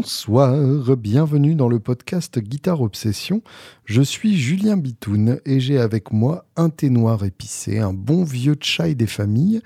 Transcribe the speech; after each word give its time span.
Bonsoir, 0.00 0.96
bienvenue 0.96 1.54
dans 1.54 1.68
le 1.68 1.78
podcast 1.78 2.38
Guitare 2.38 2.80
Obsession. 2.80 3.42
Je 3.84 4.00
suis 4.00 4.34
Julien 4.34 4.78
Bitoun 4.78 5.40
et 5.44 5.60
j'ai 5.60 5.76
avec 5.76 6.10
moi 6.10 6.46
un 6.56 6.70
thé 6.70 6.88
noir 6.88 7.22
épicé, 7.22 7.80
un 7.80 7.92
bon 7.92 8.24
vieux 8.24 8.56
chai 8.58 8.94
des 8.94 9.06
familles, 9.06 9.60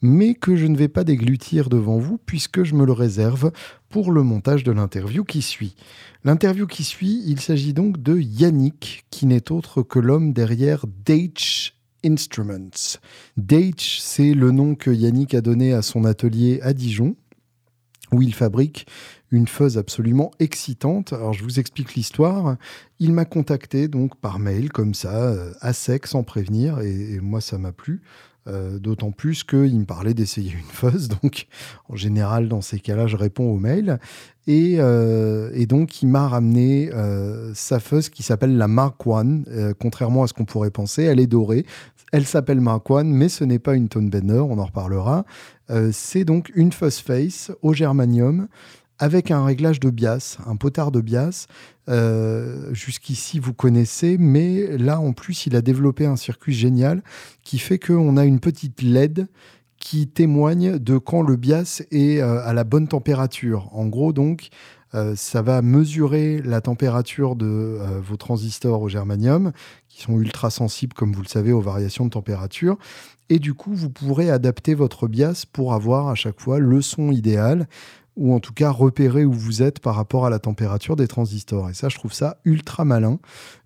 mais 0.00 0.34
que 0.34 0.54
je 0.54 0.66
ne 0.66 0.76
vais 0.76 0.86
pas 0.86 1.02
déglutir 1.02 1.68
devant 1.68 1.98
vous 1.98 2.18
puisque 2.24 2.62
je 2.62 2.76
me 2.76 2.86
le 2.86 2.92
réserve 2.92 3.50
pour 3.88 4.12
le 4.12 4.22
montage 4.22 4.62
de 4.62 4.70
l'interview 4.70 5.24
qui 5.24 5.42
suit. 5.42 5.74
L'interview 6.22 6.68
qui 6.68 6.84
suit, 6.84 7.24
il 7.26 7.40
s'agit 7.40 7.74
donc 7.74 8.00
de 8.00 8.16
Yannick, 8.16 9.06
qui 9.10 9.26
n'est 9.26 9.50
autre 9.50 9.82
que 9.82 9.98
l'homme 9.98 10.32
derrière 10.32 10.84
Dage 11.04 11.74
Instruments. 12.04 13.00
Dage, 13.36 13.98
c'est 14.00 14.34
le 14.34 14.52
nom 14.52 14.76
que 14.76 14.92
Yannick 14.92 15.34
a 15.34 15.40
donné 15.40 15.72
à 15.72 15.82
son 15.82 16.04
atelier 16.04 16.60
à 16.62 16.74
Dijon, 16.74 17.16
où 18.12 18.22
il 18.22 18.34
fabrique 18.34 18.86
une 19.30 19.46
fuzz 19.46 19.78
absolument 19.78 20.30
excitante. 20.38 21.12
Alors 21.12 21.32
je 21.32 21.42
vous 21.42 21.60
explique 21.60 21.94
l'histoire. 21.94 22.56
Il 22.98 23.12
m'a 23.12 23.24
contacté 23.24 23.88
donc 23.88 24.16
par 24.16 24.38
mail 24.38 24.70
comme 24.70 24.94
ça, 24.94 25.14
euh, 25.14 25.52
à 25.60 25.72
sec, 25.72 26.06
sans 26.06 26.22
prévenir, 26.22 26.80
et, 26.80 27.18
moi 27.20 27.40
ça 27.40 27.58
m'a 27.58 27.72
plu. 27.72 28.02
Euh, 28.48 28.78
d'autant 28.78 29.10
plus 29.12 29.44
qu'il 29.44 29.78
me 29.78 29.84
parlait 29.84 30.14
d'essayer 30.14 30.52
une 30.52 30.64
fuzz. 30.72 31.08
Donc, 31.22 31.46
en 31.90 31.96
général, 31.96 32.48
dans 32.48 32.62
ces 32.62 32.80
cas-là, 32.80 33.06
je 33.06 33.16
réponds 33.16 33.44
aux 33.44 33.58
mails. 33.58 34.00
Et, 34.46 34.76
euh, 34.78 35.50
et 35.52 35.66
donc, 35.66 36.02
il 36.02 36.08
m'a 36.08 36.26
ramené 36.26 36.90
sa 37.52 37.80
fuzz 37.80 38.08
qui 38.08 38.22
s'appelle 38.22 38.56
la 38.56 38.66
Mark 38.66 39.06
One. 39.06 39.44
contrairement 39.78 40.22
à 40.22 40.26
ce 40.26 40.32
qu'on 40.32 40.46
pourrait 40.46 40.70
penser, 40.70 41.02
elle 41.02 41.20
est 41.20 41.26
dorée. 41.26 41.66
Elle 42.12 42.24
s'appelle 42.24 42.62
Mark 42.62 42.90
One, 42.90 43.12
mais 43.12 43.28
ce 43.28 43.44
n'est 43.44 43.58
pas 43.58 43.74
une 43.74 43.90
tone 43.90 44.08
bender, 44.08 44.40
on 44.40 44.58
en 44.58 44.64
reparlera. 44.64 45.26
C'est 45.92 46.24
donc 46.24 46.50
une 46.54 46.72
fuzz 46.72 46.98
face 46.98 47.52
au 47.60 47.74
germanium 47.74 48.48
avec 49.00 49.30
un 49.30 49.42
réglage 49.42 49.80
de 49.80 49.88
bias, 49.88 50.36
un 50.46 50.56
potard 50.56 50.92
de 50.92 51.00
bias. 51.00 51.46
Euh, 51.88 52.72
jusqu'ici, 52.72 53.40
vous 53.40 53.54
connaissez, 53.54 54.18
mais 54.18 54.76
là, 54.76 55.00
en 55.00 55.14
plus, 55.14 55.46
il 55.46 55.56
a 55.56 55.62
développé 55.62 56.04
un 56.04 56.16
circuit 56.16 56.52
génial 56.52 57.02
qui 57.42 57.58
fait 57.58 57.78
qu'on 57.78 58.18
a 58.18 58.26
une 58.26 58.40
petite 58.40 58.82
LED 58.82 59.26
qui 59.78 60.06
témoigne 60.06 60.78
de 60.78 60.98
quand 60.98 61.22
le 61.22 61.36
bias 61.36 61.82
est 61.90 62.20
euh, 62.20 62.44
à 62.44 62.52
la 62.52 62.64
bonne 62.64 62.88
température. 62.88 63.70
En 63.72 63.86
gros, 63.86 64.12
donc, 64.12 64.50
euh, 64.94 65.14
ça 65.16 65.40
va 65.40 65.62
mesurer 65.62 66.42
la 66.42 66.60
température 66.60 67.36
de 67.36 67.78
vos 68.02 68.18
transistors 68.18 68.82
au 68.82 68.90
germanium, 68.90 69.52
qui 69.88 70.02
sont 70.02 70.20
ultra 70.20 70.50
sensibles, 70.50 70.92
comme 70.92 71.14
vous 71.14 71.22
le 71.22 71.28
savez, 71.28 71.52
aux 71.52 71.62
variations 71.62 72.04
de 72.04 72.10
température. 72.10 72.76
Et 73.30 73.38
du 73.38 73.54
coup, 73.54 73.72
vous 73.72 73.88
pourrez 73.88 74.28
adapter 74.28 74.74
votre 74.74 75.08
bias 75.08 75.46
pour 75.50 75.72
avoir 75.72 76.08
à 76.08 76.16
chaque 76.16 76.38
fois 76.38 76.58
le 76.58 76.82
son 76.82 77.12
idéal 77.12 77.66
ou 78.20 78.34
en 78.34 78.38
tout 78.38 78.52
cas 78.52 78.70
repérer 78.70 79.24
où 79.24 79.32
vous 79.32 79.62
êtes 79.62 79.80
par 79.80 79.94
rapport 79.94 80.26
à 80.26 80.30
la 80.30 80.38
température 80.38 80.94
des 80.94 81.08
transistors. 81.08 81.70
Et 81.70 81.74
ça, 81.74 81.88
je 81.88 81.96
trouve 81.96 82.12
ça 82.12 82.36
ultra 82.44 82.84
malin. 82.84 83.18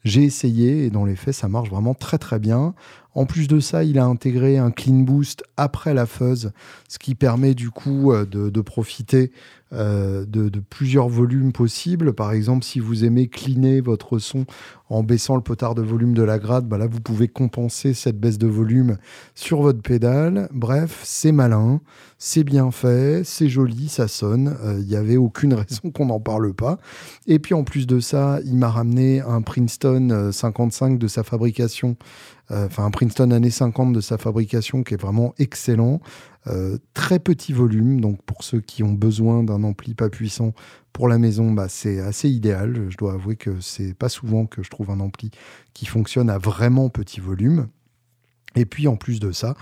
J'ai 0.05 0.23
essayé 0.23 0.87
et 0.87 0.91
dans 0.91 1.05
les 1.05 1.17
faits, 1.17 1.35
ça 1.35 1.49
marche 1.49 1.69
vraiment 1.69 1.95
très 1.95 2.19
très 2.19 2.39
bien. 2.39 2.73
En 3.15 3.27
plus 3.27 3.49
de 3.49 3.59
ça, 3.59 3.83
il 3.83 3.99
a 3.99 4.05
intégré 4.05 4.57
un 4.57 4.71
clean 4.71 5.01
boost 5.01 5.43
après 5.57 5.93
la 5.93 6.07
fuzz, 6.07 6.53
ce 6.89 6.99
qui 7.01 7.17
permet 7.17 7.55
du 7.55 7.71
coup 7.71 8.13
euh, 8.13 8.25
de, 8.25 8.61
profiter 8.61 9.33
euh, 9.75 10.25
de, 10.27 10.51
plusieurs 10.61 11.09
volumes 11.09 11.53
possibles. 11.53 12.13
Par 12.13 12.33
exemple, 12.33 12.65
si 12.65 12.81
vous 12.81 13.05
aimez 13.05 13.29
cleaner 13.29 13.81
votre 13.81 14.19
son 14.19 14.45
en 14.89 15.03
baissant 15.03 15.37
le 15.37 15.43
potard 15.43 15.75
de 15.75 15.83
volume 15.83 16.15
de 16.15 16.23
la 16.23 16.39
grade, 16.39 16.67
bah 16.69 16.79
là 16.79 16.87
vous 16.87 17.01
pouvez 17.01 17.29
compenser 17.29 17.95
cette 17.95 18.19
baisse 18.19 18.39
de 18.39 18.47
volume 18.47 18.99
sur 19.35 19.63
votre 19.63 19.83
pédale. 19.83 20.49
Bref, 20.53 21.01
c'est 21.05 21.33
malin, 21.33 21.81
c'est 22.19 22.45
bien 22.45 22.71
fait, 22.71 23.23
c'est 23.25 23.49
joli, 23.49 23.89
ça 23.89 24.09
sonne. 24.09 24.57
Il 24.63 24.69
euh, 24.69 24.83
n'y 24.85 24.97
avait 24.97 25.17
aucune 25.17 25.55
raison 25.55 25.91
qu'on 25.91 26.07
n'en 26.07 26.21
parle 26.21 26.53
pas. 26.55 26.79
Et 27.27 27.39
puis 27.39 27.55
en 27.55 27.65
plus 27.65 27.87
de 27.87 28.01
ça, 28.01 28.39
il 28.45 28.57
m'a 28.57 28.69
ramené 28.69 29.21
un 29.21 29.43
Princeton 29.43 30.31
55 30.33 30.99
de 30.99 31.09
sa 31.09 31.23
fabrication 31.23 31.97
euh, 32.01 32.34
enfin 32.51 32.85
un 32.85 32.91
Princeton 32.91 33.31
années 33.31 33.51
50 33.51 33.93
de 33.93 34.01
sa 34.01 34.19
fabrication 34.19 34.83
qui 34.83 34.95
est 34.95 35.01
vraiment 35.01 35.35
excellent. 35.39 36.01
Euh, 36.47 36.77
très 36.93 37.19
petit 37.19 37.55
volume, 37.55 38.03
donc 38.03 38.23
pour 38.23 38.45
ceux 38.45 38.61
qui 38.61 38.83
ont 38.83 38.93
besoin 38.93 39.43
d'un 39.43 39.65
ampli 39.65 39.95
pas 39.95 40.11
puissant 40.11 40.53
pour 40.93 41.09
la 41.09 41.19
maison, 41.19 41.51
bah, 41.53 41.69
c'est 41.69 42.01
assez 42.01 42.29
idéal. 42.29 42.87
Je 42.91 42.97
dois 42.99 43.15
avouer 43.15 43.37
que 43.37 43.61
c'est 43.61 43.95
pas 43.95 44.11
souvent 44.11 44.45
que 44.45 44.63
je 44.63 44.69
trouve 44.69 44.91
un 44.91 45.01
ampli 45.01 45.31
qui 45.73 45.87
fonctionne 45.87 46.29
à 46.29 46.37
vraiment 46.37 46.91
petit 46.91 47.21
volume. 47.21 47.69
Et 48.57 48.67
puis 48.67 48.89
en 48.89 48.97
plus 48.97 49.21
de 49.21 49.33
ça, 49.33 49.57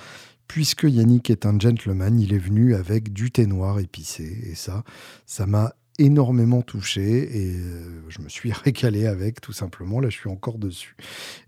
puisque 0.48 0.82
Yannick 0.82 1.30
est 1.30 1.46
un 1.46 1.58
gentleman, 1.58 2.18
il 2.18 2.34
est 2.34 2.38
venu 2.38 2.74
avec 2.74 3.12
du 3.12 3.30
thé 3.30 3.46
noir 3.46 3.78
épicé. 3.78 4.50
Et 4.50 4.54
ça, 4.56 4.82
ça 5.24 5.46
m'a 5.46 5.74
énormément 6.02 6.62
touché 6.62 7.02
et 7.02 7.54
euh, 7.54 8.02
je 8.08 8.20
me 8.20 8.28
suis 8.28 8.52
récalé 8.64 9.06
avec 9.06 9.40
tout 9.40 9.52
simplement. 9.52 10.00
Là, 10.00 10.08
je 10.10 10.16
suis 10.16 10.28
encore 10.28 10.58
dessus. 10.58 10.96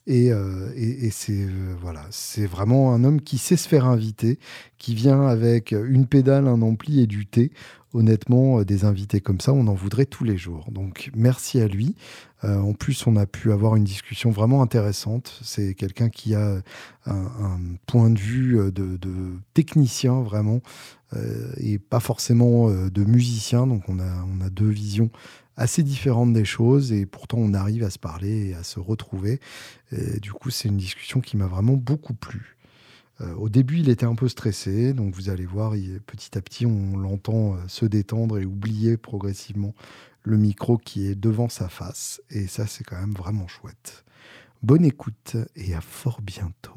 Et, 0.06 0.32
euh, 0.32 0.69
c'est 1.10 1.32
euh, 1.32 1.75
voilà, 1.81 2.06
c'est 2.10 2.47
vraiment 2.47 2.94
un 2.94 3.04
homme 3.04 3.20
qui 3.20 3.38
sait 3.38 3.56
se 3.56 3.69
faire 3.69 3.87
inviter, 3.87 4.38
qui 4.78 4.94
vient 4.94 5.26
avec 5.26 5.72
une 5.72 6.06
pédale, 6.06 6.47
un 6.47 6.62
ampli 6.62 7.00
et 7.00 7.06
du 7.06 7.26
thé 7.26 7.50
honnêtement, 7.92 8.62
des 8.62 8.84
invités 8.84 9.20
comme 9.20 9.41
ça, 9.41 9.53
on 9.53 9.69
en 9.69 9.75
voudrait 9.75 10.04
tous 10.04 10.25
les 10.25 10.37
jours. 10.37 10.69
Donc 10.72 11.12
merci 11.15 11.60
à 11.60 11.69
lui. 11.69 11.94
Euh, 12.44 12.59
en 12.59 12.72
plus, 12.72 13.06
on 13.06 13.16
a 13.16 13.27
pu 13.27 13.53
avoir 13.53 13.75
une 13.77 13.84
discussion 13.84 14.31
vraiment 14.31 14.62
intéressante. 14.62 15.41
C'est 15.43 15.75
quelqu'un 15.75 16.09
qui 16.09 16.34
a 16.34 16.60
un, 17.06 17.59
point 17.87 18.10
de 18.10 18.19
vue 18.19 18.59
euh, 18.59 18.71
de, 18.71 18.99
technicien 19.55 20.22
vraiment 20.22 20.60
et 21.59 21.78
pas 21.78 22.00
forcément 22.00 22.69
de 22.69 23.04
musicien. 23.04 23.69
Donc 23.69 23.88
on 23.88 24.00
a, 24.00 24.50
deux 24.50 24.69
visions 24.69 25.10
assez 25.56 25.84
différentes 25.84 26.33
des 26.33 26.44
choses 26.44 26.91
et 26.93 27.06
pourtant 27.06 27.38
on 27.38 27.54
arrive 27.54 27.84
à 27.84 27.91
se 27.91 28.00
parler 28.00 28.49
et 28.49 28.54
à 28.54 28.65
se 28.65 28.81
retrouver. 28.81 29.38
Et 29.93 30.19
du 30.19 30.33
coup, 30.33 30.50
c'est 30.50 30.69
une 30.69 30.77
discussion 30.77 31.21
qui 31.21 31.37
m'a 31.37 31.47
vraiment 31.47 31.75
beaucoup 31.75 32.15
plu. 32.15 32.54
Euh, 33.21 33.34
au 33.37 33.49
début, 33.49 33.78
il 33.78 33.88
était 33.88 34.06
un 34.06 34.15
peu 34.15 34.28
stressé, 34.28 34.93
donc 34.93 35.15
vous 35.15 35.31
allez 35.31 35.47
voir, 35.47 35.72
petit 36.06 36.37
à 36.37 36.41
petit, 36.41 36.66
on 36.66 36.97
l'entend 36.97 37.54
euh, 37.54 37.59
se 37.69 37.87
détendre 37.87 38.38
et 38.38 38.44
oublier 38.44 38.97
progressivement 38.97 39.75
le 40.25 40.37
micro 40.39 40.79
qui 40.79 41.07
est 41.07 41.15
devant 41.15 41.49
sa 41.49 41.69
face. 41.69 42.21
Et 42.31 42.47
ça, 42.49 42.67
c'est 42.67 42.83
quand 42.83 42.99
même 42.99 43.12
vraiment 43.15 43.47
chouette. 43.47 44.05
Bonne 44.62 44.85
écoute 44.85 45.37
et 45.55 45.75
à 45.75 45.81
fort 45.83 46.21
bientôt. 46.23 46.73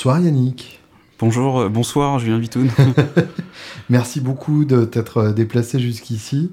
Bonsoir 0.00 0.20
Yannick. 0.20 0.80
Bonjour, 1.18 1.60
euh, 1.60 1.68
bonsoir 1.68 2.18
Julien 2.18 2.38
Vitoun. 2.38 2.70
Merci 3.90 4.22
beaucoup 4.22 4.64
de 4.64 4.86
t'être 4.86 5.18
euh, 5.18 5.32
déplacé 5.34 5.78
jusqu'ici. 5.78 6.52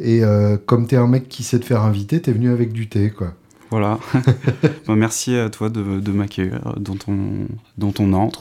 Et 0.00 0.24
euh, 0.24 0.56
comme 0.56 0.88
tu 0.88 0.96
es 0.96 0.98
un 0.98 1.06
mec 1.06 1.28
qui 1.28 1.44
sait 1.44 1.60
te 1.60 1.64
faire 1.64 1.82
inviter, 1.82 2.20
tu 2.20 2.30
es 2.30 2.32
venu 2.32 2.50
avec 2.50 2.72
du 2.72 2.88
thé, 2.88 3.10
quoi. 3.10 3.34
Voilà. 3.70 4.00
Bah, 4.88 4.96
merci 4.96 5.36
à 5.36 5.48
toi 5.48 5.68
de, 5.68 6.00
de 6.00 6.10
m'accueillir 6.10 6.74
dans 6.76 6.96
ton, 6.96 7.46
dans 7.78 7.92
ton 7.92 8.32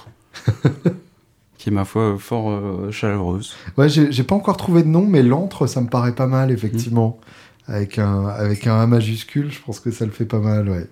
qui 1.59 1.69
est 1.69 1.71
ma 1.71 1.85
foi 1.85 2.15
fort 2.17 2.91
chaleureuse. 2.91 3.53
Ouais, 3.77 3.89
j'ai 3.89 4.23
pas 4.23 4.33
encore 4.33 4.57
trouvé 4.57 4.81
de 4.81 4.87
nom, 4.87 5.05
mais 5.05 5.21
l'antre, 5.21 5.67
ça 5.67 5.81
me 5.81 5.87
paraît 5.87 6.15
pas 6.15 6.25
mal, 6.25 6.49
effectivement. 6.49 7.19
Avec, 7.67 7.99
un, 7.99 8.25
avec 8.25 8.65
un 8.65 8.79
A 8.79 8.87
majuscule, 8.87 9.51
je 9.51 9.61
pense 9.61 9.79
que 9.79 9.91
ça 9.91 10.03
le 10.03 10.11
fait 10.11 10.25
pas 10.25 10.39
mal, 10.39 10.67
ouais. 10.67 10.87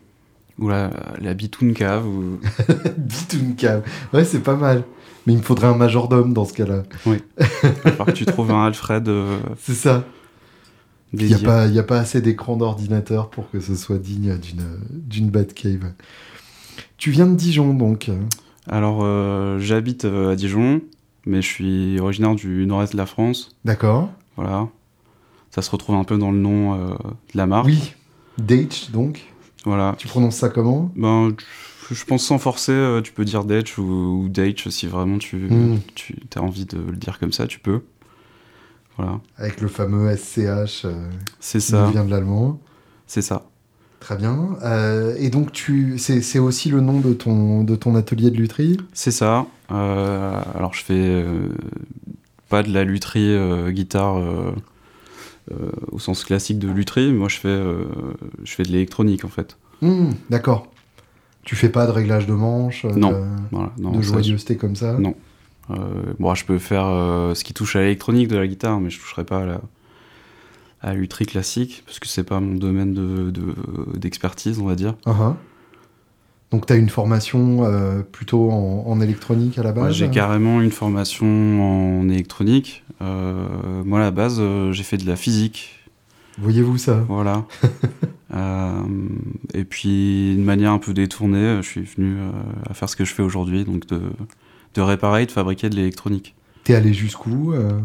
Ou 0.59 0.69
la, 0.69 0.91
la 1.19 1.33
Cave. 1.35 2.05
Ou... 2.05 2.39
Cave. 3.57 3.83
Ouais, 4.13 4.25
c'est 4.25 4.43
pas 4.43 4.55
mal. 4.55 4.83
Mais 5.25 5.33
il 5.33 5.39
me 5.39 5.43
faudrait 5.43 5.67
un 5.67 5.75
majordome 5.75 6.33
dans 6.33 6.45
ce 6.45 6.53
cas-là. 6.53 6.83
Oui. 7.05 7.17
Il 7.85 7.91
que 7.91 8.11
tu 8.11 8.25
trouves 8.25 8.51
un 8.51 8.65
Alfred. 8.65 9.07
Euh, 9.07 9.39
c'est 9.59 9.73
ça. 9.73 10.05
Il 11.13 11.25
n'y 11.25 11.33
a, 11.33 11.39
pas, 11.39 11.63
a 11.63 11.83
pas 11.83 11.99
assez 11.99 12.21
d'écran 12.21 12.55
d'ordinateur 12.55 13.29
pour 13.29 13.49
que 13.49 13.59
ce 13.59 13.75
soit 13.75 13.97
digne 13.97 14.37
d'une 14.91 15.29
Batcave. 15.29 15.93
Tu 16.97 17.09
viens 17.11 17.25
de 17.25 17.35
Dijon, 17.35 17.73
donc 17.73 18.11
Alors, 18.67 18.99
euh, 19.01 19.57
j'habite 19.59 20.05
euh, 20.05 20.33
à 20.33 20.35
Dijon, 20.35 20.81
mais 21.25 21.41
je 21.41 21.47
suis 21.47 21.99
originaire 21.99 22.35
du 22.35 22.67
nord-est 22.67 22.93
de 22.93 22.97
la 22.97 23.07
France. 23.07 23.55
D'accord. 23.65 24.11
Voilà. 24.35 24.67
Ça 25.49 25.63
se 25.63 25.71
retrouve 25.71 25.95
un 25.95 26.03
peu 26.03 26.17
dans 26.17 26.31
le 26.31 26.37
nom 26.37 26.77
de 26.77 26.95
la 27.33 27.47
marque. 27.47 27.65
Oui. 27.65 27.93
Date, 28.37 28.91
donc 28.91 29.25
voilà. 29.65 29.95
Tu 29.97 30.07
prononces 30.07 30.35
ça 30.37 30.49
comment? 30.49 30.91
Ben, 30.95 31.35
je 31.91 32.05
pense 32.05 32.23
sans 32.23 32.37
forcer, 32.37 32.99
tu 33.03 33.11
peux 33.11 33.25
dire 33.25 33.43
Dutch 33.45 33.77
ou, 33.77 33.83
ou 33.83 34.29
si 34.69 34.87
vraiment 34.87 35.17
tu, 35.17 35.37
Hmm. 35.37 35.79
tu 35.95 36.15
as 36.35 36.41
envie 36.41 36.65
de 36.65 36.77
le 36.77 36.95
dire 36.97 37.19
comme 37.19 37.31
ça, 37.31 37.47
tu 37.47 37.59
peux. 37.59 37.81
Voilà, 38.97 39.19
Avec 39.37 39.61
le 39.61 39.67
fameux 39.69 40.13
SCH 40.15 40.83
euh, 40.85 41.09
c'est 41.39 41.59
qui 41.59 41.65
ça, 41.65 41.89
vient 41.89 42.03
de 42.03 42.11
l'allemand. 42.11 42.59
c'est 43.07 43.21
ça. 43.21 43.45
Très 44.01 44.15
bien. 44.17 44.57
Euh, 44.63 45.15
et 45.17 45.29
donc, 45.29 45.51
tu, 45.51 45.97
c'est, 45.97 46.39
aussi 46.39 46.69
le 46.69 46.79
nom 46.81 46.99
de 46.99 47.13
ton, 47.13 47.63
de 47.63 47.75
ton 47.75 47.95
atelier 47.95 48.29
de 48.31 48.37
lutherie? 48.37 48.77
C'est 48.93 49.11
ça. 49.11 49.45
Euh, 49.71 50.41
alors 50.55 50.73
je 50.73 50.83
fais 50.83 50.93
euh, 50.95 51.49
pas 52.49 52.63
de 52.63 52.71
la 52.73 52.83
lutherie 52.83 53.33
euh, 53.33 53.71
guitare 53.71 54.17
euh, 54.17 54.21
euh, 54.23 54.51
au 55.91 55.99
sens 55.99 56.23
classique 56.23 56.59
de 56.59 56.67
lutherie, 56.69 57.11
moi 57.11 57.27
je 57.29 57.37
fais, 57.37 57.47
euh, 57.47 57.83
je 58.43 58.51
fais 58.53 58.63
de 58.63 58.69
l'électronique 58.71 59.25
en 59.25 59.29
fait. 59.29 59.57
Hmm, 59.81 60.11
D'accord. 60.29 60.67
Tu 61.43 61.55
fais 61.55 61.69
pas 61.69 61.87
de 61.87 61.91
réglage 61.91 62.27
de 62.27 62.33
manche 62.33 62.85
euh, 62.85 62.91
Non. 62.95 63.11
De, 63.11 63.23
Voilà, 63.51 63.71
non, 63.79 63.91
de 63.91 64.01
ça, 64.01 64.09
joyeuseté 64.13 64.57
comme 64.57 64.75
ça? 64.75 64.93
Non. 64.99 65.15
Euh, 65.71 65.75
bon, 66.19 66.33
je 66.35 66.45
peux 66.45 66.59
faire 66.59 66.85
euh, 66.85 67.33
ce 67.35 67.43
qui 67.43 67.53
touche 67.53 67.75
à 67.75 67.81
l'électronique 67.81 68.27
de 68.27 68.37
la 68.37 68.47
guitare, 68.47 68.79
mais 68.79 68.89
je 68.89 68.99
toucherai 68.99 69.23
pas 69.23 69.39
à 69.43 69.45
la, 69.45 69.61
à 70.81 70.87
la 70.89 70.93
lutherie 70.95 71.25
classique, 71.25 71.83
parce 71.85 71.99
que 71.99 72.07
c'est 72.07 72.23
pas 72.23 72.39
mon 72.39 72.55
domaine 72.55 72.93
de- 72.93 73.31
de- 73.31 73.55
d'expertise, 73.97 74.59
on 74.59 74.65
va 74.65 74.75
dire. 74.75 74.95
Uh-huh. 75.05 75.33
Donc, 76.51 76.65
tu 76.65 76.73
as 76.73 76.77
une 76.77 76.89
formation 76.89 77.63
euh, 77.63 78.01
plutôt 78.01 78.49
en, 78.49 78.83
en 78.87 79.01
électronique 79.01 79.57
à 79.59 79.63
la 79.63 79.71
base 79.71 79.93
j'ai 79.93 80.09
carrément 80.09 80.61
une 80.61 80.71
formation 80.71 81.99
en 82.01 82.09
électronique. 82.09 82.83
Euh, 83.01 83.83
moi, 83.85 83.99
à 83.99 84.03
la 84.03 84.11
base, 84.11 84.37
euh, 84.39 84.71
j'ai 84.71 84.83
fait 84.83 84.97
de 84.97 85.05
la 85.07 85.15
physique. 85.15 85.79
Voyez-vous 86.39 86.77
ça? 86.77 87.03
Voilà. 87.07 87.45
Euh, 88.31 88.83
et 89.55 89.63
puis, 89.63 90.33
d'une 90.35 90.43
manière 90.45 90.71
un 90.71 90.77
peu 90.77 90.93
détournée, 90.93 91.57
je 91.63 91.67
suis 91.67 91.81
venu 91.81 92.15
euh, 92.19 92.29
à 92.69 92.75
faire 92.75 92.87
ce 92.87 92.95
que 92.95 93.03
je 93.03 93.11
fais 93.11 93.23
aujourd'hui, 93.23 93.65
donc 93.65 93.87
de, 93.87 94.01
de 94.75 94.81
réparer 94.81 95.23
et 95.23 95.25
de 95.25 95.31
fabriquer 95.31 95.67
de 95.67 95.75
l'électronique. 95.75 96.35
T'es 96.63 96.75
allé 96.75 96.93
jusqu'où 96.93 97.53
euh, 97.53 97.79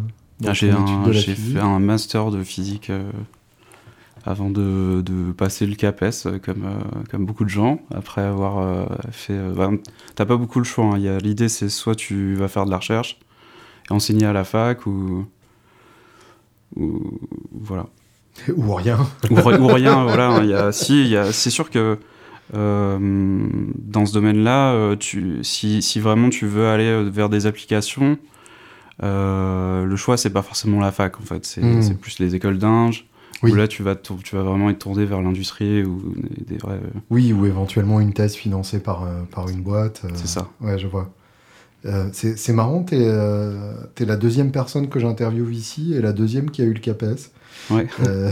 Ah, 0.47 0.53
J'ai 0.53 0.69
de 0.69 1.35
fait 1.35 1.59
un 1.59 1.79
master 1.79 2.31
de 2.31 2.43
physique 2.45 2.91
euh, 2.91 3.11
avant 4.27 4.49
de, 4.51 5.03
de 5.05 5.33
passer 5.33 5.67
le 5.67 5.75
CAPES, 5.75 6.27
euh, 6.27 6.39
comme, 6.39 6.65
euh, 6.65 7.03
comme 7.11 7.27
beaucoup 7.27 7.45
de 7.45 7.51
gens, 7.51 7.81
après 7.95 8.23
avoir 8.23 8.59
euh, 8.59 8.87
fait... 9.11 9.39
bah, 9.55 9.71
T'as 10.15 10.25
pas 10.25 10.37
beaucoup 10.37 10.59
le 10.59 10.65
choix. 10.65 10.85
hein. 10.97 11.19
L'idée, 11.23 11.49
c'est 11.49 11.69
soit 11.69 11.95
tu 11.95 12.35
vas 12.35 12.49
faire 12.49 12.65
de 12.65 12.71
la 12.71 12.79
recherche 12.79 13.19
et 13.91 13.93
enseigner 13.93 14.25
à 14.27 14.33
la 14.33 14.45
fac, 14.45 14.87
ou... 14.87 15.27
ou 16.77 17.21
voilà. 17.53 17.87
Ou 18.57 18.75
rien. 18.75 18.99
ou, 19.31 19.35
ri- 19.37 19.59
ou 19.59 19.67
rien, 19.69 20.03
voilà. 20.09 20.41
Il 20.43 20.49
y 20.51 20.55
a, 20.55 20.73
si, 20.73 21.07
y 21.09 21.17
a, 21.17 21.31
c'est 21.33 21.51
sûr 21.51 21.71
que 21.71 21.99
euh, 22.55 22.99
dans 23.77 24.07
ce 24.07 24.13
domaine-là, 24.15 24.97
si, 25.43 25.83
si 25.83 26.01
vraiment 26.01 26.31
tu 26.31 26.47
veux 26.47 26.67
aller 26.69 27.05
vers 27.11 27.29
des 27.29 27.47
applications, 27.47 28.19
euh, 29.03 29.85
le 29.85 29.97
choix 29.97 30.17
c'est 30.17 30.31
pas 30.31 30.43
forcément 30.43 30.81
la 30.81 30.93
fac 30.93 31.19
en 31.21 31.23
fait, 31.25 31.45
c'est, 31.47 31.63
Mm. 31.63 31.83
c'est 31.83 31.99
plus 31.99 32.19
les 32.19 32.35
écoles 32.35 32.59
d'ingé. 32.59 33.07
Oui. 33.43 33.53
Où 33.53 33.55
là 33.57 33.69
tu 33.69 33.83
vas, 33.83 33.97
tu 33.97 34.37
vas 34.37 34.43
vraiment 34.43 34.71
être 34.71 34.79
tourné 34.79 35.05
vers 35.05 35.21
l'industrie 35.21 35.83
ou 35.85 36.15
des, 36.47 36.57
vrais. 36.57 36.75
euh, 36.75 36.99
Oui, 37.11 37.33
ou 37.33 37.45
éventuellement 37.47 38.01
une 38.01 38.13
thèse 38.13 38.35
financée 38.35 38.79
par, 38.79 39.03
euh, 39.05 39.23
par 39.31 39.49
une 39.49 39.61
boîte. 39.61 40.03
euh, 40.05 40.09
C'est 40.15 40.29
ça. 40.29 40.49
Ouais, 40.61 40.79
je 40.79 40.87
vois. 40.87 41.11
Euh, 41.87 42.09
c'est 42.13 42.53
marrant, 42.55 42.83
t'es 42.83 42.97
euh, 43.03 43.75
t'es 43.95 44.07
la 44.07 44.17
deuxième 44.17 44.51
personne 44.53 44.89
que 44.89 44.99
j'interviewe 44.99 45.51
ici 45.53 45.93
et 45.95 46.01
la 46.01 46.13
deuxième 46.15 46.51
qui 46.51 46.63
a 46.63 46.65
eu 46.65 46.73
le 46.73 46.81
CAPES. 46.81 47.31
Ouais. 47.71 47.87
Euh, 48.07 48.31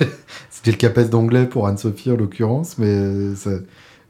C'était 0.50 0.70
le 0.70 0.76
CAPES 0.78 1.10
d'anglais 1.10 1.44
pour 1.46 1.66
Anne-Sophie 1.66 2.10
en 2.12 2.16
l'occurrence, 2.16 2.78
mais 2.78 3.34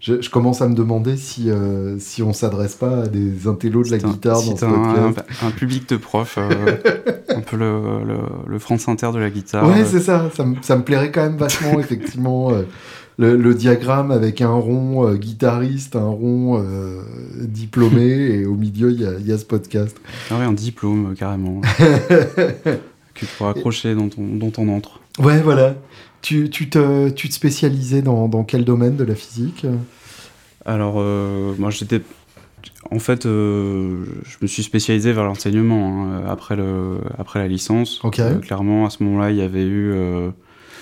je, 0.06 0.20
je 0.20 0.28
commence 0.28 0.60
à 0.60 0.68
me 0.68 0.74
demander 0.74 1.16
si, 1.16 1.48
euh, 1.50 1.98
si 1.98 2.22
on 2.22 2.34
s'adresse 2.34 2.74
pas 2.74 3.04
à 3.04 3.06
des 3.06 3.46
intellos 3.48 3.82
de 3.84 3.90
la 3.90 3.96
un- 3.96 4.10
guitare 4.10 4.36
si 4.36 4.50
dans 4.50 4.56
ce 4.58 4.64
un, 4.66 5.14
un 5.42 5.50
public 5.50 5.88
de 5.88 5.96
profs, 5.96 6.36
euh, 6.36 6.50
un 7.30 7.40
peu 7.40 7.56
le, 7.56 8.04
le, 8.06 8.18
le 8.46 8.58
France 8.58 8.86
Inter 8.86 9.10
de 9.14 9.18
la 9.18 9.30
guitare. 9.30 9.66
Ouais, 9.66 9.84
c'est 9.86 10.00
ça. 10.00 10.30
Ça 10.36 10.44
me, 10.44 10.56
ça 10.60 10.76
me 10.76 10.82
plairait 10.82 11.10
quand 11.10 11.22
même 11.22 11.38
vachement, 11.38 11.80
effectivement. 11.80 12.50
euh, 12.52 12.64
le, 13.16 13.36
le 13.36 13.54
diagramme 13.54 14.10
avec 14.10 14.40
un 14.42 14.50
rond 14.52 15.06
euh, 15.08 15.14
guitariste, 15.14 15.94
un 15.96 16.04
rond 16.08 16.60
euh, 16.60 17.00
diplômé, 17.40 18.02
et 18.02 18.44
au 18.44 18.56
milieu, 18.56 18.90
il 18.90 19.00
y 19.00 19.06
a, 19.06 19.12
il 19.20 19.26
y 19.26 19.32
a 19.32 19.38
ce 19.38 19.44
podcast. 19.44 19.96
Ah 20.30 20.38
ouais, 20.38 20.44
un 20.44 20.52
diplôme 20.52 21.14
carrément. 21.16 21.60
que 22.58 22.78
tu 23.14 23.26
pourras 23.38 23.50
accrocher 23.50 23.94
dans 23.94 24.08
ton, 24.08 24.26
dans 24.36 24.50
ton 24.50 24.68
entre. 24.68 25.00
Ouais, 25.20 25.40
voilà. 25.40 25.76
Tu, 26.24 26.48
tu, 26.48 26.70
te, 26.70 27.10
tu 27.10 27.28
te 27.28 27.34
spécialisais 27.34 28.00
dans, 28.00 28.28
dans 28.28 28.44
quel 28.44 28.64
domaine 28.64 28.96
de 28.96 29.04
la 29.04 29.14
physique? 29.14 29.66
Alors, 30.64 30.94
euh, 30.96 31.52
moi 31.58 31.68
j'étais. 31.68 32.00
En 32.90 32.98
fait, 32.98 33.26
euh, 33.26 34.06
je 34.24 34.36
me 34.40 34.46
suis 34.46 34.62
spécialisé 34.62 35.12
vers 35.12 35.24
l'enseignement 35.24 36.06
hein, 36.06 36.22
après, 36.26 36.56
le, 36.56 36.96
après 37.18 37.40
la 37.40 37.46
licence. 37.46 38.00
Euh, 38.18 38.38
clairement, 38.38 38.86
à 38.86 38.90
ce 38.90 39.02
moment-là, 39.02 39.32
il 39.32 39.36
y 39.36 39.42
avait 39.42 39.66
eu 39.66 39.92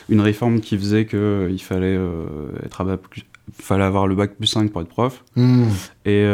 une 0.08 0.20
réforme 0.20 0.60
qui 0.60 0.78
faisait 0.78 1.06
qu'il 1.06 1.60
fallait, 1.60 1.98
être 2.64 2.82
à 2.82 2.84
bac 2.84 3.00
fallait 3.52 3.82
avoir 3.82 4.06
le 4.06 4.14
bac 4.14 4.36
plus 4.36 4.46
5 4.46 4.70
pour 4.70 4.82
être 4.82 4.88
prof. 4.88 5.24
Hmm. 5.34 5.64
Et, 6.04 6.24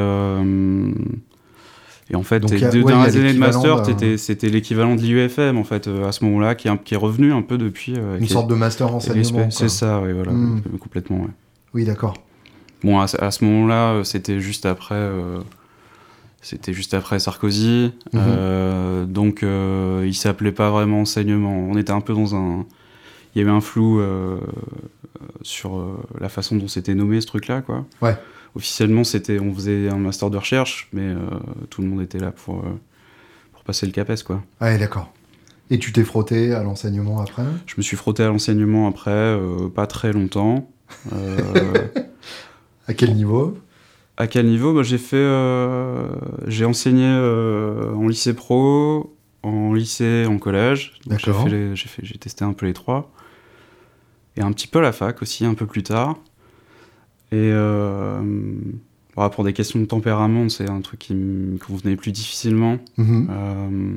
et 2.11 2.17
en 2.17 2.23
fait, 2.23 2.41
Donc, 2.41 2.51
a- 2.53 2.71
ouais, 2.71 2.93
années 2.93 3.33
de 3.35 3.39
master, 3.39 3.85
c'était 4.17 4.49
l'équivalent 4.49 4.95
de 4.97 5.01
l'IUFM 5.03 5.59
en 5.59 5.65
fait, 5.65 5.89
euh, 5.89 6.09
à 6.09 6.13
ce 6.13 6.25
moment-là, 6.25 6.55
qui, 6.55 6.69
est- 6.69 6.83
qui 6.85 6.95
est 6.95 6.99
revenu 6.99 7.33
un 7.33 7.43
peu 7.43 7.59
depuis. 7.59 7.95
euh, 7.97 8.15
Une 8.17 8.23
les- 8.23 8.27
sorte 8.29 8.49
de 8.49 8.55
master 8.55 8.89
les 8.89 8.95
enseignement. 8.95 9.51
C'est 9.51 9.69
ça, 9.69 10.01
oui, 10.03 10.13
voilà, 10.13 10.33
Hmm. 10.33 10.63
euh, 10.75 10.79
complètement. 10.79 11.19
ouais. 11.21 11.31
Oui, 11.75 11.85
d'accord. 11.85 12.15
Bon, 12.83 12.99
à, 13.01 13.07
ce- 13.09 13.21
à 13.21 13.31
ce 13.31 13.45
moment-là, 13.45 14.03
c'était 14.05 14.41
juste 14.41 14.65
après. 14.67 15.11
c'était 16.41 16.73
juste 16.73 16.95
après 16.95 17.19
Sarkozy, 17.19 17.93
Mhm. 18.13 19.07
donc 19.07 19.43
il 19.43 20.15
s'appelait 20.15 20.53
pas 20.53 20.71
vraiment 20.71 21.01
enseignement. 21.03 21.53
On 21.69 21.77
était 21.77 21.91
un 21.93 22.01
peu 22.01 22.15
dans 22.15 22.35
un, 22.37 22.65
il 23.35 23.39
y 23.41 23.43
avait 23.43 23.51
un 23.51 23.61
flou 23.61 24.01
sur 25.43 25.85
la 26.21 26.29
façon 26.29 26.57
dont 26.57 26.69
c'était 26.69 26.95
nommé 26.95 27.21
ce 27.21 27.27
truc-là, 27.27 27.61
quoi. 27.63 27.85
Ouais. 28.01 28.17
Officiellement, 28.55 29.05
c'était, 29.05 29.39
on 29.39 29.53
faisait 29.55 29.89
un 29.89 29.99
master 29.99 30.31
de 30.31 30.37
recherche, 30.37 30.89
mais 30.93 31.03
euh, 31.03 31.19
tout 31.71 31.83
le 31.83 31.89
monde 31.89 32.01
était 32.03 32.19
là 32.19 32.33
pour 32.33 32.59
euh, 32.59 32.71
pour 33.53 33.63
passer 33.63 33.87
le 33.87 33.93
CAPES, 33.93 34.23
quoi. 34.25 34.43
Ouais, 34.61 34.79
d'accord. 34.79 35.13
Et 35.71 35.79
tu 35.79 35.93
t'es 35.93 36.03
frotté 36.05 36.55
à 36.55 36.63
l'enseignement 36.63 37.21
après? 37.21 37.45
Je 37.67 37.75
me 37.77 37.83
suis 37.83 37.97
frotté 37.97 38.23
à 38.23 38.29
l'enseignement 38.29 38.89
après, 38.89 39.11
euh, 39.11 39.69
pas 39.69 39.87
très 39.87 40.13
longtemps. 40.13 40.71
Euh, 41.13 41.87
À 42.89 42.95
quel 42.95 43.15
niveau? 43.15 43.59
À 44.17 44.27
quel 44.27 44.47
niveau? 44.47 44.73
Bah, 44.73 44.83
J'ai 44.83 44.97
fait, 44.97 45.17
euh, 45.17 46.09
j'ai 46.47 46.65
enseigné 46.65 47.07
en 47.07 48.09
lycée 48.09 48.33
pro, 48.35 49.15
en 49.43 49.75
lycée, 49.75 50.25
en 50.27 50.39
collège. 50.39 50.95
J'ai 51.05 51.11
D'accord. 51.11 51.43
fait 51.45 51.51
les- 51.51 51.77
j'ai 51.77 51.87
fait- 51.89 52.05
j'ai 52.05 52.17
testé 52.17 52.45
un 52.47 52.55
peu 52.55 52.65
les 52.65 52.73
trois. 52.73 53.13
Et 54.37 54.41
un 54.41 54.53
petit 54.53 54.67
peu 54.69 54.81
la 54.81 54.93
fac 54.93 55.21
aussi, 55.21 55.45
un 55.45 55.53
peu 55.55 55.67
plus 55.67 55.83
tard. 55.83 56.17
Et 57.33 57.51
bon, 59.17 59.29
pour 59.31 59.45
des 59.45 59.53
questions 59.53 59.81
de 59.81 59.85
tempérament, 59.85 60.49
c'est 60.49 60.69
un 60.71 60.81
truc 60.81 61.01
qui 61.01 61.15
me 61.15 61.59
convenait 61.59 61.97
plus 61.97 62.13
difficilement. 62.13 62.79
Mhm. 62.97 63.29
Euh, 63.31 63.97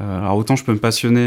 euh, 0.00 0.18
alors 0.18 0.36
autant 0.36 0.56
je 0.56 0.64
peux 0.64 0.72
me 0.72 0.78
passionner 0.78 1.22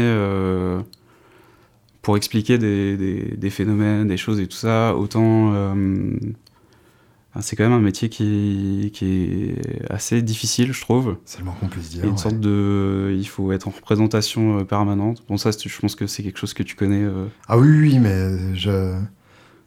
pour 2.02 2.16
expliquer 2.16 2.58
des, 2.58 2.96
des- 2.96 3.36
des 3.36 3.50
phénomènes, 3.50 4.08
des 4.08 4.16
choses 4.16 4.40
et 4.40 4.46
tout 4.46 4.56
ça, 4.56 4.94
autant 4.96 5.52
euh, 5.54 5.74
ben, 7.34 7.40
c'est 7.42 7.54
quand 7.56 7.64
même 7.64 7.72
un 7.78 7.80
métier 7.80 8.08
qui, 8.08 8.90
qui 8.94 9.04
est 9.06 9.90
assez 9.90 10.22
difficile, 10.22 10.72
je 10.72 10.80
trouve. 10.80 11.16
C'est 11.26 11.40
le 11.40 11.44
moins 11.44 11.54
qu'on 11.60 11.68
puisse 11.68 11.90
dire. 11.90 12.04
une 12.04 12.12
ouais. 12.12 12.16
sorte 12.16 12.40
de, 12.40 13.14
il 13.18 13.26
faut 13.28 13.52
être 13.52 13.68
en 13.68 13.72
représentation 13.72 14.64
permanente. 14.64 15.22
Bon 15.28 15.36
ça, 15.36 15.50
je 15.50 15.78
pense 15.80 15.94
que 15.96 16.06
c'est 16.06 16.22
quelque 16.22 16.38
chose 16.38 16.54
que 16.54 16.62
tu 16.62 16.76
connais. 16.76 17.02
euh, 17.04 17.26
Ah 17.48 17.58
oui, 17.58 17.68
oui, 17.68 17.98
mais 17.98 18.54
je, 18.54 18.94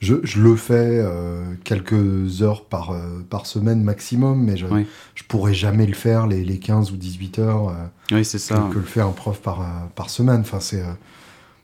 je, 0.02 0.16
je 0.24 0.42
le 0.42 0.56
fais 0.56 0.74
euh, 1.00 1.54
quelques 1.64 2.42
heures 2.42 2.66
par, 2.66 2.92
euh, 2.92 3.22
par 3.30 3.46
semaine 3.46 3.84
maximum, 3.84 4.44
mais 4.44 4.58
je, 4.58 4.66
Oui. 4.66 4.86
je 5.16 5.24
pourrais 5.24 5.54
jamais 5.54 5.86
le 5.86 5.94
faire 5.94 6.28
les, 6.28 6.44
les 6.44 6.58
15 6.60 6.92
ou 6.92 6.98
18 6.98 7.40
heures 7.40 7.70
euh, 7.70 8.16
Oui, 8.16 8.26
c'est 8.26 8.40
ça. 8.40 8.56
que, 8.70 8.74
que 8.74 8.80
le 8.80 8.86
fait 8.86 9.02
un 9.02 9.12
prof 9.12 9.40
par, 9.42 9.64
par 9.96 10.10
semaine. 10.10 10.42
Enfin, 10.42 10.60
c'est 10.60 10.84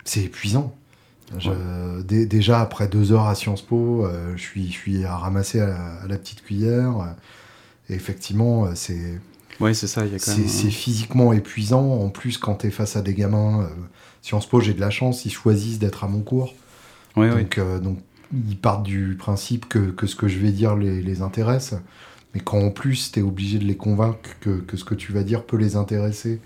c'est 0.06 0.22
épuisant. 0.24 0.74
Je- 1.38 2.02
déjà, 2.04 2.62
après 2.62 2.88
deux 2.88 3.12
heures 3.12 3.28
à 3.28 3.36
Sciences 3.36 3.62
Po, 3.62 4.08
je, 4.36 4.42
suis, 4.42 4.68
je 4.68 4.72
suis 4.78 5.04
à 5.04 5.18
ramasser 5.18 5.60
à 5.60 5.68
la, 5.68 5.76
à 6.04 6.08
la 6.08 6.18
petite 6.18 6.42
cuillère. 6.44 6.94
et 7.90 7.94
effectivement, 7.96 8.68
c'est 8.76 9.20
c'est 9.74 9.88
ça. 9.88 10.06
Il 10.06 10.12
y 10.12 10.16
a 10.16 10.20
quand 10.20 10.32
c'est 10.32 10.38
même. 10.38 10.48
c'est 10.48 10.70
physiquement 10.70 11.34
épuisant. 11.34 11.82
En 12.02 12.10
plus, 12.10 12.38
quand 12.38 12.56
tu 12.56 12.68
es 12.68 12.72
face 12.72 12.96
à 12.96 13.02
des 13.02 13.14
gamins, 13.16 13.64
euh, 13.64 13.68
Sciences 14.22 14.46
Po, 14.48 14.62
j'ai 14.62 14.74
de 14.74 14.80
la 14.80 14.90
chance, 14.92 15.26
ils 15.26 15.32
choisissent 15.32 15.80
d'être 15.80 16.04
à 16.04 16.08
mon 16.08 16.22
cours. 16.22 16.54
Euh, 17.18 17.80
donc, 17.80 17.98
ils 18.34 18.58
partent 18.58 18.84
du 18.84 19.16
principe 19.18 19.68
que, 19.68 19.92
que 19.92 20.08
ce 20.08 20.16
que 20.16 20.28
je 20.28 20.40
vais 20.40 20.52
dire 20.52 20.76
les, 20.76 21.02
les 21.02 21.22
intéresse. 21.22 21.74
Mais 22.34 22.42
quand 22.42 22.60
en 22.60 22.72
plus, 22.72 23.12
tu 23.12 23.20
es 23.20 23.24
obligé 23.24 23.58
de 23.58 23.64
les 23.66 23.78
convaincre 23.78 24.30
que, 24.42 24.60
que 24.60 24.78
ce 24.78 24.84
que 24.84 24.96
tu 24.96 25.12
vas 25.12 25.24
dire 25.24 25.44
peut 25.44 25.58
les 25.58 25.76
intéresser, 25.76 26.42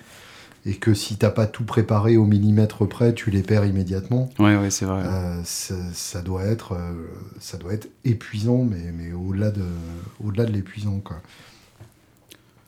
et 0.63 0.75
que 0.75 0.93
si 0.93 1.17
t'as 1.17 1.31
pas 1.31 1.47
tout 1.47 1.63
préparé 1.63 2.17
au 2.17 2.25
millimètre 2.25 2.87
près, 2.87 3.15
tu 3.15 3.31
les 3.31 3.41
perds 3.41 3.65
immédiatement. 3.65 4.29
Ouais, 4.37 4.55
ouais, 4.55 4.69
c'est 4.69 4.85
vrai. 4.85 5.01
Euh, 5.03 5.41
ça, 5.43 5.73
ça 5.93 6.21
doit 6.21 6.43
être, 6.43 6.73
euh, 6.73 7.07
ça 7.39 7.57
doit 7.57 7.73
être 7.73 7.89
épuisant, 8.05 8.63
mais, 8.63 8.91
mais 8.95 9.11
au-delà 9.11 9.49
de, 9.49 9.65
au-delà 10.23 10.45
de 10.45 10.51
l'épuisant, 10.51 10.99
quoi. 11.03 11.19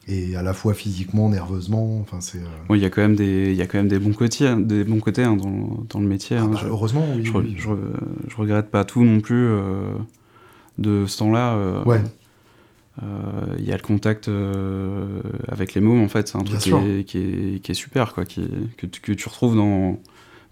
Et 0.10 0.36
à 0.36 0.42
la 0.44 0.54
fois 0.54 0.74
physiquement, 0.74 1.30
nerveusement, 1.30 2.00
enfin 2.02 2.20
c'est. 2.20 2.40
euh, 2.40 2.76
il 2.76 2.82
y 2.82 2.86
a 2.86 2.90
quand 2.90 3.02
même 3.02 3.16
des, 3.16 3.52
il 3.52 3.56
y 3.56 3.62
a 3.62 3.68
quand 3.68 3.78
même 3.78 3.88
des 3.88 4.00
bons 4.00 4.12
côtés, 4.14 4.46
hein, 4.48 4.60
des 4.60 4.84
bons 4.84 5.00
côtés 5.00 5.24
hein, 5.24 5.38
dans, 5.38 5.86
dans 5.90 6.00
le 6.02 6.08
métier. 6.08 6.36
ah 6.38 6.44
hein. 6.44 6.48
bah, 6.52 6.60
Je- 6.62 6.68
heureusement, 6.68 7.06
oui. 7.16 7.22
je, 7.24 7.32
oui. 7.32 7.56
je, 7.58 7.70
je 8.30 8.36
regrette 8.36 8.70
pas 8.70 8.84
tout 8.84 9.04
non 9.04 9.22
plus 9.22 9.48
euh, 9.48 9.94
de 10.78 11.06
ce 11.08 11.18
temps-là. 11.20 11.54
euh, 11.54 11.84
Ouais. 11.86 12.02
euh, 13.02 13.56
Il 13.60 13.66
y 13.66 13.72
a 13.72 13.78
le 13.78 13.82
contact 13.82 14.30
avec 15.48 15.74
les 15.74 15.82
mômes, 15.82 16.02
en 16.04 16.10
fait, 16.10 16.28
c'est 16.28 16.38
un 16.38 16.42
Bien 16.42 16.58
truc 16.58 16.74
qui 16.74 16.90
est, 16.90 17.04
qui, 17.06 17.18
est, 17.20 17.60
qui 17.64 17.72
est 17.72 17.76
super, 17.76 18.14
quoi, 18.14 18.26
qui, 18.26 18.48
que, 18.78 18.86
tu- 18.86 19.02
que 19.02 19.14
tu 19.14 19.30
retrouves 19.30 19.56
dans, 19.56 20.00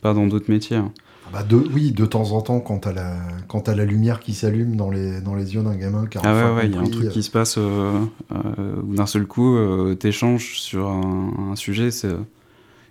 pas 0.01 0.13
dans 0.13 0.27
d'autres 0.27 0.49
métiers. 0.49 0.77
hein. 0.77 0.93
Ah 1.33 1.37
bah, 1.37 1.43
de, 1.43 1.55
oui, 1.55 1.91
de 1.91 2.05
temps 2.05 2.31
en 2.31 2.41
temps, 2.41 2.59
quand 2.59 2.79
t'as 2.79 2.91
la, 2.93 3.15
quand 3.47 3.61
t'as 3.61 3.75
la 3.75 3.85
lumière 3.85 4.19
qui 4.19 4.33
s'allume 4.33 4.75
dans 4.75 4.89
les, 4.89 5.21
dans 5.21 5.35
les 5.35 5.53
yeux 5.55 5.63
d'un 5.63 5.75
gamin 5.75 6.05
qui 6.07 6.17
a 6.17 6.21
Ah 6.23 6.31
enfin 6.31 6.49
ouais, 6.51 6.55
ouais, 6.61 6.65
il 6.67 6.73
y 6.73 6.77
a 6.77 6.81
un 6.81 6.87
truc 6.89 7.05
euh, 7.05 7.09
qui 7.09 7.23
se 7.23 7.31
passe 7.31 7.57
euh, 7.57 8.05
euh, 8.33 8.81
où 8.83 8.95
d'un 8.95 9.05
seul 9.05 9.25
coup, 9.25 9.55
euh, 9.55 9.95
t'échanges 9.95 10.59
sur 10.59 10.87
un, 10.89 11.51
un 11.51 11.55
sujet 11.55 11.89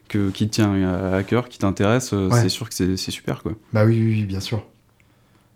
que, 0.09 0.31
qui 0.31 0.49
te 0.49 0.55
tient 0.55 0.73
à, 0.89 1.17
à 1.17 1.23
cœur, 1.23 1.49
qui 1.49 1.59
t'intéresse, 1.59 2.13
euh, 2.15 2.29
Ouais. 2.31 2.41
c'est 2.43 2.49
sûr 2.49 2.69
que 2.69 2.75
c'est, 2.75 2.97
c'est 2.97 3.11
super, 3.11 3.43
quoi. 3.43 3.53
Bah 3.73 3.85
oui, 3.85 3.99
oui, 4.01 4.13
oui, 4.21 4.25
bien 4.25 4.41
sûr. 4.41 4.65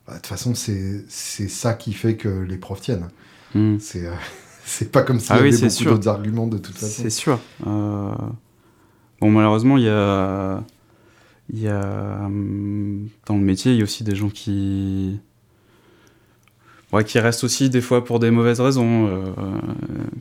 Bah, 0.06 0.12
De 0.14 0.18
toute 0.18 0.26
façon, 0.26 0.54
c'est 0.54 1.04
c'est 1.08 1.48
ça 1.48 1.72
qui 1.74 1.92
fait 1.94 2.16
que 2.16 2.28
les 2.28 2.56
profs 2.58 2.82
tiennent. 2.82 3.08
Hmm. 3.54 3.78
C'est 3.80 4.06
euh, 4.06 4.12
c'est 4.64 4.92
pas 4.92 5.02
comme 5.02 5.20
s'il 5.20 5.32
Ah 5.32 5.38
y 5.38 5.42
oui, 5.42 5.48
avait 5.48 5.68
c'est 5.70 5.84
beaucoup 5.84 5.96
d'autres 5.96 6.08
arguments 6.08 6.46
de 6.46 6.58
toute 6.58 6.76
façon. 6.76 7.02
C'est 7.02 7.10
sûr. 7.10 7.38
Euh, 7.66 8.12
Bon, 9.20 9.30
malheureusement, 9.30 9.78
il 9.78 9.84
y 9.84 9.88
a. 9.88 10.62
Il 11.52 11.60
y 11.60 11.68
a. 11.68 12.22
hum, 12.24 13.08
Dans 13.26 13.36
le 13.36 13.42
métier, 13.42 13.72
il 13.72 13.78
y 13.78 13.80
a 13.80 13.84
aussi 13.84 14.04
des 14.04 14.14
gens 14.14 14.28
qui. 14.30 15.18
Ouais, 16.92 17.02
qui 17.04 17.18
restent 17.18 17.42
aussi 17.42 17.70
des 17.70 17.80
fois 17.80 18.04
pour 18.04 18.20
des 18.20 18.30
mauvaises 18.30 18.60
raisons. 18.60 19.08
euh, 19.08 19.24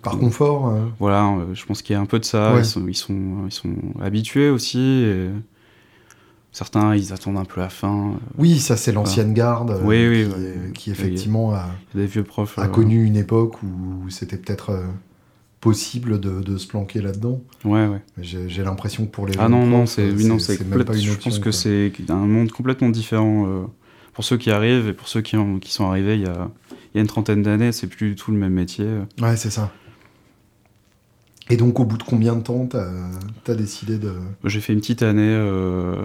Par 0.01 0.17
confort, 0.17 0.69
euh, 0.69 0.79
Voilà, 0.99 1.27
euh, 1.27 1.53
je 1.53 1.65
pense 1.65 1.81
qu'il 1.83 1.93
y 1.93 1.97
a 1.97 2.01
un 2.01 2.05
peu 2.07 2.17
de 2.19 2.25
ça. 2.25 2.53
Ouais. 2.53 2.61
Ils, 2.61 2.65
sont, 2.65 2.87
ils, 2.87 2.95
sont, 2.95 3.45
ils 3.45 3.51
sont 3.51 3.75
habitués 4.01 4.49
aussi. 4.49 4.79
et 4.79 5.29
Certains, 6.51 6.95
ils 6.95 7.13
attendent 7.13 7.37
un 7.37 7.45
peu 7.45 7.61
la 7.61 7.69
fin. 7.69 8.09
euh, 8.11 8.15
oui, 8.39 8.59
ça 8.59 8.75
c'est 8.75 8.91
l'ancienne 8.91 9.33
garde 9.33 9.71
euh, 9.71 9.81
Oui, 9.83 10.07
oui, 10.07 10.23
qui, 10.27 10.33
ouais. 10.33 10.71
qui 10.73 10.91
effectivement 10.91 11.53
a, 11.53 11.67
Des 11.95 12.05
vieux 12.07 12.23
profs. 12.23 12.57
a 12.57 12.63
euh, 12.63 12.67
connu 12.67 13.03
une 13.03 13.17
époque 13.17 13.61
où 13.63 14.09
c'était 14.09 14.37
peut-être 14.37 14.71
euh, 14.71 14.85
possible 15.63 16.19
de, 16.19 16.41
de 16.41 16.57
se 16.57 16.67
planquer 16.67 17.01
là-dedans. 17.01 17.41
Ouais, 17.63 17.87
ouais. 17.87 18.01
J'ai 18.21 18.63
l'impression 18.63 19.05
que 19.05 19.11
pour 19.11 19.25
les 19.25 19.33
Ah 19.39 19.47
non, 19.47 19.65
non, 19.65 19.85
c'est 19.85 20.11
oui, 20.11 20.25
non, 20.25 20.37
c'est 20.37 20.57
Je 20.57 21.17
pense 21.19 21.39
que 21.39 21.51
c'est 21.51 21.91
un 22.09 22.15
monde 22.27 22.51
complètement 22.51 22.89
différent 22.89 23.47
euh, 23.47 23.63
pour 24.13 24.23
ceux 24.25 24.37
qui 24.37 24.51
arrivent 24.51 24.87
et 24.89 24.93
pour 24.93 25.07
ceux 25.07 25.21
qui, 25.21 25.37
ont- 25.37 25.59
qui 25.59 25.71
sont 25.71 25.85
arrivés 25.89 26.15
il 26.15 26.21
y 26.23 26.25
a, 26.27 26.49
il 26.71 26.95
y 26.95 26.97
a 26.97 27.01
une 27.01 27.07
trentaine 27.07 27.41
d'années. 27.43 27.71
C'est 27.71 27.87
plus 27.87 28.09
du 28.09 28.15
tout 28.15 28.31
le 28.31 28.37
même 28.37 28.53
métier. 28.53 28.85
Ouais, 29.21 29.37
c'est 29.37 29.49
ça. 29.49 29.71
Et 31.49 31.57
donc, 31.57 31.79
au 31.79 31.85
bout 31.85 31.97
de 31.97 32.03
combien 32.03 32.35
de 32.35 32.41
temps 32.41 32.65
t'as 32.67 32.89
as 33.47 33.55
décidé 33.55 33.97
de. 33.97 34.13
J'ai 34.45 34.59
fait 34.61 34.73
une 34.73 34.79
petite 34.79 35.01
année 35.03 35.21
euh, 35.35 35.95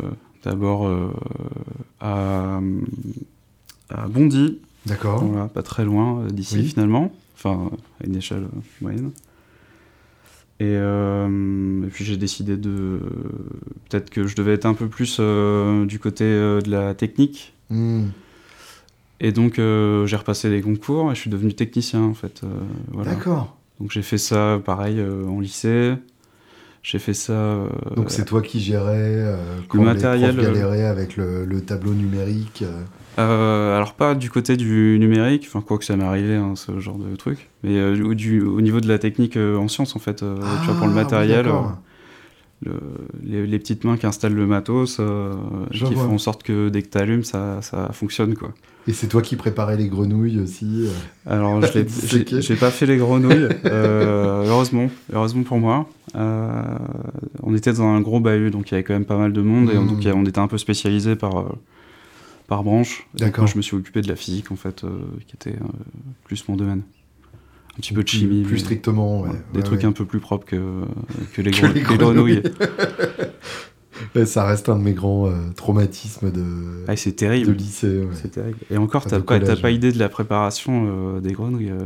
d'abord 0.45 0.87
euh, 0.87 1.13
à, 2.01 2.61
à 3.91 4.09
Bondy, 4.09 4.59
D'accord. 4.87 5.25
voilà, 5.25 5.47
pas 5.49 5.63
très 5.63 5.85
loin 5.85 6.25
d'ici. 6.33 6.57
Oui. 6.57 6.65
finalement, 6.65 7.13
enfin 7.37 7.71
à 8.03 8.07
une 8.07 8.17
échelle 8.17 8.47
moyenne. 8.81 9.11
Et, 10.61 10.75
euh, 10.75 11.87
et 11.87 11.89
puis 11.89 12.05
j'ai 12.05 12.17
décidé 12.17 12.57
de 12.57 13.01
peut-être 13.89 14.11
que 14.11 14.27
je 14.27 14.35
devais 14.35 14.55
être 14.55 14.67
un 14.67 14.75
peu 14.75 14.89
plus 14.89 15.19
euh, 15.21 15.87
du 15.87 16.01
côté 16.01 16.25
euh, 16.25 16.61
de 16.61 16.71
la 16.71 16.95
technique. 16.95 17.53
Hmm. 17.71 18.07
Et 19.21 19.31
donc 19.33 19.55
j'ai 19.57 20.17
repassé 20.17 20.49
les 20.49 20.61
concours 20.61 21.11
et 21.11 21.15
je 21.15 21.21
suis 21.21 21.31
devenu 21.31 21.53
technicien 21.53 22.03
en 22.03 22.15
fait. 22.15 22.43
voilà. 22.93 23.15
D'accord. 23.15 23.57
Donc 23.81 23.91
j'ai 23.91 24.03
fait 24.03 24.19
ça 24.19 24.61
pareil 24.65 25.01
en 25.03 25.41
lycée. 25.41 25.95
J'ai 26.85 27.01
fait 27.01 27.15
ça. 27.15 27.65
Donc, 27.97 28.13
c'est 28.13 28.25
toi 28.25 28.41
qui 28.41 28.61
gérais 28.61 29.37
quand 29.67 29.83
matériel, 29.83 30.37
les 30.37 30.43
profs 30.43 30.55
galéraient 30.55 30.85
avec 30.85 31.17
le, 31.17 31.45
le 31.45 31.61
tableau 31.61 31.93
numérique. 31.93 32.65
Euh. 33.19 33.77
alors 33.77 33.95
pas 33.95 34.15
du 34.15 34.31
côté 34.31 34.57
du 34.57 34.97
numérique, 35.01 35.45
enfin 35.49 35.61
quoi 35.61 35.79
que 35.79 35.85
ça 35.85 35.97
m'est 35.97 36.05
arrivé 36.05 36.37
hein, 36.37 36.55
ce 36.57 36.79
genre 36.79 36.99
de 36.99 37.17
truc, 37.17 37.49
mais 37.63 37.77
euh, 37.77 38.15
du, 38.15 38.43
au 38.43 38.61
niveau 38.61 38.81
de 38.81 38.89
la 38.89 38.99
technique 38.99 39.37
euh, 39.37 39.57
en 39.57 39.69
sciences 39.69 39.97
en 39.97 39.99
fait. 39.99 40.17
tu 40.19 40.25
vois 40.25 40.75
pour 40.77 40.87
le 40.87 40.93
Ah, 40.93 40.97
oui, 40.97 41.05
matériel, 41.05 41.47
le- 42.63 42.73
les, 43.25 43.47
les 43.47 43.59
petites 43.59 43.85
mains 43.85 43.97
qui 43.97 44.07
installent 44.07 44.35
le 44.35 44.47
matos, 44.47 45.01
qui 45.73 45.95
vois. 45.95 46.05
font 46.07 46.15
en 46.15 46.19
sorte 46.19 46.43
que 46.43 46.69
dès 46.69 46.83
que 46.83 46.89
tu 46.89 46.99
allumes 46.99 47.25
ça, 47.25 47.61
ça 47.63 47.91
fonctionne 47.93 48.35
quoi. 48.35 48.51
Et 48.87 48.93
c'est 48.93 49.07
toi 49.09 49.21
qui 49.21 49.37
préparais 49.37 49.77
les 49.77 49.87
grenouilles 49.87 50.41
aussi. 50.41 50.89
Alors, 51.27 51.61
je 51.63 52.41
j'ai 52.41 52.57
pas 52.57 52.71
fait 52.71 52.87
les 52.87 52.97
grenouilles, 52.97 53.49
heureusement, 53.71 54.89
heureusement 55.13 55.43
pour 55.43 55.59
moi. 55.59 55.87
On 56.15 57.55
était 57.55 57.73
dans 57.73 57.87
un 57.87 58.01
gros 58.01 58.21
bahut, 58.21 58.51
donc 58.51 58.71
il 58.71 58.73
y 58.73 58.75
avait 58.75 58.85
quand 58.85 58.95
même 58.95 59.05
pas 59.05 59.19
mal 59.19 59.33
de 59.33 59.41
monde, 59.43 59.71
et 59.71 59.75
donc 59.75 60.07
a- 60.07 60.15
on 60.15 60.25
était 60.25 60.39
un 60.39 60.49
peu 60.49 60.59
spécialisé 60.59 61.17
par, 61.17 61.45
par 62.49 62.65
branche. 62.65 63.07
D'accord. 63.15 63.45
Moi, 63.45 63.51
je 63.53 63.57
me 63.59 63.63
suis 63.63 63.77
occupé 63.77 64.01
de 64.01 64.09
la 64.09 64.17
physique, 64.17 64.51
en 64.51 64.57
fait, 64.57 64.83
euh, 64.83 64.89
qui 65.29 65.37
était 65.37 65.57
euh, 65.57 65.67
plus 66.25 66.49
mon 66.49 66.57
domaine. 66.57 66.83
Un 67.77 67.81
petit 67.81 67.93
peu 67.95 68.03
de 68.03 68.09
chimie. 68.09 68.43
Plus 68.43 68.59
strictement, 68.59 69.21
ouais. 69.21 69.29
ouais, 69.29 69.37
des 69.53 69.59
Ouais, 69.59 69.65
trucs 69.65 69.85
un 69.85 69.93
peu 69.93 70.05
plus 70.05 70.19
propres 70.19 70.47
que, 70.47 70.57
que 71.35 71.43
les, 71.43 71.53
Que 71.53 71.67
les 71.67 71.75
les 71.75 71.97
grenouilles. 71.97 72.43
Ça 74.25 74.45
reste 74.45 74.69
un 74.69 74.77
de 74.79 74.83
mes 74.83 74.93
grands 74.93 75.27
euh, 75.29 75.33
traumatismes 75.57 76.31
de, 76.31 76.85
Ah, 76.87 76.97
c'est 76.97 77.11
de 77.11 77.17
terrible. 77.17 77.53
lycée. 77.53 78.03
C'est 78.15 78.31
terrible. 78.31 78.59
Et 78.71 78.77
encore, 78.79 79.03
Enfin, 79.07 79.21
t'as 79.21 79.39
de 79.39 79.61
pas, 79.61 79.71
idée 79.71 79.91
de 79.93 79.99
la 79.99 80.09
préparation 80.09 81.17
euh, 81.17 81.21
des 81.21 81.33
grenouilles. 81.33 81.71
euh. 81.71 81.79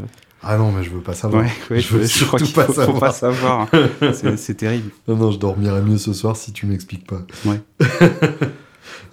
Ah 0.42 0.59
non, 0.59 0.73
mais 0.73 0.83
je 0.85 0.90
veux 0.90 1.00
pas 1.00 1.14
savoir. 1.14 1.45
Ouais, 1.71 1.81
Je 1.81 1.97
veux 1.97 2.04
je, 2.07 2.25
crois 2.25 2.38
surtout 2.38 2.45
qu'il 2.45 2.54
pas 2.54 2.64
faut, 2.66 2.73
faut 2.75 2.81
savoir. 2.81 3.00
pas 3.00 3.12
savoir. 3.12 3.69
C'est- 4.14 4.37
c'est 4.37 4.54
terrible. 4.54 4.90
Non, 5.09 5.16
non, 5.16 5.31
je 5.31 5.38
dormirai 5.38 5.81
mieux 5.83 5.99
ce 5.99 6.12
soir 6.12 6.37
si 6.37 6.52
tu 6.52 6.66
m'expliques 6.66 7.07
pas. 7.07 7.23
Ouais. 7.47 7.61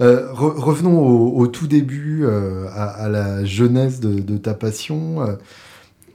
Euh, 0.02 0.32
re- 0.34 0.58
revenons 0.60 1.00
au, 1.00 1.48
tout 1.48 1.68
début, 1.68 2.22
euh, 2.24 2.68
à, 2.74 3.10
la 3.10 3.44
jeunesse 3.46 4.00
de, 4.00 4.38
ta 4.38 4.54
passion. 4.54 5.22
Euh, 5.22 5.36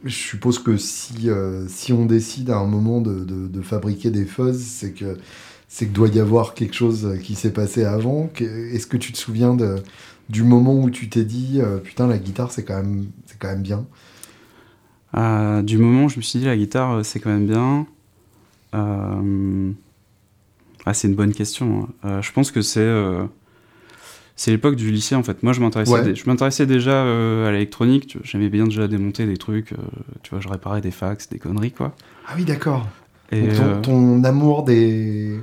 je 0.05 0.15
suppose 0.15 0.59
que 0.59 0.77
si, 0.77 1.29
si 1.69 1.93
on 1.93 2.05
décide 2.07 2.51
à 2.51 2.59
un 2.59 2.67
moment 2.67 3.01
de, 3.01 3.25
de- 3.25 3.63
fabriquer 3.63 4.11
des 4.11 4.27
fuzz, 4.27 4.59
c'est 4.63 4.93
que 4.93 5.19
c'est 5.69 5.87
que 5.87 5.93
doit 5.93 6.09
y 6.09 6.21
avoir 6.21 6.55
quelque 6.55 6.75
chose 6.75 7.19
qui 7.23 7.35
s'est 7.35 7.53
passé 7.53 7.85
avant. 7.85 8.31
Est-ce 8.39 8.87
que 8.87 8.97
tu 8.99 9.13
te 9.13 9.19
souviens 9.19 9.57
du 10.29 10.43
moment 10.43 10.79
où 10.81 10.91
tu 10.91 11.09
t'es 11.09 11.25
dit 11.25 11.61
putain 11.83 12.07
la 12.07 12.19
guitare 12.19 12.53
c'est 12.53 12.65
quand 12.65 12.77
même 12.77 13.07
c'est 13.27 13.39
quand 13.39 13.49
même 13.49 13.63
bien? 13.63 13.87
Du 15.63 15.79
moment 15.79 16.05
où 16.05 16.09
je 16.09 16.17
me 16.19 16.23
suis 16.23 16.39
dit 16.39 16.45
la 16.45 16.57
guitare 16.57 17.05
c'est 17.05 17.19
quand 17.21 17.31
même 17.31 17.47
bien. 17.47 17.87
Ah, 20.87 20.93
c'est 20.93 21.09
une 21.09 21.15
bonne 21.15 21.33
question. 21.33 21.89
hein. 22.03 22.21
Je 22.21 22.31
pense 22.33 22.51
que 22.51 22.61
c'est 22.61 22.81
c'est 24.37 24.51
l'époque 24.51 24.77
du 24.77 24.91
lycée 24.91 25.15
en 25.15 25.23
fait. 25.23 25.43
Moi 25.43 25.53
je 25.53 25.61
m'intéressais 25.61 25.93
Ouais. 25.93 26.03
dé- 26.03 26.15
je 26.15 26.27
m'intéressais 26.27 26.67
déjà 26.67 27.05
euh, 27.05 27.49
à 27.49 27.53
l'électronique. 27.53 28.19
J'aimais 28.25 28.49
bien 28.49 28.65
déjà 28.65 28.89
démonter 28.89 29.27
des 29.27 29.37
trucs. 29.37 29.73
euh, 29.73 29.77
tu 30.23 30.31
vois, 30.31 30.41
je 30.41 30.49
réparais 30.49 30.81
des 30.81 30.91
fax, 30.91 31.29
des 31.29 31.39
conneries 31.39 31.73
quoi. 31.73 31.95
Ah 32.27 32.33
oui 32.37 32.45
d'accord. 32.45 32.87
Et 33.33 33.43
Donc, 33.43 33.55
ton, 33.57 33.65
euh, 33.65 33.81
ton 33.81 34.25
amour 34.25 34.65
des 34.65 35.39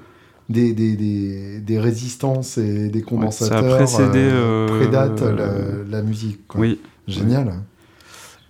des, 0.50 0.74
des, 0.74 0.96
des, 0.98 1.60
des 1.62 1.80
résistances 1.80 2.58
et 2.58 2.90
des 2.90 3.02
condensateurs 3.02 3.78
précédé, 3.78 4.20
euh, 4.20 4.68
euh, 4.70 4.78
prédate 4.80 5.22
la, 5.22 5.50
la 5.90 6.02
musique. 6.04 6.46
Quoi. 6.48 6.60
oui. 6.62 6.80
Génial. 7.08 7.54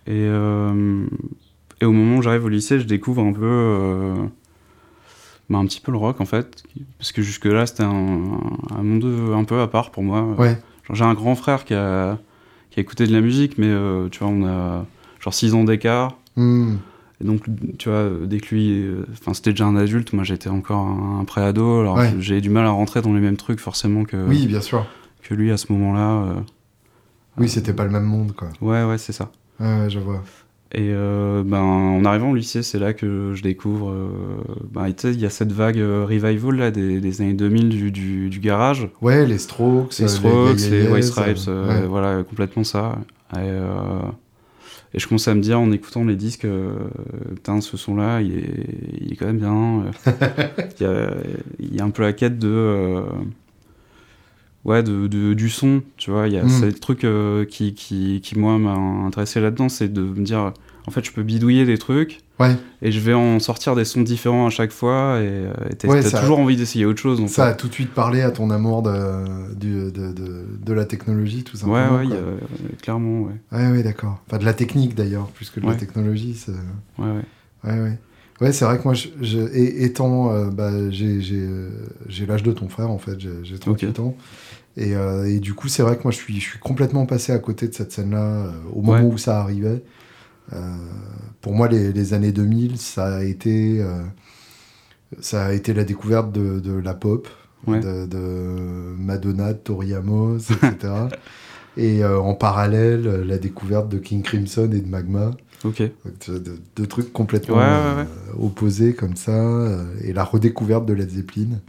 Et, 0.08 0.26
et 0.26 1.86
au 1.86 1.92
moment 1.92 2.18
où 2.18 2.22
j'arrive 2.24 2.44
au 2.46 2.50
lycée, 2.50 2.80
je 2.80 2.86
découvre 2.86 3.22
un 3.24 3.34
peu, 3.34 4.16
bah, 5.52 5.60
un 5.60 5.66
petit 5.66 5.82
peu 5.82 5.92
le 5.92 5.98
rock 5.98 6.22
en 6.22 6.26
fait, 6.26 6.64
parce 6.98 7.12
que 7.12 7.22
jusque 7.22 7.46
là 7.46 7.66
c'était 7.66 7.84
un, 7.84 8.22
un 8.76 8.84
monde 8.84 9.06
un 9.36 9.44
peu 9.44 9.60
à 9.62 9.68
part 9.68 9.92
pour 9.92 10.04
moi. 10.04 10.24
Ouais. 10.38 10.58
J'ai 10.94 11.04
un 11.04 11.14
grand 11.14 11.36
frère 11.36 11.64
qui 11.66 11.74
a, 11.74 12.18
qui 12.70 12.80
a 12.80 12.82
écouté 12.82 13.06
de 13.08 13.14
la 13.14 13.22
musique, 13.22 13.58
mais 13.58 13.68
euh, 13.70 14.10
tu 14.10 14.20
vois, 14.20 14.30
on 14.30 14.46
a 14.46 14.86
genre 15.20 15.34
6 15.34 15.54
ans 15.54 15.64
d'écart. 15.64 16.18
Hmm. 16.36 16.76
Et 17.22 17.24
donc, 17.24 17.44
tu 17.78 17.88
vois, 17.90 18.10
dès 18.26 18.40
que 18.40 18.56
lui, 18.56 18.72
euh, 18.82 19.06
enfin, 19.14 19.34
c'était 19.36 19.52
déjà 19.52 19.66
un 19.66 19.76
adulte, 19.76 20.12
moi 20.12 20.24
j'étais 20.24 20.50
encore 20.50 20.80
un, 20.88 21.20
un 21.22 21.24
pré-ado, 21.26 21.82
alors 21.82 21.98
Ouais. 21.98 22.14
j'ai 22.20 22.42
du 22.42 22.50
mal 22.50 22.66
à 22.66 22.72
rentrer 22.72 23.02
dans 23.04 23.14
les 23.14 23.22
mêmes 23.22 23.38
trucs 23.38 23.60
forcément 23.60 24.04
que, 24.06 24.18
Oui, 24.28 24.48
bien 24.48 24.60
sûr. 24.62 24.86
que 25.22 25.34
lui 25.36 25.52
à 25.52 25.58
ce 25.58 25.72
moment-là. 25.72 26.10
euh. 26.24 26.34
Oui, 27.38 27.48
c'était 27.48 27.74
pas 27.74 27.84
le 27.86 27.92
même 27.92 28.04
monde, 28.06 28.34
quoi. 28.36 28.50
Ouais, 28.60 28.84
ouais, 28.84 28.98
c'est 28.98 29.14
ça. 29.14 29.32
Ouais, 29.60 29.90
je 29.90 30.00
vois. 30.00 30.24
Et 30.74 30.92
euh, 30.94 31.44
ben, 31.46 31.60
en 31.60 32.06
arrivant 32.06 32.32
au 32.32 32.36
lycée, 32.36 32.64
c'est 32.64 32.80
là 32.80 32.94
que 32.94 33.34
je 33.36 33.44
découvre. 33.44 33.90
euh, 33.92 34.08
ben, 34.72 34.88
il 35.04 35.20
y 35.20 35.26
a 35.26 35.30
cette 35.30 35.52
vague 35.52 35.80
euh, 35.80 36.06
revival 36.06 36.56
là, 36.56 36.72
des, 36.72 37.02
des 37.02 37.22
années 37.22 37.34
2000 37.34 37.70
du, 37.70 37.92
du, 37.92 38.30
du 38.30 38.40
garage. 38.40 38.88
Ouais, 39.02 39.26
les 39.26 39.38
Strokes, 39.38 40.00
Les 40.00 40.08
Strokes, 40.08 40.60
les 40.60 40.70
les 40.70 40.78
Yayes, 40.84 40.88
White 40.94 41.04
Stripes, 41.04 41.48
ouais. 41.48 41.86
voilà, 41.88 42.24
complètement 42.24 42.64
ça. 42.64 43.00
Et, 43.36 43.50
Et 44.94 45.00
je 45.00 45.08
commençais 45.08 45.32
à 45.32 45.36
me 45.36 45.42
dire 45.42 45.60
en 45.60 45.72
écoutant 45.72 46.04
les 46.06 46.16
disques, 46.16 46.48
putain, 47.36 47.62
ce 47.62 47.78
son-là, 47.78 48.22
il 48.22 48.38
est, 48.38 48.66
il 49.02 49.14
est 49.14 49.16
quand 49.16 49.26
même 49.28 49.40
bien. 49.40 49.86
il, 50.80 50.84
y 50.84 50.86
a, 50.86 51.12
il 51.60 51.76
y 51.76 51.80
a 51.80 51.84
un 51.86 51.90
peu 51.92 52.04
la 52.04 52.14
quête 52.14 52.40
de. 52.40 53.02
Ouais, 54.66 54.84
de, 54.84 55.08
de- 55.08 55.34
du 55.34 55.50
son, 55.50 55.82
tu 55.98 56.12
vois. 56.12 56.28
Il 56.28 56.34
y 56.34 56.38
a 56.38 56.44
Mm. 56.44 56.62
le 56.66 56.74
truc 56.74 57.04
euh, 57.04 57.46
qui, 57.46 57.74
qui, 57.74 58.22
qui, 58.22 58.38
moi, 58.40 58.58
m'a 58.58 58.74
intéressé 58.74 59.40
là-dedans, 59.42 59.70
c'est 59.70 59.92
de 59.92 60.02
me 60.02 60.24
dire, 60.24 60.54
en 60.88 60.92
fait, 60.92 61.04
je 61.06 61.12
peux 61.12 61.24
bidouiller 61.24 61.66
des 61.66 61.78
trucs. 61.78 62.20
Ouais. 62.40 62.56
Et 62.82 62.92
je 62.92 63.00
vais 63.00 63.14
en 63.14 63.38
sortir 63.38 63.76
des 63.76 63.86
sons 63.86 64.02
différents 64.02 64.48
à 64.48 64.50
chaque 64.50 64.72
fois. 64.72 65.20
Et 65.22 65.76
t'as 65.78 65.88
Ouais, 65.88 66.02
toujours 66.02 66.40
envie 66.40 66.56
d'essayer 66.56 66.86
autre 66.86 67.00
chose. 67.00 67.24
Ça 67.28 67.46
a 67.48 67.54
tout 67.54 67.68
de 67.68 67.74
suite 67.74 67.92
parlé 67.94 68.22
à 68.22 68.32
ton 68.32 68.50
amour 68.50 68.82
de, 68.82 69.54
de, 69.56 69.92
de, 69.92 70.46
de 70.60 70.74
la 70.74 70.86
technologie, 70.86 71.44
tout 71.44 71.54
Ouais, 71.58 71.60
simplement. 71.84 71.98
ouais, 72.00 72.08
a- 72.08 72.16
euh, 72.20 72.38
clairement, 72.82 73.22
ouais. 73.22 73.34
Ouais, 73.52 73.70
ouais, 73.72 73.84
d'accord. 73.84 74.24
Enfin, 74.26 74.40
de 74.40 74.46
la 74.46 74.56
technique 74.56 74.96
d'ailleurs, 74.96 75.28
plus 75.28 75.52
que 75.52 75.60
de 75.60 75.66
la 75.68 75.74
Ouais. 75.74 75.78
technologie. 75.78 76.36
ouais, 76.98 77.06
ouais. 77.06 77.22
Ouais, 77.64 77.80
ouais. 77.80 78.00
Ouais, 78.42 78.52
c'est 78.52 78.66
vrai 78.66 78.78
que 78.80 78.84
moi, 78.84 78.94
je, 78.96 79.08
je- 79.22 79.38
et- 79.54 79.84
étant, 79.86 80.32
euh, 80.34 80.50
bah, 80.50 80.72
j'ai 80.90 81.20
euh, 81.34 81.70
j'ai 82.08 82.26
l'âge 82.26 82.44
de 82.44 82.52
ton 82.52 82.68
frère 82.70 82.90
en 82.90 82.98
fait, 82.98 83.20
j'ai 83.20 83.30
j'ai 83.44 83.60
38 83.60 84.00
ans. 84.00 84.16
Et, 84.78 84.96
euh, 84.96 85.26
et 85.30 85.40
du 85.40 85.54
coup, 85.54 85.68
c'est 85.68 85.84
vrai 85.84 85.98
que 85.98 86.04
moi, 86.04 86.12
je 86.12 86.18
suis, 86.18 86.36
je 86.40 86.50
suis 86.52 86.60
complètement 86.60 87.06
passé 87.06 87.34
à 87.34 87.40
côté 87.40 87.68
de 87.68 87.74
cette 87.74 87.92
scène-là 87.92 88.24
euh, 88.24 88.52
au 88.74 88.82
moment 88.82 89.00
Ouais. 89.08 89.14
où 89.14 89.18
ça 89.18 89.40
arrivait. 89.40 89.84
Pour 91.42 91.54
moi, 91.54 91.68
les, 91.70 91.94
les 91.94 92.14
années 92.14 92.32
2000, 92.34 92.78
ça 92.78 93.18
a 93.18 93.24
été, 93.24 93.82
ça 95.20 95.46
a 95.46 95.54
été 95.54 95.74
la 95.74 95.84
découverte 95.84 96.32
de, 96.32 96.60
de 96.60 96.74
la 96.74 96.94
pop, 96.94 97.28
Ouais. 97.68 97.80
de, 97.80 98.08
de 98.08 98.18
Madonna, 98.98 99.54
de 99.54 99.58
Tori 99.60 99.94
Amos, 99.94 100.40
etc. 100.52 100.94
et 101.78 102.04
en 102.04 102.34
parallèle, 102.34 103.04
la 103.28 103.38
découverte 103.38 103.88
de 103.88 103.98
King 104.00 104.24
Crimson 104.24 104.70
et 104.74 104.80
de 104.82 104.88
Magma. 104.88 105.32
Ok. 105.64 105.84
Vois, 106.04 106.40
de- 106.40 106.60
Deux 106.76 106.88
trucs 106.88 107.12
complètement 107.14 107.58
Ouais, 107.58 107.62
ouais, 107.64 108.08
euh, 108.40 108.46
opposés 108.46 108.94
comme 108.94 109.16
ça, 109.16 109.32
euh, 109.32 109.86
et 110.04 110.14
la 110.14 110.24
redécouverte 110.24 110.86
de 110.86 110.94
Led 110.94 111.10
Zeppelin. 111.10 111.60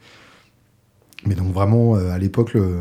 Mais 1.26 1.34
donc 1.34 1.52
vraiment, 1.52 1.96
euh, 1.96 2.10
à 2.10 2.18
l'époque, 2.18 2.54
le, 2.54 2.78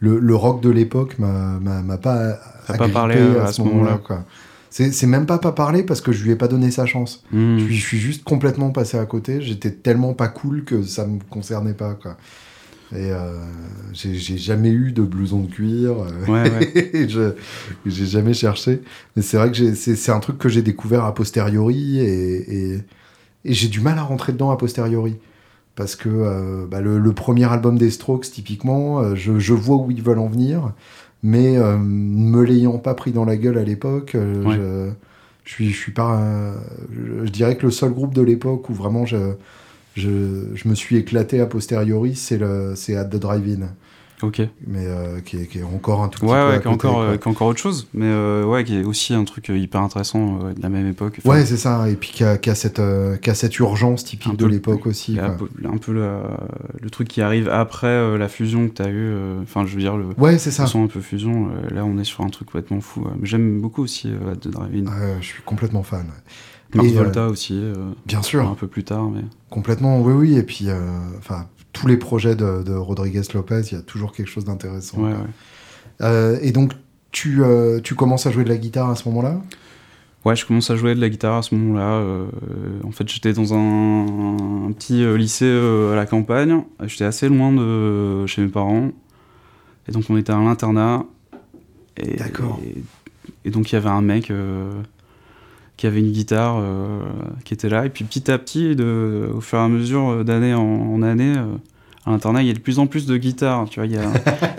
le, 0.00 0.18
le 0.18 0.34
rock 0.34 0.62
de 0.62 0.70
l'époque 0.70 1.18
m'a 1.18 1.58
pas 1.98 2.38
pas 2.78 2.88
parlé, 2.88 3.14
à 3.38 3.52
ce 3.52 3.62
moment-là. 3.62 4.00
C'est 4.70 5.06
même 5.06 5.26
pas 5.26 5.38
pas 5.38 5.52
parler 5.52 5.82
parce 5.82 6.00
que 6.00 6.12
je 6.12 6.22
lui 6.22 6.30
ai 6.30 6.36
pas 6.36 6.46
donné 6.46 6.70
sa 6.70 6.86
chance. 6.86 7.24
Hmm. 7.32 7.58
Je, 7.58 7.64
suis, 7.64 7.76
je 7.76 7.86
suis 7.86 7.98
juste 7.98 8.22
complètement 8.24 8.70
passé 8.70 8.98
à 8.98 9.04
côté. 9.06 9.42
J'étais 9.42 9.72
tellement 9.72 10.14
pas 10.14 10.28
cool 10.28 10.64
que 10.64 10.82
ça 10.82 11.06
me 11.06 11.18
concernait 11.28 11.74
pas. 11.74 11.94
Quoi. 11.94 12.16
Et 12.92 13.12
euh, 13.12 13.34
j'ai 13.92 14.14
jamais 14.36 14.70
eu 14.70 14.90
de 14.92 15.02
blouson 15.02 15.40
de 15.42 15.50
cuir. 15.50 15.92
euh, 15.92 16.26
Ouais, 16.26 16.50
ouais. 16.50 17.06
je 17.08 17.34
j'ai 17.86 18.06
jamais 18.06 18.34
cherché. 18.34 18.82
Mais 19.14 19.22
c'est 19.22 19.36
vrai 19.36 19.50
que 19.52 19.74
c'est 19.74 19.94
c'est 19.96 20.12
un 20.12 20.18
truc 20.20 20.38
que 20.38 20.48
j'ai 20.48 20.62
découvert 20.62 21.04
a 21.04 21.14
posteriori 21.14 22.00
et, 22.00 22.72
et, 22.72 22.78
et 23.44 23.52
j'ai 23.54 23.68
du 23.68 23.80
mal 23.80 23.98
à 23.98 24.02
rentrer 24.02 24.32
dedans 24.32 24.50
a 24.50 24.56
posteriori. 24.56 25.16
Parce 25.76 25.94
que 25.94 26.08
euh, 26.10 26.66
bah, 26.68 26.80
le, 26.80 26.98
le 26.98 27.12
premier 27.12 27.44
album 27.50 27.78
des 27.78 27.90
Strokes, 27.90 28.30
typiquement, 28.30 28.98
euh, 29.00 29.14
je, 29.14 29.38
je 29.38 29.54
vois 29.54 29.76
où 29.76 29.90
ils 29.92 30.02
veulent 30.02 30.18
en 30.18 30.26
venir, 30.28 30.72
mais 31.22 31.56
euh, 31.56 31.78
me 31.78 32.42
l'ayant 32.42 32.78
pas 32.78 32.94
pris 32.94 33.12
dans 33.12 33.24
la 33.24 33.36
gueule 33.36 33.56
à 33.56 33.62
l'époque, 33.62 34.14
Ouais. 34.14 34.56
je, 34.56 34.90
je 35.44 35.52
suis, 35.52 35.70
je 35.70 35.76
suis 35.76 35.92
pas. 35.92 36.20
je 36.92 37.30
dirais 37.30 37.56
que 37.56 37.64
le 37.66 37.70
seul 37.70 37.92
groupe 37.92 38.14
de 38.14 38.20
l'époque 38.22 38.68
où 38.68 38.74
vraiment 38.74 39.06
je, 39.06 39.16
je, 40.00 40.46
je 40.54 40.68
me 40.68 40.74
suis 40.74 40.96
éclaté 40.96 41.40
a 41.40 41.46
posteriori, 41.46 42.16
c'est 42.16 42.42
At 42.96 43.04
the 43.04 43.16
Drive-In, 43.16 43.68
Ok. 44.22 44.42
mais 44.66 44.84
euh, 44.86 45.20
qui, 45.20 45.38
est, 45.38 45.46
qui 45.46 45.60
est 45.60 45.62
encore 45.62 46.02
un 46.02 46.08
tout 46.08 46.26
Ouais, 46.26 46.32
petit 46.32 46.36
peu. 46.36 46.50
ouais, 46.50 46.60
qui 46.60 46.66
est 46.68 46.70
encore, 46.70 47.00
euh, 47.00 47.16
qui 47.16 47.22
est 47.26 47.30
encore 47.30 47.48
autre 47.48 47.58
chose, 47.60 47.88
mais 47.94 48.04
euh, 48.08 48.44
ouais, 48.44 48.64
qui 48.64 48.76
est 48.76 48.84
aussi 48.84 49.14
un 49.14 49.24
truc 49.24 49.48
hyper 49.48 49.80
intéressant 49.80 50.50
de 50.54 50.60
la 50.60 50.68
même 50.68 50.86
époque. 50.86 51.14
Enfin, 51.20 51.30
Ouais, 51.36 51.46
c'est 51.46 51.56
ça, 51.56 51.88
et 51.88 51.94
puis 51.94 52.10
qui 52.10 52.22
a, 52.24 52.36
qui 52.36 52.50
a 52.50 52.54
cette, 52.54 52.82
qui 53.22 53.30
a 53.30 53.34
cette 53.34 53.58
urgence 53.60 54.04
typique 54.04 54.36
de 54.36 54.44
l'époque 54.46 54.84
aussi. 54.86 55.14
quoi. 55.16 55.24
un 55.70 55.78
peu, 55.78 55.92
la- 55.94 56.38
le 56.82 56.90
truc 56.90 57.08
qui 57.08 57.22
arrive 57.22 57.48
après 57.48 58.18
la 58.18 58.28
fusion 58.28 58.68
que 58.68 58.74
t'as 58.74 58.90
eu. 58.90 58.94
euh, 58.96 59.40
Enfin, 59.42 59.64
je 59.64 59.74
veux 59.74 59.80
dire, 59.80 59.96
le, 59.96 60.06
Ouais, 60.18 60.36
c'est 60.38 60.50
ça. 60.50 60.66
son 60.66 60.84
un 60.84 60.88
peu 60.88 61.00
fusion. 61.00 61.48
là, 61.70 61.84
on 61.86 61.96
est 61.98 62.04
sur 62.04 62.22
un 62.22 62.28
truc 62.28 62.48
complètement 62.48 62.80
fou. 62.82 63.00
ouais. 63.02 63.12
J'aime 63.22 63.60
beaucoup 63.62 63.82
aussi 63.82 64.10
The 64.42 64.48
Drive-In. 64.48 64.84
Ouais, 64.86 65.16
je 65.22 65.26
suis 65.26 65.42
complètement 65.44 65.82
fan. 65.82 66.00
ouais. 66.00 66.32
Mars 66.74 66.88
et, 66.88 66.96
euh, 66.96 67.02
Volta 67.02 67.28
aussi, 67.28 67.54
euh, 67.54 67.74
Bien 68.06 68.22
sûr. 68.22 68.48
un 68.48 68.54
peu 68.54 68.66
plus 68.68 68.84
tard. 68.84 69.08
Mais... 69.10 69.22
Complètement, 69.50 70.00
oui, 70.00 70.12
oui. 70.12 70.36
Et 70.36 70.42
puis, 70.42 70.66
euh, 70.68 70.78
enfin, 71.18 71.46
tous 71.72 71.86
les 71.86 71.96
projets 71.96 72.34
de, 72.36 72.62
de 72.62 72.74
Rodriguez 72.74 73.22
Lopez, 73.34 73.62
il 73.70 73.74
y 73.74 73.78
a 73.78 73.82
toujours 73.82 74.12
quelque 74.12 74.28
chose 74.28 74.44
d'intéressant. 74.44 74.98
Ouais, 75.02 76.38
et 76.42 76.52
donc, 76.52 76.72
tu, 77.12 77.40
tu 77.84 77.94
commences 77.94 78.26
à 78.26 78.30
jouer 78.30 78.44
de 78.44 78.48
la 78.48 78.56
guitare 78.56 78.88
à 78.90 78.94
ce 78.96 79.08
moment-là? 79.08 79.40
Ouais, 80.24 80.36
je 80.36 80.44
commence 80.44 80.70
à 80.70 80.76
jouer 80.76 80.94
de 80.94 81.00
la 81.00 81.08
guitare 81.08 81.36
à 81.36 81.42
ce 81.42 81.54
moment-là. 81.54 81.92
euh, 81.94 82.26
en 82.84 82.90
fait, 82.90 83.08
j'étais 83.08 83.32
dans 83.32 83.54
un, 83.54 84.66
un 84.68 84.72
petit 84.72 85.02
euh, 85.02 85.16
lycée 85.16 85.46
euh, 85.46 85.92
à 85.92 85.96
la 85.96 86.04
campagne. 86.04 86.62
J'étais 86.84 87.04
assez 87.04 87.28
loin 87.28 87.52
de 87.52 88.26
chez 88.26 88.42
mes 88.42 88.48
parents. 88.48 88.90
Et 89.88 89.92
donc, 89.92 90.04
on 90.10 90.16
était 90.18 90.32
à 90.32 90.38
l'internat. 90.38 91.04
Et- 91.96 92.16
D'accord. 92.16 92.60
Et, 92.64 92.82
et 93.46 93.50
donc, 93.50 93.72
il 93.72 93.76
y 93.76 93.78
avait 93.78 93.88
un 93.88 94.02
mec 94.02 94.30
qui 95.80 95.86
avait 95.86 96.00
une 96.00 96.12
guitare 96.12 96.58
euh, 96.60 97.00
qui 97.42 97.54
était 97.54 97.70
là. 97.70 97.86
Et 97.86 97.88
puis, 97.88 98.04
petit 98.04 98.30
à 98.30 98.36
petit, 98.36 98.76
de, 98.76 99.30
au 99.34 99.40
fur 99.40 99.58
et 99.58 99.62
à 99.62 99.68
mesure 99.68 100.10
euh, 100.10 100.24
d'année 100.24 100.52
en, 100.52 100.60
en 100.60 101.00
année, 101.00 101.32
euh, 101.38 101.46
à 102.04 102.10
l'internat, 102.10 102.42
il 102.42 102.48
y 102.48 102.50
a 102.50 102.52
de 102.52 102.58
plus 102.58 102.78
en 102.78 102.86
plus 102.86 103.06
de 103.06 103.16
guitares. 103.16 103.66
Tu 103.70 103.80
vois, 103.80 103.86
il 103.86 103.92
y 103.94 103.96
a, 103.96 104.02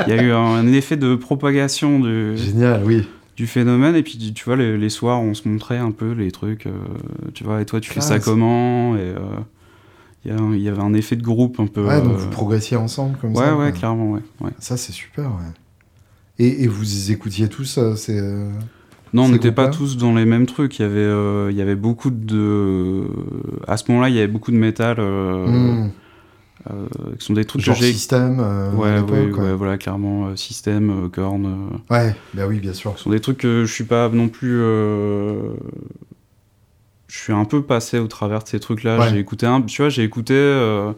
il 0.07 0.15
y 0.15 0.17
a 0.17 0.23
eu 0.23 0.31
un, 0.31 0.39
un 0.39 0.65
effet 0.73 0.97
de 0.97 1.13
propagation 1.13 1.99
du, 1.99 2.36
Génial, 2.38 2.81
oui. 2.86 3.07
du 3.38 3.45
phénomène 3.45 3.95
et 3.95 4.01
puis 4.01 4.17
tu- 4.34 4.43
vois 4.45 4.55
les, 4.55 4.79
les 4.79 4.89
soirs 4.89 5.21
on 5.21 5.36
se 5.36 5.47
montrait 5.47 5.77
un 5.77 5.91
peu 5.91 6.12
les 6.13 6.31
trucs 6.31 6.65
euh, 6.65 6.71
tu 7.36 7.43
vois 7.43 7.62
et 7.62 7.65
toi 7.65 7.79
tu 7.79 7.91
fais 7.91 8.01
ça 8.01 8.17
comment? 8.19 8.95
Et 8.95 9.13
il 10.25 10.31
y, 10.62 10.69
avait 10.69 10.81
un 10.81 10.93
effet 10.95 11.15
de 11.15 11.23
groupe 11.23 11.60
un 11.60 11.67
peu 11.67 11.86
Ouais, 11.86 12.01
donc 12.01 12.13
vous 12.15 12.29
progressiez 12.29 12.77
ensemble 12.77 13.17
comme 13.19 13.31
ouais 13.31 13.45
ça. 13.45 13.55
ouais 13.55 13.69
quoi. 13.71 13.79
clairement 13.79 14.12
ouais, 14.12 14.21
ouais. 14.41 14.51
Ça, 14.60 14.75
c'est 14.77 14.91
super, 14.91 15.25
ouais. 15.25 15.51
Et, 16.39 16.63
et 16.63 16.67
vous 16.67 17.12
écoutiez 17.12 17.47
tous 17.47 17.79
c'est, 17.95 18.19
non 19.13 19.24
on 19.24 19.30
n'était 19.30 19.52
pas 19.52 19.67
tous 19.67 19.97
dans 19.97 20.13
les 20.15 20.26
mêmes 20.26 20.45
trucs 20.45 20.80
il 20.80 20.84
y 20.84 20.86
avait 20.86 21.00
euh, 21.00 21.50
il 21.52 21.58
y 21.58 21.62
avait 21.62 21.76
beaucoup 21.76 22.10
de 22.12 23.04
à 23.67 23.78
ce 23.78 23.84
moment-là 23.89 24.10
il 24.10 24.15
y 24.15 24.19
avait 24.19 24.28
beaucoup 24.28 24.52
de 24.52 24.58
métal 24.58 24.97
euh, 25.00 25.47
hmm, 25.47 25.89
euh, 26.71 26.86
qui 27.19 27.26
sont 27.26 27.34
des 27.34 27.45
trucs 27.45 27.62
genre 27.62 27.76
que 27.76 27.82
j'ai 27.84 27.91
système 27.91 28.38
euh, 28.39 28.74
ouais, 28.76 29.00
ouais, 29.02 29.32
ouais, 29.32 29.54
voilà 29.56 29.78
clairement 29.78 30.28
euh, 30.28 30.36
système 30.36 31.06
euh, 31.06 31.10
corne 31.10 31.45
euh, 31.91 31.95
Ouais, 31.95 32.15
bah 32.34 32.43
oui, 32.47 32.60
bien 32.60 32.74
sûr. 32.74 32.93
Ce 32.97 33.04
sont 33.04 33.10
des 33.10 33.19
trucs 33.19 33.39
que 33.39 33.65
je 33.65 33.74
suis 33.74 33.84
pas 33.84 34.08
non 34.10 34.30
plus. 34.30 34.58
euh, 34.62 35.54
Je 37.08 37.17
suis 37.17 37.34
un 37.34 37.45
peu 37.45 37.62
passé 37.63 38.00
au 38.00 38.08
travers 38.08 38.43
de 38.43 38.47
ces 38.47 38.60
trucs-là. 38.60 39.00
Ouais. 39.00 39.10
J'ai 39.10 39.19
écouté 39.19 39.45
un. 39.45 39.62
Tu 39.62 39.82
vois, 39.82 39.89
j'ai 39.89 40.04
écouté. 40.04 40.34
euh, 40.36 40.93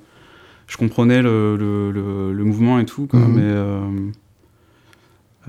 Je 0.68 0.78
comprenais 0.78 1.22
le, 1.22 1.56
le, 1.58 1.92
le- 1.92 2.34
le 2.34 2.44
mouvement 2.44 2.80
et 2.80 2.86
tout, 2.86 3.08
quoi, 3.08 3.20
Mhm. 3.20 3.34
mais. 3.34 4.12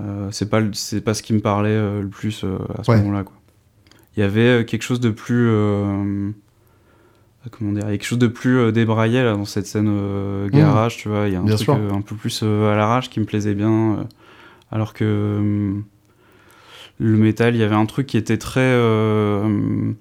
Euh, 0.01 0.27
c'est 0.31 0.49
pas 0.49 0.61
c'est 0.73 1.01
pas 1.01 1.13
ce 1.13 1.23
qui 1.23 1.33
me 1.33 1.39
parlait 1.39 1.69
euh, 1.69 2.01
le 2.01 2.07
plus 2.09 2.43
euh, 2.43 2.57
à 2.77 2.83
ce 2.83 2.91
Ouais. 2.91 2.97
moment-là 3.01 3.23
quoi. 3.23 3.33
Il 4.17 4.19
y 4.21 4.23
avait 4.23 4.65
quelque 4.65 4.81
chose 4.83 4.99
de 4.99 5.09
plus 5.09 5.49
comment 7.51 7.71
dire, 7.73 7.83
quelque 7.85 8.05
chose 8.05 8.17
de 8.17 8.27
plus 8.27 8.71
débraillé 8.71 9.23
là 9.23 9.33
dans 9.33 9.45
cette 9.45 9.67
scène 9.67 9.87
euh, 9.89 10.49
garage, 10.49 10.97
tu 10.97 11.09
vois, 11.09 11.27
il 11.27 11.33
y 11.33 11.35
a 11.35 11.39
un 11.39 11.43
Bien 11.43 11.55
truc 11.55 11.69
un 11.69 12.01
peu 12.01 12.15
plus 12.15 12.41
à 12.43 12.75
l'arrache 12.75 13.09
qui 13.09 13.19
me 13.19 13.25
plaisait 13.25 13.53
bien 13.55 14.07
alors 14.71 14.93
que 14.93 15.73
le 16.97 17.17
métal, 17.17 17.55
il 17.55 17.59
y 17.59 17.63
avait 17.63 17.75
un 17.75 17.85
truc 17.85 18.07
qui 18.07 18.17
était 18.17 18.37
très 18.37 18.61
euh, 18.61 19.91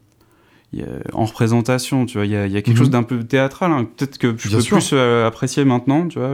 en 1.13 1.25
représentation, 1.25 2.07
tu 2.07 2.19
vois, 2.19 2.25
il 2.27 2.33
y 2.33 2.37
a, 2.37 2.47
il 2.47 2.53
y 2.53 2.57
a 2.57 2.63
quelque 2.63 2.75
Mhm. 2.75 2.79
chose 2.79 2.91
d'un 2.91 3.03
peu 3.03 3.23
théâtral, 3.23 3.71
hein. 3.73 3.85
peut-être 3.97 4.17
que 4.19 4.35
je 4.39 4.49
Bien 4.49 4.57
peux 4.59 4.63
sûr. 4.63 4.77
plus 4.79 4.91
euh, 4.93 5.27
apprécier 5.27 5.65
maintenant, 5.65 6.07
tu 6.09 6.19
vois, 6.19 6.31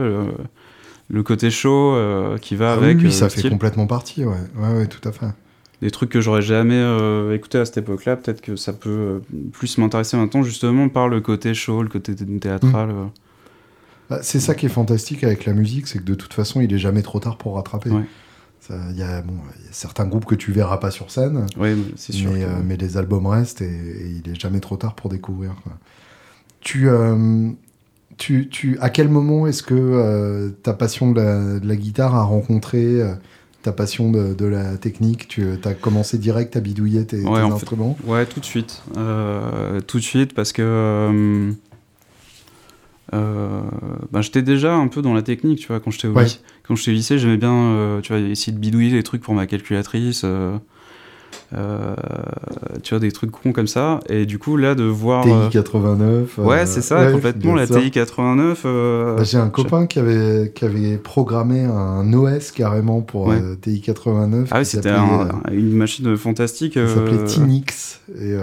le 1.11 1.23
côté 1.23 1.51
chaud 1.51 1.93
euh, 1.95 2.37
qui 2.37 2.55
va 2.55 2.71
Ah 2.71 2.75
avec 2.75 2.97
oui, 2.97 3.07
euh, 3.07 3.11
ça 3.11 3.29
fait 3.29 3.49
complètement 3.49 3.85
partie, 3.87 4.23
ouais. 4.25 4.35
Ouais, 4.55 4.73
ouais, 4.77 4.87
tout 4.87 5.07
à 5.07 5.11
fait. 5.11 5.27
des 5.81 5.91
trucs 5.91 6.09
que 6.09 6.21
j'aurais 6.21 6.41
jamais 6.41 6.75
euh, 6.77 7.35
écouté 7.35 7.57
à 7.57 7.65
cette 7.65 7.77
époque-là, 7.77 8.15
peut-être 8.15 8.41
que 8.41 8.55
ça 8.55 8.71
peut 8.73 8.89
euh, 8.89 9.19
plus 9.51 9.77
m'intéresser 9.77 10.15
maintenant 10.17 10.41
justement 10.43 10.87
par 10.89 11.09
le 11.09 11.19
côté 11.21 11.53
chaud, 11.53 11.83
le 11.83 11.89
côté 11.89 12.15
thé- 12.15 12.39
théâtral. 12.39 12.87
Mm. 12.89 12.91
euh. 12.91 13.05
Bah, 14.09 14.19
c'est 14.23 14.39
ça 14.39 14.55
qui 14.55 14.65
est 14.65 14.69
fantastique 14.69 15.23
avec 15.23 15.45
la 15.45 15.53
musique, 15.53 15.87
c'est 15.87 15.99
que 15.99 16.03
de 16.03 16.15
toute 16.15 16.33
façon, 16.33 16.59
il 16.61 16.73
est 16.73 16.77
jamais 16.77 17.01
trop 17.01 17.19
tard 17.19 17.37
pour 17.37 17.55
rattraper. 17.55 17.89
Ouais. 17.89 18.03
Il 18.69 18.95
y, 18.97 19.01
a, 19.03 19.21
bon, 19.21 19.33
il 19.59 19.65
y 19.65 19.69
a 19.69 19.71
certains 19.73 20.05
groupes 20.05 20.25
que 20.25 20.35
tu 20.35 20.51
verras 20.53 20.77
pas 20.77 20.91
sur 20.91 21.11
scène, 21.11 21.45
Ouais, 21.57 21.75
mais 21.75 21.83
c'est 21.97 22.13
sûr. 22.13 22.31
mais, 22.31 22.41
que- 22.41 22.61
mais 22.63 22.77
les 22.77 22.95
albums 22.95 23.25
restent 23.27 23.61
et, 23.61 23.65
et 23.65 24.21
il 24.23 24.31
est 24.31 24.39
jamais 24.39 24.59
trop 24.61 24.77
tard 24.77 24.95
pour 24.95 25.09
découvrir. 25.09 25.55
quoi. 25.63 25.73
Tu, 26.61 26.87
tu, 28.21 28.49
tu, 28.49 28.77
à 28.81 28.91
quel 28.91 29.09
moment 29.09 29.47
est-ce 29.47 29.63
que 29.63 29.73
euh, 29.73 30.49
ta 30.61 30.73
passion 30.73 31.11
de 31.11 31.19
la, 31.19 31.59
de 31.59 31.67
la 31.67 31.75
guitare 31.75 32.13
a 32.13 32.21
rencontré 32.21 33.01
euh, 33.01 33.15
ta 33.63 33.71
passion 33.71 34.11
de, 34.11 34.35
de 34.35 34.45
la 34.45 34.77
technique? 34.77 35.27
Tu 35.27 35.43
as 35.65 35.73
commencé 35.73 36.19
direct 36.19 36.55
à 36.55 36.59
bidouiller 36.59 37.03
tes, 37.07 37.23
Ouais, 37.23 37.23
tes 37.23 37.29
en 37.41 37.47
fait, 37.47 37.53
instruments? 37.55 37.97
Ouais, 38.05 38.27
tout 38.27 38.39
de 38.39 38.45
suite. 38.45 38.83
Euh, 38.95 39.79
tout 39.81 39.97
de 39.97 40.03
suite, 40.03 40.35
parce 40.35 40.51
que 40.53 40.61
euh, 40.61 41.51
euh, 43.15 43.61
bah, 44.11 44.21
j'étais 44.21 44.43
déjà 44.43 44.75
un 44.75 44.87
peu 44.87 45.01
dans 45.01 45.15
la 45.15 45.23
technique, 45.23 45.57
tu 45.59 45.67
vois, 45.69 45.79
quand 45.79 45.89
j'étais 45.89 46.07
au, 46.07 46.13
Ouais. 46.13 46.25
lycée- 46.25 46.41
quand 46.61 46.75
j'étais 46.75 46.91
au 46.91 46.93
lycée, 46.93 47.17
j'aimais 47.17 47.37
bien, 47.37 47.53
euh, 47.53 48.01
tu 48.01 48.13
vois, 48.13 48.21
essayer 48.21 48.53
de 48.53 48.59
bidouiller 48.59 48.91
des 48.91 49.01
trucs 49.03 49.23
pour 49.23 49.33
ma 49.33 49.47
calculatrice. 49.47 50.21
Euh, 51.53 51.95
Euh, 52.71 52.77
tu 52.83 52.93
vois, 52.93 52.99
des 52.99 53.11
trucs 53.11 53.31
cons 53.31 53.51
comme 53.51 53.67
ça. 53.67 53.99
Et 54.09 54.25
du 54.25 54.39
coup, 54.39 54.57
là, 54.57 54.75
de 54.75 54.83
voir. 54.83 55.23
TI 55.23 55.49
89. 55.51 56.39
Euh, 56.39 56.43
ouais, 56.43 56.65
c'est 56.65 56.81
ça, 56.81 57.11
complètement. 57.11 57.55
La 57.55 57.67
TI 57.67 57.91
89. 57.91 58.63
Euh, 58.65 59.15
bah, 59.17 59.23
j'ai 59.23 59.37
un 59.37 59.49
copain 59.49 59.85
qui 59.85 59.99
avait, 59.99 60.51
qui 60.53 60.65
avait 60.65 60.97
programmé 60.97 61.63
un 61.63 62.11
OS 62.13 62.51
carrément 62.51 63.01
pour 63.01 63.33
TI 63.61 63.81
89. 63.81 64.49
Ah 64.51 64.59
oui, 64.59 64.65
c'était 64.65 64.91
une 65.51 65.75
machine 65.75 66.15
fantastique. 66.17 66.75
Ça 66.75 66.87
s'appelait 66.87 67.23
Tinix. 67.25 68.01
Et, 68.19 68.35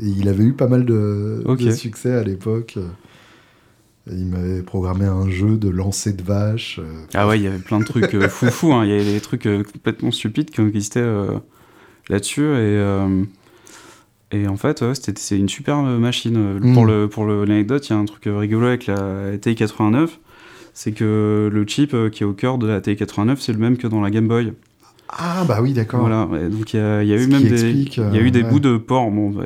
il 0.00 0.28
avait 0.28 0.44
eu 0.44 0.52
pas 0.52 0.66
mal 0.66 0.84
de, 0.84 1.42
de 1.46 1.70
succès 1.70 2.12
à 2.12 2.22
l'époque. 2.22 2.78
Il 4.10 4.26
m'avait 4.26 4.62
programmé 4.62 5.04
un 5.04 5.30
jeu 5.30 5.56
de 5.56 5.68
lancer 5.68 6.12
de 6.12 6.22
vaches. 6.24 6.80
ah 7.14 7.28
ouais, 7.28 7.38
il 7.38 7.44
y 7.44 7.46
avait 7.46 7.58
plein 7.58 7.78
de 7.78 7.84
trucs 7.84 8.26
foufou. 8.28 8.72
Hein. 8.72 8.84
Il 8.84 8.90
y 8.90 8.94
avait 8.94 9.12
des 9.12 9.20
trucs 9.20 9.48
complètement 9.72 10.10
stupides 10.10 10.50
qui 10.50 10.60
existaient 10.60 11.06
là-dessus. 12.12 12.42
Et, 12.42 12.78
euh, 12.78 13.24
et 14.30 14.46
en 14.48 14.56
fait, 14.56 14.84
c'est 14.94 15.36
une 15.36 15.48
super 15.48 15.78
machine. 15.82 16.58
Mm. 16.60 16.74
Pour 16.74 16.86
le 16.86 17.08
Pour 17.08 17.26
l'anecdote, 17.26 17.88
il 17.88 17.92
y 17.92 17.96
a 17.96 17.98
un 17.98 18.04
truc 18.04 18.24
rigolo 18.26 18.66
avec 18.66 18.86
la 18.86 19.36
TI-89, 19.38 20.08
c'est 20.74 20.92
que 20.92 21.50
le 21.52 21.66
chip 21.66 21.94
euh, 21.94 22.08
qui 22.08 22.22
est 22.22 22.26
au 22.26 22.32
cœur 22.32 22.58
de 22.58 22.66
la 22.66 22.80
TI-89, 22.80 23.36
c'est 23.38 23.52
le 23.52 23.58
même 23.58 23.76
que 23.76 23.86
dans 23.86 24.00
la 24.00 24.10
Game 24.10 24.28
Boy. 24.28 24.52
Ah 25.14 25.44
bah 25.46 25.58
oui 25.60 25.74
d'accord. 25.74 26.00
Voilà, 26.00 26.26
donc 26.48 26.72
il 26.72 26.78
y 26.78 26.80
a, 26.80 27.04
y 27.04 27.12
a 27.12 27.16
eu 27.16 27.26
même 27.26 27.42
des, 27.42 27.70
il 27.70 28.14
y 28.14 28.18
a 28.18 28.20
eu 28.20 28.30
des 28.30 28.42
bouts 28.42 28.60
de 28.60 28.78
port. 28.78 29.10
Bon, 29.10 29.28
bah, 29.28 29.44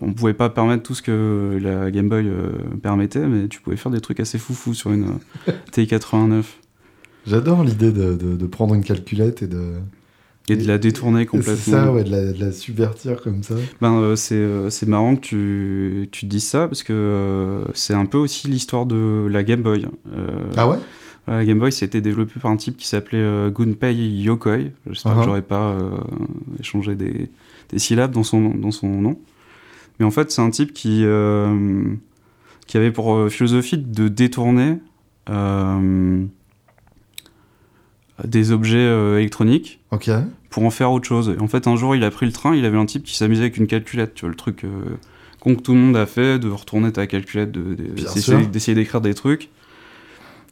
on 0.00 0.12
pouvait 0.12 0.34
pas 0.34 0.48
permettre 0.48 0.84
tout 0.84 0.94
ce 0.94 1.02
que 1.02 1.58
la 1.60 1.90
Game 1.90 2.08
Boy 2.08 2.24
euh, 2.28 2.52
permettait, 2.80 3.26
mais 3.26 3.48
tu 3.48 3.60
pouvais 3.60 3.76
faire 3.76 3.90
des 3.90 4.00
trucs 4.00 4.20
assez 4.20 4.38
foufou 4.38 4.74
sur 4.74 4.92
une 4.92 5.06
TI-89. 5.72 6.44
J'adore 7.26 7.64
l'idée 7.64 7.90
de, 7.90 8.14
de, 8.14 8.46
prendre 8.46 8.74
une 8.74 8.84
calculette 8.84 9.42
et 9.42 9.48
de 9.48 9.74
et 10.48 10.56
de 10.56 10.66
la 10.66 10.78
détourner 10.78 11.26
complètement. 11.26 11.56
C'est 11.56 11.70
ça, 11.70 11.92
ouais, 11.92 12.04
de 12.04 12.10
la, 12.10 12.32
de 12.32 12.40
la, 12.40 12.52
subvertir 12.52 13.22
comme 13.22 13.42
ça. 13.42 13.54
Ben, 13.80 13.94
euh, 13.94 14.16
c'est, 14.16 14.34
euh, 14.34 14.70
c'est 14.70 14.88
marrant 14.88 15.16
que 15.16 15.20
tu, 15.20 16.08
tu 16.10 16.26
dises 16.26 16.46
ça, 16.46 16.66
parce 16.66 16.82
que 16.82 16.92
euh, 16.92 17.64
c'est 17.74 17.94
un 17.94 18.06
peu 18.06 18.18
aussi 18.18 18.48
l'histoire 18.48 18.86
de 18.86 19.28
la 19.30 19.42
Game 19.44 19.62
Boy. 19.62 19.86
ah 20.56 20.68
ouais? 20.68 20.78
La 21.28 21.44
Game 21.44 21.60
Boy, 21.60 21.70
c'était 21.70 22.00
développé 22.00 22.40
par 22.40 22.50
un 22.50 22.56
type 22.56 22.76
qui 22.76 22.88
s'appelait 22.88 23.50
Gunpei 23.52 23.94
Yokoi. 23.94 24.72
J'espère 24.90 25.14
que 25.14 25.20
uh-huh. 25.20 25.24
j'aurais 25.24 25.42
pas 25.42 25.76
échangé 26.58 26.96
des, 26.96 27.30
des, 27.68 27.78
syllabes 27.78 28.10
dans 28.10 28.24
son, 28.24 28.48
dans 28.56 28.72
son 28.72 28.88
nom. 28.88 29.16
Mais 30.00 30.04
en 30.04 30.10
fait, 30.10 30.32
c'est 30.32 30.42
un 30.42 30.50
type 30.50 30.72
qui, 30.72 31.04
qui 32.66 32.76
avait 32.76 32.90
pour 32.90 33.30
philosophie 33.30 33.78
de 33.78 34.08
détourner 34.08 34.78
des 38.24 38.52
objets 38.52 38.76
euh, 38.76 39.18
électroniques 39.18 39.80
pour 40.50 40.64
en 40.64 40.70
faire 40.70 40.92
autre 40.92 41.06
chose. 41.06 41.34
Et 41.36 41.40
en 41.40 41.48
fait, 41.48 41.66
un 41.66 41.76
jour, 41.76 41.96
il 41.96 42.04
a 42.04 42.10
pris 42.10 42.26
le 42.26 42.32
train, 42.32 42.54
il 42.54 42.64
avait 42.64 42.78
un 42.78 42.86
type 42.86 43.04
qui 43.04 43.16
s'amusait 43.16 43.42
avec 43.42 43.56
une 43.56 43.66
calculette, 43.66 44.14
tu 44.14 44.22
vois, 44.22 44.30
le 44.30 44.36
truc 44.36 44.64
euh, 44.64 44.68
con 45.40 45.54
que 45.54 45.62
tout 45.62 45.72
le 45.72 45.78
monde 45.78 45.96
a 45.96 46.06
fait, 46.06 46.38
de 46.38 46.48
retourner 46.48 46.92
ta 46.92 47.06
calculette, 47.06 47.52
d'essayer 47.52 48.74
d'écrire 48.74 49.00
des 49.00 49.14
trucs. 49.14 49.44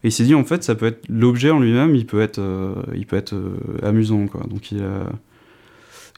Et 0.03 0.09
il 0.09 0.13
s'est 0.13 0.25
dit, 0.25 0.35
en 0.35 0.45
fait, 0.45 0.65
ça 0.65 0.75
peut 0.75 0.87
être 0.87 1.05
l'objet 1.09 1.51
en 1.51 1.61
lui-même, 1.61 1.95
il 1.95 2.07
peut 2.07 2.23
être, 2.23 2.39
euh, 2.39 2.75
il 2.95 3.07
peut 3.07 3.17
être 3.17 3.35
amusant, 3.83 4.27
quoi. 4.27 4.43
Donc, 4.49 4.73
il, 4.73 4.83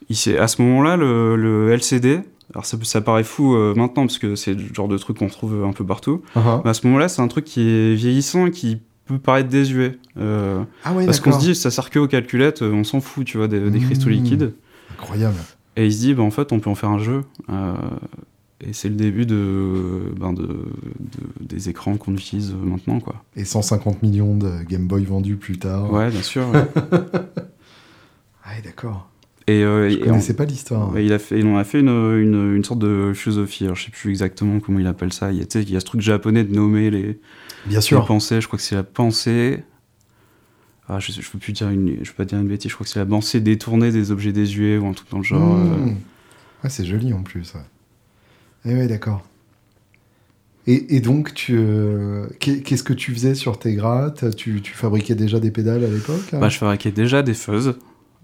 il 0.09 0.37
à 0.37 0.47
ce 0.47 0.61
moment-là, 0.61 0.95
le, 0.95 1.71
LCD, 1.73 2.21
alors 2.53 2.65
ça, 2.65 2.77
ça 2.83 3.01
paraît 3.01 3.23
fou 3.23 3.55
maintenant, 3.75 4.07
parce 4.07 4.17
que 4.17 4.35
c'est 4.35 4.53
le 4.53 4.73
genre 4.73 4.87
de 4.87 4.97
truc 4.97 5.17
qu'on 5.17 5.27
trouve 5.27 5.65
un 5.65 5.73
peu 5.73 5.85
partout, 5.85 6.21
uh-huh. 6.35 6.61
mais 6.63 6.69
à 6.69 6.73
ce 6.73 6.87
moment-là, 6.87 7.09
c'est 7.09 7.21
un 7.21 7.27
truc 7.27 7.45
qui 7.45 7.61
est 7.61 7.95
vieillissant 7.95 8.49
qui 8.49 8.79
peut 9.05 9.19
paraître 9.19 9.49
désuet. 9.49 9.97
Euh, 10.17 10.63
ah 10.83 10.93
parce 11.05 11.19
qu'on 11.19 11.31
se 11.31 11.39
dit, 11.39 11.55
ça 11.55 11.71
sert 11.71 11.89
que 11.89 11.99
aux 11.99 12.07
calculettes, 12.07 12.61
euh, 12.61 12.71
on 12.71 12.83
s'en 12.83 13.01
fout, 13.01 13.25
tu 13.25 13.37
vois, 13.37 13.47
des, 13.47 13.79
cristaux 13.79 14.09
mmh. 14.09 14.13
liquides. 14.13 14.53
Incroyable. 14.93 15.37
Et 15.75 15.85
il 15.87 15.93
se 15.93 15.99
dit, 15.99 16.13
bah, 16.13 16.23
en 16.23 16.31
fait, 16.31 16.51
on 16.51 16.59
peut 16.59 16.69
en 16.69 16.75
faire 16.75 16.89
un 16.89 16.99
jeu. 16.99 17.23
Euh, 17.49 17.73
et 18.61 18.71
c'est 18.71 18.89
le 18.89 18.95
début 18.95 19.25
de, 19.25 20.13
ben 20.17 20.31
de, 20.31 20.47
des 21.41 21.69
écrans 21.69 21.97
qu'on 21.97 22.13
utilise 22.13 22.53
maintenant, 22.53 22.99
quoi. 22.99 23.23
Et 23.35 23.43
150 23.43 24.03
millions 24.03 24.35
de 24.37 24.63
Game 24.63 24.87
Boy 24.87 25.03
vendus 25.03 25.35
plus 25.35 25.57
tard. 25.57 25.91
Ouais, 25.91 26.09
bien 26.09 26.21
sûr. 26.21 26.45
ah, 28.45 28.51
d'accord. 28.63 29.09
Et, 29.47 29.63
euh, 29.63 29.89
je 29.89 29.97
connaissais 29.97 30.35
pas 30.35 30.45
l'histoire. 30.45 30.97
Il, 30.97 31.11
a 31.11 31.19
fait, 31.19 31.39
il 31.39 31.47
en 31.47 31.57
a 31.57 31.65
fait 31.65 31.81
une, 31.81 31.89
une, 31.89 32.55
une, 32.55 32.63
sorte 32.63 32.79
de 32.79 33.11
philosophie. 33.13 33.65
Alors, 33.65 33.75
je 33.75 33.85
sais 33.85 33.91
plus 33.91 34.11
exactement 34.11 34.61
comment 34.61 34.79
il 34.79 34.87
appelle 34.87 35.11
ça. 35.11 35.33
Il 35.33 35.39
y 35.39 35.41
a, 35.41 35.59
il 35.59 35.69
y 35.69 35.75
a 35.75 35.81
ce 35.81 35.85
truc 35.85 35.99
japonais 35.99 36.45
de 36.45 36.55
nommer 36.55 36.89
les, 36.89 37.19
Bien 37.65 37.81
sûr. 37.81 38.05
pensée, 38.05 38.41
je 38.41 38.47
crois 38.47 38.57
que 38.57 38.63
c'est 38.63 38.75
la 38.75 38.83
pensée. 38.83 39.63
Ah, 40.89 40.99
je, 40.99 41.11
je 41.11 41.29
peux 41.31 41.39
plus 41.39 41.53
dire 41.53 41.69
une, 41.69 42.03
je 42.03 42.09
peux 42.11 42.17
pas 42.17 42.25
dire 42.25 42.39
une 42.39 42.47
bêtise. 42.47 42.69
Je 42.69 42.75
crois 42.75 42.85
que 42.85 42.91
c'est 42.91 42.99
la 42.99 43.05
pensée 43.05 43.39
détournée 43.39 43.91
des 43.91 44.11
objets 44.11 44.33
désuets 44.33 44.77
ou 44.77 44.87
un 44.87 44.93
truc 44.93 45.09
dans 45.09 45.19
le 45.19 45.23
genre. 45.23 45.55
Mmh. 45.55 45.89
Euh. 45.89 45.93
Ah, 46.63 46.69
c'est 46.69 46.85
joli 46.85 47.13
en 47.13 47.23
plus. 47.23 47.53
Ouais. 47.53 47.61
Eh 48.65 48.73
ouais, 48.73 48.87
d'accord. 48.87 49.23
Et, 50.65 50.95
et, 50.95 51.01
donc, 51.01 51.33
tu, 51.33 51.55
euh, 51.57 52.27
qu'est-ce 52.39 52.83
que 52.83 52.93
tu 52.93 53.13
faisais 53.13 53.35
sur 53.35 53.59
tes 53.59 53.75
grattes? 53.75 54.33
Tu, 54.35 54.61
tu, 54.61 54.73
fabriquais 54.73 55.15
déjà 55.15 55.39
des 55.41 55.51
pédales 55.51 55.83
à 55.83 55.89
l'époque 55.89 56.23
bah, 56.31 56.47
Je 56.47 56.57
fabriquais 56.57 56.91
déjà 56.91 57.21
des 57.21 57.33
fuzz 57.33 57.75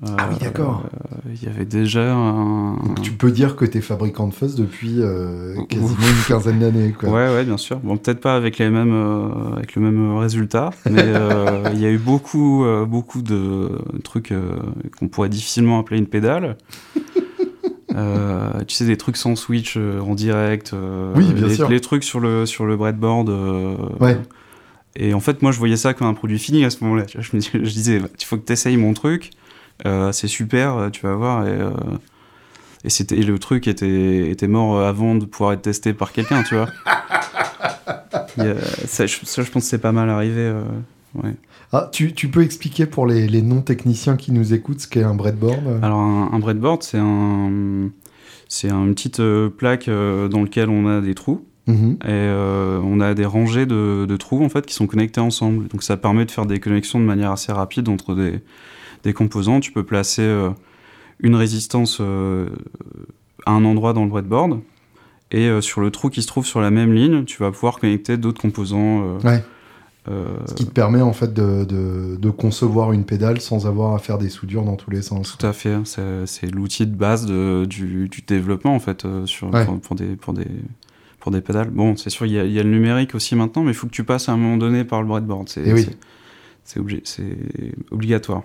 ah 0.07 0.29
oui, 0.31 0.37
d'accord. 0.39 0.83
Euh, 0.85 1.31
il 1.33 1.43
y 1.43 1.47
avait 1.47 1.65
déjà 1.65 2.13
un. 2.13 2.75
Donc 2.75 3.01
tu 3.01 3.11
peux 3.11 3.31
dire 3.31 3.57
que 3.57 3.65
tu 3.65 3.79
es 3.79 3.81
fabricant 3.81 4.27
de 4.27 4.33
fuzz 4.33 4.55
depuis 4.55 5.01
euh, 5.01 5.55
quasiment 5.67 5.89
une 5.89 6.25
quinzaine 6.25 6.59
d'années. 6.59 6.95
Ouais, 7.03 7.09
ouais, 7.09 7.43
bien 7.43 7.57
sûr. 7.57 7.79
Bon, 7.79 7.97
peut-être 7.97 8.21
pas 8.21 8.35
avec, 8.35 8.57
les 8.59 8.69
mêmes, 8.69 8.93
euh, 8.93 9.55
avec 9.57 9.75
le 9.75 9.81
même 9.81 10.15
résultat, 10.17 10.69
mais 10.89 11.01
il 11.73 11.79
y 11.79 11.85
a 11.85 11.89
eu 11.89 11.97
beaucoup, 11.97 12.65
beaucoup 12.87 13.21
de 13.21 13.77
trucs 14.03 14.33
qu'on 14.97 15.09
pourrait 15.09 15.29
difficilement 15.29 15.79
appeler 15.79 15.99
une 15.99 16.07
pédale. 16.07 16.55
tu 18.67 18.75
sais, 18.75 18.85
des 18.85 18.97
trucs 18.97 19.17
sans 19.17 19.35
switch 19.35 19.75
en 19.77 20.15
direct. 20.15 20.73
oui, 21.15 21.33
bien 21.33 21.47
les, 21.47 21.55
sûr. 21.55 21.67
Les 21.67 21.81
trucs 21.81 22.05
sur 22.05 22.21
le, 22.21 22.45
sur 22.45 22.65
le 22.65 22.77
breadboard. 22.77 23.29
ouais. 23.99 24.17
Et 24.95 25.13
en 25.13 25.19
fait, 25.19 25.41
moi, 25.41 25.51
je 25.51 25.59
voyais 25.59 25.77
ça 25.77 25.93
comme 25.93 26.07
un 26.07 26.13
produit 26.13 26.39
fini 26.39 26.65
à 26.65 26.69
ce 26.69 26.83
moment-là. 26.83 27.05
Je, 27.07 27.35
me, 27.35 27.41
je 27.41 27.59
disais, 27.59 28.01
il 28.19 28.25
faut 28.25 28.37
que 28.37 28.45
tu 28.45 28.53
essayes 28.53 28.75
mon 28.75 28.93
truc. 28.93 29.31
Euh, 29.85 30.11
c'est 30.11 30.27
super, 30.27 30.75
euh, 30.77 30.89
tu 30.89 31.05
vas 31.05 31.15
voir. 31.15 31.47
Et, 31.47 31.51
euh, 31.51 31.71
et, 32.83 32.89
c'était, 32.89 33.15
le 33.17 33.39
truc 33.39 33.67
était, 33.67 34.29
était 34.29 34.47
mort 34.47 34.81
avant 34.81 35.15
de 35.15 35.25
pouvoir 35.25 35.53
être 35.53 35.61
testé 35.61 35.93
par 35.93 36.11
quelqu'un, 36.11 36.43
tu 36.43 36.55
vois. 36.55 36.67
ça, 38.85 39.05
je, 39.05 39.19
pense 39.19 39.45
que 39.45 39.59
c'est 39.61 39.79
pas 39.79 39.91
mal 39.91 40.09
arrivé. 40.09 40.53
ouais. 41.15 41.35
Ah, 41.71 41.89
tu, 41.91 42.13
tu, 42.13 42.29
peux 42.29 42.41
expliquer 42.41 42.87
pour 42.87 43.05
les, 43.05 43.27
les 43.27 43.43
non-techniciens 43.43 44.15
qui 44.15 44.31
nous 44.31 44.53
écoutent 44.53 44.79
ce 44.79 44.87
qu'est 44.87 45.03
un 45.03 45.13
breadboard 45.13 45.83
Alors, 45.83 45.99
un, 45.99 46.39
breadboard, 46.39 46.81
c'est 46.81 46.97
un, 46.97 47.89
c'est 48.47 48.71
une 48.71 48.95
petite 48.95 49.21
plaque 49.57 49.87
dans 49.87 50.41
laquelle 50.41 50.69
on 50.69 50.87
a 50.87 51.01
des 51.01 51.13
trous. 51.15 51.45
Mhm. 51.67 51.99
Et 52.07 52.29
on 52.83 52.99
a 52.99 53.13
des 53.13 53.25
rangées 53.25 53.67
de, 53.67 54.07
de, 54.09 54.17
trous 54.17 54.43
en 54.43 54.49
fait 54.49 54.65
qui 54.65 54.73
sont 54.73 54.87
connectés 54.87 55.21
ensemble. 55.21 55.67
Donc 55.67 55.83
ça 55.83 55.95
permet 55.95 56.25
de 56.25 56.31
faire 56.31 56.47
des 56.47 56.59
connexions 56.59 56.99
de 56.99 57.05
manière 57.05 57.31
assez 57.31 57.51
rapide 57.51 57.87
entre 57.89 58.15
des, 58.15 58.41
des 59.03 59.13
composants. 59.13 59.59
Tu 59.59 59.71
peux 59.71 59.83
placer 59.83 60.21
euh, 60.21 60.49
une 61.19 61.35
résistance 61.35 61.99
euh, 62.01 62.49
à 63.45 63.51
un 63.51 63.65
endroit 63.65 63.93
dans 63.93 64.03
le 64.03 64.09
breadboard. 64.09 64.59
Et 65.31 65.47
euh, 65.47 65.61
sur 65.61 65.81
le 65.81 65.91
trou 65.91 66.09
qui 66.09 66.21
se 66.21 66.27
trouve 66.27 66.45
sur 66.45 66.59
la 66.59 66.71
même 66.71 66.93
ligne, 66.93 67.25
tu 67.25 67.41
vas 67.41 67.51
pouvoir 67.51 67.79
connecter 67.79 68.17
d'autres 68.17 68.41
composants. 68.41 69.17
Ouais. 69.23 69.43
Ce 70.47 70.55
qui 70.55 70.65
te 70.65 70.71
permet 70.71 71.01
en 71.01 71.13
fait 71.13 71.35
de, 71.35 71.65
de, 71.65 72.29
concevoir 72.31 72.93
une 72.93 73.05
pédale 73.05 73.39
sans 73.41 73.67
avoir 73.67 73.93
à 73.93 73.99
faire 73.99 74.17
des 74.17 74.29
soudures 74.29 74.63
dans 74.63 74.75
tous 74.75 74.89
les 74.89 75.03
sens. 75.03 75.37
Tout 75.37 75.45
à 75.45 75.53
fait, 75.53 75.75
c'est 75.85 76.49
l'outil 76.49 76.87
de 76.87 76.95
base 76.95 77.27
de, 77.27 77.65
du, 77.69 78.09
du, 78.09 78.23
développement 78.25 78.73
en 78.73 78.79
fait 78.79 79.05
sur, 79.25 79.51
pour, 79.83 79.95
des, 79.95 80.15
pour, 80.15 80.33
des, 80.33 80.47
pour 81.19 81.31
des 81.31 81.41
pédales. 81.41 81.69
Bon, 81.69 81.95
c'est 81.95 82.09
sûr, 82.09 82.25
il 82.25 82.31
y, 82.31 82.39
a, 82.39 82.45
y, 82.45 82.59
a 82.59 82.63
le 82.63 82.71
numérique 82.71 83.13
aussi 83.13 83.35
maintenant, 83.35 83.61
mais 83.61 83.69
il 83.69 83.75
faut 83.75 83.85
que 83.85 83.91
tu 83.91 84.03
passes 84.03 84.29
à 84.29 84.31
un 84.31 84.37
moment 84.37 84.57
donné 84.57 84.83
par 84.83 85.03
le 85.03 85.07
breadboard. 85.07 85.47
C'est 85.47 85.61
eh 85.63 85.73
oui. 85.73 85.87
c'est 87.03 87.37
obligatoire. 87.91 88.41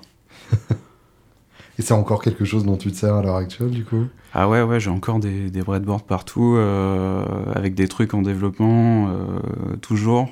Et 1.79 1.83
c'est 1.83 1.95
encore 1.95 2.23
quelque 2.23 2.45
chose 2.45 2.65
dont 2.65 2.77
tu 2.77 2.93
te 2.93 2.97
sers 2.97 3.15
à 3.15 3.23
l'heure 3.23 3.37
actuelle, 3.37 3.71
du 3.71 3.85
coup? 3.85 4.07
Ah 4.33 4.49
ouais, 4.49 4.63
ouais, 4.63 4.79
j'ai 4.79 4.91
encore 4.91 5.19
des, 5.19 5.51
des 5.51 5.63
breadboards 5.63 6.05
partout, 6.05 6.55
euh, 6.57 7.25
avec 7.55 7.75
des 7.75 7.89
trucs 7.89 8.15
en 8.15 8.23
développement, 8.23 9.09
euh, 9.09 9.77
toujours, 9.81 10.29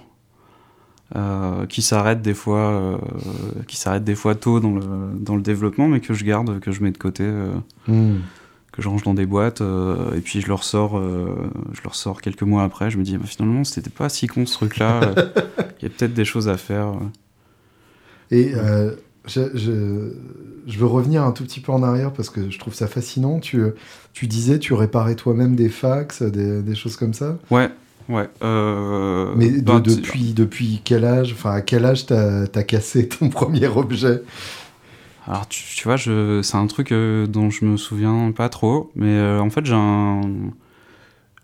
euh, 1.16 1.66
qui 1.66 1.82
s'arrêtent 1.82 2.22
des 2.22 2.34
fois, 2.34 3.00
qui 3.66 3.76
s'arrêtent 3.76 4.04
des 4.04 4.14
fois 4.14 4.36
tôt 4.36 4.60
dans 4.60 4.72
le, 4.72 4.82
dans 5.18 5.34
le 5.34 5.42
développement, 5.42 5.88
mais 5.88 6.00
que 6.00 6.14
je 6.14 6.24
garde, 6.24 6.60
que 6.60 6.70
je 6.70 6.82
mets 6.82 6.92
de 6.92 6.98
côté, 6.98 7.28
hmm. 7.88 8.18
que 8.70 8.80
je 8.80 8.88
range 8.88 9.02
dans 9.02 9.14
des 9.14 9.26
boîtes, 9.26 9.62
et 9.62 10.20
puis 10.20 10.40
je 10.40 10.46
le 10.46 10.54
ressors, 10.54 11.00
je 11.00 11.82
le 11.82 11.88
ressors 11.88 12.22
quelques 12.22 12.42
mois 12.42 12.62
après. 12.62 12.88
Je 12.90 12.98
me 12.98 13.02
dis, 13.02 13.18
bah, 13.18 13.26
finalement, 13.26 13.64
c'était 13.64 13.90
pas 13.90 14.08
si 14.08 14.28
con 14.28 14.46
ce 14.46 14.54
truc-là. 14.54 15.00
Il 15.80 15.82
y 15.82 15.86
a 15.86 15.90
peut-être 15.90 16.14
des 16.14 16.24
choses 16.24 16.48
à 16.48 16.56
faire. 16.56 16.92
Et 18.30 18.52
je, 19.26 19.40
je, 20.66 20.78
veux 20.78 20.86
revenir 20.86 21.22
un 21.22 21.32
tout 21.32 21.44
petit 21.44 21.60
peu 21.60 21.72
en 21.72 21.82
arrière 21.82 22.12
parce 22.12 22.30
que 22.30 22.50
je 22.50 22.58
trouve 22.58 22.74
ça 22.74 22.86
fascinant. 22.86 23.38
Tu, 23.38 23.62
tu 24.12 24.26
disais, 24.26 24.58
tu 24.58 24.74
réparais 24.74 25.14
toi-même 25.14 25.54
des 25.54 25.68
fax, 25.68 26.22
des, 26.22 26.62
des, 26.62 26.74
choses 26.74 26.96
comme 26.96 27.14
ça 27.14 27.38
Ouais, 27.50 27.70
ouais. 28.08 28.28
Euh, 28.42 29.32
Mais 29.36 29.50
bah, 29.60 29.80
depuis, 29.80 30.32
depuis 30.32 30.82
quel 30.84 31.04
âge 31.04 31.32
Enfin, 31.32 31.52
à 31.52 31.60
quel 31.60 31.84
âge 31.84 32.06
t'as 32.06 32.44
as 32.52 32.62
cassé 32.64 33.08
ton 33.20 33.28
premier 33.28 33.68
objet? 33.68 34.22
Alors, 35.28 35.46
tu, 35.46 35.62
tu 35.76 35.84
vois, 35.84 35.98
c'est 35.98 36.56
un 36.56 36.66
truc 36.66 36.90
euh, 36.90 37.28
dont 37.28 37.48
je 37.48 37.64
me 37.64 37.76
souviens 37.76 38.32
pas 38.32 38.48
trop, 38.48 38.90
mais 38.96 39.16
euh, 39.16 39.40
en 39.40 39.50
fait, 39.50 39.64
j'ai 39.64 39.74
un, 39.74 40.20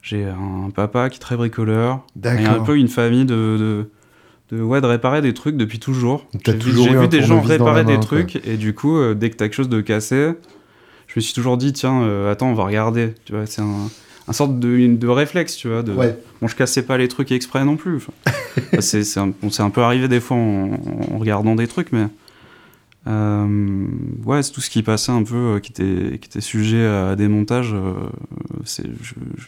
j'ai 0.02 0.24
un 0.24 0.70
papa 0.74 1.10
qui 1.10 1.16
est 1.16 1.20
très 1.20 1.36
bricoleur. 1.36 2.04
Y 2.16 2.26
a 2.26 2.32
un 2.32 2.34
D'accord. 2.34 2.64
peu 2.64 2.76
une 2.76 2.88
famille 2.88 3.24
de, 3.24 3.56
de, 3.56 3.90
de, 4.50 4.62
ouais, 4.62 4.80
de 4.80 4.86
réparer 4.86 5.20
des 5.22 5.34
trucs 5.34 5.56
depuis 5.56 5.78
toujours. 5.78 6.26
J'ai 6.44 6.52
vu, 6.54 7.08
des 7.08 7.22
gens 7.22 7.40
réparer 7.40 7.84
des 7.84 7.94
quoi. 7.96 8.02
trucs, 8.02 8.36
et 8.46 8.56
du 8.56 8.74
coup, 8.74 8.96
euh, 8.96 9.14
dès 9.14 9.30
que 9.30 9.36
t'as 9.36 9.44
quelque 9.46 9.54
chose 9.54 9.68
de 9.68 9.80
cassé, 9.80 10.32
je 11.06 11.12
me 11.16 11.20
suis 11.20 11.34
toujours 11.34 11.56
dit, 11.56 11.72
tiens, 11.72 12.02
euh, 12.02 12.32
attends, 12.32 12.48
on 12.50 12.54
va 12.54 12.64
regarder. 12.64 13.14
Tu 13.24 13.32
vois, 13.34 13.46
c'est 13.46 13.60
un, 13.62 13.88
un 14.26 14.32
sorte 14.32 14.58
de, 14.58 14.86
de 14.96 15.08
réflexe, 15.08 15.56
tu 15.56 15.68
vois. 15.68 15.82
De, 15.82 15.92
Ouais. 15.92 16.18
Bon, 16.40 16.48
je 16.48 16.56
cassais 16.56 16.82
pas 16.82 16.96
les 16.98 17.08
trucs 17.08 17.30
exprès 17.32 17.64
non 17.64 17.76
plus. 17.76 18.06
C'est, 18.80 19.18
un, 19.18 19.28
bon, 19.28 19.50
c'est 19.50 19.62
un 19.62 19.70
peu 19.70 19.82
arrivé 19.82 20.08
des 20.08 20.20
fois 20.20 20.36
en, 20.36 20.72
en 21.12 21.18
regardant 21.18 21.54
des 21.54 21.66
trucs, 21.68 21.92
mais. 21.92 22.06
euh, 23.06 23.86
ouais, 24.24 24.42
c'est 24.42 24.50
tout 24.52 24.60
ce 24.60 24.68
qui 24.68 24.82
passait 24.82 25.12
un 25.12 25.22
peu, 25.22 25.60
qui, 25.62 25.70
était, 25.72 26.18
qui 26.18 26.28
était 26.28 26.40
sujet 26.40 26.84
à 26.84 27.14
des 27.16 27.28
montages. 27.28 27.74
c'est, 28.64 28.84
je, 29.02 29.14
je, 29.36 29.44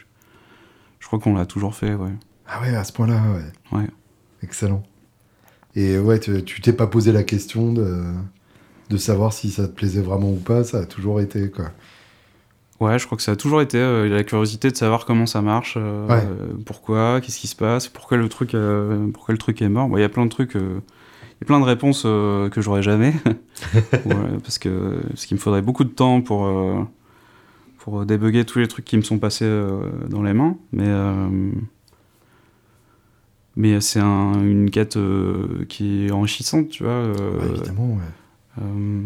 je 1.01 1.07
crois 1.07 1.19
qu'on 1.19 1.35
l'a 1.35 1.47
toujours 1.47 1.75
fait, 1.75 1.95
ouais. 1.95 2.13
Ah 2.47 2.61
ouais, 2.63 2.75
à 2.75 2.85
ce 2.85 2.93
point-là, 2.93 3.21
ouais. 3.35 3.79
Ouais. 3.79 3.87
Excellent. 4.43 4.83
Et 5.77 5.99
ouais, 5.99 6.19
tu 6.19 6.61
t'es 6.61 6.73
pas 6.73 6.87
posé 6.87 7.13
la 7.13 7.23
question 7.23 7.73
de, 7.73 8.03
de 8.91 8.97
savoir 8.97 9.33
si 9.33 9.51
ça 9.51 9.69
te 9.69 9.73
plaisait 9.73 10.03
vraiment 10.03 10.31
ou 10.31 10.37
pas, 10.37 10.65
ça 10.65 10.79
a 10.81 10.85
toujours 10.87 11.21
été, 11.21 11.51
quoi. 11.51 11.67
Ouais, 12.81 12.99
je 12.99 13.05
crois 13.05 13.17
que 13.17 13.23
ça 13.23 13.33
a 13.33 13.37
toujours 13.37 13.61
été 13.61 13.77
euh, 13.79 14.09
la 14.09 14.25
curiosité 14.25 14.71
de 14.71 14.77
savoir 14.77 15.05
comment 15.05 15.27
ça 15.27 15.43
marche, 15.43 15.75
euh, 15.77 16.09
Ouais. 16.09 16.25
euh, 16.25 16.55
pourquoi, 16.65 17.21
qu'est-ce 17.21 17.39
qui 17.39 17.47
se 17.47 17.55
passe, 17.57 17.89
pourquoi 17.89 18.17
le 18.17 18.29
truc, 18.31 18.55
euh, 18.55 19.07
pourquoi 19.13 19.33
le 19.33 19.39
truc 19.39 19.61
est 19.61 19.69
mort. 19.69 19.89
Bon, 19.89 19.99
Il 19.99 20.01
y 20.01 20.05
a 20.05 20.09
plein 20.09 20.25
de 20.25 20.31
trucs, 20.31 20.57
euh, 20.57 20.81
il 21.23 21.43
y 21.43 21.45
a 21.45 21.47
plein 21.47 21.61
de 21.61 21.65
réponses 21.67 22.03
que 22.05 22.51
j'aurais 22.61 22.83
jamais, 22.83 23.13
Ouais, 24.07 24.39
parce 24.43 24.59
que 24.59 24.99
parce 25.09 25.27
qu'il 25.27 25.37
me 25.37 25.41
faudrait 25.41 25.61
beaucoup 25.63 25.85
de 25.85 25.91
temps 25.91 26.23
pour 26.23 26.51
pour 27.79 28.05
débugger 28.07 28.45
tous 28.45 28.59
les 28.59 28.69
trucs 28.69 28.85
qui 28.87 28.97
me 28.97 29.03
sont 29.03 29.19
passés 29.19 29.49
dans 30.09 30.23
les 30.23 30.33
mains, 30.33 30.57
mais 30.73 30.89
mais 33.61 33.81
c'est 33.81 34.01
un- 34.01 34.41
une 34.43 34.71
quête 34.71 34.97
euh, 34.97 35.65
qui 35.69 36.07
est 36.07 36.11
enrichissante, 36.11 36.69
tu 36.71 36.83
vois. 36.85 36.93
euh, 36.93 37.55
évidemment, 37.55 37.95
ouais. 37.95 38.63
euh, 38.63 39.03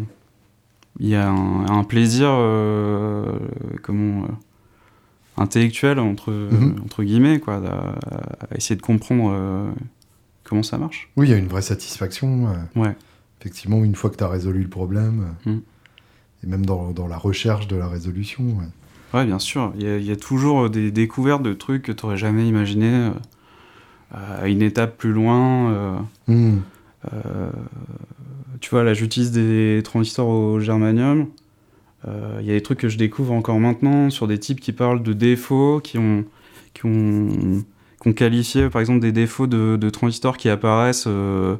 il 0.99 1.07
y 1.09 1.15
a 1.15 1.29
un, 1.29 1.65
un 1.67 1.83
plaisir 1.83 2.29
comment 3.83 4.25
intellectuel 5.37 5.99
entre 5.99 6.31
Mhm. 6.31 6.75
entre 6.83 7.03
guillemets 7.03 7.39
quoi 7.39 7.55
à, 7.55 7.95
à 8.49 8.55
essayer 8.57 8.75
de 8.77 8.81
comprendre 8.81 9.31
euh, 9.33 9.69
comment 10.45 10.63
ça 10.63 10.77
marche 10.77 11.09
Oui, 11.17 11.27
il 11.27 11.31
y 11.31 11.33
a 11.33 11.37
une 11.37 11.47
vraie 11.47 11.61
satisfaction. 11.61 12.47
euh, 12.47 12.79
ouais 12.81 12.95
effectivement, 13.41 13.83
une 13.83 13.93
fois 13.95 14.09
que 14.09 14.15
tu 14.15 14.23
as 14.23 14.27
résolu 14.29 14.63
le 14.63 14.69
problème, 14.69 15.35
Mm. 15.45 15.57
et 16.43 16.47
même 16.47 16.65
dans, 16.65 16.91
dans 16.91 17.07
la 17.07 17.17
recherche 17.17 17.67
de 17.67 17.75
la 17.75 17.87
résolution. 17.87 18.43
ouais. 18.43 19.19
ouais 19.19 19.25
bien 19.25 19.37
sûr 19.39 19.73
il 19.77 19.85
y, 20.01 20.05
y 20.05 20.11
a 20.11 20.15
toujours 20.15 20.69
des 20.69 20.89
découvertes 20.91 21.43
de 21.43 21.53
trucs 21.53 21.83
que 21.83 21.91
tu 21.91 22.05
n'aurais 22.05 22.17
jamais 22.17 22.47
imaginé 22.47 23.11
à 24.11 24.47
une 24.47 24.61
étape 24.61 24.97
plus 24.97 25.11
loin 25.13 25.71
euh, 25.71 25.97
Mm. 26.27 26.57
Euh, 27.13 27.49
tu 28.61 28.69
vois, 28.71 28.83
là, 28.83 28.93
j'utilise 28.95 29.31
des 29.31 29.81
transistors 29.83 30.27
au 30.27 30.59
germanium. 30.59 31.27
Euh, 32.07 32.37
Il 32.41 32.47
y 32.47 32.51
a 32.51 32.53
des 32.53 32.61
trucs 32.61 32.79
que 32.79 32.89
je 32.89 32.97
découvre 32.97 33.33
encore 33.33 33.59
maintenant 33.59 34.09
sur 34.09 34.27
des 34.27 34.39
types 34.39 34.59
qui 34.59 34.71
parlent 34.71 35.03
de 35.03 35.13
défauts, 35.13 35.79
qui 35.83 35.97
ont, 35.99 36.23
qui 36.73 36.85
ont, 36.87 37.27
qui 38.01 38.07
ont 38.07 38.13
qualifié, 38.13 38.69
par 38.69 38.81
exemple, 38.81 39.01
des 39.01 39.11
défauts 39.11 39.45
de, 39.47 39.75
de 39.75 39.89
transistors 39.91 40.37
qui 40.37 40.49
apparaissent 40.49 41.05
euh, 41.07 41.57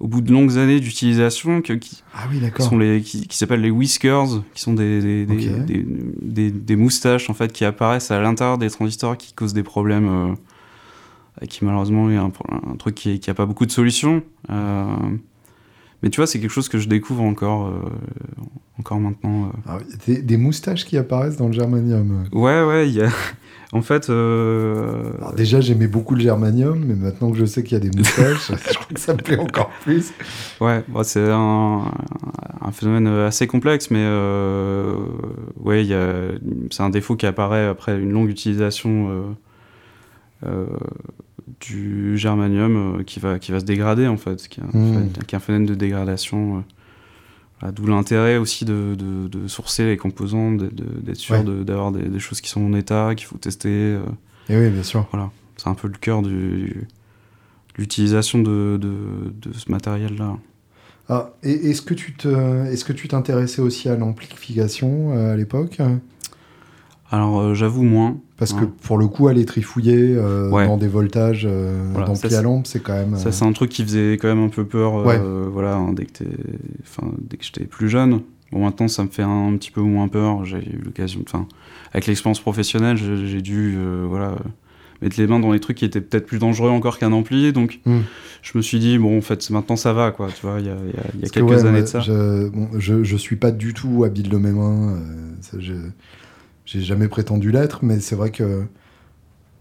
au 0.00 0.08
bout 0.08 0.20
de 0.20 0.30
longues 0.32 0.58
années 0.58 0.80
d'utilisation, 0.80 1.62
que- 1.62 1.72
qui, 1.74 2.02
Ah 2.14 2.26
oui, 2.30 2.40
sont 2.58 2.76
les, 2.76 3.00
qui, 3.00 3.26
qui 3.26 3.36
s'appellent 3.38 3.62
les 3.62 3.70
whiskers, 3.70 4.42
qui 4.52 4.60
sont 4.60 4.74
des, 4.74 5.24
des, 5.24 6.50
des, 6.50 6.76
moustaches 6.76 7.30
en 7.30 7.34
fait 7.34 7.52
qui 7.52 7.64
apparaissent 7.64 8.10
à 8.10 8.20
l'intérieur 8.20 8.58
des 8.58 8.68
transistors 8.68 9.16
qui 9.16 9.32
causent 9.32 9.54
des 9.54 9.62
problèmes 9.62 10.08
euh, 10.08 10.34
qui 11.48 11.64
malheureusement 11.64 12.10
est 12.10 12.16
un, 12.16 12.30
truc 12.78 12.94
qui, 12.94 13.20
qui 13.20 13.30
a 13.30 13.34
pas 13.34 13.46
beaucoup 13.46 13.66
de 13.66 13.70
solutions. 13.72 14.22
Euh, 14.50 14.86
mais 16.02 16.10
tu 16.10 16.16
vois, 16.16 16.26
c'est 16.26 16.40
quelque 16.40 16.50
chose 16.50 16.68
que 16.68 16.78
je 16.78 16.88
découvre 16.88 17.22
encore, 17.22 17.68
euh, 17.68 17.80
encore 18.78 18.98
maintenant. 18.98 19.46
euh. 19.46 19.58
Ah 19.66 19.78
des, 20.06 20.20
des 20.20 20.36
moustaches 20.36 20.84
qui 20.84 20.96
apparaissent 20.96 21.36
dans 21.36 21.46
le 21.46 21.52
germanium. 21.52 22.24
Ouais, 22.32 22.62
ouais, 22.64 22.88
il 22.88 22.94
y 22.94 23.02
a. 23.02 23.08
En 23.74 23.80
fait, 23.80 24.10
euh, 24.10 25.12
Alors 25.16 25.32
déjà, 25.32 25.62
j'aimais 25.62 25.86
beaucoup 25.86 26.14
le 26.14 26.20
germanium, 26.20 26.84
mais 26.84 26.94
maintenant 26.94 27.30
que 27.30 27.38
je 27.38 27.46
sais 27.46 27.62
qu'il 27.62 27.72
y 27.72 27.76
a 27.76 27.80
des 27.80 27.96
moustaches, 27.96 28.52
je 28.68 28.74
crois 28.74 28.86
que 28.92 29.00
ça 29.00 29.14
me 29.14 29.18
plaît 29.18 29.38
encore 29.38 29.70
plus. 29.80 30.12
Ouais, 30.60 30.84
c'est 31.04 31.30
un, 31.30 31.84
un 32.60 32.70
phénomène 32.70 33.06
assez 33.06 33.46
complexe, 33.46 33.90
mais 33.90 34.04
euh, 34.04 34.94
ouais, 35.58 35.86
c'est 36.70 36.82
un 36.82 36.90
défaut 36.90 37.16
qui 37.16 37.24
apparaît 37.24 37.66
après 37.66 37.98
une 37.98 38.12
longue 38.12 38.28
utilisation 38.28 39.08
euh, 39.08 39.12
euh, 39.12 39.32
du 41.60 42.16
germanium 42.18 42.98
euh, 43.00 43.02
qui, 43.04 43.20
va, 43.20 43.38
qui 43.38 43.52
va 43.52 43.60
se 43.60 43.64
dégrader 43.64 44.06
en 44.06 44.16
fait, 44.16 44.48
qui 44.48 44.60
est 44.60 44.62
un, 44.62 44.66
Mm. 44.66 44.72
phénomène- 44.72 45.12
qui 45.26 45.34
est 45.34 45.36
un 45.36 45.40
phénomène 45.40 45.66
de 45.66 45.74
dégradation. 45.74 46.58
euh. 46.58 46.60
Voilà, 47.60 47.72
D'où 47.72 47.86
l'intérêt 47.86 48.38
aussi 48.38 48.64
de, 48.64 48.96
de, 48.98 49.28
de 49.28 49.46
sourcer 49.48 49.84
les 49.86 49.96
composants, 49.96 50.50
d'être 50.52 51.16
sûr 51.16 51.36
Ouais. 51.36 51.44
de- 51.44 51.62
d'avoir 51.62 51.92
des, 51.92 52.02
des 52.08 52.18
choses 52.18 52.40
qui 52.40 52.50
sont 52.50 52.60
en 52.62 52.72
état, 52.74 53.14
qu'il 53.14 53.26
faut 53.26 53.38
tester. 53.38 53.68
euh. 53.68 54.00
Et 54.48 54.56
oui, 54.58 54.70
bien 54.70 54.82
sûr. 54.82 55.06
voilà, 55.12 55.30
c'est 55.56 55.68
un 55.68 55.74
peu 55.74 55.86
le 55.88 55.94
cœur 55.94 56.22
du, 56.22 56.30
de 56.32 56.74
l'utilisation 57.78 58.40
de, 58.42 58.78
de, 58.80 59.52
ce 59.52 59.70
matériel-là. 59.70 60.36
Ah, 61.08 61.30
est-ce 61.42 61.82
que 61.82 61.94
tu 61.94 62.14
te, 62.14 62.28
est-ce 62.66 62.84
que 62.84 62.92
tu 62.92 63.06
t'intéressais 63.08 63.60
aussi 63.62 63.88
à 63.88 63.96
l'amplification 63.96 65.12
euh, 65.12 65.34
à 65.34 65.36
l'époque? 65.36 65.78
Alors 67.12 67.40
euh, 67.40 67.54
j'avoue 67.54 67.82
moins. 67.84 68.16
Parce 68.38 68.52
que 68.54 68.64
Ouais. 68.64 68.70
pour 68.82 68.98
le 68.98 69.06
coup, 69.06 69.28
aller 69.28 69.44
trifouiller 69.44 70.16
euh, 70.16 70.50
Ouais. 70.50 70.66
dans 70.66 70.76
des 70.78 70.88
voltages 70.88 71.46
euh, 71.48 71.90
Voilà, 71.92 72.06
d'ampli 72.08 72.22
ça, 72.22 72.26
à 72.26 72.30
c'est- 72.30 72.42
lampe, 72.42 72.66
c'est 72.66 72.82
quand 72.82 72.94
même. 72.94 73.16
Ça 73.16 73.30
c'est 73.30 73.44
un 73.44 73.52
truc 73.52 73.70
qui 73.70 73.84
faisait 73.84 74.14
quand 74.20 74.26
même 74.28 74.42
un 74.44 74.48
peu 74.48 74.64
peur. 74.64 75.06
Ouais. 75.06 75.20
voilà, 75.52 75.76
hein, 75.76 75.92
dès 75.92 76.06
que 76.06 76.24
dès 76.24 77.36
que 77.36 77.44
j'étais 77.44 77.64
plus 77.64 77.88
jeune. 77.88 78.20
Bon 78.50 78.64
maintenant 78.64 78.88
ça 78.88 79.02
me 79.04 79.08
fait 79.08 79.22
un, 79.22 79.54
petit 79.56 79.70
peu 79.70 79.80
moins 79.82 80.08
peur. 80.08 80.44
J'ai 80.44 80.58
eu 80.58 80.80
l'occasion, 80.84 81.20
enfin 81.26 81.46
avec 81.92 82.06
l'expérience 82.06 82.40
professionnelle, 82.40 82.96
j'ai, 82.96 83.42
dû 83.42 83.74
euh, 83.76 84.04
voilà 84.08 84.34
mettre 85.02 85.18
les 85.20 85.26
mains 85.26 85.40
dans 85.40 85.52
les 85.52 85.58
trucs 85.60 85.76
qui 85.78 85.84
étaient 85.84 86.00
peut-être 86.00 86.26
plus 86.26 86.38
dangereux 86.38 86.70
encore 86.70 86.98
qu'un 86.98 87.12
ampli. 87.12 87.52
Donc 87.52 87.80
Hmm. 87.86 88.00
je 88.42 88.52
me 88.58 88.62
suis 88.62 88.78
dit 88.78 88.98
bon 88.98 89.16
en 89.18 89.20
fait 89.20 89.48
maintenant 89.50 89.76
ça 89.76 89.92
va 89.92 90.10
quoi. 90.10 90.28
Tu 90.34 90.44
vois 90.46 90.58
il 90.60 90.66
y 90.66 90.70
a, 90.70 90.74
y 91.22 91.26
y 91.26 91.30
quelques 91.30 91.48
ouais, 91.48 91.64
années 91.64 91.80
de 91.82 91.86
ça. 91.86 92.00
Je, 92.00 92.48
bon, 92.48 92.68
je, 92.78 93.02
je 93.04 93.16
suis 93.16 93.36
pas 93.36 93.50
du 93.52 93.72
tout 93.74 94.04
habile 94.04 94.28
de 94.28 94.36
mes 94.36 94.52
mains. 94.52 94.94
euh, 94.96 95.00
ça, 95.40 95.56
je- 95.60 95.72
j'ai 96.64 96.80
jamais 96.80 97.08
prétendu 97.08 97.50
l'être, 97.50 97.84
mais 97.84 98.00
c'est 98.00 98.14
vrai 98.14 98.30
que 98.30 98.66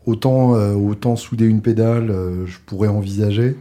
autant, 0.06 0.56
euh, 0.56 0.74
autant 0.74 1.16
souder 1.16 1.46
une 1.46 1.62
pédale, 1.62 2.10
euh, 2.12 2.46
je 2.46 2.58
pourrais 2.66 2.88
envisager, 2.88 3.56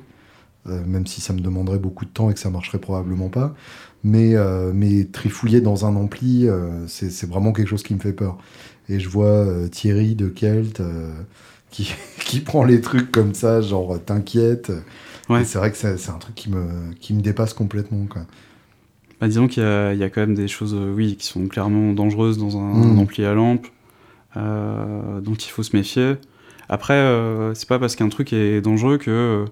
euh, 0.66 0.85
même 0.87 1.07
si 1.07 1.20
ça 1.20 1.33
me 1.33 1.40
demanderait 1.40 1.79
beaucoup 1.79 2.05
de 2.05 2.11
temps 2.11 2.31
et 2.31 2.35
que 2.35 2.40
ça 2.40 2.50
marcherait 2.50 2.79
probablement 2.79 3.29
pas. 3.29 3.55
Mais, 4.03 4.35
mais 4.72 5.05
trifouiller 5.05 5.61
dans 5.61 5.85
un 5.85 5.94
ampli, 5.94 6.48
c'est 6.87 7.11
c'est 7.11 7.29
vraiment 7.29 7.53
quelque 7.53 7.68
chose 7.68 7.83
qui 7.83 7.92
me 7.92 7.98
fait 7.98 8.14
peur. 8.14 8.38
Et 8.88 8.98
je 8.98 9.11
vois 9.11 9.46
Thierry 9.70 10.14
de 10.14 10.29
Kelt 10.29 10.81
qui, 11.70 11.94
qui 12.18 12.40
prend 12.40 12.64
les 12.64 12.81
trucs 12.81 13.12
comme 13.12 13.35
ça, 13.35 13.61
genre 13.61 14.03
t'inquiète. 14.03 14.72
Ouais. 15.29 15.44
C'est 15.44 15.59
vrai 15.59 15.70
que 15.70 15.76
c'est 15.76 15.98
c'est 15.98 16.11
un 16.11 16.16
truc 16.16 16.35
qui 16.35 16.48
me, 16.48 16.94
qui 16.98 17.12
me 17.12 17.20
dépasse 17.20 17.53
complètement. 17.53 18.07
Quoi. 18.07 18.22
Bah, 19.20 19.28
disons 19.28 19.46
qu'il 19.48 19.62
y, 19.62 19.66
a- 19.66 19.92
il 19.92 19.98
y 19.98 20.02
a 20.02 20.09
quand 20.11 20.20
même 20.22 20.35
des 20.35 20.48
choses, 20.48 20.74
euh, 20.74 20.92
oui, 20.94 21.16
qui 21.16 21.26
sont 21.26 21.46
clairement 21.46 21.92
dangereuses 21.92 22.38
dans 22.38 22.56
un, 22.59 22.94
Mm. 22.94 22.98
ampli 22.98 23.24
à 23.24 23.35
lampe, 23.35 23.66
euh, 24.37 25.20
dont 25.20 25.35
il 25.35 25.50
faut 25.50 25.62
se 25.62 25.76
méfier. 25.76 26.14
Après, 26.68 26.94
euh, 26.94 27.52
c'est 27.54 27.68
pas 27.68 27.78
parce 27.78 27.96
qu'un 27.96 28.09
truc 28.09 28.33
est 28.33 28.61
dangereux 28.61 28.96
que 28.98 29.44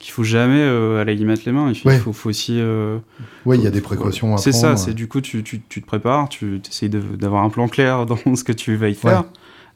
qu'il 0.00 0.12
faut 0.12 0.22
jamais 0.22 0.60
euh, 0.60 1.00
aller 1.00 1.16
y 1.16 1.24
mettre 1.24 1.42
les 1.44 1.50
mains. 1.50 1.70
Il 1.70 1.74
faut, 1.74 1.88
Ouais. 1.88 1.96
il 1.96 2.00
faut, 2.00 2.12
faut 2.12 2.28
aussi. 2.28 2.58
euh, 2.60 2.98
Ouais, 3.44 3.58
il 3.58 3.64
y 3.64 3.66
a 3.66 3.70
des 3.70 3.80
faut- 3.80 3.86
précautions 3.86 4.32
à 4.32 4.38
C'est 4.38 4.50
prendre. 4.50 4.64
ça. 4.64 4.76
C'est 4.76 4.94
du 4.94 5.08
coup, 5.08 5.20
tu, 5.20 5.42
tu, 5.42 5.60
tu 5.68 5.82
te 5.82 5.86
prépares, 5.86 6.28
tu 6.28 6.60
essayes 6.70 6.88
d'avoir 6.88 7.42
un 7.42 7.50
plan 7.50 7.66
clair 7.66 8.06
dans 8.06 8.16
ce 8.36 8.44
que 8.44 8.52
tu 8.52 8.76
vas 8.76 8.88
y 8.90 8.94
faire. 8.94 9.24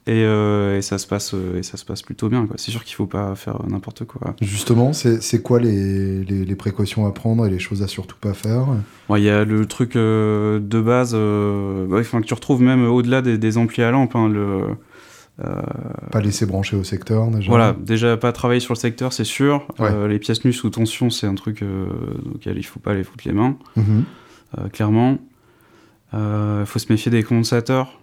Et, 0.08 0.24
euh, 0.24 0.78
et 0.78 0.82
ça 0.82 0.98
se 0.98 1.06
passe 1.06 1.32
euh, 1.32 1.58
et 1.60 1.62
ça 1.62 1.76
se 1.76 1.84
passe 1.84 2.02
plutôt 2.02 2.28
bien 2.28 2.44
quoi. 2.46 2.56
C'est 2.58 2.72
sûr 2.72 2.82
qu'il 2.82 2.96
faut 2.96 3.06
pas 3.06 3.36
faire 3.36 3.62
n'importe 3.68 4.04
quoi. 4.04 4.34
Justement, 4.40 4.92
c'est 4.92 5.42
quoi 5.42 5.60
les, 5.60 6.24
les, 6.24 6.44
les 6.44 6.56
précautions 6.56 7.06
à 7.06 7.12
prendre 7.12 7.46
et 7.46 7.50
les 7.50 7.60
choses 7.60 7.82
à 7.84 7.86
surtout 7.86 8.16
pas 8.20 8.34
faire 8.34 8.66
il 9.16 9.22
y 9.22 9.30
a 9.30 9.44
le 9.44 9.64
truc 9.66 9.94
euh, 9.94 10.58
de 10.58 10.80
base, 10.80 11.12
euh, 11.14 11.86
enfin, 12.00 12.20
que 12.20 12.26
tu 12.26 12.34
retrouves 12.34 12.62
même 12.62 12.84
au-delà 12.84 13.22
des, 13.22 13.38
des 13.38 13.58
amplis 13.58 13.82
à 13.82 13.90
lampe. 13.92 14.16
hein, 14.16 14.28
le, 14.28 14.62
Pas 16.10 16.20
laisser 16.20 16.46
brancher 16.46 16.76
au 16.76 16.82
secteur 16.84 17.28
déjà. 17.30 17.48
voilà, 17.48 17.76
déjà 17.78 18.16
pas 18.16 18.32
travailler 18.32 18.58
sur 18.60 18.74
le 18.74 18.78
secteur, 18.78 19.12
c'est 19.12 19.22
sûr. 19.24 19.66
Ouais. 19.78 20.08
Les 20.08 20.18
pièces 20.18 20.44
nues 20.44 20.52
sous 20.52 20.70
tension, 20.70 21.10
c'est 21.10 21.26
un 21.28 21.34
truc 21.36 21.62
auquel 22.34 22.58
il 22.58 22.62
faut 22.64 22.80
pas 22.80 22.94
les 22.94 23.04
foutre 23.04 23.22
les 23.26 23.32
mains, 23.34 23.56
Mhm. 23.76 24.04
clairement. 24.72 25.18
Il 26.12 26.64
faut 26.66 26.78
se 26.78 26.90
méfier 26.90 27.10
des 27.12 27.22
condensateurs. 27.22 28.00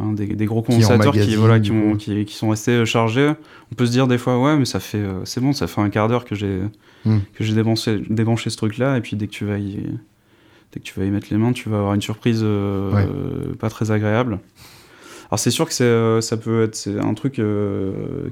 Hein, 0.00 0.12
des, 0.12 0.26
des 0.26 0.46
gros 0.46 0.62
condensateurs 0.62 1.12
qui, 1.12 1.36
voilà, 1.36 1.60
qui, 1.60 1.70
ont- 1.72 1.96
qui, 1.96 2.24
qui 2.24 2.34
sont 2.34 2.48
restés 2.50 2.72
euh, 2.72 2.84
chargés. 2.84 3.32
On 3.72 3.74
peut 3.74 3.86
se 3.86 3.90
dire 3.92 4.06
des 4.06 4.18
fois, 4.18 4.40
ouais, 4.40 4.56
mais 4.56 4.64
ça 4.64 4.80
fait, 4.80 4.98
euh, 4.98 5.24
c'est 5.24 5.40
bon, 5.40 5.52
ça 5.52 5.66
fait 5.66 5.80
un 5.80 5.90
quart 5.90 6.08
d'heure 6.08 6.24
que 6.24 6.34
j'ai 6.34 6.60
Hmm. 7.06 7.18
que 7.34 7.44
j'ai 7.44 7.52
débranché, 7.54 8.00
débranché 8.08 8.48
ce 8.48 8.56
truc-là, 8.56 8.96
et 8.96 9.02
puis 9.02 9.14
dès 9.14 9.26
que 9.26 9.32
tu 9.32 9.44
vas 9.44 9.58
y, 9.58 9.74
dès 10.72 10.80
que 10.80 10.84
tu 10.84 10.98
vas 10.98 11.04
y 11.04 11.10
mettre 11.10 11.26
les 11.30 11.36
mains, 11.36 11.52
tu 11.52 11.68
vas 11.68 11.76
avoir 11.76 11.92
une 11.92 12.00
surprise 12.00 12.40
euh, 12.42 12.90
Ouais. 12.94 13.06
euh, 13.06 13.54
pas 13.56 13.68
très 13.68 13.90
agréable. 13.90 14.38
Alors 15.30 15.38
c'est 15.38 15.50
sûr 15.50 15.66
que 15.66 15.74
c'est, 15.74 16.20
ça 16.22 16.38
peut 16.38 16.62
être 16.62 16.74
c'est 16.74 16.98
un 16.98 17.12
truc 17.12 17.40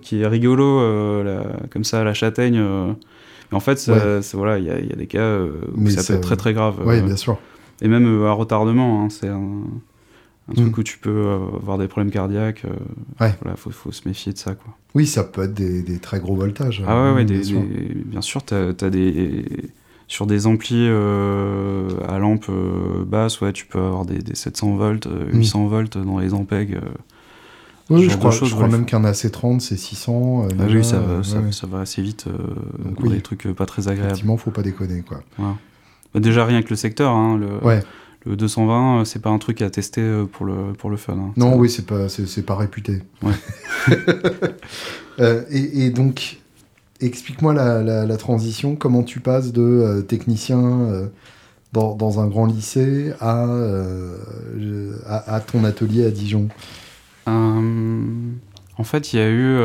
qui 0.00 0.20
est 0.22 0.26
rigolo, 0.26 1.22
la- 1.22 1.56
comme 1.70 1.84
ça, 1.84 2.02
la 2.02 2.14
châtaigne. 2.14 2.62
mais 3.50 3.56
en 3.56 3.60
fait, 3.60 3.78
ça- 3.78 3.92
Ouais. 3.92 4.22
c'est- 4.22 4.38
voilà, 4.38 4.58
il 4.58 4.64
y, 4.64 4.70
a- 4.70 4.78
il 4.80 4.86
y 4.88 4.92
a 4.92 4.96
des 4.96 5.06
cas 5.06 5.38
où 5.40 5.50
Mais 5.76 5.90
ça 5.90 6.02
peut 6.02 6.14
être 6.18 6.22
très 6.26 6.36
très 6.36 6.54
grave. 6.54 6.76
Oui, 6.86 7.02
bien 7.02 7.16
sûr. 7.16 7.38
et 7.82 7.88
même 7.88 8.24
à 8.24 8.32
retardement, 8.32 9.04
hein, 9.04 9.08
c'est 9.10 9.28
un, 9.28 9.64
un 10.50 10.54
truc 10.54 10.76
Mm. 10.76 10.80
où 10.80 10.82
tu 10.82 10.98
peux 10.98 11.10
euh, 11.10 11.38
avoir 11.56 11.78
des 11.78 11.88
problèmes 11.88 12.10
cardiaques. 12.12 12.64
euh, 12.64 12.70
Ouais. 13.24 13.34
Voilà, 13.42 13.56
faut, 13.56 13.70
faut 13.70 13.92
se 13.92 14.06
méfier 14.08 14.32
de 14.32 14.38
ça, 14.38 14.54
quoi. 14.54 14.74
Oui, 14.94 15.06
ça 15.06 15.24
peut 15.24 15.44
être 15.44 15.54
des, 15.54 15.82
des 15.82 15.98
très 15.98 16.20
gros 16.20 16.34
voltages. 16.36 16.82
Ah 16.86 16.94
ouais, 17.10 17.14
ouais, 17.16 17.24
bien 17.24 17.38
des- 17.38 17.44
sûr. 17.44 17.60
des- 17.60 17.94
bien 18.04 18.20
sûr, 18.20 18.42
t'as 18.42 18.68
as 18.68 18.90
des 18.90 19.44
sur 20.08 20.26
des 20.26 20.46
amplis 20.46 20.88
euh, 20.88 21.88
à 22.06 22.18
lampe 22.18 22.46
euh, 22.50 23.02
basse, 23.06 23.40
ouais, 23.40 23.52
tu 23.52 23.64
peux 23.64 23.78
avoir 23.78 24.04
des, 24.04 24.18
des 24.18 24.34
700 24.34 24.76
volts, 24.76 25.06
euh, 25.06 25.26
Mm. 25.32 25.38
800 25.38 25.66
volts 25.68 25.96
dans 25.98 26.18
les 26.18 26.34
ampeg. 26.34 26.74
euh. 26.74 26.80
Oui, 27.90 28.08
je 28.08 28.16
crois, 28.16 28.30
je 28.30 28.44
crois 28.46 28.64
ouais. 28.64 28.70
même 28.70 28.84
qu'un 28.86 29.02
AC30, 29.04 29.60
c'est 29.60 29.76
600. 29.76 30.44
euh, 30.44 30.48
Ah 30.58 30.64
oui, 30.68 30.84
ça, 30.84 30.98
va, 30.98 31.22
ça, 31.22 31.66
va 31.66 31.80
assez 31.80 32.00
vite 32.02 32.26
Donc 32.78 33.00
oui. 33.00 33.10
des 33.10 33.20
trucs 33.20 33.46
pas 33.54 33.66
très 33.66 33.88
agréables. 33.88 34.10
Effectivement, 34.12 34.36
faut 34.36 34.50
pas 34.50 34.62
déconner, 34.62 35.02
quoi. 35.02 35.22
Bah, 35.38 36.20
déjà 36.20 36.44
rien 36.44 36.62
que 36.62 36.70
le 36.70 36.76
secteur, 36.76 37.12
hein, 37.12 37.38
le, 37.38 37.66
Ouais. 37.66 37.82
Le 38.24 38.36
220, 38.36 39.00
euh, 39.00 39.04
c'est 39.04 39.20
pas 39.20 39.30
un 39.30 39.38
truc 39.38 39.62
à 39.62 39.70
tester 39.70 40.00
euh, 40.00 40.24
pour 40.26 40.46
le 40.46 40.72
pour 40.78 40.90
le 40.90 40.96
fun. 40.96 41.14
hein. 41.18 41.32
Non, 41.36 41.56
oui, 41.56 41.68
c'est 41.70 41.86
pas, 41.86 42.08
c'est, 42.08 42.42
pas 42.46 42.56
réputé. 42.56 43.02
Ouais. 43.22 43.32
Euh, 45.20 45.42
et, 45.50 45.84
et 45.84 45.90
donc, 45.90 46.38
explique-moi 47.00 47.52
la, 47.52 47.82
la- 47.82 48.06
la 48.06 48.16
transition. 48.16 48.76
Comment 48.76 49.02
tu 49.02 49.20
passes 49.20 49.52
de 49.52 49.60
euh, 49.60 50.00
technicien 50.00 50.58
euh, 50.62 51.08
dans, 51.74 51.94
dans 51.94 52.18
un 52.18 52.28
grand 52.28 52.46
lycée 52.46 53.12
à, 53.20 53.44
à, 55.06 55.34
à 55.34 55.40
ton 55.40 55.64
atelier 55.64 56.06
à 56.06 56.10
Dijon? 56.10 56.48
En 57.26 58.84
fait, 58.84 59.12
il 59.12 59.18
y 59.18 59.22
a 59.22 59.28
eu, 59.28 59.56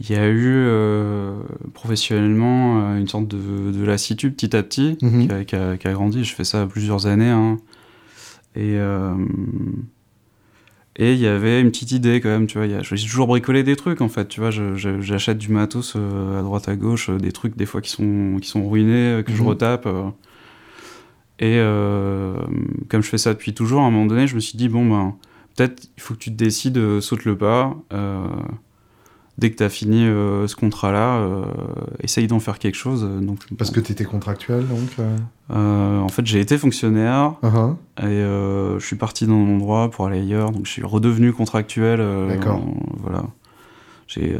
il 0.00 0.10
y 0.10 0.14
a 0.16 0.26
eu 0.28 0.46
euh, 0.46 1.34
professionnellement 1.74 2.80
euh, 2.92 2.98
une 2.98 3.06
sorte 3.08 3.28
de, 3.28 3.70
de 3.70 3.84
lassitude 3.84 4.34
petit 4.34 4.56
à 4.56 4.62
petit 4.62 4.96
Mhm. 5.02 5.26
qui, 5.28 5.32
a, 5.34 5.44
qui 5.44 5.56
a- 5.56 5.76
qui 5.76 5.88
a 5.88 5.92
grandi. 5.92 6.24
Je 6.24 6.34
fais 6.34 6.44
ça 6.44 6.66
plusieurs 6.66 7.06
années. 7.06 7.28
hein. 7.28 7.58
Et 8.56 8.76
euh, 8.78 9.14
et 10.96 11.12
il 11.14 11.20
y 11.20 11.26
avait 11.26 11.60
une 11.60 11.70
petite 11.70 11.92
idée 11.92 12.20
quand 12.20 12.28
même, 12.28 12.46
tu 12.46 12.58
vois. 12.58 12.66
J'ai 12.82 13.06
toujours 13.06 13.26
bricolé 13.28 13.62
des 13.62 13.76
trucs 13.76 14.00
en 14.00 14.08
fait, 14.08 14.26
tu 14.28 14.40
vois. 14.40 14.50
J'achète 14.50 15.38
du 15.38 15.50
matos 15.50 15.94
euh, 15.96 16.38
à 16.40 16.42
droite 16.42 16.68
à 16.68 16.76
gauche, 16.76 17.10
des 17.10 17.32
trucs 17.32 17.56
des 17.56 17.64
fois 17.66 17.80
qui 17.80 17.90
sont, 17.90 18.38
qui 18.42 18.48
sont 18.48 18.68
ruinés, 18.68 19.22
que 19.24 19.32
je 19.32 19.40
Mhm. 19.42 19.48
retape. 19.48 19.88
Et 21.38 21.56
comme 22.88 23.02
je 23.02 23.08
fais 23.08 23.18
ça 23.18 23.32
depuis 23.32 23.54
toujours, 23.54 23.80
à 23.80 23.84
un 23.84 23.90
moment 23.90 24.06
donné, 24.06 24.26
je 24.26 24.34
me 24.34 24.40
suis 24.40 24.58
dit, 24.58 24.68
bon, 24.68 24.84
ben, 24.88 25.14
peut-être 25.56 25.84
il 25.96 26.02
faut 26.02 26.14
que 26.14 26.18
tu 26.18 26.30
te 26.30 26.36
décides, 26.36 27.00
saute 27.00 27.24
le 27.24 27.36
pas. 27.38 27.76
Dès 29.40 29.50
que 29.50 29.56
tu 29.56 29.62
as 29.64 29.68
fini 29.70 30.04
euh, 30.06 30.46
ce 30.46 30.54
contrat-là, 30.54 31.16
euh, 31.16 31.42
essaye 32.00 32.26
d'en 32.26 32.38
faire 32.40 32.58
quelque 32.58 32.76
chose. 32.76 33.04
euh, 33.08 33.20
Donc, 33.20 33.38
Parce 33.58 33.70
que 33.70 33.80
tu 33.80 33.90
étais 33.92 34.04
contractuel, 34.04 34.66
donc 34.68 34.90
euh, 34.98 35.98
en 35.98 36.08
fait, 36.08 36.26
j'ai 36.26 36.40
été 36.40 36.58
fonctionnaire 36.58 37.34
uh-huh. 37.42 37.74
et 38.02 38.20
je 38.78 38.84
suis 38.84 38.96
parti 38.96 39.26
dans 39.26 39.34
mon 39.34 39.56
endroit 39.56 39.90
pour 39.90 40.06
aller 40.06 40.20
ailleurs. 40.20 40.52
Donc, 40.52 40.66
je 40.66 40.70
suis 40.70 40.84
redevenu 40.84 41.32
contractuel. 41.32 42.00
D'accord. 42.28 42.62
voilà. 43.02 43.24
J'ai 44.06 44.36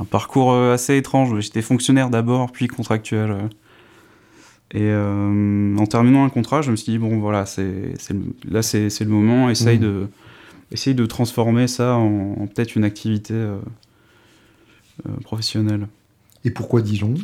un 0.00 0.04
parcours 0.04 0.54
assez 0.54 0.96
étrange. 0.96 1.38
J'étais 1.40 1.62
fonctionnaire 1.62 2.10
d'abord, 2.10 2.50
puis 2.52 2.66
contractuel. 2.68 3.48
Et 4.74 4.90
en 4.92 5.86
terminant 5.86 6.24
un 6.24 6.30
contrat, 6.30 6.62
je 6.62 6.70
me 6.70 6.76
suis 6.76 6.92
dit, 6.92 6.98
bon, 6.98 7.18
voilà, 7.20 7.44
c'est 7.46 7.94
là, 8.48 8.62
c'est 8.62 8.88
le 9.00 9.06
moment. 9.10 9.50
Essaye, 9.50 9.78
Mhm. 9.78 9.84
de, 9.84 10.06
essaye 10.72 10.94
de 10.94 11.06
transformer 11.06 11.68
ça 11.68 11.94
en, 11.96 12.32
en 12.40 12.46
peut-être 12.46 12.74
une 12.76 12.84
activité 12.84 13.34
euh, 13.34 13.58
euh, 15.06 15.12
professionnelle. 15.22 15.86
Et 16.44 16.50
pourquoi 16.50 16.82
Dijon? 16.82 17.14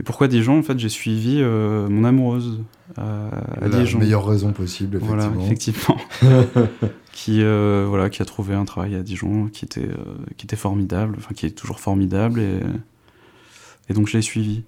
Et 0.00 0.02
pourquoi 0.04 0.28
Dijon? 0.28 0.58
En 0.58 0.62
fait, 0.62 0.78
j'ai 0.78 0.88
suivi 0.88 1.38
euh, 1.40 1.88
mon 1.88 2.04
amoureuse 2.04 2.60
à, 2.96 3.28
à 3.60 3.68
La 3.68 3.80
Dijon. 3.80 3.98
meilleure 3.98 4.26
raison 4.26 4.52
possible, 4.52 4.98
Voilà, 4.98 5.30
effectivement. 5.42 5.96
effectivement. 6.22 6.68
qui, 7.12 7.42
voilà, 7.42 8.08
qui 8.10 8.22
a 8.22 8.24
trouvé 8.24 8.54
un 8.54 8.64
travail 8.64 8.94
à 8.94 9.02
Dijon 9.02 9.48
qui 9.48 9.64
était, 9.64 9.88
qui 10.36 10.46
était 10.46 10.56
formidable, 10.56 11.16
enfin 11.18 11.34
qui 11.34 11.46
est 11.46 11.50
toujours 11.50 11.80
formidable. 11.80 12.38
Et, 12.40 12.60
et 13.88 13.94
donc, 13.94 14.06
je 14.06 14.16
l'ai 14.16 14.22
suivi. 14.22 14.62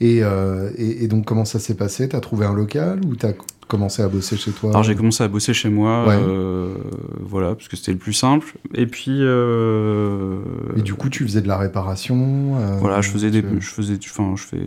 Et, 0.00 0.22
euh, 0.22 0.70
et, 0.76 1.04
et 1.04 1.08
donc, 1.08 1.24
comment 1.24 1.44
ça 1.44 1.58
s'est 1.58 1.76
passé? 1.76 2.08
T'as 2.08 2.20
trouvé 2.20 2.44
un 2.46 2.52
local 2.54 3.00
ou 3.06 3.14
t'as 3.14 3.32
commencé 3.68 4.02
à 4.02 4.08
bosser 4.08 4.36
chez 4.36 4.50
toi? 4.50 4.70
Alors, 4.70 4.82
j'ai 4.82 4.94
commencé 4.94 5.22
à 5.22 5.28
bosser 5.28 5.54
chez 5.54 5.70
moi, 5.70 6.06
Ouais. 6.06 6.16
euh, 6.18 6.74
voilà, 7.20 7.54
parce 7.54 7.68
que 7.68 7.76
c'était 7.76 7.92
le 7.92 7.98
plus 7.98 8.12
simple. 8.12 8.54
Et 8.74 8.86
puis. 8.86 9.18
euh, 9.20 10.40
Et 10.76 10.82
du 10.82 10.94
coup, 10.94 11.08
tu 11.08 11.22
faisais 11.24 11.40
de 11.42 11.48
la 11.48 11.56
réparation 11.58 12.56
euh, 12.58 12.76
Voilà, 12.80 13.00
je 13.00 13.10
faisais 13.10 13.30
des, 13.30 13.42
je 13.60 13.68
faisais, 13.70 13.98
enfin, 14.04 14.34
je 14.36 14.42
fais, 14.42 14.66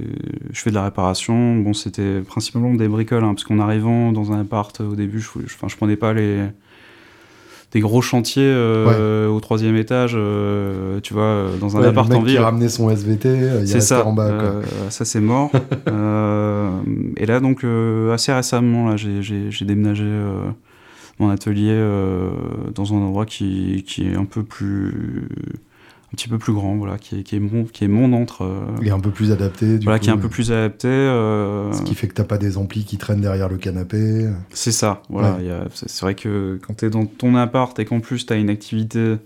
je 0.51 0.59
fais 0.61 0.69
de 0.69 0.75
la 0.75 0.85
réparation. 0.85 1.57
Bon, 1.57 1.73
c'était 1.73 2.21
principalement 2.21 2.73
des 2.73 2.87
bricoles, 2.87 3.23
hein, 3.23 3.33
parce 3.33 3.43
qu'en 3.43 3.59
arrivant 3.59 4.11
dans 4.11 4.31
un 4.31 4.41
appart 4.41 4.79
au 4.81 4.95
début, 4.95 5.19
je, 5.19 5.27
je, 5.45 5.55
je 5.67 5.75
prenais 5.75 5.97
pas 5.97 6.13
les 6.13 6.45
des 7.71 7.81
gros 7.81 8.01
chantiers 8.01 8.43
euh, 8.45 9.27
au 9.27 9.39
troisième 9.39 9.75
étage, 9.75 10.13
euh, 10.15 10.99
tu 11.01 11.13
vois, 11.13 11.23
euh, 11.23 11.57
dans 11.57 11.75
un 11.75 11.81
Ouais, 11.81 11.87
appart 11.87 12.07
le 12.09 12.15
en 12.15 12.19
mec 12.19 12.27
qui 12.27 12.33
ville. 12.33 12.41
ramenait 12.41 12.69
son 12.69 12.89
SVT, 12.89 13.29
il 13.61 13.81
ça, 13.81 14.05
en 14.05 14.13
bas. 14.13 14.29
quoi. 14.29 14.61
ça 14.89 15.03
c'est 15.03 15.19
mort. 15.19 15.51
Et 17.17 17.25
là 17.25 17.39
donc 17.39 17.65
assez 18.13 18.31
récemment, 18.31 18.89
là, 18.89 18.95
j'ai, 18.95 19.65
déménagé 19.65 20.05
mon 21.19 21.29
atelier 21.29 21.75
dans 22.73 22.93
un 22.93 22.97
endroit 22.97 23.25
qui, 23.25 23.83
qui 23.85 24.07
est 24.07 24.15
un 24.15 24.25
peu 24.25 24.43
plus, 24.43 25.27
un 26.09 26.15
petit 26.15 26.29
peu 26.29 26.37
plus 26.37 26.53
grand, 26.53 26.77
voilà, 26.77 26.97
qui 26.97 27.19
est, 27.19 27.23
qui 27.23 27.35
est 27.35 27.39
mon, 27.39 27.65
qui 27.65 27.83
est 27.83 27.87
mon 27.89 28.13
entre. 28.13 28.43
euh, 28.43 28.81
est 28.83 28.89
un 28.91 28.99
peu 28.99 29.11
plus 29.11 29.31
adapté. 29.31 29.77
Du 29.77 29.83
voilà, 29.85 29.99
coup, 29.99 30.03
qui 30.05 30.09
est 30.09 30.13
un 30.13 30.17
peu 30.17 30.29
plus 30.29 30.51
adapté. 30.51 30.87
euh, 30.87 31.71
Ce 31.73 31.81
qui 31.83 31.95
fait 31.95 32.07
que 32.07 32.13
t'as 32.13 32.23
pas 32.23 32.37
des 32.37 32.57
amplis 32.57 32.85
qui 32.85 32.97
traînent 32.97 33.19
derrière 33.21 33.49
le 33.49 33.57
canapé. 33.57 34.29
C'est 34.51 34.71
ça, 34.71 35.01
voilà. 35.09 35.35
Ouais. 35.35 35.67
C'est 35.73 36.01
vrai 36.01 36.15
que 36.15 36.59
quand 36.65 36.75
tu 36.77 36.85
es 36.85 36.89
dans 36.89 37.05
ton 37.05 37.35
appart 37.35 37.77
et 37.79 37.85
qu'en 37.85 37.99
plus 37.99 38.25
tu 38.25 38.31
as 38.31 38.37
une 38.37 38.49
activité 38.49 39.17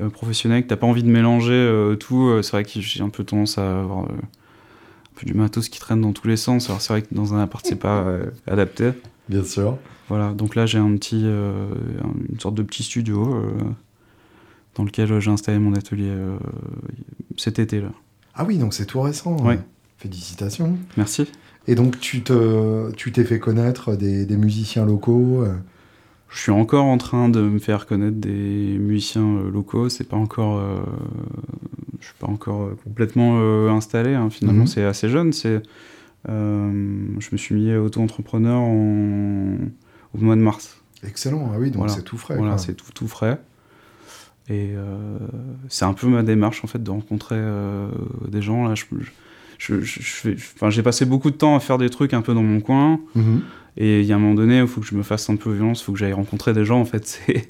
euh, 0.00 0.08
professionnelle, 0.08 0.62
que 0.64 0.68
tu 0.72 0.76
pas 0.76 0.86
envie 0.86 1.02
de 1.02 1.10
mélanger 1.10 1.52
euh, 1.52 1.96
tout, 1.96 2.28
euh, 2.28 2.42
c'est 2.42 2.52
vrai 2.52 2.64
que 2.64 2.70
j'ai 2.80 3.02
un 3.02 3.08
peu 3.08 3.24
tendance 3.24 3.58
à 3.58 3.80
avoir 3.80 4.04
euh, 4.04 4.08
un 4.12 5.20
peu 5.20 5.26
du 5.26 5.34
matos 5.34 5.68
qui 5.68 5.80
traîne 5.80 6.00
dans 6.00 6.12
tous 6.12 6.28
les 6.28 6.36
sens. 6.36 6.68
Alors 6.70 6.80
c'est 6.80 6.92
vrai 6.92 7.02
que 7.02 7.12
dans 7.12 7.34
un 7.34 7.40
appart, 7.40 7.64
c'est 7.66 7.74
pas 7.78 8.02
euh, 8.02 8.26
adapté. 8.46 8.90
Bien 9.28 9.42
sûr. 9.42 9.78
Voilà, 10.08 10.32
donc 10.32 10.54
là 10.54 10.66
j'ai 10.66 10.78
un 10.78 10.94
petit, 10.96 11.22
euh, 11.24 11.66
un- 12.04 12.32
une 12.32 12.38
sorte 12.38 12.54
de 12.54 12.62
petit 12.62 12.82
studio 12.84 13.34
euh, 13.34 13.50
dans 14.74 14.84
lequel 14.84 15.20
j'ai 15.20 15.30
installé 15.30 15.58
mon 15.58 15.74
atelier 15.74 16.08
euh, 16.10 16.36
cet 17.36 17.58
été 17.58 17.80
là. 17.80 17.88
Ah 18.34 18.44
oui, 18.44 18.58
donc 18.58 18.74
c'est 18.74 18.86
tout 18.86 19.00
récent. 19.00 19.36
Ouais. 19.44 19.60
Félicitations. 19.98 20.76
Merci. 20.96 21.30
Et 21.66 21.74
donc, 21.74 21.98
tu 22.00 22.22
te, 22.22 22.90
tu 22.92 23.12
t'es 23.12 23.24
fait 23.24 23.38
connaître 23.38 23.94
des, 23.96 24.26
des 24.26 24.36
musiciens 24.36 24.84
locaux. 24.84 25.42
euh, 25.42 25.54
Je 26.28 26.38
suis 26.40 26.50
encore 26.52 26.84
en 26.84 26.98
train 26.98 27.28
de 27.28 27.40
me 27.40 27.58
faire 27.58 27.86
connaître 27.86 28.18
des 28.18 28.76
musiciens 28.78 29.22
euh, 29.38 29.50
locaux. 29.50 29.88
C'est 29.88 30.04
pas 30.08 30.16
encore, 30.16 30.58
euh, 30.58 30.80
je 32.00 32.06
suis 32.06 32.16
pas 32.18 32.26
encore 32.26 32.62
euh, 32.64 32.76
complètement 32.84 33.38
euh, 33.40 33.70
installé. 33.70 34.14
hein. 34.14 34.28
Finalement, 34.30 34.62
Mhm. 34.62 34.66
c'est 34.66 34.84
assez 34.84 35.08
jeune. 35.08 35.32
C'est, 35.32 35.62
euh, 36.28 36.70
je 37.18 37.28
me 37.32 37.36
suis 37.36 37.54
mis 37.54 37.74
auto-entrepreneur 37.74 38.60
en- 38.60 39.56
au 40.14 40.18
mois 40.18 40.36
de 40.36 40.40
mars. 40.42 40.80
Excellent. 41.06 41.50
Ah 41.54 41.56
oui, 41.58 41.68
donc 41.70 41.78
Voilà. 41.78 41.92
c'est 41.92 42.02
tout 42.02 42.18
frais. 42.18 42.36
voilà, 42.36 42.58
c'est 42.58 42.74
tout, 42.74 42.90
tout 42.94 43.08
frais. 43.08 43.40
Et 44.48 44.72
euh, 44.74 45.18
c'est 45.68 45.86
un 45.86 45.94
peu 45.94 46.06
ma 46.06 46.22
démarche 46.22 46.62
en 46.64 46.66
fait 46.66 46.82
de 46.82 46.90
rencontrer 46.90 47.36
euh, 47.38 47.88
des 48.28 48.42
gens 48.42 48.68
là. 48.68 48.74
Je, 49.56 49.80
j'ai 49.80 50.82
passé 50.82 51.06
beaucoup 51.06 51.30
de 51.30 51.36
temps 51.36 51.56
à 51.56 51.60
faire 51.60 51.78
des 51.78 51.88
trucs 51.88 52.12
un 52.12 52.20
peu 52.20 52.34
dans 52.34 52.42
mon 52.42 52.60
coin. 52.60 53.00
Mhm. 53.14 53.42
Et 53.76 54.00
il 54.00 54.06
y 54.06 54.12
a 54.12 54.16
un 54.16 54.18
moment 54.18 54.34
donné 54.34 54.60
où 54.60 54.64
il 54.64 54.68
faut 54.68 54.80
que 54.80 54.86
je 54.86 54.94
me 54.94 55.02
fasse 55.02 55.28
un 55.30 55.36
peu 55.36 55.50
violence, 55.52 55.80
il 55.80 55.84
faut 55.84 55.92
que 55.92 55.98
j'aille 55.98 56.12
rencontrer 56.12 56.52
des 56.52 56.64
gens. 56.64 56.80
En 56.80 56.84
fait, 56.84 57.06
c'est 57.26 57.46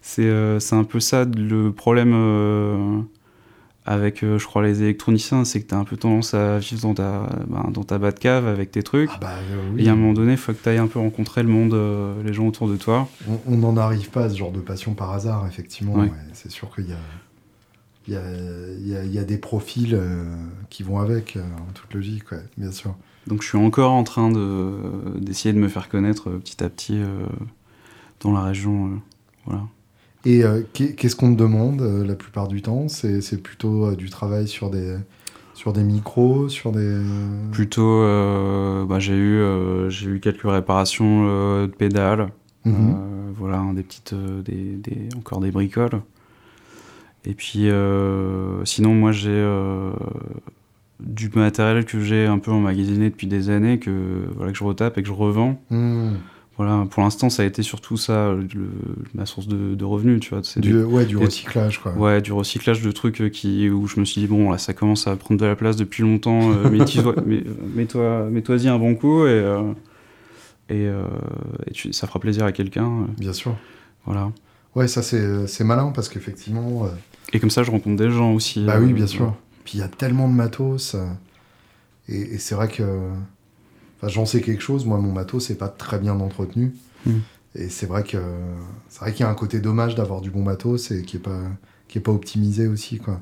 c'est 0.00 0.22
euh, 0.22 0.58
c'est 0.58 0.74
un 0.74 0.84
peu 0.84 1.00
ça 1.00 1.24
le 1.24 1.70
problème 1.70 2.14
avec, 3.90 4.22
euh, 4.22 4.38
je 4.38 4.44
crois, 4.46 4.62
les 4.62 4.82
électroniciens, 4.82 5.44
c'est 5.44 5.62
que 5.62 5.68
tu 5.68 5.74
as 5.74 5.78
un 5.78 5.84
peu 5.84 5.96
tendance 5.96 6.34
à 6.34 6.58
vivre 6.58 6.82
dans 6.82 6.94
ta, 6.94 7.26
ben, 7.48 7.70
dans 7.72 7.84
ta 7.84 7.98
bas 7.98 8.12
de 8.12 8.18
cave 8.18 8.46
avec 8.46 8.70
tes 8.70 8.82
trucs. 8.82 9.08
Ah 9.14 9.18
bah 9.20 9.30
euh, 9.50 9.70
Et 9.78 9.82
oui. 9.82 9.88
a 9.88 9.92
un 9.92 9.96
moment 9.96 10.12
donné, 10.12 10.32
il 10.32 10.36
faut 10.38 10.52
que 10.52 10.62
tu 10.62 10.68
ailles 10.68 10.76
un 10.78 10.86
peu 10.88 10.98
rencontrer 10.98 11.42
le 11.42 11.48
monde, 11.48 11.72
euh, 11.74 12.22
les 12.22 12.32
gens 12.34 12.46
autour 12.46 12.68
de 12.68 12.76
toi. 12.76 13.08
On- 13.46 13.56
n'en 13.56 13.76
arrive 13.78 14.10
pas 14.10 14.24
à 14.24 14.30
ce 14.30 14.36
genre 14.36 14.52
de 14.52 14.60
passion 14.60 14.92
par 14.94 15.12
hasard, 15.12 15.46
effectivement. 15.46 15.94
Ouais. 15.94 16.02
ouais. 16.02 16.12
C'est 16.34 16.50
sûr 16.50 16.74
qu'il 16.74 16.88
y 16.88 16.92
a, 16.92 16.96
il 18.06 18.14
y, 18.14 18.16
a, 18.16 18.22
il 18.78 18.88
y 18.88 18.96
a- 18.96 19.04
il 19.04 19.12
y 19.12 19.18
a 19.18 19.24
des 19.24 19.38
profils 19.38 19.94
euh, 19.94 20.24
qui 20.70 20.82
vont 20.82 20.98
avec, 21.00 21.36
en 21.38 21.72
toute 21.72 21.92
logique, 21.94 22.30
ouais, 22.32 22.44
bien 22.58 22.72
sûr. 22.72 22.94
Donc 23.26 23.42
je 23.42 23.48
suis 23.48 23.58
encore 23.58 23.92
en 23.92 24.04
train 24.04 24.30
de- 24.30 25.18
d'essayer 25.18 25.52
de 25.54 25.58
me 25.58 25.68
faire 25.68 25.88
connaître 25.88 26.30
petit 26.30 26.62
à 26.62 26.68
petit 26.68 27.00
dans 28.20 28.32
la 28.32 28.42
région. 28.42 29.00
voilà. 29.46 29.62
Et 30.28 30.44
euh, 30.44 30.60
qu'est- 30.74 30.94
qu'est-ce 30.94 31.16
qu'on 31.16 31.32
te 31.34 31.38
demande 31.40 31.80
euh, 31.80 32.04
la 32.06 32.14
plupart 32.14 32.48
du 32.48 32.60
temps? 32.60 32.86
C'est 32.88 33.42
plutôt 33.42 33.86
euh, 33.86 33.96
du 33.96 34.10
travail 34.10 34.46
sur 34.46 34.68
des, 34.68 34.96
Sur 35.54 35.72
des 35.72 35.82
micros, 35.82 36.48
sur 36.50 36.70
des. 36.70 37.00
Plutôt, 37.50 38.02
bah, 38.86 38.98
j'ai 38.98 39.16
eu, 39.16 39.42
j'ai 39.88 40.10
eu 40.10 40.20
quelques 40.20 40.42
réparations 40.42 41.24
de 41.62 41.66
pédales. 41.66 42.28
Euh, 42.66 42.70
voilà, 43.36 43.58
hein, 43.58 43.72
des 43.72 43.82
petites, 43.82 44.14
des, 44.14 44.76
des- 44.76 45.08
encore 45.16 45.40
des 45.40 45.50
bricoles. 45.50 46.02
Et 47.24 47.32
puis, 47.34 47.68
sinon, 48.64 48.94
moi, 48.94 49.12
j'ai 49.12 49.42
du 51.00 51.30
matériel 51.34 51.84
que 51.84 52.00
j'ai 52.00 52.26
un 52.26 52.38
peu 52.38 52.50
emmagasiné 52.50 53.08
depuis 53.10 53.26
des 53.28 53.50
années, 53.50 53.78
que, 53.78 54.26
voilà, 54.36 54.52
que 54.52 54.58
je 54.58 54.64
retape 54.64 54.98
et 54.98 55.02
que 55.02 55.08
je 55.08 55.12
revends. 55.12 55.60
Mhm. 55.70 56.16
Voilà, 56.58 56.86
pour 56.90 57.02
l'instant, 57.04 57.30
ça 57.30 57.44
a 57.44 57.46
été 57.46 57.62
surtout 57.62 57.96
ça, 57.96 58.32
le- 58.34 58.68
ma 59.14 59.24
source 59.26 59.46
de, 59.46 59.74
de 59.76 59.84
revenus, 59.84 60.18
tu 60.20 60.30
vois. 60.30 60.42
Du, 60.56 60.72
des- 60.72 60.82
ouais, 60.82 61.06
du 61.06 61.14
des- 61.16 61.24
recyclage, 61.24 61.80
quoi. 61.80 61.92
Ouais, 61.92 62.20
du 62.20 62.32
recyclage 62.32 62.82
de 62.82 62.90
trucs 62.90 63.20
euh, 63.22 63.28
qui, 63.28 63.70
où 63.70 63.86
je 63.86 64.00
me 64.00 64.04
suis 64.04 64.20
dit, 64.22 64.26
bon, 64.26 64.50
là, 64.50 64.58
ça 64.58 64.74
commence 64.74 65.06
à 65.06 65.14
prendre 65.14 65.40
de 65.40 65.46
la 65.46 65.54
place 65.54 65.76
depuis 65.76 66.02
longtemps, 66.02 66.50
euh, 66.52 66.68
mets- 66.68 67.44
mets-toi- 67.76 68.28
mets-toi-y 68.30 68.66
un 68.68 68.76
bon 68.78 68.96
coup 68.96 69.24
et, 69.26 69.30
euh, 69.30 69.62
et, 70.68 70.86
euh, 70.86 71.04
et 71.68 71.70
tu- 71.70 71.92
ça 71.92 72.08
fera 72.08 72.18
plaisir 72.18 72.44
à 72.44 72.50
quelqu'un. 72.52 72.86
euh, 72.86 73.04
Bien 73.18 73.32
sûr. 73.32 73.54
voilà. 74.04 74.32
Ouais, 74.74 74.88
ça, 74.88 75.00
c'est 75.02 75.64
malin 75.64 75.92
parce 75.94 76.08
qu'effectivement. 76.08 76.84
euh, 76.86 76.88
Et 77.32 77.38
comme 77.40 77.50
ça, 77.50 77.62
je 77.62 77.70
rencontre 77.70 77.96
des 77.96 78.10
gens 78.10 78.32
aussi. 78.32 78.64
Bah 78.64 78.76
euh, 78.78 78.84
oui, 78.84 78.92
bien 78.92 79.06
sûr. 79.06 79.34
Puis 79.64 79.78
il 79.78 79.80
y 79.80 79.84
a 79.84 79.88
tellement 79.88 80.28
de 80.28 80.34
matos. 80.34 80.94
euh, 80.96 81.06
et 82.08 82.20
et 82.34 82.38
c'est 82.38 82.54
vrai 82.56 82.66
que. 82.68 82.82
Enfin, 83.98 84.08
j'en 84.08 84.24
sais 84.26 84.40
quelque 84.40 84.62
chose. 84.62 84.84
Moi, 84.86 84.98
mon 84.98 85.12
matos, 85.12 85.46
c'est 85.46 85.58
pas 85.58 85.68
très 85.68 85.98
bien 85.98 86.18
entretenu. 86.20 86.72
Mm. 87.06 87.12
Et 87.56 87.68
c'est 87.68 87.86
vrai 87.86 88.02
que. 88.04 88.18
C'est 88.88 89.00
vrai 89.00 89.12
qu'il 89.12 89.20
y 89.20 89.26
a 89.26 89.30
un 89.30 89.34
côté 89.34 89.60
dommage 89.60 89.94
d'avoir 89.94 90.20
du 90.20 90.30
bon 90.30 90.42
matos 90.42 90.90
et 90.90 91.02
qui 91.02 91.16
est 91.16 91.20
pas, 91.20 91.40
qui 91.88 91.98
est 91.98 92.02
pas 92.02 92.12
optimisé 92.12 92.66
aussi, 92.68 92.98
quoi. 92.98 93.20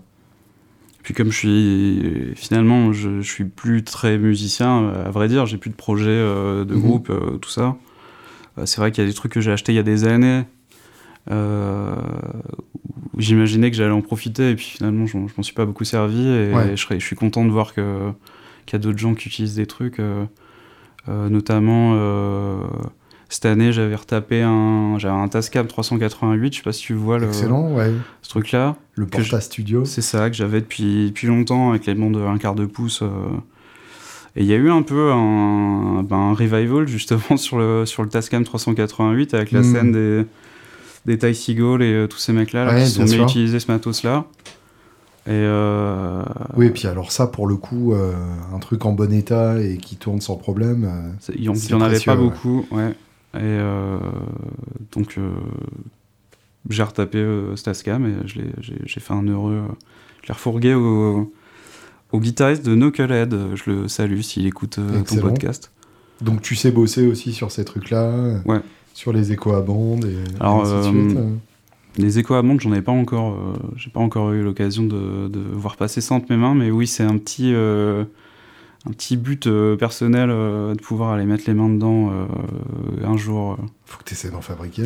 Puis 1.03 1.14
comme 1.14 1.31
je 1.31 1.39
suis 1.39 2.33
finalement, 2.35 2.93
je, 2.93 3.20
je 3.20 3.31
suis 3.31 3.45
plus 3.45 3.85
très 3.85 4.18
musicien, 4.18 4.89
à 4.89 5.11
vrai 5.11 5.29
dire, 5.29 5.47
j'ai 5.47 5.57
plus 5.57 5.70
de 5.70 5.77
projets 5.77 6.09
euh, 6.09 6.64
de 6.64 6.74
Mhm. 6.74 6.81
groupe, 6.81 7.11
euh, 7.11 7.39
tout 7.39 7.49
ça. 7.51 7.77
Euh, 8.59 8.66
c'est 8.66 8.79
vrai 8.81 8.91
qu'il 8.91 9.05
y 9.05 9.07
a 9.07 9.09
des 9.09 9.14
trucs 9.14 9.31
que 9.33 9.41
j'ai 9.41 9.53
achetés 9.53 9.70
il 9.72 9.77
y 9.77 9.79
a 9.79 9.85
des 9.85 10.05
années. 10.05 10.43
euh, 11.31 11.95
où 13.14 13.20
J'imaginais 13.20 13.70
que 13.70 13.77
j'allais 13.77 13.91
en 13.93 14.01
profiter 14.03 14.51
et 14.51 14.57
puis 14.57 14.64
finalement 14.66 15.07
je, 15.07 15.16
m'en- 15.16 15.29
je 15.29 15.35
m'en 15.37 15.43
suis 15.43 15.55
pas 15.55 15.64
beaucoup 15.66 15.85
servi 15.85 16.27
et 16.27 16.53
Ouais. 16.55 16.70
je, 16.77 16.83
serais- 16.83 17.01
je 17.01 17.05
suis 17.07 17.16
content 17.16 17.45
de 17.45 17.51
voir 17.51 17.72
que 17.74 18.11
qu'il 18.66 18.74
y 18.74 18.77
a 18.77 18.79
d'autres 18.81 18.99
gens 18.99 19.14
qui 19.14 19.29
utilisent 19.29 19.55
des 19.55 19.66
trucs, 19.66 20.01
notamment 21.09 21.92
euh, 21.94 22.57
cette 23.28 23.46
année 23.46 23.72
j'avais 23.72 23.94
retapé 23.94 24.42
un 24.42 24.96
j'avais 24.98 25.14
un 25.14 25.28
Tascam 25.28 25.66
388, 25.66 26.52
je 26.52 26.59
sais 26.59 26.62
pas 26.62 26.72
si 26.72 26.82
tu 26.82 26.94
vois 26.94 27.18
le, 27.18 27.26
Excellent, 27.28 27.72
ouais. 27.74 27.92
ce 28.22 28.28
truc 28.28 28.52
là. 28.52 28.76
Le 28.94 29.04
je- 29.04 29.11
Porta 29.11 29.40
Studio. 29.40 29.84
C'est 29.84 30.02
ça 30.02 30.30
que 30.30 30.36
j'avais 30.36 30.61
depuis, 30.61 31.07
depuis 31.09 31.26
longtemps 31.26 31.70
avec 31.70 31.86
les 31.86 31.94
bandes 31.94 32.14
de 32.16 32.20
un 32.20 32.38
quart 32.38 32.54
de 32.54 32.66
pouce. 32.66 33.02
euh. 33.02 33.09
Et 34.38 34.42
il 34.42 34.46
y 34.46 34.52
a 34.52 34.57
eu 34.57 34.70
un 34.70 34.82
peu 34.82 35.12
un, 35.12 36.02
ben, 36.02 36.16
un 36.16 36.34
revival 36.34 36.86
justement 36.86 37.36
sur 37.36 37.59
le, 37.59 37.86
sur 37.86 38.02
le 38.02 38.09
Tascam 38.09 38.44
388 38.44 39.34
avec 39.34 39.50
la 39.50 39.61
Mm. 39.61 39.64
scène 39.64 39.92
des, 39.92 40.26
des 41.07 41.18
Ty 41.18 41.34
Seagull 41.34 41.82
et 41.82 41.92
euh, 41.92 42.07
tous 42.07 42.18
ces 42.18 42.32
mecs-là 42.32 42.64
là, 42.66 42.80
qui 42.80 42.86
sont 42.90 43.04
bien 43.04 43.22
utiliser 43.24 43.59
ce 43.61 43.70
matos-là. 43.72 44.24
Et 45.27 45.31
euh, 45.33 46.22
Oui, 46.57 46.66
et 46.66 46.70
puis 46.70 46.87
alors 46.87 47.11
ça, 47.11 47.27
pour 47.27 47.47
le 47.49 47.57
coup, 47.57 47.93
euh, 47.95 48.12
un 48.55 48.59
truc 48.59 48.85
en 48.85 48.93
bon 48.93 49.12
état 49.12 49.61
et 49.61 49.77
qui 49.77 49.97
tourne 49.97 50.20
sans 50.20 50.37
problème. 50.37 50.85
euh, 50.85 51.33
il 51.37 51.43
y 51.45 51.49
en, 51.49 51.81
avait 51.81 51.99
pas 51.99 52.14
ouais. 52.14 52.22
beaucoup. 52.22 52.64
Ouais. 52.70 52.91
Et 53.35 53.41
euh, 53.43 53.99
donc 54.93 55.18
j'ai 56.70 56.83
retapé 56.83 57.18
euh, 57.18 57.55
ce 57.57 57.64
Tascam 57.64 58.07
et 58.07 58.27
je 58.27 58.41
l'ai- 58.41 58.53
j'ai 58.85 59.01
fait 59.01 59.12
un 59.12 59.22
heureux. 59.27 59.62
je 60.22 60.29
l'ai 60.29 60.33
refourgué 60.35 60.74
au, 60.74 61.33
au 62.12 62.20
guitariste 62.20 62.64
de 62.64 62.74
Knucklehead. 62.74 63.35
Je 63.55 63.70
le 63.70 63.89
salue 63.89 64.20
s'il 64.20 64.47
écoute 64.47 64.79
ton 65.07 65.16
podcast. 65.16 65.70
Donc 66.20 66.41
tu 66.41 66.55
sais 66.57 66.70
bosser 66.70 67.07
aussi 67.07 67.33
sur 67.33 67.51
ces 67.51 67.64
trucs-là. 67.64 68.41
Ouais. 68.47 68.61
Sur 68.95 69.12
les 69.12 69.33
échos 69.33 69.53
à 69.53 69.61
bande 69.61 70.07
et, 70.07 70.12
et 70.12 70.41
Alors, 70.41 70.62
ainsi 70.64 70.91
de 70.93 71.09
suite. 71.11 71.18
Les 71.99 72.18
échos 72.18 72.34
à 72.34 72.42
monde, 72.42 72.61
j'en 72.61 72.72
ai 72.72 72.82
pas 72.82 72.92
encore, 72.92 73.32
euh, 73.34 73.57
j'ai 73.76 73.90
pas 73.90 74.01
encore 74.01 74.32
eu 74.32 74.42
l'occasion 74.42 74.82
de, 74.82 75.28
de 75.28 75.40
voir 75.53 75.76
passer 75.76 76.01
ça 76.01 76.14
entre 76.14 76.26
mes 76.30 76.36
mains, 76.36 76.55
mais 76.55 76.70
oui, 76.70 76.86
c'est 76.86 77.03
un 77.03 77.16
petit, 77.16 77.53
euh, 77.55 78.05
un 78.86 78.90
petit 78.90 79.16
but 79.16 79.47
euh, 79.47 79.76
personnel 79.76 80.28
de 80.28 80.80
pouvoir 80.80 81.12
aller 81.12 81.24
mettre 81.24 81.44
les 81.47 81.55
mains 81.55 81.68
dedans 81.70 82.11
un 83.03 83.16
jour. 83.16 83.57
Faut 83.86 83.99
que 83.99 84.05
tu 84.05 84.14
essaies 84.14 84.30
d'en 84.30 84.42
fabriquer. 84.42 84.84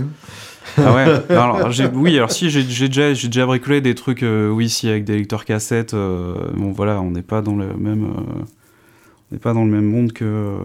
Ah 0.76 0.94
ouais. 0.94 1.22
alors 1.30 1.68
oui, 1.94 2.16
alors 2.16 2.30
si 2.30 2.48
j'ai, 2.50 2.62
déjà, 2.62 3.12
j'ai 3.12 3.28
déjà 3.28 3.46
bricolé 3.46 3.80
des 3.80 3.94
trucs, 3.94 4.24
oui, 4.24 4.68
si 4.68 4.88
avec 4.88 5.04
des 5.04 5.16
lecteurs 5.16 5.44
cassettes. 5.44 5.94
bon, 5.94 6.72
voilà, 6.72 7.00
on 7.00 7.11
n'est 7.11 7.22
pas 7.22 7.42
dans 7.42 7.56
le 7.56 7.74
même, 7.74 8.06
n'est 9.32 9.38
pas 9.38 9.52
dans 9.52 9.64
le 9.64 9.70
même 9.70 9.84
monde 9.84 10.12
que 10.12 10.24
euh, 10.24 10.58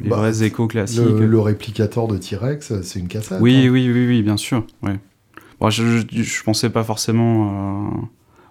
les 0.00 0.08
Bah, 0.08 0.16
vrais 0.16 0.42
échos 0.42 0.66
classiques. 0.66 1.00
Le, 1.00 1.26
le 1.26 1.40
réplicateur 1.40 2.08
de 2.08 2.16
T-Rex, 2.18 2.80
c'est 2.82 2.98
une 2.98 3.08
cassette. 3.08 3.38
Oui, 3.40 3.66
hein. 3.66 3.70
oui, 3.70 3.90
oui, 3.92 4.06
oui, 4.06 4.22
bien 4.22 4.36
sûr. 4.36 4.64
Ouais. 4.82 4.98
Bon, 5.60 5.70
je, 5.70 5.98
je, 6.10 6.22
je 6.22 6.42
pensais 6.44 6.70
pas 6.70 6.84
forcément 6.84 7.88
euh, 7.88 7.90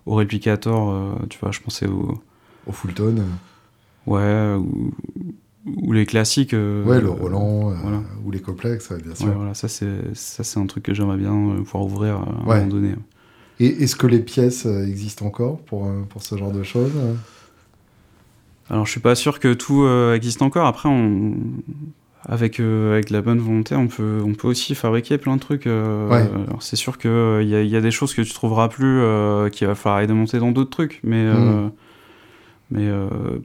au 0.05 0.15
réplicateur, 0.15 0.89
euh, 0.89 1.15
tu 1.29 1.39
vois, 1.39 1.51
je 1.51 1.61
pensais 1.61 1.87
au. 1.87 2.21
Au 2.65 2.71
Fulton. 2.71 3.23
Ouais, 4.05 4.55
ou, 4.57 4.91
ou 5.65 5.91
les 5.93 6.05
classiques. 6.05 6.53
euh, 6.53 6.83
ouais, 6.83 6.99
le 7.01 7.09
Roland 7.09 7.71
voilà. 7.81 8.01
ou 8.25 8.31
les 8.31 8.41
complexes, 8.41 8.91
bien 8.91 9.15
sûr. 9.15 9.27
Ouais, 9.27 9.33
voilà, 9.33 9.53
ça 9.53 9.67
c'est 9.67 10.13
ça 10.13 10.43
c'est 10.43 10.59
un 10.59 10.65
truc 10.65 10.83
que 10.83 10.93
j'aimerais 10.93 11.17
bien 11.17 11.33
pouvoir 11.63 11.85
ouvrir 11.85 12.15
à 12.15 12.19
un 12.21 12.43
moment 12.43 12.67
donné. 12.67 12.95
Et 13.59 13.83
est-ce 13.83 13.95
que 13.95 14.07
les 14.07 14.19
pièces 14.19 14.65
existent 14.65 15.25
encore 15.25 15.59
pour, 15.59 15.89
pour 16.09 16.21
ce 16.21 16.37
genre 16.37 16.51
de 16.51 16.63
choses? 16.63 16.91
Alors 18.69 18.85
je 18.85 18.91
suis 18.91 18.99
pas 18.99 19.15
sûr 19.15 19.39
que 19.39 19.53
tout 19.53 19.83
euh, 19.83 20.13
existe 20.13 20.41
encore. 20.41 20.67
Après, 20.67 20.89
on, 20.89 21.35
avec 22.26 22.59
euh, 22.59 22.93
avec 22.93 23.07
de 23.09 23.13
la 23.13 23.22
bonne 23.22 23.39
volonté, 23.39 23.76
on 23.76 23.88
peut 23.88 24.22
on 24.26 24.34
peut 24.34 24.47
aussi 24.47 24.76
fabriquer 24.76 25.18
plein 25.18 25.36
de 25.36 25.41
trucs. 25.41 25.68
euh, 25.68 26.09
Ouais. 26.09 26.28
alors 26.47 26.61
c'est 26.61 26.76
sûr 26.76 26.97
que 26.97 27.07
euh, 27.07 27.43
y, 27.43 27.55
a, 27.55 27.61
il 27.61 27.70
y 27.70 27.76
a 27.76 27.82
des 27.82 27.91
choses 27.91 28.13
que 28.13 28.22
tu 28.22 28.34
trouveras 28.34 28.68
plus, 28.70 28.99
euh, 29.01 29.49
qu'il 29.49 29.68
va 29.68 29.76
falloir 29.76 29.97
aller 29.99 30.07
démonter 30.07 30.39
dans 30.39 30.51
d'autres 30.51 30.70
trucs, 30.72 30.99
mais 31.03 31.24
Mm. 31.26 31.72
mais 32.72 32.88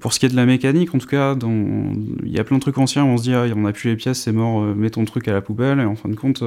pour 0.00 0.12
ce 0.12 0.18
qui 0.18 0.26
est 0.26 0.30
de 0.30 0.36
la 0.36 0.46
mécanique, 0.46 0.94
en 0.94 0.98
tout 0.98 1.06
cas, 1.06 1.36
il 1.40 2.30
y 2.32 2.40
a 2.40 2.44
plein 2.44 2.56
de 2.56 2.62
trucs 2.62 2.78
anciens 2.78 3.04
où 3.04 3.08
on 3.08 3.16
se 3.18 3.22
dit 3.22 3.34
ah, 3.34 3.44
on 3.54 3.70
plus 3.72 3.90
les 3.90 3.96
pièces, 3.96 4.20
c'est 4.20 4.32
mort, 4.32 4.62
mets 4.62 4.90
ton 4.90 5.04
truc 5.04 5.28
à 5.28 5.32
la 5.32 5.40
poubelle. 5.40 5.78
Et 5.78 5.84
en 5.84 5.94
fin 5.94 6.08
de 6.08 6.16
compte, 6.16 6.42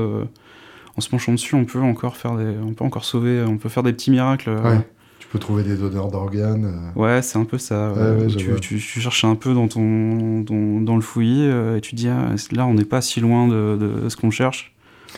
en 0.98 1.02
se 1.02 1.10
penchant 1.10 1.32
dessus, 1.32 1.56
on 1.56 1.64
peut 1.66 1.80
encore 1.80 2.18
faire 2.18 2.36
des, 2.36 2.52
on 2.66 2.74
peut 2.74 2.84
encore 2.84 3.06
sauver, 3.06 3.44
on 3.48 3.58
peut 3.58 3.70
faire 3.70 3.84
des 3.84 3.94
petits 3.94 4.12
miracles. 4.12 4.50
Ouais. 4.50 4.80
Tu 5.20 5.28
peux 5.32 5.40
trouver 5.40 5.64
des 5.64 5.76
donneurs 5.76 6.12
d'organes. 6.12 6.92
Ouais, 6.96 7.22
c'est 7.22 7.38
un 7.40 7.46
peu 7.46 7.58
ça. 7.58 7.92
Ouais, 7.92 8.00
ouais. 8.02 8.10
ouais, 8.18 8.26
Où 8.26 8.30
je 8.30 8.36
tu, 8.38 8.46
tu, 8.60 8.76
tu 8.78 9.00
cherches 9.02 9.24
un 9.26 9.36
peu 9.36 9.54
dans, 9.54 9.68
ton, 9.68 10.42
dans, 10.42 10.82
dans 10.96 11.00
le 11.00 11.04
fouillis 11.04 11.42
euh, 11.50 11.76
et 11.78 11.82
tu 11.82 11.94
dis, 11.96 12.08
ah, 12.08 12.34
là, 12.54 12.66
on 12.66 12.74
n'est 12.74 12.86
pas 12.86 13.02
si 13.02 13.20
loin 13.20 13.48
de, 13.50 13.78
de 13.78 14.08
ce 14.10 14.16
qu'on 14.16 14.32
cherche. 14.32 14.74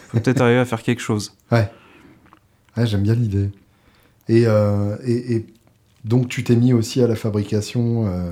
Faut 0.09 0.19
peut-être 0.19 0.41
arriver 0.41 0.57
à 0.59 0.65
faire 0.65 0.81
quelque 0.81 1.01
chose. 1.01 1.35
Ouais, 1.51 2.85
j'aime 2.85 3.01
bien 3.01 3.15
l'idée. 3.15 3.49
Et, 4.29 4.43
euh, 4.45 4.95
et, 5.03 5.35
et 5.35 5.45
donc, 6.05 6.27
tu 6.27 6.43
t'es 6.43 6.55
mis 6.55 6.73
aussi 6.73 7.01
à 7.01 7.07
la 7.07 7.15
fabrication 7.15 8.05
euh, 8.05 8.31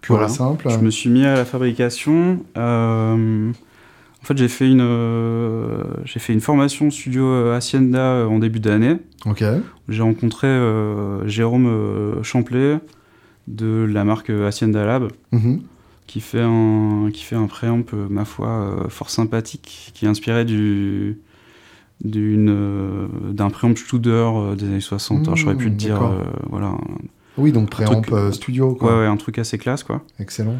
pure 0.00 0.14
Voilà. 0.16 0.30
et 0.30 0.32
simple? 0.32 0.68
Je 0.70 0.78
me 0.78 0.90
suis 0.90 1.10
mis 1.10 1.24
à 1.24 1.34
la 1.34 1.44
fabrication. 1.44 2.44
euh, 2.56 3.50
en 3.50 4.24
fait, 4.24 4.38
j'ai 4.38 4.46
fait, 4.46 4.68
une, 4.70 5.82
j'ai 6.04 6.20
fait 6.20 6.32
une 6.32 6.40
formation 6.40 6.88
studio 6.92 7.50
Hacienda 7.50 8.28
en 8.28 8.38
début 8.38 8.60
d'année. 8.60 8.98
Ok. 9.26 9.42
J'ai 9.88 10.02
rencontré 10.02 10.46
Jérôme 11.26 12.22
Champlet 12.22 12.78
de 13.48 13.88
la 13.90 14.04
marque 14.04 14.30
Hacienda 14.30 14.84
Lab. 14.84 15.08
Mhm. 15.32 15.62
Qui 16.10 16.20
fait 16.20 16.40
un 16.42 17.08
qui 17.12 17.22
fait 17.22 17.36
un 17.36 17.46
préamp 17.46 17.84
euh, 17.94 18.06
ma 18.10 18.24
foi 18.24 18.48
euh, 18.48 18.88
fort 18.88 19.10
sympathique 19.10 19.92
qui 19.94 20.06
est 20.06 20.08
inspiré 20.08 20.44
du 20.44 21.18
d'une 22.04 22.48
euh, 22.50 23.06
d'un 23.30 23.50
préamp 23.50 23.76
Studer 23.76 24.28
des 24.58 24.64
années 24.64 24.80
60 24.80 25.22
Alors, 25.22 25.36
j'aurais 25.36 25.54
pu 25.54 25.66
te 25.66 25.74
Mmh, 25.74 25.76
dire 25.76 26.00
voilà 26.48 26.72
Oui, 27.38 27.52
donc 27.52 27.70
préamp 27.70 28.00
truc- 28.00 28.34
studio, 28.34 28.72
ouais, 28.72 28.78
quoi. 28.78 28.98
ouais 29.00 29.06
un 29.06 29.16
truc 29.16 29.38
assez 29.38 29.56
classe 29.58 29.84
quoi 29.84 30.02
Excellent. 30.18 30.56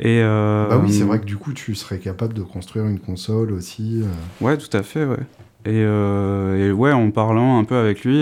et 0.00 0.20
euh, 0.22 0.68
Bah 0.68 0.80
oui, 0.82 0.92
c'est 0.92 1.04
vrai 1.04 1.20
que 1.20 1.26
du 1.26 1.36
coup, 1.36 1.52
tu 1.52 1.74
serais 1.76 1.98
capable 2.00 2.34
de 2.34 2.42
construire 2.42 2.86
une 2.86 2.98
console 2.98 3.52
aussi. 3.52 4.02
euh. 4.02 4.44
ouais 4.44 4.56
tout 4.58 4.74
à 4.76 4.82
fait 4.82 5.04
ouais 5.04 5.20
et, 5.64 5.82
euh, 5.84 6.68
et 6.68 6.72
ouais 6.72 6.92
en 6.92 7.10
parlant 7.12 7.58
un 7.58 7.64
peu 7.64 7.76
avec 7.76 8.04
lui 8.04 8.18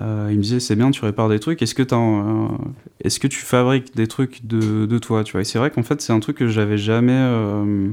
euh, 0.00 0.26
euh, 0.26 0.28
il 0.32 0.38
me 0.38 0.42
disait 0.42 0.60
c'est 0.60 0.76
bien 0.76 0.90
tu 0.90 1.04
répares 1.04 1.28
des 1.28 1.38
trucs 1.40 1.62
est-ce 1.62 1.74
que 1.74 1.82
un- 1.94 2.58
est-ce 3.02 3.18
que 3.20 3.26
tu 3.26 3.40
fabriques 3.40 3.94
des 3.94 4.06
trucs 4.06 4.46
de, 4.46 4.86
de 4.86 4.98
toi 4.98 5.24
tu 5.24 5.32
vois? 5.32 5.42
Et 5.42 5.44
c'est 5.44 5.58
vrai 5.58 5.70
qu'en 5.70 5.82
fait 5.82 6.00
c'est 6.00 6.12
un 6.12 6.20
truc 6.20 6.36
que 6.36 6.48
j'avais 6.48 6.78
jamais 6.78 7.12
euh, 7.14 7.90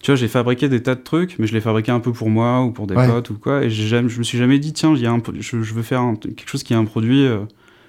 tu 0.00 0.10
vois 0.10 0.16
j'ai 0.16 0.28
fabriqué 0.28 0.68
des 0.68 0.82
tas 0.82 0.94
de 0.94 1.00
trucs 1.02 1.38
mais 1.38 1.46
je 1.46 1.52
les 1.54 1.60
fabriquais 1.60 1.92
un 1.92 2.00
peu 2.00 2.12
pour 2.12 2.28
moi 2.30 2.62
ou 2.64 2.70
pour 2.72 2.86
des 2.86 2.96
Ouais. 2.96 3.06
potes 3.06 3.30
ou 3.30 3.34
quoi 3.38 3.64
et 3.64 3.70
jamais, 3.70 4.08
je 4.08 4.18
me 4.18 4.24
suis 4.24 4.38
jamais 4.38 4.58
dit 4.58 4.72
tiens 4.72 4.94
y 4.96 5.06
a 5.06 5.12
un, 5.12 5.22
je, 5.38 5.62
je 5.62 5.74
veux 5.74 5.82
faire 5.82 6.00
un- 6.00 6.16
quelque 6.16 6.48
chose 6.48 6.62
qui 6.62 6.72
est 6.72 6.76
un 6.76 6.84
produit 6.84 7.24
euh, 7.24 7.40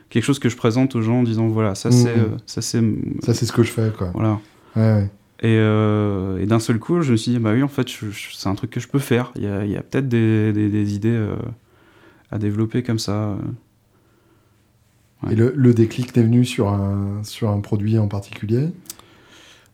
quelque 0.10 0.24
chose 0.24 0.40
que 0.40 0.50
je 0.50 0.56
présente 0.56 0.96
aux 0.96 1.02
gens 1.02 1.20
en 1.20 1.24
disant 1.24 1.48
voilà 1.48 1.76
ça 1.76 1.90
c'est 1.92 2.10
euh, 2.16 2.30
ça 2.46 2.62
c'est 2.62 2.82
Ça, 3.24 3.34
c'est 3.34 3.46
ce 3.46 3.52
que 3.54 3.64
je 3.64 3.72
fais, 3.72 3.92
quoi. 3.98 4.12
voilà 4.14 4.40
Ouais, 4.76 4.82
ouais. 4.82 5.10
et, 5.42 5.58
euh, 5.58 6.40
et 6.40 6.46
d'un 6.48 6.60
seul 6.60 6.80
coup, 6.80 7.02
je 7.02 7.12
me 7.12 7.18
suis 7.18 7.34
dit, 7.34 7.38
bah 7.40 7.52
oui, 7.54 7.62
en 7.62 7.68
fait, 7.68 7.88
c'est 8.34 8.48
un 8.50 8.56
truc 8.56 8.72
que 8.72 8.80
je 8.80 8.88
peux 8.88 8.98
faire. 8.98 9.32
Il 9.36 9.44
y 9.44 9.48
a, 9.78 9.82
peut-être 9.84 10.08
des, 10.08 10.52
des- 10.52 10.70
des 10.70 10.96
idées 10.96 11.10
euh, 11.10 11.36
à 12.34 12.38
développer 12.40 12.82
comme 12.84 13.00
ça. 13.00 13.36
Et 15.32 15.36
le, 15.36 15.54
le 15.56 15.74
déclic 15.74 16.12
t'est 16.12 16.24
venu 16.24 16.44
sur 16.44 16.68
un, 16.70 17.24
sur 17.24 17.50
un 17.50 17.60
produit 17.62 17.98
en 17.98 18.08
particulier? 18.08 18.70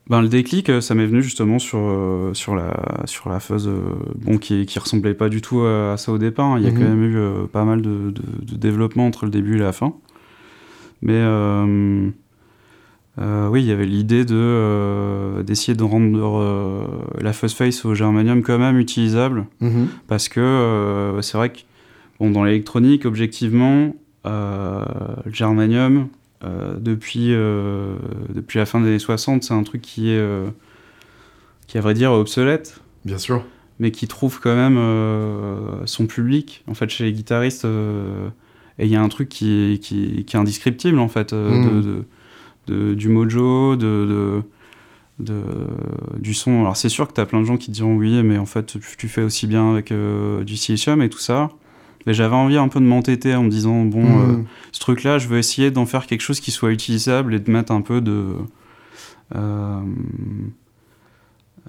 Ben, 0.08 0.22
le 0.22 0.28
déclic, 0.28 0.72
ça 0.82 0.94
m'est 0.96 1.06
venu 1.06 1.22
justement 1.24 1.60
sur, 1.60 2.32
sur, 2.34 2.56
la, 2.56 3.04
sur 3.06 3.30
la 3.30 3.40
phase 3.40 3.70
bon, 4.16 4.38
qui, 4.38 4.66
qui 4.66 4.80
ressemblait 4.80 5.14
pas 5.14 5.30
du 5.30 5.42
tout 5.42 5.62
à, 5.62 5.96
ça 5.98 6.12
au 6.12 6.18
départ. 6.18 6.48
hein. 6.54 6.58
Il 6.60 6.66
y 6.66 6.68
a 6.68 6.72
Mhm. 6.72 6.78
quand 6.78 6.84
même 6.86 7.04
eu 7.04 7.48
pas 7.48 7.64
mal 7.64 7.82
de, 7.82 8.12
de, 8.12 8.22
de 8.46 8.56
développement 8.56 9.06
entre 9.08 9.26
le 9.26 9.32
début 9.32 9.56
et 9.56 9.60
la 9.60 9.72
fin. 9.72 9.94
Mais 11.02 11.14
euh, 11.14 12.10
euh, 13.20 13.48
oui, 13.50 13.62
il 13.62 13.68
y 13.68 13.72
avait 13.72 13.86
l'idée 13.86 14.26
de, 14.26 14.36
euh, 14.36 15.44
d'essayer 15.44 15.76
de 15.76 15.84
rendre 15.84 16.40
euh, 16.42 16.84
la 17.22 17.32
fuzz 17.34 17.54
face 17.54 17.86
au 17.86 17.94
germanium 17.94 18.42
quand 18.42 18.58
même 18.60 18.78
utilisable. 18.80 19.46
Mhm. 19.62 19.88
Parce 20.08 20.28
que 20.28 20.40
euh, 20.40 21.22
c'est 21.22 21.38
vrai 21.38 21.50
que 21.52 21.60
bon, 22.20 22.32
dans 22.32 22.44
l'électronique, 22.44 23.06
objectivement, 23.06 23.96
euh, 24.26 24.84
le 25.26 25.34
germanium, 25.34 26.08
euh, 26.44 26.76
depuis, 26.80 27.34
euh, 27.34 27.96
depuis 28.34 28.58
la 28.60 28.66
fin 28.66 28.80
des 28.82 28.88
années 28.88 29.00
60, 29.00 29.44
c'est 29.44 29.54
un 29.54 29.64
truc 29.64 29.82
qui 29.82 30.10
est, 30.12 30.24
qui 31.68 31.78
à 31.78 31.82
vrai 31.82 31.94
dire, 31.94 32.12
obsolète, 32.12 32.82
Bien 33.06 33.18
sûr. 33.18 33.44
mais 33.80 33.92
qui 33.92 34.08
trouve 34.08 34.40
quand 34.40 34.56
même 34.56 34.78
son 35.86 36.08
public, 36.08 36.64
en 36.68 36.74
fait, 36.74 36.90
chez 36.90 37.06
les 37.06 37.14
guitaristes. 37.14 37.66
et 37.66 38.86
il 38.86 38.92
y 38.92 38.96
a 38.96 39.02
un 39.02 39.10
truc 39.10 39.28
qui 39.30 39.74
est, 39.74 39.78
qui, 39.80 40.24
qui 40.26 40.36
est 40.36 40.40
indescriptible, 40.40 41.00
en 41.00 41.10
fait, 41.10 41.34
euh, 41.34 41.58
Mm. 41.58 41.66
de, 41.66 41.82
de- 41.82 42.06
de- 42.68 42.94
du 42.94 43.10
mojo, 43.10 43.76
de, 43.76 44.42
de, 45.20 45.42
du 46.18 46.34
son. 46.34 46.62
Alors, 46.62 46.78
c'est 46.78 46.88
sûr 46.90 47.08
que 47.08 47.14
tu 47.14 47.20
as 47.22 47.26
plein 47.26 47.40
de 47.42 47.46
gens 47.46 47.58
qui 47.58 47.68
te 47.68 47.72
diront 47.72 47.96
oui, 47.96 48.22
mais 48.24 48.38
en 48.38 48.46
fait, 48.46 48.80
tu, 48.80 48.80
tu 48.98 49.08
fais 49.08 49.24
aussi 49.24 49.48
bien 49.48 49.72
avec 49.72 49.92
du 49.92 50.56
silicium 50.56 51.02
et 51.02 51.10
tout 51.10 51.18
ça. 51.20 51.50
Mais 52.06 52.14
j'avais 52.14 52.36
envie 52.36 52.58
un 52.58 52.68
peu 52.70 52.80
de 52.80 52.86
m'entêter 52.86 53.36
en 53.36 53.44
me 53.44 53.50
disant, 53.50 53.84
bon, 53.86 54.04
euh, 54.22 54.28
Mhm. 54.38 54.46
ce 54.72 54.80
truc-là, 54.80 55.18
je 55.18 55.28
veux 55.28 55.38
essayer 55.38 55.70
d'en 55.72 55.86
faire 55.86 56.08
quelque 56.08 56.22
chose 56.22 56.40
qui 56.40 56.52
soit 56.52 56.72
utilisable 56.72 57.34
et 57.34 57.40
de 57.40 57.52
mettre 57.52 57.72
un 57.72 57.82
peu 57.82 58.02
de. 58.02 58.34
euh, 59.36 59.82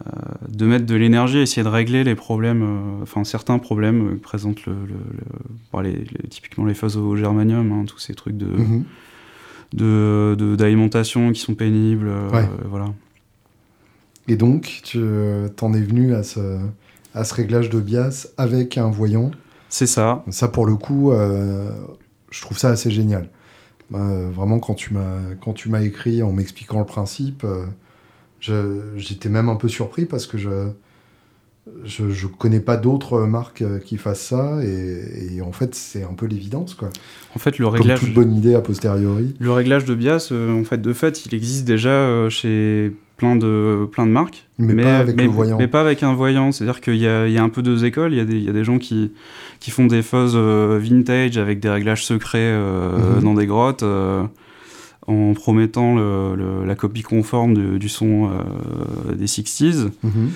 euh, 0.06 0.10
de 0.48 0.66
mettre 0.66 0.86
de 0.86 0.94
l'énergie, 0.94 1.38
essayer 1.38 1.62
de 1.62 1.68
régler 1.68 2.04
les 2.04 2.14
problèmes, 2.14 2.62
euh, 2.62 3.02
enfin 3.02 3.24
certains 3.24 3.58
problèmes 3.58 4.06
euh, 4.06 4.10
que 4.14 4.20
présente 4.20 4.64
le, 4.64 4.72
le- 4.72 4.94
le- 4.94 5.24
bon, 5.72 5.80
les- 5.80 5.92
les- 5.92 6.28
typiquement 6.30 6.64
les 6.64 6.72
phases 6.74 6.96
au 6.96 7.16
germanium, 7.16 7.70
hein, 7.72 7.84
tous 7.86 7.98
ces 7.98 8.14
trucs 8.14 8.36
de 8.36 8.46
Mhm. 8.46 8.84
de- 9.74 10.34
de- 10.38 10.56
d'alimentation 10.56 11.30
qui 11.32 11.40
sont 11.40 11.54
pénibles, 11.54 12.08
euh, 12.08 12.28
voilà. 12.68 12.86
Et 14.26 14.36
donc, 14.36 14.80
tu 14.84 14.98
t'en 15.56 15.72
es 15.74 15.80
venu 15.82 16.14
à 16.14 16.22
ce, 16.22 16.58
à 17.14 17.24
ce 17.24 17.34
réglage 17.34 17.68
de 17.68 17.80
bias 17.80 18.28
avec 18.38 18.78
un 18.78 18.88
voyant. 18.90 19.30
C'est 19.70 19.86
ça. 19.86 20.22
Ça, 20.30 20.48
pour 20.48 20.66
le 20.66 20.76
coup, 20.76 21.12
euh, 21.12 21.70
je 22.30 22.42
trouve 22.42 22.58
ça 22.58 22.68
assez 22.68 22.90
génial. 22.90 23.30
Euh, 23.94 24.28
vraiment, 24.30 24.58
quand 24.58 24.74
tu 24.74 24.92
m'as 24.92 25.80
écrit 25.80 26.22
en 26.22 26.32
m'expliquant 26.32 26.80
le 26.80 26.84
principe, 26.86 27.44
euh, 27.44 28.92
j'étais 28.96 29.28
même 29.30 29.48
un 29.48 29.56
peu 29.56 29.68
surpris 29.68 30.04
parce 30.04 30.26
que 30.26 30.36
je 30.36 30.68
je, 31.84 32.10
je 32.10 32.26
connais 32.26 32.60
pas 32.60 32.76
d'autres 32.76 33.20
marques 33.20 33.62
qui 33.84 33.96
fassent 33.96 34.22
ça 34.22 34.58
et, 34.64 35.36
et 35.36 35.42
en 35.42 35.52
fait, 35.52 35.74
c'est 35.74 36.02
un 36.02 36.14
peu 36.14 36.26
l'évidence 36.26 36.74
quoi. 36.74 36.88
En 37.34 37.38
fait, 37.38 37.58
le 37.58 37.66
Comme 37.66 37.74
réglage, 37.74 38.00
toute 38.00 38.14
bonne 38.14 38.34
idée 38.34 38.54
a 38.54 38.60
posteriori. 38.60 39.34
le 39.38 39.52
réglage 39.52 39.84
de 39.84 39.94
bias, 39.94 40.30
euh, 40.32 40.58
en 40.60 40.64
fait, 40.64 40.78
de 40.78 40.92
fait, 40.92 41.26
il 41.26 41.34
existe 41.34 41.64
déjà 41.64 41.90
euh, 41.90 42.28
chez 42.30 42.92
plein 43.20 43.36
de 43.36 43.86
plein 43.92 44.06
de 44.06 44.10
marques. 44.12 44.46
Mais 44.58 44.82
pas 44.82 44.98
avec 44.98 45.16
le 45.20 45.26
voyant. 45.28 45.58
mais 45.58 45.68
pas 45.68 45.80
avec 45.82 46.02
un 46.02 46.14
voyant. 46.14 46.52
C'est-à-dire 46.52 46.80
qu'il 46.80 46.96
y 46.96 47.00
y 47.02 47.38
a 47.38 47.42
un 47.42 47.48
peu 47.50 47.62
deux 47.62 47.84
écoles. 47.84 48.12
Il 48.12 48.16
y 48.16 48.20
a 48.20 48.24
des, 48.24 48.36
il 48.36 48.44
y 48.44 48.48
a 48.48 48.52
des 48.52 48.64
gens 48.64 48.78
qui, 48.78 49.12
qui 49.60 49.70
font 49.70 49.86
des 49.86 50.02
fuzz 50.02 50.32
euh, 50.34 50.78
vintage 50.82 51.36
avec 51.38 51.60
des 51.60 51.68
réglages 51.68 52.04
secrets 52.04 52.38
euh, 52.40 53.16
Mhm. 53.16 53.22
dans 53.24 53.34
des 53.34 53.46
grottes 53.46 53.82
euh, 53.82 54.22
en 55.06 55.34
promettant 55.34 55.96
le- 55.96 56.34
le- 56.36 56.64
la 56.66 56.74
copie 56.74 57.02
conforme 57.02 57.54
de- 57.54 57.78
du 57.78 57.88
son 57.88 58.30
euh, 58.30 59.14
des 59.14 59.26
60s. 59.26 59.90
Mhm. 60.02 60.30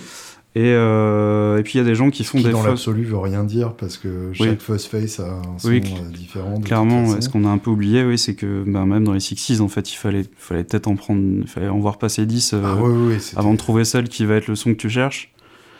Et, 0.56 0.72
euh, 0.72 1.58
et 1.58 1.64
puis 1.64 1.74
il 1.74 1.78
y 1.78 1.80
a 1.80 1.84
des 1.84 1.96
gens 1.96 2.10
qui 2.10 2.22
font 2.22 2.38
qui 2.38 2.44
des 2.44 2.52
dans 2.52 2.62
l'absolu 2.62 3.02
veut 3.02 3.18
rien 3.18 3.42
dire 3.42 3.72
parce 3.74 3.96
que 3.96 4.30
chaque 4.32 4.60
fuzz 4.60 4.86
face 4.86 5.18
a 5.18 5.28
un 5.28 5.58
son 5.58 5.68
Oui, 5.68 5.82
euh, 5.84 6.10
différent. 6.10 6.60
Clairement, 6.60 7.20
ce 7.20 7.28
qu'on 7.28 7.44
a 7.44 7.48
un 7.48 7.58
peu 7.58 7.70
oublié, 7.70 8.04
oui, 8.04 8.18
c'est 8.18 8.36
que 8.36 8.62
ben, 8.64 8.86
même 8.86 9.02
dans 9.02 9.14
les 9.14 9.18
60s, 9.18 9.60
en 9.60 9.68
fait, 9.68 9.92
il 9.92 9.96
fallait, 9.96 10.24
fallait 10.36 10.62
peut-être 10.62 10.86
en 10.86 10.94
prendre, 10.94 11.20
il 11.40 11.48
fallait 11.48 11.68
en 11.68 11.80
voir 11.80 11.98
passer 11.98 12.24
10 12.24 12.54
euh, 12.54 12.60
Ah, 12.64 12.76
oui, 12.80 12.92
oui, 12.92 13.14
oui, 13.16 13.32
avant 13.34 13.52
de 13.52 13.58
trouver 13.58 13.84
celle 13.84 14.08
qui 14.08 14.24
va 14.26 14.36
être 14.36 14.46
le 14.46 14.54
son 14.54 14.70
que 14.70 14.78
tu 14.78 14.88
cherches. 14.88 15.32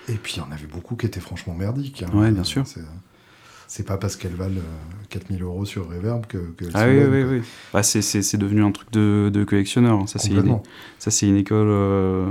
Et 0.09 0.15
puis, 0.15 0.35
il 0.37 0.39
y 0.39 0.43
en 0.43 0.51
avait 0.53 0.67
beaucoup 0.67 0.97
qui 0.97 1.07
étaient 1.07 1.21
franchement 1.21 1.55
merdiques. 1.55 2.03
hein. 2.03 2.19
Ouais, 2.19 2.33
bien 2.33 2.45
sûr. 2.45 2.65
C'est- 2.67 3.87
pas 3.87 3.97
parce 3.97 4.15
qu'elles 4.17 4.35
valent 4.35 4.57
euh, 4.57 5.05
4000 5.09 5.43
euros 5.43 5.65
sur 5.65 5.89
Reverb 5.89 6.27
que, 6.27 6.39
que 6.39 6.65
Ah 6.75 6.87
oui, 6.89 6.99
oui, 7.11 7.23
oui. 7.25 7.43
Bah, 7.73 7.83
c'est, 7.83 8.37
devenu 8.37 8.63
un 8.63 8.71
truc 8.71 8.91
de, 8.93 9.31
de 9.33 9.45
collectionneur. 9.45 10.01
hein. 10.01 10.07
Ça, 10.07 10.19
c'est 10.19 10.31
une, 10.31 11.31
une 11.31 11.37
école 11.37 11.69
euh, 11.71 12.31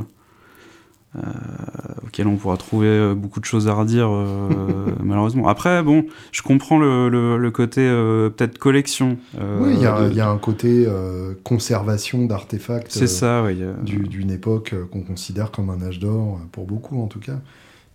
auquel 2.05 2.27
on 2.27 2.35
pourra 2.37 2.57
trouver 2.57 2.87
euh, 2.87 3.13
beaucoup 3.15 3.39
de 3.39 3.45
choses 3.45 3.67
à 3.67 3.73
redire, 3.73 4.07
euh, 4.11 4.91
malheureusement. 5.03 5.47
Après, 5.47 5.83
bon, 5.83 6.05
je 6.31 6.41
comprends 6.41 6.79
le, 6.79 7.09
le, 7.09 7.37
le 7.37 7.51
côté 7.51 7.81
euh, 7.81 8.29
peut-être 8.29 8.57
collection. 8.57 9.17
euh, 9.39 9.59
Oui, 9.61 9.73
il 9.75 9.81
y, 9.81 9.85
a- 9.85 10.03
de- 10.05 10.11
il 10.11 10.17
y 10.17 10.21
a 10.21 10.29
un 10.29 10.37
côté 10.37 10.85
euh, 10.87 11.33
conservation 11.43 12.25
d'artefacts 12.25 12.91
C'est 12.91 13.03
euh, 13.03 13.07
ça, 13.07 13.43
oui. 13.43 13.57
euh, 13.61 13.73
du- 13.83 14.07
d'une 14.07 14.31
époque 14.31 14.73
euh, 14.73 14.85
qu'on 14.85 15.01
considère 15.03 15.51
comme 15.51 15.69
un 15.69 15.81
âge 15.81 15.99
d'or, 15.99 16.39
euh, 16.41 16.45
pour 16.51 16.65
beaucoup 16.65 17.01
en 17.01 17.07
tout 17.07 17.19
cas. 17.19 17.39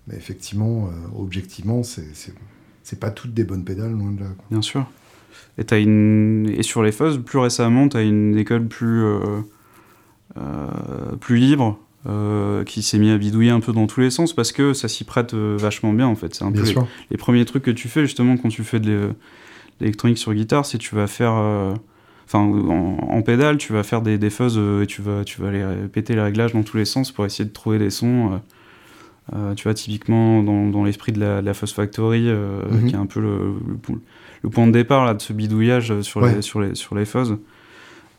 Mais 0.06 0.16
effectivement, 0.16 0.88
euh, 0.88 1.20
objectivement, 1.20 1.82
c'est 1.82 2.14
c'est- 2.14 2.34
c'est 2.82 2.98
pas 3.00 3.10
toutes 3.10 3.34
des 3.34 3.44
bonnes 3.44 3.64
pédales, 3.64 3.92
loin 3.92 4.12
de 4.12 4.20
là. 4.20 4.26
quoi. 4.36 4.46
Bien 4.50 4.62
sûr. 4.62 4.86
Et, 5.58 5.64
t'as 5.64 5.80
une... 5.80 6.48
et 6.56 6.62
sur 6.62 6.82
les 6.82 6.92
fuzz, 6.92 7.18
plus 7.18 7.38
récemment, 7.38 7.88
tu 7.88 7.96
as 7.98 8.02
une 8.02 8.36
école 8.38 8.66
plus, 8.66 9.02
euh, 9.04 9.18
euh, 10.36 11.16
plus 11.20 11.36
libre 11.36 11.78
euh, 12.06 12.64
qui 12.64 12.82
s'est 12.82 12.98
mis 12.98 13.10
à 13.10 13.18
bidouiller 13.18 13.50
un 13.50 13.60
peu 13.60 13.72
dans 13.72 13.86
tous 13.86 14.00
les 14.00 14.10
sens 14.10 14.32
parce 14.32 14.52
que 14.52 14.72
ça 14.72 14.88
s'y 14.88 15.04
prête 15.04 15.34
euh, 15.34 15.56
vachement 15.58 15.92
bien 15.92 16.06
en 16.06 16.14
fait. 16.14 16.34
C'est 16.34 16.44
un 16.44 16.50
Bien 16.50 16.62
peu 16.62 16.80
les, 17.10 17.16
premiers 17.16 17.44
trucs 17.44 17.64
que 17.64 17.70
tu 17.70 17.88
fais 17.88 18.02
justement 18.02 18.36
quand 18.36 18.48
tu 18.48 18.62
fais 18.64 18.80
de 18.80 18.88
l'é- 18.90 19.12
l'électronique 19.80 20.18
sur 20.18 20.32
guitare, 20.34 20.64
c'est 20.66 20.78
tu 20.78 20.94
vas 20.94 21.06
faire. 21.06 21.34
euh, 21.34 21.74
Enfin, 22.26 22.40
en, 22.40 22.98
en 23.08 23.22
pédale, 23.22 23.56
tu 23.56 23.72
vas 23.72 23.82
faire 23.82 24.02
des, 24.02 24.18
des 24.18 24.28
fuzz 24.28 24.58
et 24.82 24.86
tu 24.86 25.00
vas, 25.00 25.24
tu 25.24 25.40
vas 25.40 25.48
aller 25.48 25.64
péter 25.90 26.14
les 26.14 26.20
réglages 26.20 26.52
dans 26.52 26.62
tous 26.62 26.76
les 26.76 26.84
sens 26.84 27.10
pour 27.10 27.24
essayer 27.24 27.46
de 27.48 27.52
trouver 27.54 27.78
des 27.78 27.88
sons. 27.88 28.38
euh, 29.34 29.54
tu 29.54 29.64
vois, 29.64 29.72
typiquement 29.72 30.42
dans, 30.42 30.66
dans 30.68 30.84
l'esprit 30.84 31.12
de 31.12 31.20
la, 31.20 31.40
de 31.40 31.46
la 31.46 31.54
Fuzz 31.54 31.72
Factory, 31.72 32.24
euh, 32.28 32.60
Mhm. 32.70 32.86
qui 32.88 32.94
est 32.94 32.98
un 32.98 33.06
peu 33.06 33.20
le, 33.20 33.54
le 33.66 33.76
po- 33.76 33.98
le 34.42 34.50
point 34.50 34.66
de 34.66 34.72
départ 34.72 35.06
là, 35.06 35.14
de 35.14 35.22
ce 35.22 35.32
bidouillage 35.32 36.00
sur, 36.02 36.20
Ouais. 36.20 36.34
les, 36.34 36.42
sur, 36.42 36.60
les, 36.60 36.74
sur 36.74 36.94
les 36.94 37.06
fuzz. 37.06 37.32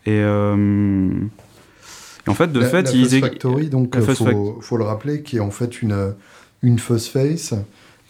Et, 0.08 0.10
euh, 0.10 1.08
et 1.12 1.49
en 2.30 2.34
fait, 2.34 2.52
de 2.52 2.60
la, 2.60 2.66
fait, 2.68 2.82
la 2.84 2.92
ils 2.92 3.06
Fuzz 3.10 3.20
Factory, 3.20 3.70
donc, 3.70 3.96
euh, 3.96 4.02
Fuzz 4.02 4.18
faut, 4.18 4.58
faut 4.62 4.78
le 4.78 4.84
rappeler, 4.86 5.22
qui 5.24 5.38
est 5.38 5.42
en 5.42 5.52
fait 5.52 5.82
une, 5.82 6.14
une 6.64 6.80
fuzz 6.80 7.08
face, 7.08 7.54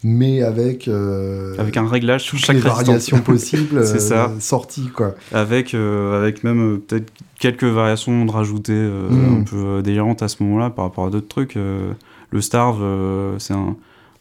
mais 0.04 0.44
avec, 0.44 0.88
euh, 0.88 1.56
avec 1.58 1.76
un 1.78 1.88
réglage 1.88 2.24
sur 2.24 2.38
chaque 2.38 2.56
les 2.56 2.62
variations 2.62 3.20
possibles 3.22 3.86
C'est 3.86 3.96
euh, 3.96 4.00
ça. 4.00 4.32
sorties. 4.40 4.90
Quoi. 4.94 5.16
avec, 5.34 5.74
euh, 5.74 6.18
avec 6.22 6.44
même 6.44 6.76
euh, 6.76 6.78
peut-être 6.86 7.12
quelques 7.40 7.64
variations 7.66 8.24
de 8.26 8.32
rajouter 8.32 8.74
euh, 8.74 9.10
Mm. 9.10 9.42
un 9.42 9.44
peu 9.44 9.56
euh, 9.58 9.82
délirantes 9.82 10.22
à 10.24 10.28
ce 10.28 10.42
moment-là 10.44 10.70
par 10.70 10.86
rapport 10.86 11.08
à 11.08 11.10
d'autres 11.10 11.28
trucs. 11.28 11.58
euh, 11.58 11.92
le 12.32 12.42
Starve, 12.42 12.80
euh, 12.82 13.36
c'est 13.40 13.54
un, 13.54 13.76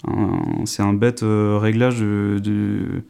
un- 0.09 0.65
c'est 0.65 0.83
un 0.83 0.93
bête 0.95 1.23
euh, 1.23 1.59
réglage 1.61 1.99
de- 2.01 2.41
de 2.43 3.03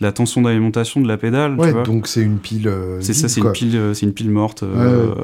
la 0.00 0.12
tension 0.12 0.42
d'alimentation 0.42 1.00
de 1.00 1.08
la 1.08 1.16
pédale. 1.16 1.56
tu 1.60 1.70
vois. 1.70 1.82
donc 1.82 2.06
c'est 2.06 2.22
une 2.22 2.38
pile. 2.38 2.68
euh, 2.68 2.98
C'est 3.00 3.14
ça, 3.14 3.28
c'est 3.28 3.40
une 3.40 3.52
pile, 3.52 3.76
euh, 3.76 3.94
c'est 3.94 4.06
une 4.06 4.12
pile 4.12 4.30
morte. 4.30 4.62
euh, 4.62 5.08
Ouais, 5.08 5.14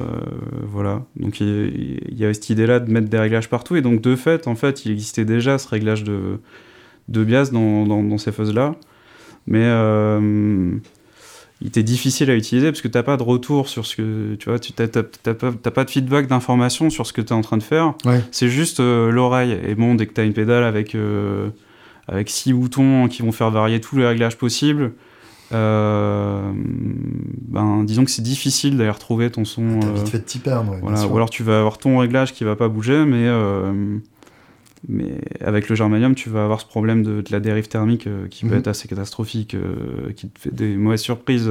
voilà. 0.71 1.03
Donc 1.17 1.39
il 1.39 1.99
il 2.11 2.19
y, 2.19 2.25
a 2.25 2.33
cette 2.33 2.49
idée-là 2.49 2.79
de 2.79 2.91
mettre 2.91 3.07
des 3.09 3.17
réglages 3.19 3.49
partout. 3.49 3.75
Et 3.75 3.81
donc 3.81 4.01
de 4.01 4.15
fait, 4.15 4.47
en 4.47 4.55
fait, 4.55 4.85
il 4.85 4.91
existait 4.91 5.25
déjà 5.25 5.57
ce 5.57 5.67
réglage 5.69 6.03
de, 6.03 6.39
de 7.07 7.23
bias 7.23 7.51
dans, 7.51 7.85
dans, 7.85 8.03
dans 8.03 8.17
ces 8.17 8.31
phases-là. 8.31 8.75
Mais 9.47 9.63
il 11.61 11.67
était 11.67 11.83
difficile 11.83 12.29
à 12.29 12.35
utiliser 12.35 12.67
parce 12.71 12.81
que 12.81 12.87
tu 12.89 12.97
n'as 12.97 13.03
pas 13.03 13.15
de 13.17 13.23
retour 13.23 13.69
sur 13.69 13.85
ce 13.85 13.95
que. 13.95 14.35
Tu 14.35 14.49
vois, 14.49 14.59
tu 14.59 14.73
n'as 14.77 14.87
pas, 15.33 15.51
t'as 15.53 15.71
pas 15.71 15.83
de 15.85 15.89
feedback 15.89 16.27
d'information 16.27 16.89
sur 16.89 17.05
ce 17.07 17.13
que 17.13 17.21
tu 17.21 17.29
es 17.29 17.33
en 17.33 17.41
train 17.41 17.57
de 17.57 17.63
faire. 17.63 17.93
Ouais. 18.05 18.21
C'est 18.31 18.49
juste 18.49 18.81
euh, 18.81 19.09
l'oreille. 19.09 19.57
Et 19.65 19.73
bon, 19.75 19.95
dès 19.95 20.05
que 20.05 20.13
tu 20.13 20.19
as 20.21 20.25
une 20.25 20.33
pédale 20.33 20.63
avec, 20.65 20.95
euh, 20.95 21.47
avec 22.07 22.29
six 22.29 22.53
boutons 22.53 23.07
qui 23.07 23.21
vont 23.21 23.31
faire 23.31 23.49
varier 23.51 23.81
tous 23.81 23.97
les 23.97 24.05
réglages 24.05 24.37
possibles, 24.37 24.93
euh, 25.51 26.51
ben, 26.53 27.83
disons 27.83 28.03
que 28.05 28.11
c'est 28.11 28.21
difficile 28.21 28.77
d'aller 28.77 28.89
retrouver 28.89 29.29
ton 29.29 29.45
son. 29.45 29.79
T'as 29.79 29.87
euh, 29.87 29.93
vite 29.93 30.09
fait 30.09 30.19
de 30.19 30.23
t'y 30.23 30.39
perdre. 30.39 30.71
ouais, 30.73 30.79
voilà. 30.81 31.07
Ou 31.07 31.15
alors 31.15 31.29
tu 31.29 31.43
vas 31.43 31.59
avoir 31.59 31.77
ton 31.77 31.97
réglage 31.99 32.33
qui 32.33 32.43
va 32.43 32.55
pas 32.55 32.67
bouger, 32.67 33.05
mais, 33.05 33.27
euh, 33.27 33.97
mais 34.87 35.19
avec 35.41 35.69
le 35.69 35.75
germanium, 35.75 36.15
tu 36.15 36.29
vas 36.29 36.43
avoir 36.43 36.61
ce 36.61 36.65
problème 36.65 37.03
de, 37.03 37.21
de 37.21 37.31
la 37.31 37.39
dérive 37.39 37.67
thermique 37.67 38.07
euh, 38.07 38.27
qui 38.27 38.45
peut 38.45 38.53
Mhm. 38.53 38.59
être 38.59 38.67
assez 38.67 38.87
catastrophique, 38.87 39.55
qui 40.15 40.29
te 40.29 40.39
fait 40.39 40.53
des 40.53 40.75
mauvaises 40.75 41.01
surprises. 41.01 41.49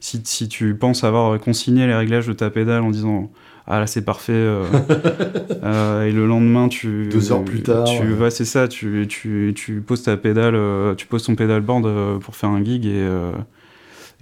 si, 0.00 0.20
si 0.24 0.48
tu 0.48 0.74
penses 0.74 1.04
avoir 1.04 1.38
consigné 1.40 1.86
les 1.86 1.94
réglages 1.94 2.26
de 2.26 2.32
ta 2.32 2.48
pédale 2.50 2.82
en 2.82 2.90
disant 2.90 3.30
ah 3.70 3.78
là 3.78 3.86
c'est 3.86 4.02
parfait 4.02 4.32
euh, 4.32 4.64
euh, 5.62 6.04
et 6.04 6.10
le 6.12 6.26
lendemain 6.26 6.68
tu 6.68 7.08
Deux 7.08 7.32
heures 7.32 7.44
plus 7.44 7.62
tard, 7.62 7.84
tu 7.84 8.02
ouais. 8.02 8.22
ouais, 8.24 8.30
c'est 8.30 8.44
ça 8.44 8.66
tu, 8.66 9.06
tu, 9.08 9.52
tu 9.54 9.80
poses 9.80 10.02
ta 10.02 10.16
pédale 10.16 10.56
euh, 10.56 10.94
tu 10.96 11.06
poses 11.06 11.22
ton 11.22 11.36
pédalboard 11.36 11.86
euh, 11.86 12.18
pour 12.18 12.34
faire 12.34 12.50
un 12.50 12.64
gig 12.64 12.84
et 12.84 12.90
euh, 12.94 13.32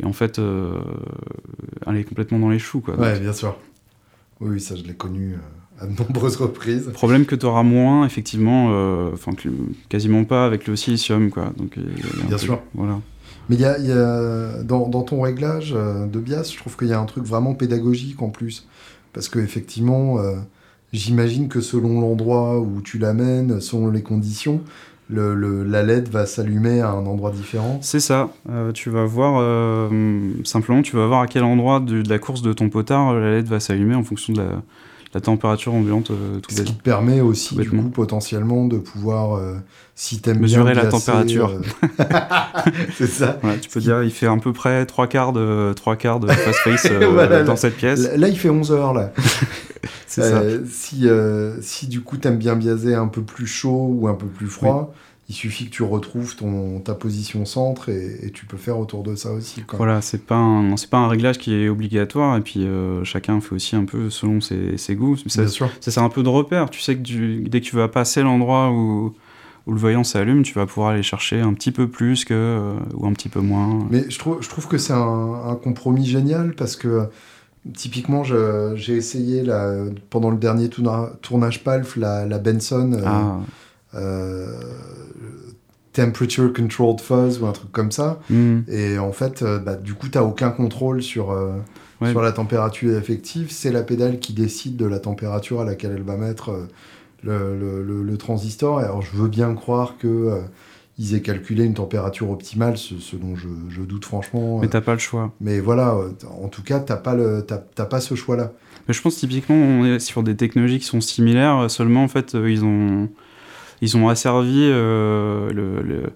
et 0.01 0.05
en 0.05 0.13
fait, 0.13 0.41
elle 1.89 1.97
est 1.97 2.05
complètement 2.05 2.39
dans 2.39 2.51
les 2.51 2.61
choux. 2.61 2.79
Quoi, 2.79 2.95
ouais, 2.95 3.19
bien 3.19 3.33
sûr. 3.33 3.57
Oui, 4.39 4.61
ça, 4.61 4.77
je 4.77 4.85
l'ai 4.85 4.95
connu 4.95 5.35
à 5.81 5.87
de 5.87 5.93
nombreuses 5.99 6.37
reprises. 6.37 6.89
Problème 6.93 7.27
que 7.27 7.35
tu 7.35 7.45
auras 7.45 7.65
moins, 7.65 8.07
effectivement, 8.07 8.67
enfin, 9.13 9.33
quasiment 9.89 10.23
pas 10.23 10.47
avec 10.47 10.69
le 10.69 10.77
silicium. 10.77 11.31
Quoi, 11.31 11.53
donc, 11.57 11.77
bien 12.29 12.39
sûr. 12.39 12.61
Voilà. 12.75 13.01
Mais 13.49 13.57
il 13.57 13.61
y 13.61 13.65
a, 13.65 13.77
y 13.77 13.91
a 13.91 14.63
dans, 14.63 14.89
dans, 14.89 15.03
ton 15.03 15.21
réglage 15.21 15.73
de 15.73 16.21
bias, 16.21 16.53
je 16.53 16.59
trouve 16.59 16.77
qu'il 16.77 16.87
y 16.87 16.93
a 16.93 17.01
un 17.01 17.07
truc 17.07 17.25
vraiment 17.25 17.55
pédagogique 17.55 18.23
en 18.23 18.29
plus. 18.29 18.69
Parce 19.19 19.29
qu'effectivement, 19.29 20.19
j'imagine 20.93 21.49
que 21.49 21.61
selon 21.61 22.01
l'endroit 22.01 22.61
où 22.61 22.81
tu 22.83 22.99
l'amènes, 22.99 23.61
selon 23.61 23.91
les 23.91 24.03
conditions, 24.03 24.63
la 25.11 25.83
LED 25.83 26.09
va 26.09 26.27
s'allumer 26.27 26.81
à 26.81 26.91
un 26.91 27.07
endroit 27.07 27.31
différent 27.31 27.79
C'est 27.83 28.01
ça. 28.01 28.31
Euh, 28.51 28.73
tu 28.73 28.91
vas 28.91 29.05
voir, 29.05 29.41
euh, 29.41 29.89
simplement, 30.45 30.83
tu 30.83 30.97
vas 30.97 31.07
voir 31.07 31.21
à 31.21 31.27
quel 31.27 31.45
endroit 31.45 31.81
de, 31.81 32.03
la 32.09 32.19
course 32.19 32.43
de 32.43 32.53
ton 32.53 32.69
potard 32.69 33.11
euh, 33.11 33.21
la 33.21 33.31
LED 33.37 33.47
va 33.47 33.61
s'allumer 33.61 33.95
en 33.95 34.03
fonction 34.03 34.33
de 34.33 34.41
la, 34.41 34.63
température 35.21 35.75
ambiante. 35.75 36.07
tout 36.07 36.55
Ce 36.55 36.63
qui 36.63 36.75
te 36.75 36.83
permet 36.83 37.21
aussi, 37.21 37.57
du 37.57 37.71
coup, 37.71 37.89
potentiellement 37.89 38.67
de 38.67 38.79
pouvoir, 38.79 39.41
si 39.95 40.21
tu 40.21 40.33
Mesurer 40.35 40.75
la 40.75 40.87
température. 40.87 41.61
c'est 42.97 43.07
ça. 43.07 43.39
tu 43.61 43.69
peux 43.69 43.81
dire, 43.81 44.03
il 44.03 44.11
fait 44.11 44.27
à 44.27 44.37
peu 44.37 44.53
près 44.53 44.87
trois 44.87 45.07
quarts 45.07 45.33
de, 45.33 45.73
trois 45.75 45.97
quarts 45.97 46.21
de 46.21 46.29
fast 46.29 46.59
face 46.61 46.87
dans 47.47 47.57
cette 47.57 47.77
pièce. 47.77 48.09
Là, 48.17 48.29
il 48.29 48.39
fait 48.39 48.51
11 48.51 48.73
heures, 48.73 48.95
là. 48.95 49.13
Euh, 50.19 50.61
si, 50.69 51.09
euh, 51.09 51.61
si 51.61 51.87
du 51.87 52.01
coup 52.01 52.17
t'aimes 52.17 52.39
bien 52.39 52.57
biaiser 52.57 52.95
un 52.95 53.07
peu 53.07 53.23
plus 53.23 53.47
chaud 53.47 53.89
ou 53.93 54.09
un 54.09 54.15
peu 54.15 54.27
plus 54.27 54.49
froid, 54.49 54.95
il 55.29 55.35
suffit 55.35 55.67
que 55.67 55.71
tu 55.71 55.83
retrouves 55.83 56.37
ton, 56.37 56.81
ta 56.81 56.95
position 56.95 57.45
centre 57.45 57.91
et, 57.91 58.31
tu 58.33 58.47
peux 58.47 58.57
faire 58.57 58.79
autour 58.79 59.03
de 59.03 59.15
ça 59.15 59.31
aussi. 59.33 59.63
Voilà, 59.77 60.01
c'est 60.01 60.25
pas, 60.25 60.37
un, 60.37 60.75
pas 60.91 60.99
un 60.99 61.09
réglage 61.09 61.39
qui 61.39 61.55
est 61.55 61.69
obligatoire 61.69 62.37
et 62.37 62.41
puis 62.41 62.65
euh, 62.65 63.05
chacun 63.05 63.41
fait 63.41 63.55
aussi 63.55 63.77
un 63.77 63.85
peu 63.85 64.09
selon 64.11 64.41
ses, 64.41 64.79
ses 64.79 64.95
goûts. 64.95 65.17
Ça, 65.27 65.47
c'est 65.81 65.99
un 65.99 66.09
peu 66.09 66.23
de 66.23 66.29
repère. 66.29 66.71
Tu 66.71 66.81
sais 66.81 66.97
que 66.97 67.49
dès 67.49 67.61
que 67.61 67.67
tu 67.67 67.77
vas 67.77 67.89
passer 67.89 68.23
l'endroit 68.23 68.71
où, 68.71 69.15
où 69.67 69.73
le 69.73 69.79
voyant 69.79 70.03
s'allume, 70.03 70.43
tu 70.43 70.55
vas 70.55 70.67
pouvoir 70.67 70.91
aller 70.91 71.03
chercher 71.03 71.41
un 71.41 71.53
petit 71.53 71.73
peu 71.73 71.89
plus 71.89 72.25
que, 72.25 72.75
ou 72.95 73.07
un 73.07 73.13
petit 73.13 73.29
peu 73.29 73.41
moins. 73.41 73.87
Mais 73.91 74.09
je 74.09 74.19
trouve, 74.19 74.39
je 74.41 74.49
trouve 74.49 74.67
que 74.67 74.79
c'est 74.79 74.95
un, 74.95 75.43
un, 75.47 75.57
compromis 75.57 76.07
génial 76.07 76.55
parce 76.55 76.75
que 76.75 77.09
Typiquement, 77.75 78.23
j'ai 78.25 78.97
essayé 78.97 79.45
pendant 80.11 80.31
le 80.31 80.39
dernier 80.39 80.69
tournage 80.69 81.65
PALF 81.65 81.97
la, 81.97 82.39
Benson 82.39 82.93
euh, 82.95 83.03
ah. 83.05 83.37
euh, 83.37 83.45
Temperature 85.93 86.53
Controlled 86.53 87.01
Fuzz 87.01 87.41
ou 87.41 87.47
un 87.47 87.53
truc 87.53 87.73
comme 87.73 87.91
ça. 87.91 88.21
Hmm. 88.31 88.61
Et 88.69 88.99
en 88.99 89.13
fait, 89.13 89.43
euh, 89.43 89.59
bah, 89.59 89.75
du 89.75 89.95
coup, 89.95 90.09
tu 90.09 90.17
n'as 90.17 90.25
aucun 90.25 90.51
contrôle 90.51 91.03
sur, 91.03 91.37
sur 92.05 92.23
la 92.23 92.33
température 92.33 92.97
effective. 92.97 93.49
C'est 93.51 93.73
la 93.73 93.83
pédale 93.83 94.21
qui 94.21 94.33
décide 94.33 94.77
de 94.77 94.87
la 94.87 95.01
température 95.01 95.61
à 95.61 95.65
laquelle 95.65 95.93
elle 95.97 96.03
va 96.03 96.17
mettre 96.17 96.69
le, 97.23 97.83
le, 97.83 98.17
transistor. 98.17 98.79
alors, 98.79 99.03
je 99.03 99.17
veux 99.17 99.29
bien 99.29 99.55
croire 99.55 99.97
que 99.99 100.41
ils 100.99 101.15
aient 101.15 101.23
calculé 101.23 101.65
une 101.65 101.75
température 101.75 102.29
optimale, 102.31 102.77
ce, 102.77 103.17
dont 103.17 103.37
je, 103.37 103.81
doute 103.83 104.05
franchement. 104.05 104.59
Mais 104.59 104.69
t'as 104.69 104.81
pas 104.81 104.95
le 104.95 104.99
choix. 104.99 105.33
Mais 105.41 105.61
voilà, 105.61 105.97
en 106.43 106.49
tout 106.49 106.63
cas, 106.63 106.81
t'as 106.81 106.97
pas, 106.97 107.15
le, 107.15 107.47
pas 107.89 108.01
ce 108.01 108.17
choix-là. 108.17 108.53
Mais 108.89 108.95
je 108.95 109.01
pense 109.01 109.17
typiquement, 109.17 109.55
on 109.55 109.85
est 109.85 110.01
sur 110.01 110.23
des 110.23 110.37
technologies 110.37 110.81
qui 110.81 110.87
sont 110.87 111.01
similaires, 111.01 111.71
seulement 111.71 112.03
en 112.03 112.09
fait, 112.09 112.35
euh, 112.35 112.51
ils 112.51 112.65
ont, 112.65 113.09
ils 113.81 113.97
ont 113.97 114.09
asservi 114.09 114.61
euh, 114.63 115.53
le, 115.53 116.13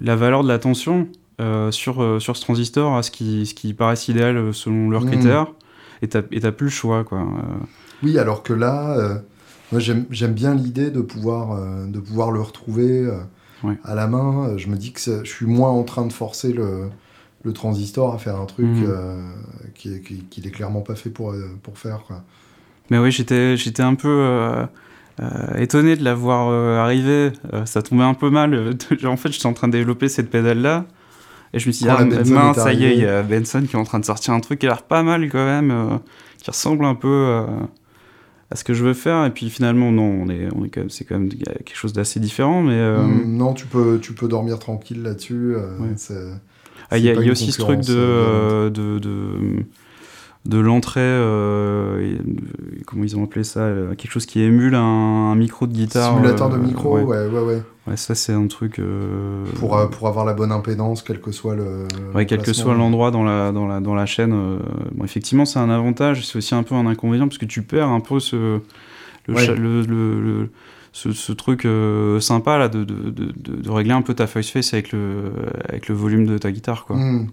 la 0.00 0.16
valeur 0.16 0.42
de 0.42 0.48
la 0.48 0.58
tension 0.58 1.08
euh, 1.40 1.70
sur, 1.70 2.20
sur 2.20 2.36
ce 2.36 2.42
transistor 2.42 2.96
à 2.96 3.02
ce 3.02 3.10
qui, 3.10 3.46
ce 3.46 3.54
qui 3.54 3.74
paraît 3.74 3.96
idéal 4.08 4.52
selon 4.52 4.90
leurs 4.90 5.04
mmh. 5.04 5.10
critères, 5.10 5.46
et 6.02 6.08
t'as 6.08 6.22
plus 6.22 6.66
le 6.66 6.70
choix, 6.70 7.04
quoi. 7.04 7.26
Oui, 8.02 8.18
alors 8.18 8.42
que 8.42 8.52
là, 8.52 9.20
moi 9.72 9.80
j'aime 9.80 10.34
bien 10.34 10.54
l'idée 10.54 10.90
de 10.90 11.00
pouvoir, 11.00 11.60
de 11.86 12.00
pouvoir 12.00 12.30
le 12.30 12.40
retrouver 12.40 13.08
à 13.84 13.94
la 13.94 14.06
main, 14.06 14.48
euh, 14.48 14.58
je 14.58 14.68
me 14.68 14.76
dis 14.76 14.92
que 14.92 15.00
je 15.00 15.30
suis 15.30 15.46
moins 15.46 15.70
en 15.70 15.82
train 15.82 16.06
de 16.06 16.12
forcer 16.12 16.52
le, 16.52 16.88
le 17.42 17.52
transistor 17.52 18.14
à 18.14 18.18
faire 18.18 18.36
un 18.36 18.46
truc 18.46 18.66
euh, 18.66 19.22
qu'il 19.74 20.02
qui, 20.02 20.40
est 20.44 20.50
clairement 20.50 20.80
pas 20.80 20.94
fait 20.94 21.10
pour, 21.10 21.32
euh, 21.32 21.50
pour 21.62 21.78
faire. 21.78 22.04
Quoi. 22.06 22.22
Mais 22.90 22.98
oui, 22.98 23.10
j'étais, 23.10 23.56
j'étais 23.56 23.82
un 23.82 23.94
peu 23.94 24.66
étonné 25.56 25.96
de 25.96 26.04
l'avoir 26.04 26.48
arrivé. 26.82 27.32
ça 27.64 27.82
tombait 27.82 28.04
un 28.04 28.14
peu 28.14 28.30
mal. 28.30 28.74
en 29.04 29.16
fait, 29.16 29.32
j'étais 29.32 29.46
en 29.46 29.52
train 29.52 29.68
de 29.68 29.72
développer 29.72 30.08
cette 30.08 30.30
pédale-là. 30.30 30.86
Et 31.52 31.58
je 31.58 31.66
me 31.66 31.72
suis 31.72 31.84
dit, 31.84 31.90
ah, 31.90 32.04
mince, 32.04 32.56
ça 32.56 32.72
y 32.72 32.84
est, 32.84 32.96
il 32.96 33.02
y 33.02 33.06
a 33.06 33.22
Benson 33.22 33.62
qui 33.68 33.74
est 33.74 33.78
en 33.78 33.84
train 33.84 33.98
de 33.98 34.04
sortir 34.04 34.34
un 34.34 34.40
truc 34.40 34.60
qui 34.60 34.66
a 34.66 34.70
l'air 34.70 34.82
pas 34.82 35.02
mal 35.02 35.28
quand 35.28 35.44
même, 35.44 36.00
qui 36.38 36.50
ressemble 36.50 36.84
un 36.84 36.94
peu 36.94 37.44
à 38.50 38.56
ce 38.56 38.64
que 38.64 38.74
je 38.74 38.84
veux 38.84 38.94
faire 38.94 39.24
et 39.26 39.30
puis 39.30 39.48
finalement 39.48 39.92
non 39.92 40.22
on 40.22 40.28
est 40.28 40.48
on 40.54 40.64
est 40.64 40.70
quand 40.70 40.80
même 40.80 40.90
c'est 40.90 41.04
quand 41.04 41.18
même 41.18 41.28
quelque 41.28 41.76
chose 41.76 41.92
d'assez 41.92 42.18
différent 42.18 42.62
mais 42.62 42.74
euh, 42.74 43.02
mm, 43.02 43.36
non 43.36 43.54
tu 43.54 43.66
peux 43.66 43.98
tu 44.00 44.12
peux 44.12 44.28
dormir 44.28 44.58
tranquille 44.58 45.02
là-dessus 45.02 45.54
euh, 45.54 46.34
ah, 46.90 46.98
il 46.98 47.04
y, 47.04 47.10
a 47.10 47.30
aussi 47.30 47.52
ce 47.52 47.60
truc 47.60 47.80
de, 47.80 47.94
euh, 47.96 48.70
de, 48.70 48.98
de 48.98 49.64
de 50.46 50.58
l'entrée, 50.58 51.00
euh, 51.02 52.16
comment 52.86 53.04
ils 53.04 53.16
ont 53.16 53.24
appelé 53.24 53.44
ça, 53.44 53.60
euh, 53.60 53.94
quelque 53.94 54.10
chose 54.10 54.24
qui 54.24 54.40
émule 54.40 54.74
un, 54.74 55.34
micro 55.34 55.66
de 55.66 55.72
guitare. 55.72 56.14
Simulateur 56.14 56.48
de 56.48 56.56
micro, 56.56 56.96
ouais, 56.96 57.02
ouais, 57.04 57.26
ouais. 57.26 57.62
ouais. 57.86 57.96
ça 57.96 58.14
c'est 58.14 58.32
un 58.32 58.46
truc. 58.46 58.80
pour, 59.56 59.90
pour 59.90 60.08
avoir 60.08 60.24
la 60.24 60.32
bonne 60.32 60.50
impédance, 60.50 61.02
quel 61.02 61.20
que 61.20 61.30
soit 61.30 61.54
le. 61.54 61.86
Ouais, 62.14 62.24
quel 62.24 62.42
que 62.42 62.54
soit 62.54 62.74
l'endroit 62.74 63.10
dans 63.10 63.22
la, 63.22 63.52
dans, 63.52 63.66
la, 63.66 63.80
dans 63.80 63.94
la 63.94 64.06
chaîne. 64.06 64.58
bon, 64.92 65.04
effectivement, 65.04 65.44
c'est 65.44 65.58
un 65.58 65.70
avantage, 65.70 66.26
c'est 66.26 66.38
aussi 66.38 66.54
un 66.54 66.62
peu 66.62 66.74
un 66.74 66.86
inconvénient 66.86 67.28
parce 67.28 67.38
que 67.38 67.46
tu 67.46 67.62
perds 67.62 67.88
un 67.88 68.00
peu 68.00 68.18
ce. 68.18 68.60
Le, 69.26 69.82
le, 69.82 70.50
ce, 70.92 71.32
truc 71.32 71.68
sympa 72.20 72.58
là 72.58 72.68
de, 72.68 72.82
de, 72.82 73.10
de, 73.10 73.32
de, 73.36 73.70
régler 73.70 73.92
un 73.92 74.02
peu 74.02 74.14
ta 74.14 74.26
face 74.26 74.50
face 74.50 74.72
avec 74.72 74.90
le, 74.90 75.32
avec 75.68 75.86
le 75.86 75.94
volume 75.94 76.26
de 76.26 76.36
ta 76.38 76.50
guitare 76.50 76.86
quoi. 76.86 76.96
Hmm. 76.96 77.28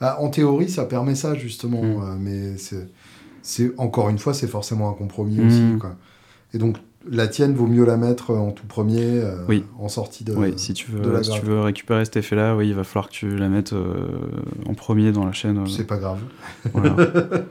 Bah, 0.00 0.18
en 0.20 0.28
théorie, 0.28 0.68
ça 0.68 0.84
permet 0.84 1.14
ça, 1.14 1.34
justement. 1.34 1.82
Mm. 1.82 2.02
Euh, 2.02 2.16
mais 2.18 2.56
c'est, 3.42 3.72
encore 3.78 4.10
une 4.10 4.18
fois, 4.18 4.34
c'est 4.34 4.48
forcément 4.48 4.90
un 4.90 4.94
compromis 4.94 5.40
aussi. 5.40 5.60
Mm. 5.60 5.78
Quoi. 5.78 5.96
Et 6.52 6.58
donc, 6.58 6.76
la 7.08 7.28
tienne, 7.28 7.54
vaut 7.54 7.68
mieux 7.68 7.84
la 7.84 7.96
mettre 7.96 8.32
en 8.32 8.50
tout 8.50 8.66
premier, 8.66 9.20
euh, 9.20 9.44
oui. 9.48 9.64
en 9.78 9.88
sortie 9.88 10.24
de. 10.24 10.34
Oui, 10.34 10.54
si 10.56 10.74
tu 10.74 10.90
veux, 10.90 11.22
si 11.22 11.30
tu 11.30 11.40
veux 11.40 11.60
récupérer 11.60 12.04
cet 12.04 12.16
effet-là, 12.16 12.56
oui, 12.56 12.68
il 12.68 12.74
va 12.74 12.84
falloir 12.84 13.08
que 13.08 13.14
tu 13.14 13.36
la 13.36 13.48
mettes 13.48 13.72
euh, 13.72 14.08
en 14.66 14.74
premier 14.74 15.12
dans 15.12 15.24
la 15.24 15.32
chaîne. 15.32 15.64
C'est 15.68 15.86
pas 15.86 15.98
grave. 15.98 16.18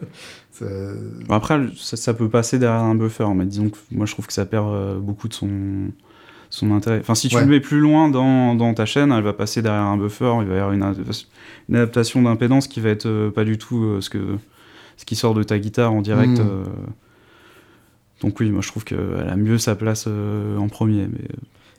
après, 1.29 1.67
ça, 1.77 2.13
peut 2.13 2.29
passer 2.29 2.59
derrière 2.59 2.81
un 2.81 2.95
buffer, 2.95 3.27
mais 3.33 3.45
disons 3.45 3.69
que 3.69 3.77
moi 3.91 4.05
je 4.05 4.11
trouve 4.11 4.27
que 4.27 4.33
ça 4.33 4.45
perd 4.45 4.99
beaucoup 4.99 5.29
de 5.29 5.33
son, 5.33 5.91
son 6.55 6.71
intérêt. 6.71 6.99
Enfin, 7.01 7.15
si 7.15 7.27
tu 7.27 7.37
le 7.37 7.45
mets 7.45 7.59
plus 7.59 7.79
loin 7.79 8.09
dans, 8.09 8.55
dans, 8.55 8.73
ta 8.73 8.85
chaîne, 8.85 9.11
elle 9.11 9.23
va 9.23 9.33
passer 9.33 9.61
derrière 9.61 9.83
un 9.83 9.97
buffer, 9.97 10.33
il 10.41 10.47
va 10.47 10.55
y 10.55 10.57
avoir 10.57 10.71
une, 10.71 10.93
une 11.69 11.75
adaptation 11.75 12.21
d'impédance 12.21 12.67
qui 12.67 12.79
va 12.79 12.89
être 12.89 13.07
euh, 13.07 13.29
pas 13.29 13.43
du 13.43 13.57
tout 13.57 13.83
euh, 13.83 14.01
ce, 14.01 14.09
que, 14.09 14.37
ce 14.95 15.03
qui 15.03 15.15
sort 15.15 15.33
de 15.33 15.43
ta 15.43 15.59
guitare 15.59 15.91
en 15.91 16.01
direct. 16.01 16.39
Hmm. 16.39 16.47
Euh. 16.47 16.63
donc 18.21 18.39
oui, 18.39 18.51
moi 18.51 18.61
je 18.61 18.69
trouve 18.69 18.85
qu'elle 18.85 19.27
a 19.29 19.35
mieux 19.35 19.57
sa 19.57 19.75
place 19.75 20.07
en 20.07 20.67
premier. 20.69 21.07
Mais... 21.07 21.27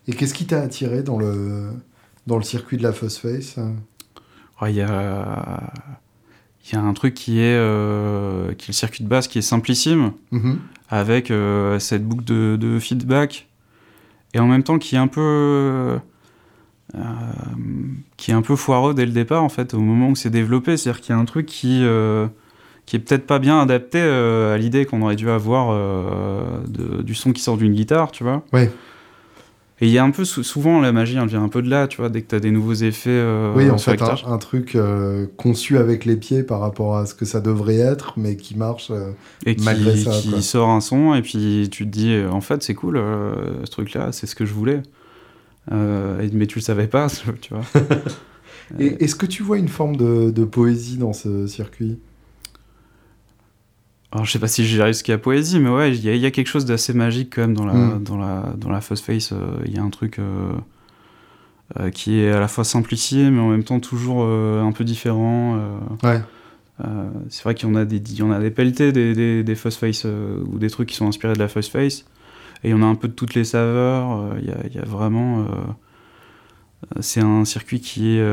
Et 0.09 0.12
qu'est-ce 0.12 0.35
qui 0.35 0.45
t'a 0.45 0.61
attiré 0.61 1.03
dans 1.03 1.18
le, 1.18 1.70
dans 2.27 2.37
le 2.37 2.45
circuit 2.45 2.77
de 2.77 2.83
la 2.83 2.93
Fuzz 2.93 3.16
Face 3.16 3.59
Il 4.62 4.74
y 4.74 4.83
a 4.83 5.72
il 6.68 6.74
y 6.74 6.79
a 6.79 6.83
un 6.83 6.95
truc 6.95 7.14
qui 7.14 7.39
est, 7.39 7.55
qui 8.59 8.64
est 8.64 8.68
le 8.68 8.72
circuit 8.72 9.05
de 9.05 9.09
base 9.09 9.29
qui 9.29 9.39
est 9.39 9.43
simplissime, 9.43 10.11
mm-hmm. 10.33 10.57
avec 10.89 11.33
cette 11.81 12.05
boucle 12.05 12.24
de, 12.24 12.57
de, 12.57 12.81
feedback 12.81 13.47
et 14.37 14.39
en 14.39 14.47
même 14.47 14.62
temps 14.62 14.78
qui 14.78 14.97
est 14.97 14.99
un 14.99 15.07
peu 15.09 15.99
euh, 16.95 16.99
qui 18.16 18.30
est 18.30 18.34
un 18.34 18.43
peu 18.43 18.55
foireux 18.55 18.93
dès 18.93 19.07
le 19.07 19.12
départ 19.12 19.43
en 19.43 19.49
fait 19.49 19.72
au 19.72 19.80
moment 19.80 20.11
où 20.11 20.14
c'est 20.14 20.30
développé. 20.30 20.76
C'est 20.76 20.91
à 20.91 20.93
dire 20.93 21.01
qu'il 21.01 21.14
y 21.14 21.18
a 21.18 21.20
un 21.20 21.24
truc 21.24 21.47
qui 21.47 21.80
euh, 21.82 22.26
est 22.93 22.99
peut-être 22.99 23.26
pas 23.26 23.39
bien 23.39 23.59
adapté 23.61 23.99
euh, 23.99 24.55
à 24.55 24.59
l'idée 24.59 24.84
qu'on 24.84 25.01
aurait 25.01 25.16
dû 25.16 25.30
avoir 25.30 25.74
du 26.68 27.14
son 27.14 27.32
qui 27.32 27.41
sort 27.41 27.57
d'une 27.57 27.72
guitare 27.72 28.12
tu 28.12 28.24
vois. 28.24 28.45
Ouais 28.53 28.70
et 29.81 29.87
il 29.87 29.93
y 29.93 29.99
a 29.99 30.05
un 30.05 30.11
peu 30.11 30.24
souvent 30.24 30.81
la 30.81 30.93
magie 30.93 31.16
elle 31.20 31.29
vient 31.29 31.43
un 31.43 31.49
peu 31.49 31.61
de 31.61 31.68
là 31.68 31.87
tu 31.87 31.99
vois 31.99 32.09
dès 32.09 32.22
que 32.22 32.29
tu 32.29 32.35
as 32.35 32.41
des 32.41 32.51
nouveaux 32.51 32.74
effets 32.74 33.22
oui 33.55 33.70
en 33.70 33.79
fait 33.79 34.01
un, 34.01 34.39
truc 34.39 34.77
conçu 35.37 35.77
avec 35.77 36.05
les 36.05 36.16
pieds 36.16 36.43
par 36.43 36.61
rapport 36.61 36.97
à 36.97 37.05
ce 37.05 37.14
que 37.14 37.24
ça 37.24 37.41
devrait 37.41 37.77
être 37.77 38.14
mais 38.16 38.37
qui 38.37 38.57
marche 38.57 38.91
et 39.45 39.57
malgré 39.62 39.97
ça 39.97 40.12
qui 40.12 40.43
sort 40.43 40.70
un 40.70 40.81
son 40.81 41.14
et 41.14 41.22
puis 41.22 41.68
tu 41.70 41.85
te 41.85 41.91
dis 41.91 42.16
en 42.31 42.41
fait 42.41 42.62
c'est 42.62 42.74
cool 42.74 42.97
ce 43.64 43.70
truc 43.70 43.93
là 43.93 44.12
c'est 44.12 44.27
ce 44.27 44.35
que 44.35 44.47
je 44.47 44.55
voulais. 44.55 44.83
Euh, 45.72 46.29
mais 46.33 46.47
tu 46.47 46.59
le 46.59 46.62
savais 46.62 46.87
pas, 46.87 47.09
tu 47.41 47.55
vois. 47.55 47.64
Est-ce 48.79 49.14
que 49.14 49.27
tu 49.27 49.43
vois 49.43 49.59
une 49.59 49.68
forme 49.68 49.97
de, 49.97 50.45
poésie 50.45 50.97
dans 50.97 51.12
ce 51.12 51.47
circuit? 51.47 51.99
Alors, 54.16 54.24
je 54.24 54.32
sais 54.32 54.38
pas 54.38 54.48
si 54.48 54.64
j'irai 54.64 54.94
jusqu'à 54.94 55.18
poésie, 55.18 55.60
mais 55.60 55.68
ouais, 55.68 55.94
il 55.94 56.02
y, 56.02 56.24
a 56.24 56.30
quelque 56.30 56.46
chose 56.46 56.64
d'assez 56.64 56.94
magique 56.94 57.34
quand 57.34 57.42
même 57.42 57.52
dans 57.52 57.66
la, 57.66 57.74
hmm. 57.74 58.02
dans 58.02 58.16
la, 58.16 58.54
dans 58.56 58.70
la 58.70 58.80
Face. 58.80 59.04
Euh, 59.32 59.36
il 59.66 59.74
y 59.74 59.78
a 59.78 59.82
un 59.82 59.90
truc. 59.90 60.18
Euh, 60.18 61.90
qui 61.90 62.20
est 62.20 62.30
à 62.30 62.40
la 62.40 62.48
fois 62.48 62.64
simplifié, 62.64 63.28
mais 63.28 63.40
en 63.40 63.48
même 63.48 63.64
temps 63.64 63.78
toujours 63.78 64.24
un 64.24 64.72
peu 64.72 64.84
différent. 64.84 65.60
ouais. 66.02 66.22
c'est 67.28 67.42
vrai 67.42 67.54
qu'il 67.54 67.68
y 67.68 67.72
en 67.72 67.74
a 67.74 67.84
des, 67.84 67.96
il 67.96 68.16
y 68.16 68.22
en 68.22 68.30
a 68.30 68.38
des 68.38 68.50
pelletés, 68.50 68.90
des, 68.92 69.14
des, 69.14 69.42
des 69.42 69.54
face 69.54 70.06
ou 70.06 70.58
des 70.58 70.70
trucs 70.70 70.88
qui 70.88 70.96
sont 70.96 71.08
inspirés 71.08 71.34
de 71.34 71.38
la 71.38 71.48
face 71.48 71.68
face. 71.68 72.06
Et 72.64 72.68
il 72.68 72.70
y 72.70 72.74
en 72.74 72.82
a 72.82 72.86
un 72.86 72.94
peu 72.94 73.08
de 73.08 73.12
toutes 73.12 73.34
les 73.34 73.44
saveurs. 73.44 74.36
Il 74.38 74.46
y 74.46 74.50
a, 74.50 74.66
y, 74.74 74.78
a, 74.78 74.84
vraiment. 74.86 75.44
c'est 77.00 77.20
un 77.20 77.44
circuit 77.44 77.80
qui 77.80 78.16
est 78.16 78.24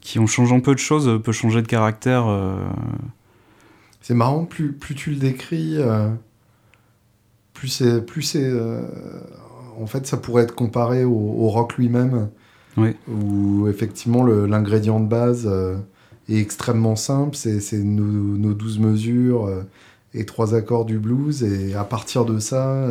qui 0.00 0.20
ont 0.20 0.28
changé 0.28 0.54
un 0.54 0.60
peu 0.60 0.74
de 0.74 0.78
choses, 0.78 1.20
peut 1.24 1.32
changer 1.32 1.62
de 1.62 1.66
caractère. 1.66 2.26
C'est 4.08 4.14
marrant, 4.14 4.46
plus, 4.46 4.72
plus 4.72 4.94
tu 4.94 5.10
le 5.10 5.16
décris, 5.16 5.74
euh, 5.76 6.08
plus 7.52 7.68
c'est. 7.68 8.00
Plus 8.00 8.22
c'est 8.22 8.42
euh, 8.42 8.80
en 9.78 9.84
fait, 9.84 10.06
ça 10.06 10.16
pourrait 10.16 10.44
être 10.44 10.54
comparé 10.54 11.04
au, 11.04 11.46
rock 11.50 11.76
lui-même. 11.76 12.30
Oui. 12.78 12.96
Où 13.06 13.68
effectivement, 13.68 14.24
l'ingrédient 14.24 14.98
de 14.98 15.06
base 15.06 15.46
euh, 15.46 15.76
est 16.30 16.38
extrêmement 16.38 16.96
simple. 16.96 17.36
C'est 17.36 17.60
nos, 17.74 18.02
nos 18.38 18.54
12 18.54 18.78
mesures 18.78 19.50
et 20.14 20.24
trois 20.24 20.54
accords 20.54 20.86
du 20.86 20.98
blues. 20.98 21.42
Et 21.42 21.74
à 21.74 21.84
partir 21.84 22.24
de 22.24 22.38
ça 22.38 22.88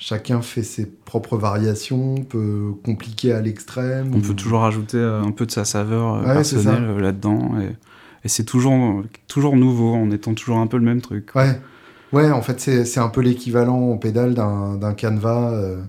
chacun 0.00 0.40
fait 0.42 0.62
ses 0.62 0.86
propres 0.86 1.36
variations, 1.36 2.22
peut 2.22 2.74
compliquer 2.84 3.32
à 3.32 3.40
l'extrême. 3.40 4.12
On 4.14 4.20
peut 4.20 4.34
toujours 4.34 4.64
ajouter 4.64 5.02
un 5.02 5.32
peu 5.32 5.46
de 5.46 5.50
sa 5.50 5.64
saveur 5.64 6.22
personnelle 6.22 6.96
là-dedans. 6.98 7.60
Et 7.60 7.74
et 8.24 8.28
c'est 8.28 8.44
toujours, 8.44 9.02
toujours 9.26 9.56
nouveau, 9.56 9.94
en 9.94 10.10
étant 10.10 10.34
toujours 10.34 10.58
un 10.58 10.66
peu 10.66 10.76
le 10.76 10.84
même 10.84 11.00
truc. 11.00 11.30
Ouais, 11.34 11.60
ouais 12.12 12.30
en 12.30 12.42
fait, 12.42 12.60
c'est 12.60 13.00
un 13.00 13.08
peu 13.08 13.20
l'équivalent 13.20 13.90
en 13.90 13.96
pédale 13.96 14.34
d'un 14.34 14.94
canevas 14.94 15.52
euh, 15.52 15.80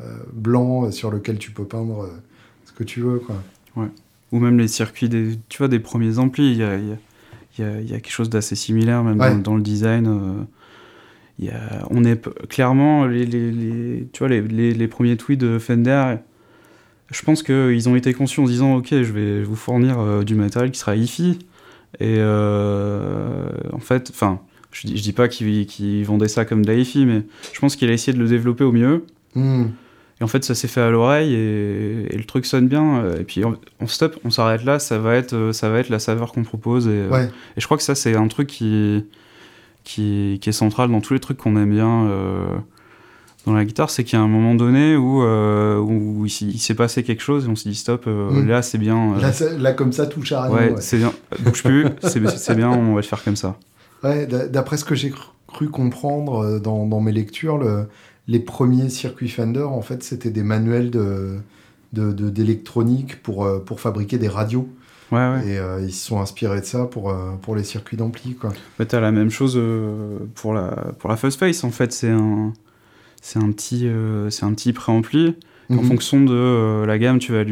euh, 0.00 0.16
blanc 0.32 0.90
sur 0.90 1.10
lequel 1.10 1.38
tu 1.38 1.50
peux 1.50 1.64
peindre 1.64 2.04
euh, 2.04 2.22
ce 2.64 2.72
que 2.72 2.84
tu 2.84 3.00
veux. 3.00 3.18
Quoi. 3.18 3.36
Ouais. 3.76 3.88
Ou 4.32 4.38
même 4.38 4.58
les 4.58 4.68
circuits 4.68 5.08
des, 5.08 5.38
tu 5.48 5.58
vois, 5.58 5.68
des 5.68 5.78
premiers 5.78 6.18
amplis, 6.18 6.52
il 6.52 6.56
y 6.56 6.62
a, 6.62 6.76
y, 6.76 7.62
a, 7.62 7.80
y 7.80 7.94
a, 7.94 8.00
quelque 8.00 8.10
chose 8.10 8.30
d'assez 8.30 8.56
similaire, 8.56 9.04
même 9.04 9.42
dans, 9.42 9.54
le 9.54 9.62
design. 9.62 10.46
Y 11.38 11.50
a, 11.50 11.86
on 11.90 12.04
est 12.04 12.28
clairement, 12.48 13.06
les, 13.06 13.26
les, 13.26 13.52
les 13.52 14.08
tu 14.12 14.20
vois, 14.20 14.28
les, 14.28 14.72
les, 14.72 14.88
premiers 14.88 15.16
tweets 15.16 15.40
de 15.40 15.58
Fender 15.58 16.16
je 17.10 17.22
pense 17.22 17.42
qu'ils 17.42 17.88
ont 17.88 17.94
été 17.94 18.14
conscients 18.14 18.44
en 18.44 18.46
disant 18.46 18.76
ok 18.76 18.88
je 18.90 19.12
vais 19.12 19.42
vous 19.42 19.54
fournir 19.54 20.24
du 20.24 20.34
matériel 20.34 20.70
qui 20.70 20.80
sera 20.80 20.96
hi-fi 20.96 21.38
et 22.00 22.16
euh, 22.18 23.48
en 23.72 23.78
fait, 23.78 24.10
enfin, 24.10 24.40
je, 24.72 24.86
dis, 24.86 24.96
je 24.96 25.02
dis 25.02 25.12
pas 25.12 25.28
qu'il 25.28 26.04
vendait 26.04 26.28
ça 26.28 26.44
comme 26.44 26.64
de 26.64 26.72
la 26.72 26.76
mais 26.76 27.22
je 27.52 27.60
pense 27.60 27.76
qu'il 27.76 27.88
a 27.90 27.92
essayé 27.92 28.16
de 28.16 28.22
le 28.22 28.28
développer 28.28 28.64
au 28.64 28.72
mieux. 28.72 29.04
Hmm. 29.34 29.66
Et 30.20 30.24
en 30.24 30.28
fait, 30.28 30.44
ça 30.44 30.54
s'est 30.54 30.68
fait 30.68 30.80
à 30.80 30.90
l'oreille 30.90 31.34
et, 31.34 32.16
le 32.16 32.24
truc 32.24 32.46
sonne 32.46 32.68
bien. 32.68 33.04
Et 33.18 33.24
puis 33.24 33.42
on, 33.44 33.86
stop, 33.86 34.18
on 34.24 34.30
s'arrête 34.30 34.64
là, 34.64 34.78
ça 34.78 34.98
va 34.98 35.16
être, 35.16 35.50
ça 35.52 35.68
va 35.68 35.80
être 35.80 35.88
la 35.88 35.98
saveur 35.98 36.32
qu'on 36.32 36.44
propose. 36.44 36.86
Et, 36.86 37.00
et, 37.00 37.60
je 37.60 37.64
crois 37.64 37.76
que 37.76 37.82
ça, 37.82 37.94
c'est 37.94 38.14
un 38.14 38.28
truc 38.28 38.48
qui, 38.48 39.04
qui, 39.84 40.38
qui, 40.40 40.48
est 40.48 40.52
central 40.52 40.90
dans 40.90 41.00
tous 41.00 41.14
les 41.14 41.20
trucs 41.20 41.38
qu'on 41.38 41.56
aime 41.56 41.70
bien. 41.70 42.06
Euh, 42.06 42.44
dans 43.46 43.52
la 43.52 43.64
guitare, 43.64 43.90
c'est 43.90 44.04
qu'il 44.04 44.18
y 44.18 44.22
a 44.22 44.24
un 44.24 44.28
moment 44.28 44.54
donné 44.54 44.96
où, 44.96 45.22
euh, 45.22 45.78
où 45.78 46.24
il, 46.24 46.58
s'est 46.58 46.74
passé 46.74 47.02
quelque 47.02 47.22
chose 47.22 47.44
et 47.44 47.48
on 47.48 47.56
s'est 47.56 47.68
dit 47.68 47.74
stop, 47.74 48.04
euh, 48.06 48.30
mm. 48.30 48.48
là 48.48 48.62
c'est 48.62 48.78
bien. 48.78 49.16
Euh. 49.16 49.58
Là, 49.58 49.72
comme 49.74 49.92
ça, 49.92 50.06
touche 50.06 50.32
à 50.32 50.44
rien. 50.44 50.54
Ouais, 50.54 50.74
c'est 50.78 50.96
bien. 50.96 51.12
Bouge 51.40 51.62
plus, 51.62 51.86
c'est 52.02 52.54
bien, 52.54 52.70
on 52.70 52.94
va 52.94 53.00
le 53.00 53.06
faire 53.06 53.22
comme 53.22 53.36
ça. 53.36 53.56
Ouais, 54.02 54.26
d'après 54.26 54.76
ce 54.76 54.84
que 54.84 54.94
j'ai 54.94 55.12
cru, 55.46 55.68
comprendre 55.68 56.58
dans, 56.58 56.86
dans, 56.86 57.00
mes 57.00 57.12
lectures, 57.12 57.58
le, 57.58 57.86
les 58.28 58.40
premiers 58.40 58.88
circuits 58.88 59.28
Fender, 59.28 59.62
en 59.62 59.82
fait, 59.82 60.02
c'était 60.02 60.30
des 60.30 60.42
manuels 60.42 60.90
de 60.90 61.38
d'électronique 61.92 63.10
de, 63.10 63.20
pour, 63.22 63.48
pour 63.64 63.80
fabriquer 63.80 64.18
des 64.18 64.26
radios. 64.26 64.68
Ouais, 65.12 65.18
ouais. 65.18 65.46
Et 65.46 65.84
ils 65.84 65.92
se 65.92 66.06
sont 66.06 66.20
inspirés 66.20 66.60
de 66.60 66.66
ça 66.66 66.86
pour, 66.86 67.14
pour 67.40 67.54
les 67.54 67.62
circuits 67.62 67.96
d'ampli. 67.96 68.36
Bah, 68.78 68.84
t'as 68.84 68.98
la 68.98 69.12
même 69.12 69.30
chose 69.30 69.60
pour, 70.34 70.54
la, 70.54 70.92
pour 70.98 71.08
la 71.08 71.16
Fuzz 71.16 71.36
Face, 71.36 71.62
en 71.62 71.70
fait. 71.70 71.92
C'est 71.92 72.10
un, 72.10 72.52
c'est 73.24 73.38
un 73.38 73.50
petit, 73.52 73.88
euh, 73.88 74.28
c'est 74.28 74.44
un 74.44 74.52
petit 74.52 74.74
préampli. 74.74 75.34
En 75.70 75.76
mhm. 75.76 75.84
fonction 75.84 76.22
de 76.22 76.34
euh, 76.34 76.84
la 76.84 76.98
gamme 76.98 77.18
tu 77.18 77.32
vas 77.32 77.42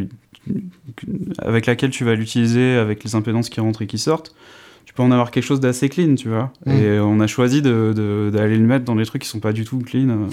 avec 1.39 1.65
laquelle 1.65 1.89
tu 1.89 2.05
vas 2.05 2.15
l'utiliser, 2.15 2.75
avec 2.75 3.03
les 3.05 3.15
impédances 3.15 3.49
qui 3.49 3.59
rentrent 3.59 3.81
et 3.81 3.87
qui 3.87 3.97
sortent, 3.97 4.35
tu 4.85 4.93
peux 4.93 5.03
en 5.03 5.11
avoir 5.11 5.31
quelque 5.31 5.45
chose 5.45 5.61
d'assez 5.61 5.89
clean, 5.89 6.15
tu 6.15 6.29
vois. 6.29 6.53
Mhm. 6.67 6.73
Et 6.75 7.01
on 7.01 7.21
a 7.21 7.27
choisi 7.27 7.63
d'aller 7.63 8.59
le 8.59 8.67
mettre 8.67 8.85
dans 8.85 8.97
des 8.97 9.07
trucs 9.07 9.23
qui 9.23 9.29
sont 9.29 9.41
pas 9.41 9.55
du 9.55 9.65
tout 9.65 9.79
clean. 9.79 10.29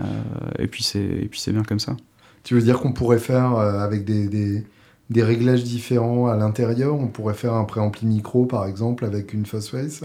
Euh, 0.00 0.04
et 0.58 0.66
puis 0.66 0.82
c'est 0.82 1.52
bien 1.52 1.62
comme 1.62 1.78
ça. 1.78 1.96
Tu 2.42 2.54
veux 2.54 2.62
dire 2.62 2.80
qu'on 2.80 2.92
pourrait 2.92 3.20
faire 3.20 3.52
avec 3.56 4.04
des, 4.04 4.26
des, 4.26 4.64
des, 5.10 5.22
réglages 5.22 5.62
différents 5.62 6.26
à 6.26 6.36
l'intérieur, 6.36 6.98
on 6.98 7.06
pourrait 7.06 7.34
faire 7.34 7.54
un 7.54 7.64
préampli 7.64 8.04
micro 8.04 8.46
par 8.46 8.66
exemple 8.66 9.04
avec 9.04 9.32
une 9.32 9.46
fast 9.46 9.68
face 9.68 10.02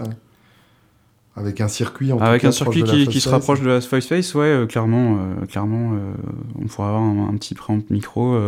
avec 1.36 1.60
un 1.60 1.68
circuit 1.68 2.12
en 2.12 2.18
Avec 2.18 2.44
un 2.44 2.50
circuit 2.50 2.82
qui, 2.82 3.06
qui 3.06 3.20
se 3.20 3.28
rapproche 3.28 3.60
de 3.60 3.68
la 3.68 3.80
Face 3.82 4.06
Face, 4.06 4.34
ouais, 4.34 4.44
euh, 4.44 4.66
clairement, 4.66 5.18
euh, 5.18 5.46
clairement 5.46 5.92
euh, 5.92 6.12
on 6.58 6.66
pourrait 6.66 6.88
avoir 6.88 7.02
un, 7.02 7.36
petit 7.36 7.54
préamp 7.54 7.82
micro 7.90 8.38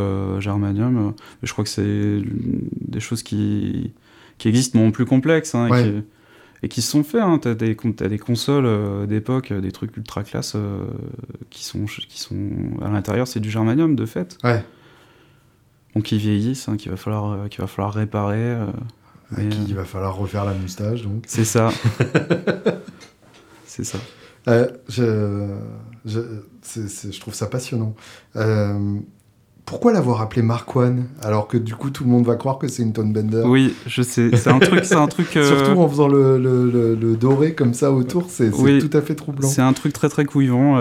Germanium. 0.41 1.12
je 1.43 1.53
crois 1.53 1.64
que 1.64 1.70
c'est 1.70 2.22
des 2.80 3.01
choses 3.01 3.22
qui, 3.22 3.93
qui 4.39 4.49
existent, 4.49 4.78
mais 4.78 4.91
plus 4.91 5.05
complexes. 5.05 5.55
Hein, 5.55 5.68
et, 6.62 6.68
qui, 6.68 6.82
se 6.82 6.91
sont 6.91 7.05
faits. 7.05 7.20
Hein. 7.20 7.39
Tu 7.41 7.49
as, 7.49 7.55
des 7.55 8.18
consoles 8.18 9.07
d'époque, 9.07 9.53
des 9.53 9.70
trucs 9.70 9.97
ultra 9.97 10.24
classe 10.24 10.57
qui, 11.51 11.64
sont, 11.64 11.84
qui 11.84 12.18
sont 12.18 12.36
à 12.82 12.89
l'intérieur, 12.89 13.28
c'est 13.28 13.41
du 13.41 13.51
Germanium 13.51 13.95
de 13.95 14.07
fait. 14.07 14.39
Ouais. 14.43 14.64
Donc 15.95 16.05
qui 16.05 16.18
vieillissent, 16.18 16.68
hein, 16.68 16.76
qu'il 16.76 16.91
va, 16.91 16.97
falloir, 16.97 17.49
qu'il 17.51 17.61
va 17.61 17.66
falloir 17.66 17.93
réparer. 17.93 18.57
À 19.36 19.42
qui 19.42 19.58
il 19.68 19.74
va 19.74 19.84
falloir 19.84 20.16
refaire 20.16 20.44
la 20.44 20.54
moustache, 20.54 21.02
donc. 21.02 21.24
C'est 21.26 21.44
ça. 21.44 21.70
c'est 23.66 23.84
ça. 23.84 23.98
Euh, 24.48 24.68
je, 24.88 25.48
je, 26.06 26.20
je, 26.64 27.20
trouve 27.20 27.34
ça 27.34 27.46
passionnant. 27.46 27.94
Euh, 28.36 28.98
pourquoi 29.66 29.92
l'avoir 29.92 30.22
appelé 30.22 30.42
One 30.74 31.08
alors 31.20 31.46
que 31.46 31.58
du 31.58 31.74
coup 31.74 31.90
tout 31.90 32.04
le 32.04 32.10
monde 32.10 32.24
va 32.24 32.36
croire 32.36 32.58
que 32.58 32.68
c'est 32.68 32.82
une 32.82 32.94
Tone 32.94 33.12
Bender? 33.12 33.42
Oui, 33.44 33.74
je 33.86 34.00
sais. 34.00 34.30
C'est 34.34 34.48
un 34.48 34.58
truc, 34.58 34.86
c'est 34.86 34.94
un 34.94 35.08
truc. 35.08 35.28
Euh, 35.36 35.44
Surtout 35.44 35.80
en 35.80 35.88
faisant 35.88 36.08
le, 36.08 36.38
le, 36.38 36.94
le, 36.94 37.16
doré 37.16 37.54
comme 37.54 37.74
ça 37.74 37.92
autour, 37.92 38.30
c'est 38.30 38.50
tout 38.50 38.90
à 38.94 39.02
fait 39.02 39.14
troublant. 39.14 39.46
C'est 39.46 39.60
un 39.60 39.74
truc 39.74 39.92
très 39.92 40.08
très 40.08 40.24
couillon. 40.24 40.76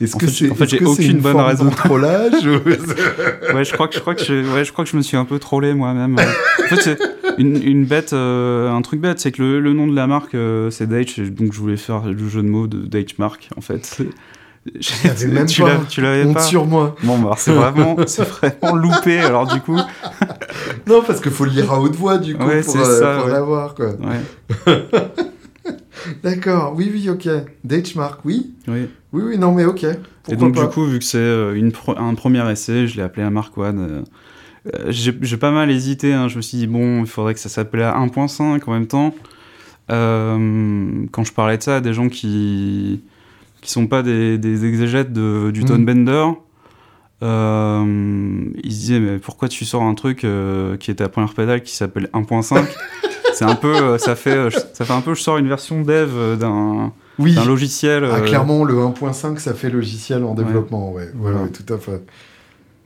Est-ce 0.00 0.16
que 0.16 0.26
c'est 0.26 0.50
en 0.50 0.54
fait, 0.54 0.68
j'ai 0.68 0.84
aucune 0.84 1.18
bonne 1.18 1.36
raison. 1.36 1.70
trollage 1.70 2.46
Ouais, 3.54 3.64
je 3.64 3.72
crois 3.72 3.88
que 3.88 3.94
je 3.94 4.00
crois 4.00 4.14
que 4.14 4.22
je, 4.22 4.54
ouais, 4.54 4.64
je 4.64 4.72
crois 4.72 4.84
que 4.84 4.90
je 4.90 4.96
me 4.96 5.02
suis 5.02 5.16
un 5.16 5.24
peu 5.24 5.38
trollé 5.38 5.72
moi-même. 5.72 6.16
en 6.18 6.68
fait, 6.68 6.82
c'est 6.82 6.98
une, 7.38 7.62
une, 7.62 7.84
bête, 7.86 8.12
euh, 8.12 8.70
un 8.70 8.82
truc 8.82 9.00
bête, 9.00 9.20
c'est 9.20 9.32
que 9.32 9.42
le, 9.42 9.60
le, 9.60 9.72
nom 9.72 9.86
de 9.86 9.94
la 9.94 10.06
marque 10.06 10.34
euh, 10.34 10.70
c'est 10.70 10.86
Dage, 10.86 11.16
donc 11.16 11.52
je 11.52 11.58
voulais 11.58 11.76
faire 11.78 12.04
le 12.06 12.28
jeu 12.28 12.42
de 12.42 12.48
mots 12.48 12.66
de 12.66 12.86
Dage 12.86 13.16
Mark 13.18 13.48
en 13.56 13.62
fait. 13.62 13.98
même 15.26 15.46
tu 15.46 15.62
pas. 15.62 15.80
Tu 15.88 16.02
l'avais 16.02 16.30
pas. 16.30 16.42
sur 16.42 16.66
moi. 16.66 16.94
Bon, 17.02 17.18
bah, 17.18 17.34
c'est 17.38 17.52
vraiment, 17.52 17.96
c'est 18.06 18.28
vraiment 18.28 18.76
loupé. 18.76 19.18
Alors 19.20 19.46
du 19.46 19.60
coup. 19.60 19.78
non, 20.86 21.02
parce 21.06 21.20
qu'il 21.20 21.32
faut 21.32 21.44
le 21.46 21.52
lire 21.52 21.72
à 21.72 21.80
haute 21.80 21.96
voix 21.96 22.18
du 22.18 22.34
coup 22.34 22.44
pour, 22.44 22.76
euh, 22.76 23.20
pour 23.20 23.28
l'avoir 23.28 23.74
quoi. 23.74 23.86
Ouais. 23.86 24.82
D'accord, 26.22 26.74
oui, 26.76 26.90
oui, 26.92 27.08
ok. 27.08 27.28
Mark, 27.94 28.20
oui. 28.24 28.54
Oui. 28.68 28.88
Oui, 29.12 29.22
oui, 29.24 29.38
non, 29.38 29.52
mais 29.52 29.64
ok. 29.64 29.84
et 30.28 30.36
donc, 30.36 30.54
du 30.54 30.66
coup, 30.68 30.84
vu 30.84 30.98
que 30.98 31.04
c'est 31.04 31.18
euh, 31.18 31.70
un 31.96 32.14
premier 32.14 32.50
essai, 32.50 32.86
je 32.86 32.96
l'ai 32.96 33.02
appelé 33.02 33.24
à 33.24 33.30
Mark 33.30 33.56
One. 33.56 33.78
Euh, 33.78 34.02
euh, 34.74 34.90
j'ai 34.90 35.36
pas 35.36 35.50
mal 35.50 35.70
hésité. 35.70 36.12
Hein. 36.12 36.28
Je 36.28 36.36
me 36.36 36.42
suis 36.42 36.58
dit, 36.58 36.66
bon, 36.66 37.00
il 37.00 37.06
faudrait 37.06 37.34
que 37.34 37.40
ça 37.40 37.48
s'appelait 37.48 37.84
à 37.84 37.94
1.5 37.98 38.62
en 38.66 38.72
même 38.72 38.86
temps. 38.86 39.14
quand 39.88 41.24
je 41.24 41.32
parlais 41.32 41.58
de 41.58 41.62
ça 41.62 41.76
à 41.76 41.80
des 41.80 41.92
gens 41.92 42.08
qui 42.08 43.02
qui 43.62 43.72
sont 43.72 43.88
pas 43.88 44.04
des, 44.04 44.38
des 44.38 44.64
exégètes 44.64 45.12
de, 45.12 45.50
du 45.50 45.64
Tone 45.64 45.82
mm. 45.82 45.86
Bender, 45.86 46.26
ils 47.22 48.72
se 48.72 48.78
disaient, 48.78 49.00
mais 49.00 49.18
pourquoi 49.18 49.48
tu 49.48 49.64
sors 49.64 49.82
un 49.82 49.94
truc 49.94 50.18
qui 50.18 50.90
est 50.90 51.00
à 51.00 51.08
première 51.08 51.34
pédale 51.34 51.62
qui 51.62 51.74
s'appelle 51.74 52.08
1.5 52.12 52.64
c'est 53.36 53.44
un 53.44 53.54
peu, 53.54 53.74
euh, 53.76 53.98
ça 53.98 54.16
fait, 54.16 54.36
euh, 54.36 54.50
ça 54.50 54.84
fait 54.84 54.92
un 54.92 55.02
peu, 55.02 55.14
je 55.14 55.20
sors 55.20 55.36
une 55.36 55.48
version 55.48 55.82
dev 55.82 56.10
euh, 56.14 56.36
d'un 56.36 56.92
oui. 57.18 57.36
logiciel. 57.46 58.08
Ah, 58.10 58.20
clairement, 58.20 58.64
le 58.64 58.74
1.5, 58.74 59.38
ça 59.38 59.52
fait 59.52 59.68
logiciel 59.68 60.24
en 60.24 60.34
développement, 60.34 60.92
ouais. 60.92 61.10
Ouais, 61.18 61.32
tout 61.50 61.72
à 61.72 61.78
fait. 61.78 62.02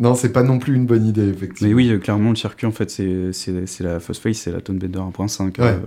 Non, 0.00 0.14
c'est 0.14 0.32
pas 0.32 0.42
non 0.42 0.58
plus 0.58 0.74
une 0.74 0.86
bonne 0.86 1.06
idée, 1.06 1.28
effectivement. 1.28 1.68
Mais 1.68 1.74
oui, 1.74 2.00
clairement, 2.00 2.30
le 2.30 2.36
circuit, 2.36 2.66
en 2.66 2.72
fait, 2.72 2.90
c'est 2.90 3.80
la 3.80 4.00
Phosphate, 4.00 4.34
c'est 4.34 4.50
la 4.50 4.60
Tonebender 4.60 4.98
1.5. 4.98 5.52
voilà. 5.56 5.78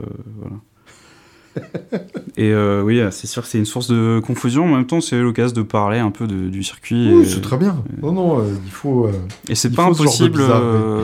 et 2.38 2.52
euh, 2.52 2.82
oui, 2.82 3.02
c'est 3.12 3.28
sûr 3.28 3.44
que 3.44 3.48
c'est 3.48 3.58
une 3.58 3.66
source 3.66 3.88
de 3.88 4.22
confusion. 4.26 4.66
En 4.66 4.76
même 4.76 4.86
temps, 4.86 5.02
c'est 5.02 5.20
l'occasion 5.20 5.56
de 5.56 5.62
parler 5.62 6.00
un 6.00 6.12
peu 6.12 6.28
du 6.28 6.64
circuit. 6.64 7.14
Oui, 7.14 7.26
c'est 7.26 7.42
très 7.42 7.58
bien. 7.58 7.84
Non, 8.02 8.12
non, 8.12 8.40
euh, 8.40 8.44
il 8.66 8.72
faut. 8.72 9.06
Euh, 9.06 9.12
et 9.48 9.56
c'est 9.56 9.72
pas 9.72 9.86
impossible. 9.86 10.44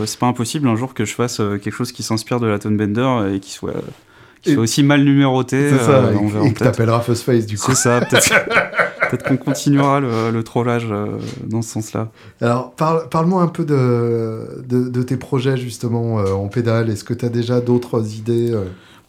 c'est 0.06 0.20
pas 0.20 0.28
impossible 0.28 0.68
un 0.68 0.76
jour 0.76 0.94
que 0.94 1.06
je 1.06 1.14
fasse 1.14 1.38
quelque 1.38 1.72
chose 1.72 1.92
qui 1.92 2.04
s'inspire 2.04 2.40
de 2.40 2.48
la 2.48 2.60
Tone 2.60 2.78
Bender 2.78 3.34
et 3.34 3.40
qui 3.40 3.52
soit 3.52 3.74
qui 4.42 4.54
soit 4.54 4.64
aussi 4.64 4.84
mal 4.84 5.04
numéroté. 5.04 5.70
C'est 5.70 5.84
ça, 5.84 6.12
et, 6.14 6.48
et 6.48 6.54
que 6.54 6.60
t'appelleras 6.60 7.02
First 7.02 7.24
Face 7.24 7.46
du 7.46 7.58
coup. 7.58 7.72
C'est 7.72 7.76
ça, 7.76 8.00
peut-être 8.00 8.30
peut-être 9.10 9.28
qu'on 9.28 9.38
continuera 9.38 10.00
le, 10.00 10.32
le 10.32 10.44
trollage 10.44 10.88
dans 11.46 11.62
ce 11.62 11.70
sens-là. 11.72 12.10
Alors, 12.40 12.72
parle, 12.72 13.10
parle-moi 13.10 13.42
un 13.42 13.48
peu 13.48 13.66
de, 13.66 14.64
de, 14.66 14.88
de 14.88 15.04
tes 15.04 15.18
projets 15.18 15.58
justement 15.58 16.16
en 16.16 16.48
pédale. 16.48 16.90
Est-ce 16.90 17.04
que 17.04 17.14
tu 17.14 17.26
as 17.26 17.30
déjà 17.30 17.60
d'autres 17.60 18.16
idées 18.16 18.56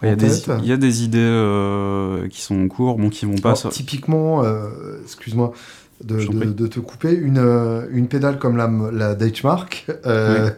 Il 0.02 0.08
y, 0.08 0.12
a 0.12 0.16
des, 0.16 0.28
tête 0.28 0.50
il 0.62 0.66
y 0.66 0.72
a 0.72 0.78
des 0.78 1.04
idées 1.04 1.18
euh, 1.18 2.26
qui 2.28 2.40
sont 2.40 2.58
en 2.58 2.68
cours, 2.68 2.96
bon, 2.96 3.10
qui 3.10 3.26
vont 3.26 3.34
pas. 3.34 3.50
Alors, 3.50 3.72
Typiquement, 3.72 4.42
euh, 4.42 4.98
excuse-moi 5.02 5.52
de, 6.02 6.66
te 6.66 6.80
couper, 6.80 7.12
une, 7.12 7.36
euh, 7.36 7.86
une 7.90 8.08
pédale 8.08 8.38
comme 8.38 8.56
la, 8.56 8.70
la 8.90 9.14
euh, 10.06 10.50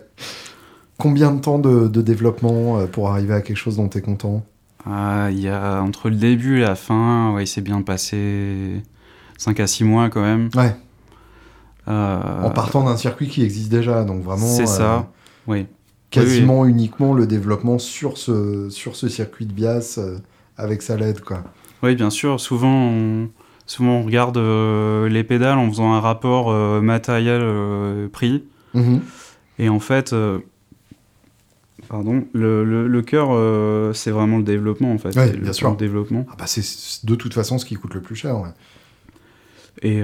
combien 0.99 1.33
de 1.33 1.41
temps 1.41 1.59
de, 1.59 1.89
de 1.89 2.03
développement 2.03 2.87
pour 2.87 3.11
arriver 3.11 3.35
à 3.35 3.41
quelque 3.41 3.57
chose 3.57 3.77
dont 3.77 3.89
tu 3.89 3.99
es 3.99 4.01
content? 4.01 4.45
Ah, 4.87 5.29
il 5.33 5.41
y 5.41 5.49
a 5.49 5.83
entre 5.83 6.09
le 6.09 6.17
début 6.17 6.59
et 6.59 6.61
la 6.61 6.77
fin, 6.77 7.33
ouais, 7.35 7.43
il 7.43 7.49
s'est 7.49 7.61
bien 7.61 7.83
passé 7.83 8.81
5 9.39 9.59
à 9.59 9.67
6 9.67 9.83
mois 9.83 10.09
quand 10.11 10.23
même. 10.23 10.51
Ouais, 10.55 10.77
en 11.89 12.51
partant 12.51 12.85
d'un 12.85 12.97
circuit 12.97 13.27
qui 13.27 13.43
existe 13.43 13.73
déjà, 13.73 14.05
donc 14.05 14.23
vraiment 14.23 14.47
C'est 14.47 14.67
ça, 14.67 15.11
oui. 15.49 15.67
Quasiment 16.13 16.65
uniquement 16.67 17.15
le 17.15 17.27
développement 17.27 17.79
sur 17.79 18.19
ce, 18.19 18.69
sur 18.71 18.95
ce 18.95 19.09
circuit 19.09 19.47
de 19.47 19.53
bias 19.53 19.97
euh, 19.99 20.19
avec 20.57 20.83
sa 20.83 20.97
LED. 20.97 21.21
Quoi. 21.21 21.43
Oui, 21.83 21.97
bien 21.97 22.11
sûr. 22.11 22.39
Souvent, 22.39 22.89
on, 22.91 23.31
souvent, 23.67 23.97
on 23.99 24.03
regarde 24.05 24.37
euh, 24.37 25.09
les 25.09 25.25
pédales 25.25 25.59
en 25.59 25.69
faisant 25.69 25.93
un 25.93 26.01
rapport 26.01 26.51
euh, 26.51 26.81
matériel-prix. 26.81 28.45
Mhm. 28.75 29.01
Et 29.59 29.69
en 29.69 29.81
fait, 29.81 30.15
pardon, 31.89 32.25
le, 32.33 32.65
le, 32.65 32.89
le 32.89 33.03
cœur, 33.03 33.29
c'est 33.95 34.11
vraiment 34.11 34.39
le 34.39 34.45
développement, 34.45 34.93
en 34.93 34.99
fait. 34.99 35.15
Le 35.15 35.39
bien 35.39 35.53
sûr. 35.53 35.75
développement. 35.77 36.27
Ah 36.31 36.37
bah, 36.39 36.47
c'est 36.47 37.05
de 37.05 37.15
toute 37.15 37.35
façon 37.35 37.59
ce 37.59 37.65
qui 37.67 37.75
coûte 37.75 37.95
le 37.95 38.01
plus 38.01 38.17
cher. 38.17 38.39
ouais. 38.41 38.49
Et, 39.83 40.01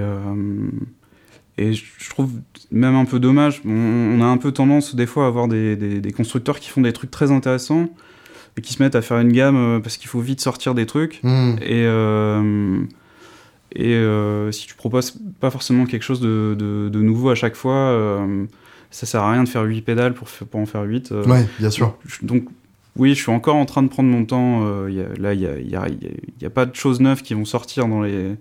et 1.56 1.72
je 1.72 2.10
trouve 2.10 2.30
même 2.70 2.94
un 2.94 3.04
peu 3.04 3.18
dommage. 3.18 3.62
On, 3.64 3.70
on 3.70 4.20
a 4.20 4.26
un 4.26 4.36
peu 4.36 4.52
tendance, 4.52 4.94
des 4.94 5.06
fois, 5.06 5.24
à 5.24 5.28
avoir 5.28 5.48
des, 5.48 5.76
des- 5.76 6.00
des 6.00 6.12
constructeurs 6.12 6.60
qui 6.60 6.70
font 6.70 6.80
des 6.82 6.92
trucs 6.92 7.10
très 7.10 7.30
intéressants 7.30 7.88
et 8.56 8.60
qui 8.60 8.72
se 8.74 8.82
mettent 8.82 8.94
à 8.96 9.02
faire 9.02 9.18
une 9.18 9.32
gamme 9.32 9.56
euh, 9.56 9.80
parce 9.80 9.96
qu'il 9.96 10.08
faut 10.08 10.20
vite 10.20 10.40
sortir 10.40 10.74
des 10.74 10.84
trucs. 10.86 11.20
Mhm. 11.22 11.56
Et, 11.62 11.84
euh, 11.86 12.80
et 13.74 13.94
euh, 13.94 14.50
si 14.52 14.66
tu 14.66 14.74
proposes 14.74 15.14
pas 15.40 15.50
forcément 15.50 15.84
quelque 15.86 16.02
chose 16.02 16.20
de, 16.20 16.56
de- 16.58 16.88
de 16.88 16.98
nouveau 17.00 17.30
à 17.30 17.34
chaque 17.34 17.54
fois, 17.56 17.74
euh, 17.74 18.44
ça 18.90 19.06
sert 19.06 19.22
à 19.22 19.32
rien 19.32 19.44
de 19.44 19.48
faire 19.48 19.62
8 19.62 19.82
pédales 19.82 20.14
pour, 20.14 20.28
en 20.54 20.66
faire 20.66 20.82
8. 20.82 21.12
euh. 21.12 21.24
Ouais, 21.26 21.46
bien 21.58 21.70
sûr. 21.70 21.96
Donc, 22.22 22.44
oui, 22.96 23.10
je 23.14 23.22
suis 23.22 23.30
encore 23.30 23.56
en 23.56 23.64
train 23.66 23.82
de 23.82 23.88
prendre 23.88 24.08
mon 24.10 24.24
temps. 24.24 24.86
il 24.88 24.94
y 24.94 25.00
a- 25.00 25.08
là, 25.20 25.34
il 25.34 25.40
n'y 25.40 25.74
a, 25.76 25.82
a- 25.82 25.88
y 26.40 26.46
a 26.46 26.50
pas 26.50 26.66
de 26.66 26.74
choses 26.74 27.00
neuves 27.00 27.22
qui 27.22 27.34
vont 27.34 27.44
sortir 27.44 27.86
dans 27.86 28.02
les, 28.02 28.34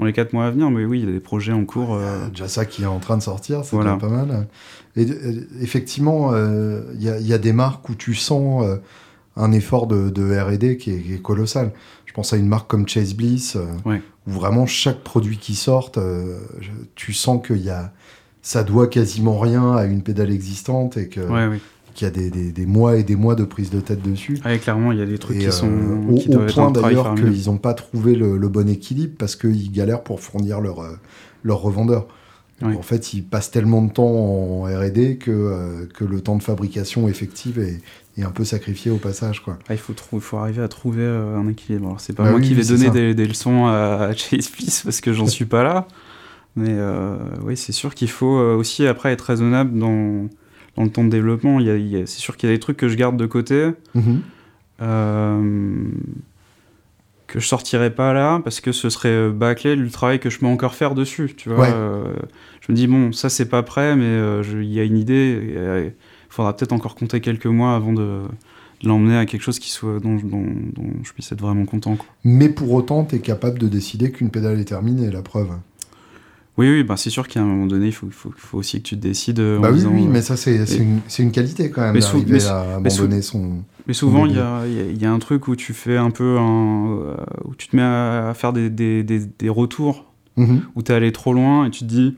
dans 0.00 0.06
les 0.06 0.12
4 0.12 0.32
mois 0.32 0.46
à 0.46 0.50
venir, 0.50 0.70
mais 0.70 0.84
oui, 0.84 1.00
il 1.00 1.06
y 1.06 1.08
a 1.08 1.12
des 1.12 1.20
projets 1.20 1.52
en 1.52 1.64
cours. 1.64 1.94
euh, 1.94 2.28
déjà 2.30 2.48
ça 2.48 2.64
qui 2.64 2.82
est 2.82 2.86
en 2.86 2.98
train 2.98 3.16
de 3.18 3.22
sortir, 3.22 3.64
c'est 3.64 3.76
Voilà. 3.76 3.96
pas 3.96 4.08
mal. 4.08 4.48
Et 4.96 5.06
effectivement, 5.60 6.32
euh, 6.32 6.82
il 6.94 7.02
y, 7.04 7.08
a- 7.08 7.18
il 7.18 7.26
y 7.26 7.32
a 7.32 7.38
des 7.38 7.52
marques 7.52 7.88
où 7.88 7.94
tu 7.94 8.14
sens 8.14 8.64
euh, 8.64 8.76
un 9.36 9.52
effort 9.52 9.86
de, 9.86 10.10
de 10.10 10.36
R&D 10.38 10.76
qui 10.78 10.90
est, 10.92 11.00
qui 11.00 11.14
est 11.14 11.22
colossal. 11.22 11.72
Je 12.06 12.12
pense 12.12 12.32
à 12.32 12.36
une 12.36 12.48
marque 12.48 12.68
comme 12.68 12.88
Chase 12.88 13.14
Bliss, 13.14 13.56
euh, 13.56 13.66
Ouais. 13.84 14.02
où 14.26 14.30
vraiment 14.32 14.66
chaque 14.66 15.00
produit 15.04 15.38
qui 15.38 15.54
sort, 15.54 15.92
tu 16.94 17.12
sens 17.12 17.46
qu'il 17.46 17.58
y 17.62 17.70
a, 17.70 17.92
ça 18.42 18.64
doit 18.64 18.86
quasiment 18.88 19.38
rien 19.38 19.76
à 19.76 19.84
une 19.84 20.02
pédale 20.02 20.30
existante 20.32 20.96
et 20.96 21.08
que- 21.08 21.20
ouais, 21.20 21.46
oui. 21.46 21.60
Qu'il 21.94 22.06
y 22.06 22.08
a 22.08 22.12
des, 22.12 22.30
des- 22.30 22.52
des 22.52 22.66
mois 22.66 22.96
et 22.96 23.02
des 23.02 23.16
mois 23.16 23.34
de 23.34 23.44
prise 23.44 23.70
de 23.70 23.80
tête 23.80 24.02
dessus. 24.02 24.38
Et 24.48 24.58
clairement, 24.58 24.92
il 24.92 24.98
y 24.98 25.02
a 25.02 25.06
des 25.06 25.18
trucs 25.18 25.36
Et, 25.36 25.40
qui 25.40 25.46
euh, 25.46 25.50
sont. 25.50 25.70
au, 26.10 26.14
qui 26.14 26.34
au 26.34 26.40
point 26.46 26.70
d'ailleurs 26.70 27.14
qu'ils 27.14 27.46
n'ont 27.46 27.58
pas 27.58 27.74
trouvé 27.74 28.14
le, 28.14 28.36
le 28.36 28.48
bon 28.48 28.68
équilibre 28.68 29.14
parce 29.18 29.36
qu'ils 29.36 29.70
galèrent 29.72 30.02
pour 30.02 30.20
fournir 30.20 30.60
leur, 30.60 30.80
euh, 30.80 30.92
leur 31.44 31.60
revendeur. 31.60 32.06
Oui. 32.62 32.74
En 32.76 32.82
fait, 32.82 33.14
ils 33.14 33.22
passent 33.24 33.50
tellement 33.50 33.80
de 33.80 33.90
temps 33.90 34.04
en 34.04 34.62
R&D 34.64 35.16
que, 35.16 35.30
euh, 35.30 35.86
que 35.94 36.04
le 36.04 36.20
temps 36.20 36.36
de 36.36 36.42
fabrication 36.42 37.08
effective 37.08 37.58
est, 37.58 37.80
est 38.18 38.22
un 38.22 38.30
peu 38.30 38.44
sacrifié 38.44 38.90
au 38.90 38.98
passage. 38.98 39.42
Quoi. 39.42 39.58
Ah, 39.68 39.72
il 39.72 39.78
faut, 39.78 39.94
faut 40.20 40.36
arriver 40.36 40.60
à 40.62 40.68
trouver 40.68 41.00
euh, 41.02 41.38
un 41.38 41.48
équilibre. 41.48 41.86
Alors, 41.86 42.00
c'est 42.02 42.12
pas 42.12 42.24
Bah 42.24 42.30
moi 42.32 42.38
oui, 42.40 42.48
qui 42.48 42.54
vais 42.54 42.64
donner 42.64 42.90
des, 42.90 43.14
des 43.14 43.26
leçons 43.26 43.64
à, 43.66 44.08
à 44.10 44.12
Chase 44.14 44.50
Bliss 44.52 44.82
parce 44.82 45.00
que 45.00 45.14
j'en 45.14 45.26
suis 45.26 45.46
pas 45.46 45.62
là. 45.62 45.88
Mais 46.54 46.68
euh, 46.68 47.16
oui, 47.46 47.56
c'est 47.56 47.72
sûr 47.72 47.94
qu'il 47.94 48.10
faut 48.10 48.36
euh, 48.38 48.56
aussi 48.56 48.86
après 48.86 49.10
être 49.12 49.22
raisonnable 49.22 49.78
dans, 49.78 50.26
dans 50.80 50.84
le 50.86 50.90
temps 50.90 51.04
de 51.04 51.10
développement. 51.10 51.60
Y 51.60 51.70
a- 51.70 51.76
il 51.76 51.86
y 51.88 51.96
a- 51.96 52.06
c'est 52.06 52.18
sûr 52.20 52.36
qu'il 52.36 52.48
y 52.48 52.52
a 52.52 52.56
des 52.56 52.60
trucs 52.60 52.76
que 52.78 52.88
je 52.88 52.96
garde 52.96 53.16
de 53.16 53.26
côté. 53.26 53.70
Mhm. 53.94 54.20
euh, 54.82 55.84
que 57.26 57.38
je 57.38 57.46
sortirai 57.46 57.94
pas 57.94 58.12
là 58.14 58.40
parce 58.42 58.60
que 58.60 58.72
ce 58.72 58.88
serait 58.90 59.08
euh, 59.10 59.30
bâclé 59.30 59.76
le 59.76 59.90
travail 59.90 60.18
que 60.18 60.30
je 60.30 60.38
peux 60.38 60.46
encore 60.46 60.74
faire 60.74 60.94
dessus 60.94 61.32
tu 61.36 61.48
vois 61.50 61.60
Ouais. 61.60 61.70
Euh, 61.72 62.14
je 62.60 62.72
me 62.72 62.76
dis 62.76 62.86
bon 62.86 63.12
ça 63.12 63.28
c'est 63.28 63.48
pas 63.48 63.62
prêt 63.62 63.94
mais 63.94 64.04
euh, 64.06 64.42
il 64.54 64.72
y 64.72 64.80
a 64.80 64.84
une 64.84 64.96
idée 64.98 65.38
il 65.54 65.92
faudra 66.30 66.56
peut-être 66.56 66.72
encore 66.72 66.94
compter 66.96 67.20
quelques 67.20 67.46
mois 67.46 67.76
avant 67.76 67.92
de, 67.92 68.22
de 68.82 68.88
l'emmener 68.88 69.16
à 69.18 69.26
quelque 69.26 69.42
chose 69.42 69.58
qui 69.58 69.70
soit 69.70 70.00
dont, 70.00 70.16
dont, 70.16 70.46
dont 70.74 70.90
je 71.04 71.12
puisse 71.12 71.30
être 71.30 71.40
vraiment 71.42 71.66
content 71.66 71.94
quoi. 71.96 72.06
Mais 72.24 72.48
pour 72.48 72.72
autant, 72.72 73.04
tu 73.04 73.16
es 73.16 73.18
capable 73.20 73.58
de 73.58 73.68
décider 73.68 74.10
qu'une 74.10 74.30
pédale 74.30 74.58
est 74.58 74.64
terminée, 74.64 75.10
la 75.10 75.22
preuve. 75.22 75.50
Oui 76.58 76.68
oui 76.70 76.82
bah 76.84 76.96
c'est 76.96 77.10
sûr 77.10 77.26
qu'à 77.28 77.40
un 77.40 77.44
moment 77.44 77.66
donné 77.66 77.86
il 77.86 77.92
faut, 77.92 78.08
aussi 78.52 78.82
que 78.82 78.88
tu 78.88 78.96
te 78.96 79.00
décides 79.00 79.40
euh, 79.40 79.58
en 79.58 79.60
bah 79.62 79.68
oui, 79.70 79.76
disant, 79.78 79.92
oui, 79.94 80.04
euh, 80.06 80.10
mais 80.10 80.22
ça, 80.22 80.36
c'est 80.36 80.56
une, 81.18 81.32
qualité 81.32 81.70
quand 81.70 81.82
même 81.82 81.98
d'arriver 81.98 82.44
à 82.44 82.76
abandonner 82.76 83.22
son... 83.22 83.62
Mais 83.86 83.94
souvent, 83.94 84.26
il 84.26 84.34
y 84.36 84.38
a, 84.38 84.66
il 84.66 84.74
y 84.74 84.80
a- 84.80 84.84
il 84.84 85.02
y 85.02 85.06
a 85.06 85.12
un 85.12 85.18
truc 85.18 85.48
où 85.48 85.56
tu 85.56 85.72
fais 85.72 85.96
un 85.96 86.10
peu 86.10 86.38
un, 86.38 86.88
euh, 86.90 87.16
où 87.44 87.54
tu 87.54 87.68
te 87.68 87.76
mets 87.76 87.82
à 87.82 88.32
faire 88.34 88.52
des, 88.52 88.68
des, 88.70 89.02
des, 89.02 89.20
des 89.26 89.48
retours 89.48 90.06
Mhm. 90.36 90.62
où 90.76 90.82
t'es 90.82 90.92
allé 90.94 91.10
trop 91.12 91.32
loin 91.34 91.66
et 91.66 91.70
tu 91.70 91.80
te 91.80 91.84
dis 91.86 92.16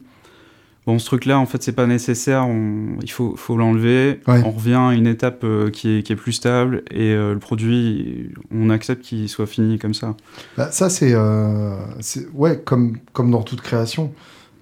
bon 0.87 0.99
ce 0.99 1.07
truc 1.07 1.27
là 1.27 1.39
en 1.39 1.47
fait 1.47 1.63
c'est 1.63 1.73
pas 1.73 1.87
nécessaire 1.87 2.45
on- 2.47 2.97
il 3.03 3.11
faut, 3.11 3.37
faut 3.37 3.57
l'enlever 3.57 4.21
Ouais. 4.27 4.43
on 4.45 4.51
revient 4.51 4.75
à 4.75 4.93
une 4.93 5.07
étape 5.07 5.43
euh, 5.45 5.71
qui, 5.71 5.99
est, 5.99 6.03
qui 6.03 6.13
est 6.13 6.17
plus 6.17 6.33
stable 6.33 6.83
et 6.91 7.13
euh, 7.13 7.35
le 7.35 7.39
produit 7.39 8.31
on 8.51 8.69
accepte 8.71 9.03
qu'il 9.03 9.29
soit 9.29 9.47
fini 9.47 9.79
comme 9.79 9.95
ça 9.95 10.17
Bah, 10.57 10.71
ça, 10.73 10.91
c'est. 10.91 11.13
euh, 11.15 11.77
ouais, 12.35 12.61
comme, 12.65 12.97
comme 13.13 13.31
dans 13.31 13.43
toute 13.43 13.61
création. 13.61 14.13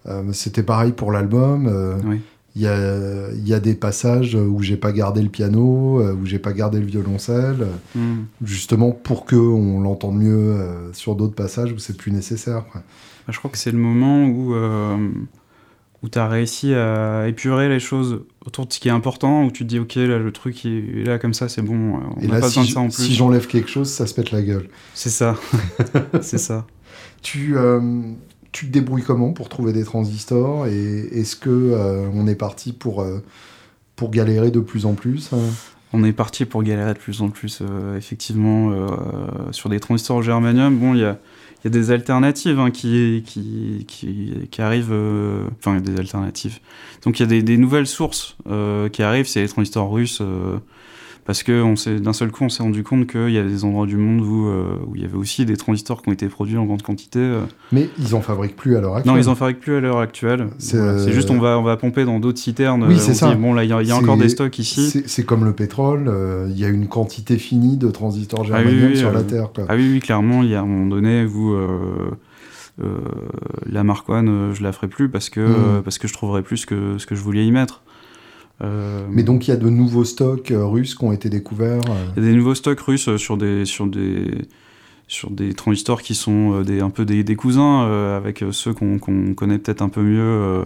Euh, 0.07 0.23
C'était 0.33 0.63
pareil 0.63 0.93
pour 0.93 1.13
l'album. 1.13 2.01
Oui. 2.07 2.21
Il 2.57 2.63
y, 2.63 2.67
a, 2.67 3.31
y 3.33 3.55
a 3.55 3.61
des 3.61 3.75
passages 3.75 4.35
où 4.35 4.61
j'ai 4.61 4.77
pas 4.77 4.91
gardé 4.93 5.23
le 5.23 5.29
piano, 5.29 6.03
où 6.03 6.27
j'ai 6.27 6.41
pas 6.41 6.53
gardé 6.53 6.81
le 6.81 6.87
violoncelle, 6.87 7.67
Hmm. 7.95 8.23
justement 8.43 8.91
pour 8.91 9.25
que 9.25 9.37
on 9.37 9.81
l'entende 9.81 10.17
mieux 10.19 10.57
sur 10.93 11.15
d'autres 11.15 11.35
passages 11.37 11.71
où 11.73 11.79
c'est 11.79 11.97
plus 11.97 12.11
nécessaire. 12.11 12.65
Bah, 12.75 12.83
je 13.29 13.39
crois 13.39 13.51
que 13.53 13.59
c'est 13.59 13.71
le 13.71 13.79
moment 13.79 14.27
où 14.27 14.53
où 16.03 16.09
t'as 16.09 16.29
réussi 16.29 16.75
à 16.75 17.29
épurer 17.29 17.69
les 17.69 17.81
choses 17.81 18.23
autour 18.47 18.67
de 18.67 18.73
ce 18.73 18.81
qui 18.81 18.89
est 18.89 18.93
important 18.93 19.45
où 19.45 19.51
tu 19.51 19.65
te 19.65 19.69
dis 19.69 19.79
ok 19.79 19.97
là 19.97 20.19
le 20.19 20.33
truc 20.33 20.65
est 20.65 21.05
là 21.05 21.19
comme 21.19 21.35
ça 21.35 21.49
c'est 21.49 21.63
bon 21.63 22.01
on 22.17 22.23
n'a 22.23 22.41
pas 22.41 22.47
besoin 22.47 22.65
si, 22.65 22.69
de 22.71 22.75
ça 22.75 22.81
en 22.81 22.89
plus 22.89 23.05
si 23.05 23.15
j'enlève 23.15 23.47
quelque 23.47 23.69
chose, 23.69 23.91
ça 23.91 24.07
se 24.07 24.15
pète 24.15 24.31
la 24.31 24.43
gueule. 24.43 24.69
c'est 24.95 25.11
ça 25.11 25.37
c'est 26.23 26.39
ça 26.39 26.67
Tu, 27.23 27.57
euh, 27.57 28.01
tu 28.53 28.67
te 28.67 28.73
débrouilles 28.73 29.03
comment 29.03 29.33
pour 29.33 29.49
trouver 29.49 29.73
des 29.73 29.85
transistors 29.85 30.67
Et 30.67 31.01
est-ce 31.13 31.37
que 31.37 31.51
euh, 31.51 32.09
on 32.15 32.27
est 32.27 32.35
parti 32.35 32.73
pour, 32.73 33.03
euh, 33.03 33.23
pour 33.95 34.11
galérer 34.11 34.51
de 34.51 34.61
plus 34.61 34.87
en 34.87 34.95
plus 34.95 35.31
hein? 35.33 35.39
On 35.93 36.05
est 36.05 36.13
parti 36.13 36.45
pour 36.45 36.63
galérer 36.63 36.95
de 36.95 37.01
plus 37.01 37.21
en 37.21 37.31
plus, 37.31 37.65
effectivement, 37.97 38.73
sur 39.51 39.69
des 39.69 39.81
transistors 39.81 40.19
au 40.19 40.23
germanium. 40.23 40.79
Bon, 40.79 40.95
il 40.95 41.01
y 41.01 41.05
a, 41.05 41.19
y 41.65 41.69
a 41.69 41.71
des 41.71 41.91
alternatives 41.91 42.59
hein, 42.59 42.71
qui, 42.71 43.23
qui, 43.27 43.85
qui, 43.87 44.49
qui 44.51 44.63
arrivent. 44.63 44.93
euh, 44.93 45.45
Enfin, 45.59 45.73
il 45.73 45.87
y 45.87 45.91
a 45.91 45.95
des 45.95 46.01
alternatives. 46.01 46.59
Donc, 47.05 47.19
il 47.19 47.23
y 47.23 47.27
a 47.27 47.29
des, 47.29 47.43
des 47.43 47.57
nouvelles 47.57 47.87
sources 47.87 48.37
euh, 48.49 48.89
qui 48.89 49.03
arrivent, 49.03 49.27
c'est 49.29 49.43
les 49.43 49.49
transistors 49.49 49.91
russes. 49.91 50.23
Euh, 51.21 51.23
parce 51.27 51.43
que 51.43 51.63
on 51.63 51.77
s'est- 51.77 52.01
d'un 52.01 52.13
seul 52.13 52.31
coup, 52.31 52.45
on 52.45 52.49
s'est 52.49 52.63
rendu 52.63 52.83
compte 52.83 53.07
qu'il 53.07 53.31
y 53.31 53.39
a 53.39 53.43
des 53.43 53.65
endroits 53.65 53.87
du 53.87 53.97
monde 53.97 54.21
où, 54.21 54.49
euh, 54.49 54.77
où 54.87 54.97
il 54.97 55.03
y 55.03 55.05
avait 55.05 55.17
aussi 55.17 55.45
des 55.45 55.57
transistors 55.57 56.03
qui 56.03 56.09
ont 56.09 56.13
été 56.13 56.27
produits 56.29 56.57
en 56.57 56.65
grande 56.65 56.83
quantité. 56.83 57.19
euh. 57.21 57.41
Mais 57.73 57.89
ils 57.99 58.15
en 58.15 58.21
fabriquent 58.21 58.57
plus 58.57 58.77
à 58.77 58.81
l'heure 58.81 58.97
actuelle. 58.97 59.15
Non, 59.15 59.21
ils 59.21 59.29
en 59.29 59.35
fabriquent 59.35 59.61
plus 59.61 59.77
à 59.77 59.81
l'heure 59.81 59.99
actuelle. 59.99 60.49
C'est, 60.59 60.77
Voilà. 60.77 60.99
C'est 60.99 61.11
euh, 61.11 61.13
juste 61.13 61.31
on 61.31 61.39
va, 61.39 61.59
on 61.59 61.63
va 61.63 61.77
pomper 61.77 62.05
dans 62.05 62.19
d'autres 62.21 62.39
citernes. 62.39 62.85
Oui, 62.85 62.95
euh, 62.95 62.99
c'est 62.99 63.13
on 63.13 63.15
ça. 63.15 63.29
dit, 63.35 63.37
bon, 63.41 63.53
là, 63.55 63.65
il 63.65 63.71
y 63.71 63.73
a, 63.73 63.83
y 63.83 63.93
encore 63.93 64.17
des 64.17 64.29
stocks 64.29 64.59
ici. 64.59 64.91
C'est 64.91 65.09
c'est 65.09 65.25
comme 65.25 65.45
le 65.45 65.53
pétrole, 65.53 66.07
euh, 66.09 66.47
il 66.51 66.59
y 66.59 66.65
a 66.65 66.69
une 66.69 66.89
quantité 66.89 67.37
finie 67.39 67.77
de 67.77 67.91
transistors 67.91 68.41
Ah 68.53 68.59
oui, 68.59 68.65
germanium 68.65 68.91
oui, 68.91 68.97
sur 68.97 69.09
euh, 69.09 69.13
la 69.13 69.23
Terre. 69.23 69.51
Quoi. 69.55 69.65
Ah 69.69 69.75
oui, 69.77 69.89
oui, 69.93 70.01
clairement, 70.01 70.43
il 70.43 70.51
y 70.51 70.55
a 70.55 70.61
un 70.63 70.67
moment 70.67 70.87
donné 70.87 71.25
où 71.25 71.53
euh, 71.53 72.11
euh, 72.83 72.99
la 73.67 73.85
Mark 73.85 74.09
One, 74.09 74.29
euh, 74.29 74.55
je 74.55 74.63
la 74.63 74.73
ferai 74.73 74.89
plus 74.89 75.09
parce 75.09 75.29
que, 75.31 75.41
Mm. 75.41 75.45
euh, 75.77 75.83
parce 75.83 75.99
que 75.99 76.09
je 76.09 76.13
trouverai 76.15 76.43
plus 76.43 76.65
que, 76.67 76.97
ce 76.99 77.07
que 77.07 77.15
je 77.15 77.21
voulais 77.21 77.45
y 77.47 77.51
mettre. 77.53 77.83
Euh, 78.63 79.07
Mais 79.11 79.23
donc 79.23 79.49
il 79.49 79.51
y 79.51 79.55
a 79.55 79.57
de 79.57 79.69
nouveaux 79.69 80.05
stocks 80.05 80.51
euh, 80.51 80.67
russes 80.67 80.95
qui 80.95 81.05
ont 81.05 81.13
été 81.13 81.29
découverts. 81.31 81.83
euh. 81.89 82.05
il 82.17 82.23
y 82.25 82.27
a 82.27 82.31
des 82.31 82.37
nouveaux 82.37 82.55
stocks 82.55 82.81
russes 82.81 83.17
sur 83.17 83.37
des, 83.37 83.65
sur 83.65 83.87
des, 83.87 84.31
sur 85.13 85.29
des 85.33 85.55
transistors 85.55 86.03
qui 86.03 86.15
sont 86.15 86.61
euh, 86.61 86.63
des, 86.63 86.81
un 86.81 86.89
peu 86.89 87.05
des, 87.05 87.25
des 87.25 87.35
cousins 87.35 87.83
euh, 87.83 88.17
avec 88.17 88.45
euh, 88.45 88.53
ceux 88.53 88.73
qu'on 88.73 89.01
connaît 89.35 89.59
peut-être 89.59 89.83
un 89.83 89.89
peu 89.89 90.03
mieux 90.03 90.21
euh, 90.21 90.63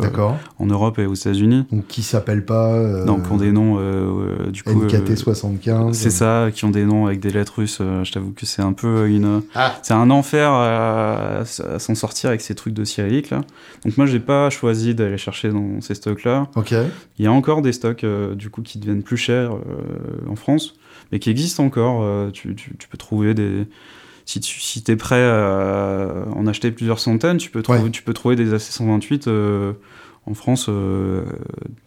en 0.59 0.67
Europe 0.67 0.99
et 0.99 1.07
aux 1.07 1.15
États-Unis. 1.15 1.65
Donc 1.73 1.87
qui 1.87 2.03
s'appelle 2.03 2.45
pas 2.45 2.75
euh, 2.75 3.07
Donc, 3.07 3.25
qui 3.25 3.33
ont 3.33 3.39
des 3.39 3.53
noms 3.53 3.77
du 4.51 4.63
coup. 4.63 4.83
euh, 4.83 4.87
NKT 4.87 5.17
75. 5.17 5.97
c'est 5.97 6.11
ça, 6.11 6.49
qui 6.53 6.67
ont 6.67 6.71
des 6.71 6.85
noms 6.85 7.07
avec 7.07 7.21
des 7.21 7.31
lettres 7.31 7.55
russes. 7.57 7.79
je 7.81 8.13
t'avoue 8.13 8.33
que 8.33 8.45
c'est 8.45 8.61
un 8.61 8.75
peu 8.75 9.09
une. 9.09 9.41
Ah. 9.55 9.77
C'est 9.83 9.95
un 9.95 10.11
enfer 10.11 10.51
à, 10.51 11.39
à 11.39 11.79
s'en 11.79 11.95
sortir 11.95 12.29
avec 12.29 12.43
ces 12.43 12.55
trucs 12.55 12.75
de 12.75 12.85
cyrillique 12.85 13.31
là. 13.31 13.41
Donc 13.87 13.97
moi 13.97 14.05
j'ai 14.05 14.21
pas 14.21 14.51
choisi 14.51 14.95
d'aller 14.95 15.17
chercher 15.17 15.49
dans 15.49 15.81
ces 15.81 15.95
stocks 15.95 16.23
là. 16.25 16.49
Ok. 16.55 16.75
Il 17.19 17.25
y 17.25 17.27
a 17.27 17.33
encore 17.33 17.63
des 17.63 17.73
stocks 17.73 18.05
du 18.35 18.51
coup 18.51 18.61
qui 18.61 18.79
deviennent 18.79 19.03
plus 19.03 19.17
chers 19.17 19.53
en 20.29 20.37
France, 20.37 20.75
mais 21.13 21.19
qui 21.19 21.31
existent 21.31 21.65
encore. 21.65 22.31
tu, 22.33 22.55
tu- 22.55 22.77
tu 22.79 22.89
peux 22.89 22.99
trouver 22.99 23.33
des. 23.33 23.67
Si 24.27 24.41
tu 24.41 24.59
si 24.61 24.83
es 24.89 24.97
prêt 24.97 25.22
à 25.22 26.25
en 26.35 26.47
acheter 26.47 26.70
plusieurs 26.70 26.99
centaines, 26.99 27.37
tu 27.37 27.51
peux, 27.51 27.62
trouver, 27.62 27.81
Ouais. 27.83 27.91
tu 27.91 28.03
peux 28.03 28.14
trouver 28.14 28.37
des 28.37 28.55
AC128 28.55 29.25
euh, 29.29 29.72
en 30.27 30.35
France 30.35 30.66
euh, 30.68 31.25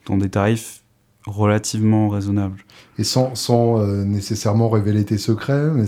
dans 0.06 0.18
des 0.18 0.30
tarifs 0.30 0.82
relativement 1.26 2.10
raisonnables. 2.10 2.64
Et 3.00 3.04
sans, 3.04 3.34
sans 3.36 3.80
euh, 3.80 4.04
nécessairement 4.04 4.70
révéler 4.70 5.04
tes 5.04 5.18
secrets, 5.18 5.70
mais 5.74 5.88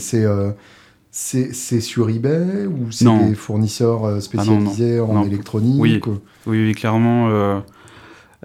c'est 1.11 1.81
sur 1.81 2.09
eBay 2.09 2.65
ou 2.67 2.91
c'est 2.91 3.05
des 3.27 3.35
fournisseurs 3.35 4.05
euh, 4.05 4.19
spécialisés 4.19 4.99
en 4.99 5.13
non. 5.13 5.23
électronique 5.23 5.79
Oui. 5.79 6.01
ou- 6.07 6.19
Oui, 6.47 6.65
oui, 6.65 6.73
clairement, 6.73 7.29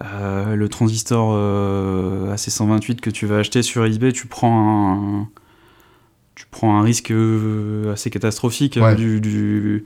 le 0.02 0.66
transistor 0.68 1.32
euh, 1.34 2.34
AC128 2.34 3.00
que 3.00 3.10
tu 3.10 3.26
vas 3.26 3.38
acheter 3.38 3.62
sur 3.62 3.84
eBay, 3.86 4.12
tu 4.12 4.26
prends 4.26 5.22
un, 5.22 5.28
tu 6.34 6.46
prends 6.50 6.78
un 6.78 6.82
risque 6.82 7.10
euh, 7.10 7.92
assez 7.92 8.10
catastrophique 8.10 8.78
Ouais. 8.80 8.94
du, 8.94 9.20
du- 9.20 9.84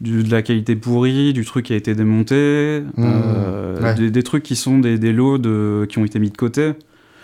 du- 0.00 0.22
de 0.24 0.30
la 0.30 0.42
qualité 0.42 0.74
pourrie, 0.76 1.32
du 1.32 1.44
truc 1.44 1.66
qui 1.66 1.72
a 1.72 1.76
été 1.76 1.94
démonté, 1.94 2.82
Mmh, 2.96 3.04
euh, 3.04 3.80
ouais. 3.82 3.94
des, 3.94 4.10
des 4.10 4.22
trucs 4.22 4.42
qui 4.42 4.56
sont 4.56 4.78
des, 4.78 4.98
des 4.98 5.12
lots 5.12 5.38
de, 5.38 5.86
qui 5.88 5.98
ont 5.98 6.04
été 6.04 6.18
mis 6.18 6.30
de 6.30 6.36
côté. 6.36 6.62
Et 6.70 6.74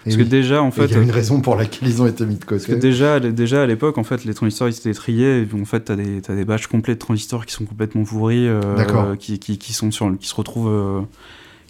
Parce 0.05 0.17
oui. 0.17 0.25
que 0.25 0.29
déjà, 0.31 0.63
en 0.63 0.71
fait, 0.71 0.87
il 0.87 0.93
y 0.93 0.95
a 0.95 1.03
une 1.03 1.11
raison 1.11 1.41
pour 1.43 1.57
laquelle 1.57 1.87
ils 1.89 2.01
ont 2.01 2.07
été 2.07 2.25
mis 2.25 2.37
de 2.37 2.45
parce 2.47 2.63
que 2.65 2.69
côté. 2.73 2.81
déjà, 2.81 3.21
déjà 3.21 3.63
à 3.65 3.67
l'époque, 3.67 3.99
en 3.99 4.05
fait, 4.05 4.25
les 4.25 4.33
transistors 4.33 4.69
ils 4.69 4.73
étaient 4.77 4.95
triés. 4.95 5.41
Et 5.43 5.61
en 5.61 5.65
fait, 5.67 5.81
t'as 5.81 5.97
des, 5.97 6.23
t'as 6.23 6.35
des 6.35 6.45
batchs 6.47 6.69
complets 6.69 6.95
de 6.95 6.99
transistors 7.01 7.45
qui 7.45 7.53
sont 7.53 7.65
complètement 7.67 8.05
pourris, 8.05 8.47
euh, 8.49 9.15
qui, 9.17 9.39
qui, 9.39 9.59
qui 9.59 9.73
sont 9.75 9.91
sur, 9.91 10.17
qui 10.19 10.27
se 10.29 10.35
retrouvent, 10.35 10.71
euh, 10.71 11.01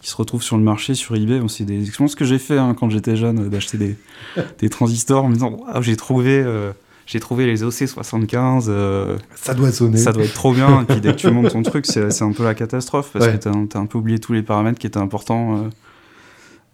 qui 0.00 0.08
se 0.10 0.16
retrouvent 0.16 0.44
sur 0.44 0.56
le 0.58 0.62
marché 0.62 0.94
sur 0.94 1.16
eBay. 1.16 1.40
C'est 1.48 1.64
des 1.64 1.82
expériences 1.82 2.14
que 2.14 2.24
j'ai 2.24 2.38
fait 2.38 2.56
hein, 2.58 2.76
quand 2.78 2.88
j'étais 2.90 3.16
jeune, 3.16 3.48
d'acheter 3.48 3.78
des, 3.78 3.96
des 4.60 4.68
transistors 4.68 5.24
en 5.24 5.28
me 5.28 5.34
disant, 5.34 5.50
Waouh, 5.66 5.82
j'ai 5.82 5.96
trouvé, 5.96 6.40
euh, 6.44 6.70
j'ai 7.12 7.18
trouvé 7.18 7.44
les 7.44 7.64
OC75. 7.64 8.66
euh, 8.68 9.18
Ça 9.34 9.52
doit 9.52 9.72
sonner. 9.72 9.96
ça 9.96 10.12
doit 10.12 10.22
être 10.22 10.32
trop 10.34 10.52
bien. 10.54 10.82
Et 10.82 10.84
puis 10.84 11.00
dès 11.00 11.10
que 11.10 11.16
tu 11.16 11.28
montes 11.32 11.50
ton 11.50 11.62
truc, 11.62 11.84
c'est 11.86 12.22
un 12.22 12.30
peu 12.32 12.44
la 12.44 12.54
catastrophe 12.54 13.10
parce 13.12 13.26
Ouais. 13.26 13.32
que 13.32 13.38
t'as 13.38 13.50
as 13.50 13.82
un 13.82 13.86
peu 13.86 13.98
oublié 13.98 14.20
tous 14.20 14.32
les 14.32 14.42
paramètres 14.44 14.78
qui 14.78 14.86
étaient 14.86 14.98
importants. 14.98 15.56
euh. 15.56 15.68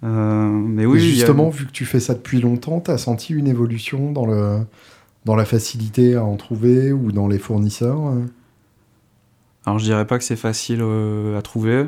Euh, 0.04 0.50
mais 0.50 0.84
oui, 0.84 0.98
Et 0.98 1.02
a- 1.02 1.04
justement, 1.14 1.48
vu 1.48 1.64
que 1.64 1.70
tu 1.72 1.86
fais 1.86 2.00
ça 2.00 2.12
depuis 2.12 2.40
longtemps, 2.42 2.80
tu 2.80 2.90
as 2.90 2.98
senti 2.98 3.32
une 3.32 3.46
évolution 3.48 4.12
dans, 4.12 4.26
le, 4.26 4.58
dans 5.24 5.36
la 5.36 5.46
facilité 5.46 6.16
à 6.16 6.24
en 6.24 6.36
trouver 6.36 6.92
ou 6.92 7.12
dans 7.12 7.28
les 7.28 7.38
fournisseurs 7.38 8.12
Alors 9.64 9.78
je 9.78 9.84
dirais 9.84 10.06
pas 10.06 10.18
que 10.18 10.24
c'est 10.24 10.36
facile 10.36 10.82
à 11.34 11.40
trouver. 11.40 11.86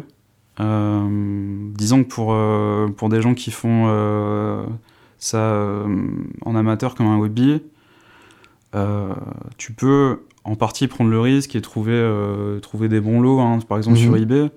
Disons 0.58 2.02
que 2.02 2.08
pour, 2.08 2.94
pour 2.96 3.08
des 3.10 3.20
gens 3.20 3.34
qui 3.34 3.50
font 3.50 4.66
ça 5.18 5.38
euh, 5.38 5.86
en 6.46 6.54
amateur 6.56 6.94
comme 6.94 7.06
un 7.08 7.18
hobby, 7.18 7.60
euh, 8.74 9.14
tu 9.56 9.72
peux 9.72 10.20
en 10.44 10.54
partie 10.56 10.86
prendre 10.88 11.10
le 11.10 11.20
risque 11.20 11.56
et 11.56 11.60
trouver, 11.60 11.92
euh, 11.92 12.58
trouver 12.60 12.88
des 12.88 13.00
bons 13.00 13.20
lots, 13.20 13.40
hein, 13.40 13.58
par 13.68 13.76
exemple 13.78 13.98
Mhm. 13.98 14.04
sur 14.04 14.16
eBay. 14.16 14.50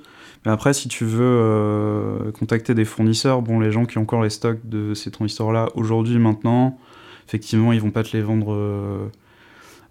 Mais 0.45 0.51
après, 0.51 0.73
si 0.73 0.87
tu 0.87 1.05
veux 1.05 1.19
euh, 1.23 2.31
contacter 2.31 2.73
des 2.73 2.85
fournisseurs, 2.85 3.41
bon, 3.41 3.59
les 3.59 3.71
gens 3.71 3.85
qui 3.85 3.97
ont 3.97 4.01
encore 4.01 4.23
les 4.23 4.29
stocks 4.29 4.59
de 4.63 4.93
ces 4.93 5.11
transistors-là 5.11 5.67
aujourd'hui, 5.75 6.17
maintenant, 6.17 6.77
effectivement, 7.27 7.73
ils 7.73 7.81
vont 7.81 7.91
pas 7.91 8.03
te 8.03 8.15
les 8.15 8.23
vendre 8.23 8.57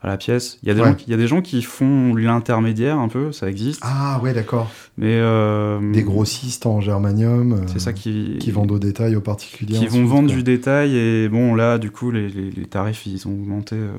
à 0.02 0.06
la 0.06 0.16
pièce. 0.16 0.58
Il 0.62 0.68
y, 0.68 0.70
a 0.70 0.74
des 0.74 0.80
Ouais. 0.80 0.86
gens 0.88 0.94
qui- 0.94 1.04
il 1.06 1.10
y 1.10 1.14
a 1.14 1.16
des 1.18 1.26
gens 1.26 1.42
qui 1.42 1.60
font 1.62 2.14
l'intermédiaire 2.14 2.98
un 2.98 3.08
peu, 3.08 3.32
ça 3.32 3.50
existe. 3.50 3.80
Ah 3.82 4.18
ouais, 4.22 4.32
d'accord. 4.32 4.70
Mais 4.96 5.14
euh, 5.20 5.92
Des 5.92 6.02
grossistes 6.02 6.64
en 6.66 6.80
germanium 6.80 7.52
euh, 7.52 7.56
c'est 7.66 7.80
ça 7.80 7.92
qui, 7.92 8.36
qui 8.40 8.50
vendent 8.50 8.72
au 8.72 8.78
détail 8.78 9.14
aux 9.16 9.20
particuliers. 9.20 9.78
qui 9.78 9.86
vont 9.88 10.04
vendre 10.06 10.28
quoi. 10.28 10.36
du 10.36 10.42
détail 10.42 10.96
et 10.96 11.28
bon 11.28 11.54
là 11.54 11.76
du 11.78 11.90
coup 11.90 12.10
les, 12.10 12.28
les- 12.28 12.50
les 12.50 12.64
tarifs 12.66 13.04
ils 13.06 13.26
ont 13.28 13.32
augmenté 13.32 13.76
euh, 13.76 13.92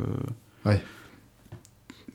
Ouais. 0.65 0.81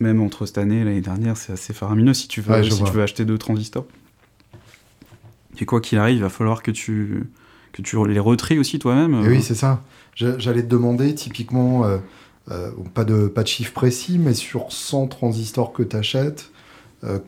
même 0.01 0.21
entre 0.21 0.47
cette 0.47 0.59
année 0.59 0.81
et 0.81 0.85
l'année 0.85 1.01
dernière 1.01 1.37
c'est 1.37 1.53
assez 1.53 1.73
faramineux 1.73 2.15
si 2.15 2.29
tu 2.29 2.41
veux 2.41 2.53
Ouais, 2.55 2.69
si 2.71 2.83
tu 2.83 2.91
veux 2.93 3.03
acheter 3.03 3.25
deux 3.25 3.39
transistors 3.39 3.87
et 5.61 5.65
quoi 5.65 5.81
qu'il 5.81 5.99
arrive 5.99 6.17
il 6.17 6.23
va 6.23 6.29
falloir 6.29 6.63
que 6.63 6.71
tu 6.71 7.25
que 7.73 7.83
tu 7.83 7.97
les 8.09 8.19
retries 8.19 8.59
aussi 8.59 8.79
toi-même 8.79 9.23
Et 9.25 9.29
oui, 9.29 9.43
c'est 9.43 9.55
ça. 9.55 9.83
J'allais 10.15 10.63
te 10.63 10.69
demander, 10.69 11.15
typiquement, 11.15 11.85
euh, 12.51 12.71
euh, 12.71 12.71
pas, 12.95 13.05
de, 13.05 13.27
pas 13.29 13.43
de 13.43 13.49
chiffre 13.49 13.73
précis, 13.73 14.19
mais 14.19 14.35
sur 14.35 14.73
100 14.73 15.09
transistors 15.09 15.73
que 15.73 15.83
tu 15.83 15.97
achètes, 15.97 16.51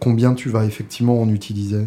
combien 0.00 0.34
tu 0.34 0.48
vas 0.48 0.64
effectivement 0.64 1.22
en 1.22 1.28
utiliser? 1.28 1.86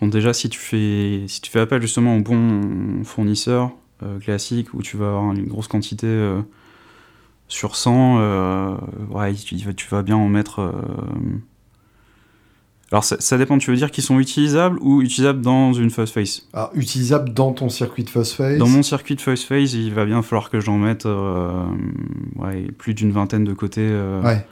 Bon, 0.00 0.08
déjà, 0.08 0.32
si 0.32 0.48
tu 0.48 0.58
fais, 0.58 1.24
si 1.28 1.40
tu 1.40 1.50
fais 1.50 1.60
appel 1.60 1.80
justement 1.80 2.16
au 2.16 2.20
bon 2.20 3.04
fournisseur 3.04 3.72
euh, 4.02 4.18
classique 4.18 4.74
où 4.74 4.82
tu 4.82 4.96
vas 4.96 5.08
avoir 5.08 5.32
une 5.32 5.46
grosse 5.46 5.68
quantité 5.68 6.08
euh, 6.08 6.42
sur 7.46 7.76
100, 7.76 8.18
euh, 8.18 8.76
ouais, 9.10 9.32
tu, 9.34 9.56
tu 9.74 9.88
vas 9.88 10.02
bien 10.02 10.16
en 10.16 10.26
mettre. 10.28 10.72
Alors, 12.92 13.04
ça, 13.04 13.16
ça 13.18 13.38
dépend, 13.38 13.56
tu 13.58 13.70
veux 13.70 13.76
dire 13.76 13.90
qu'ils 13.90 14.04
sont 14.04 14.20
utilisables 14.20 14.78
ou 14.82 15.00
utilisables 15.02 15.40
dans 15.40 15.72
une 15.72 15.88
fuzz 15.90 16.10
face? 16.10 16.46
Ah, 16.52 16.70
Utilisable 16.74 17.32
dans 17.32 17.52
ton 17.52 17.68
circuit 17.70 18.04
de 18.04 18.10
phosphate 18.10 18.58
Dans 18.58 18.68
mon 18.68 18.82
circuit 18.82 19.16
de 19.16 19.20
fuzz 19.22 19.42
phase, 19.44 19.72
il 19.72 19.94
va 19.94 20.04
bien 20.04 20.20
falloir 20.22 20.50
que 20.50 20.60
j'en 20.60 20.76
mette 20.76 21.06
euh, 21.06 21.64
ouais, 22.36 22.66
plus 22.76 22.92
d'une 22.92 23.10
vingtaine 23.10 23.44
de 23.44 23.54
côté. 23.54 23.80
euh, 23.82 24.22
Ouais, 24.22 24.46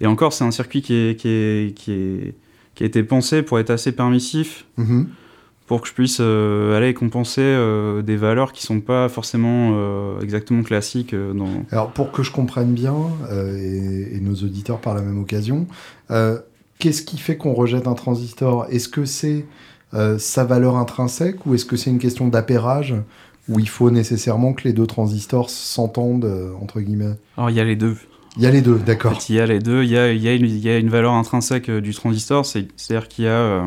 Et 0.00 0.06
encore, 0.06 0.32
c'est 0.32 0.44
un 0.44 0.50
circuit 0.50 0.80
qui, 0.80 0.94
est, 0.94 1.16
qui, 1.20 1.28
est, 1.28 1.74
qui, 1.76 1.92
est, 1.92 2.34
qui 2.74 2.82
a 2.82 2.86
été 2.86 3.02
pensé 3.02 3.42
pour 3.42 3.58
être 3.58 3.68
assez 3.70 3.92
permissif. 3.92 4.64
Mhm. 4.78 5.08
pour 5.66 5.82
que 5.82 5.88
je 5.88 5.92
puisse 5.92 6.18
euh, 6.20 6.76
aller 6.76 6.94
compenser 6.94 7.42
des 8.02 8.16
valeurs 8.16 8.52
qui 8.52 8.64
sont 8.64 8.80
pas 8.80 9.08
forcément 9.10 10.18
exactement 10.20 10.62
classiques 10.62 11.14
dans. 11.14 11.64
Alors, 11.70 11.90
pour 11.92 12.10
que 12.10 12.22
je 12.22 12.32
comprenne 12.32 12.72
bien, 12.72 12.96
et, 13.30 14.16
et 14.16 14.20
nos 14.20 14.34
auditeurs 14.34 14.80
par 14.80 14.94
la 14.94 15.02
même 15.02 15.18
occasion, 15.20 15.66
qu'est-ce 16.80 17.02
qui 17.02 17.18
fait 17.18 17.36
qu'on 17.36 17.54
rejette 17.54 17.86
un 17.86 17.94
transistor? 17.94 18.66
Est-ce 18.70 18.88
que 18.88 19.04
c'est 19.04 19.46
euh, 19.94 20.18
sa 20.18 20.44
valeur 20.44 20.76
intrinsèque 20.76 21.46
ou 21.46 21.54
est-ce 21.54 21.64
que 21.64 21.76
c'est 21.76 21.90
une 21.90 21.98
question 21.98 22.26
d'appairage 22.26 22.94
où 23.48 23.60
il 23.60 23.68
faut 23.68 23.90
nécessairement 23.90 24.52
que 24.52 24.64
les 24.64 24.72
deux 24.72 24.86
transistors 24.86 25.50
s'entendent, 25.50 26.24
euh, 26.24 26.52
entre 26.60 26.80
guillemets? 26.80 27.14
Alors 27.36 27.50
il 27.50 27.56
y 27.56 27.60
a 27.60 27.64
les 27.64 27.76
deux. 27.76 27.96
Il 28.36 28.42
y 28.42 28.46
a 28.46 28.50
les 28.50 28.62
deux, 28.62 28.74
en 28.74 28.84
d'accord. 28.84 29.20
fait, 29.20 29.28
il 29.28 29.36
y 29.36 29.40
a 29.40 29.46
les 29.46 29.58
deux. 29.58 29.82
Il 29.84 29.90
y 29.90 29.98
a, 29.98 30.12
il 30.12 30.22
y 30.22 30.28
a, 30.28 30.34
une, 30.34 30.46
il 30.46 30.58
y 30.58 30.68
a 30.68 30.78
une 30.78 30.90
valeur 30.90 31.12
intrinsèque 31.12 31.68
euh, 31.68 31.80
du 31.80 31.94
transistor. 31.94 32.46
C'est 32.46 32.60
à 32.60 32.92
dire 32.92 33.08
qu'il 33.08 33.26
y 33.26 33.28
a 33.28 33.64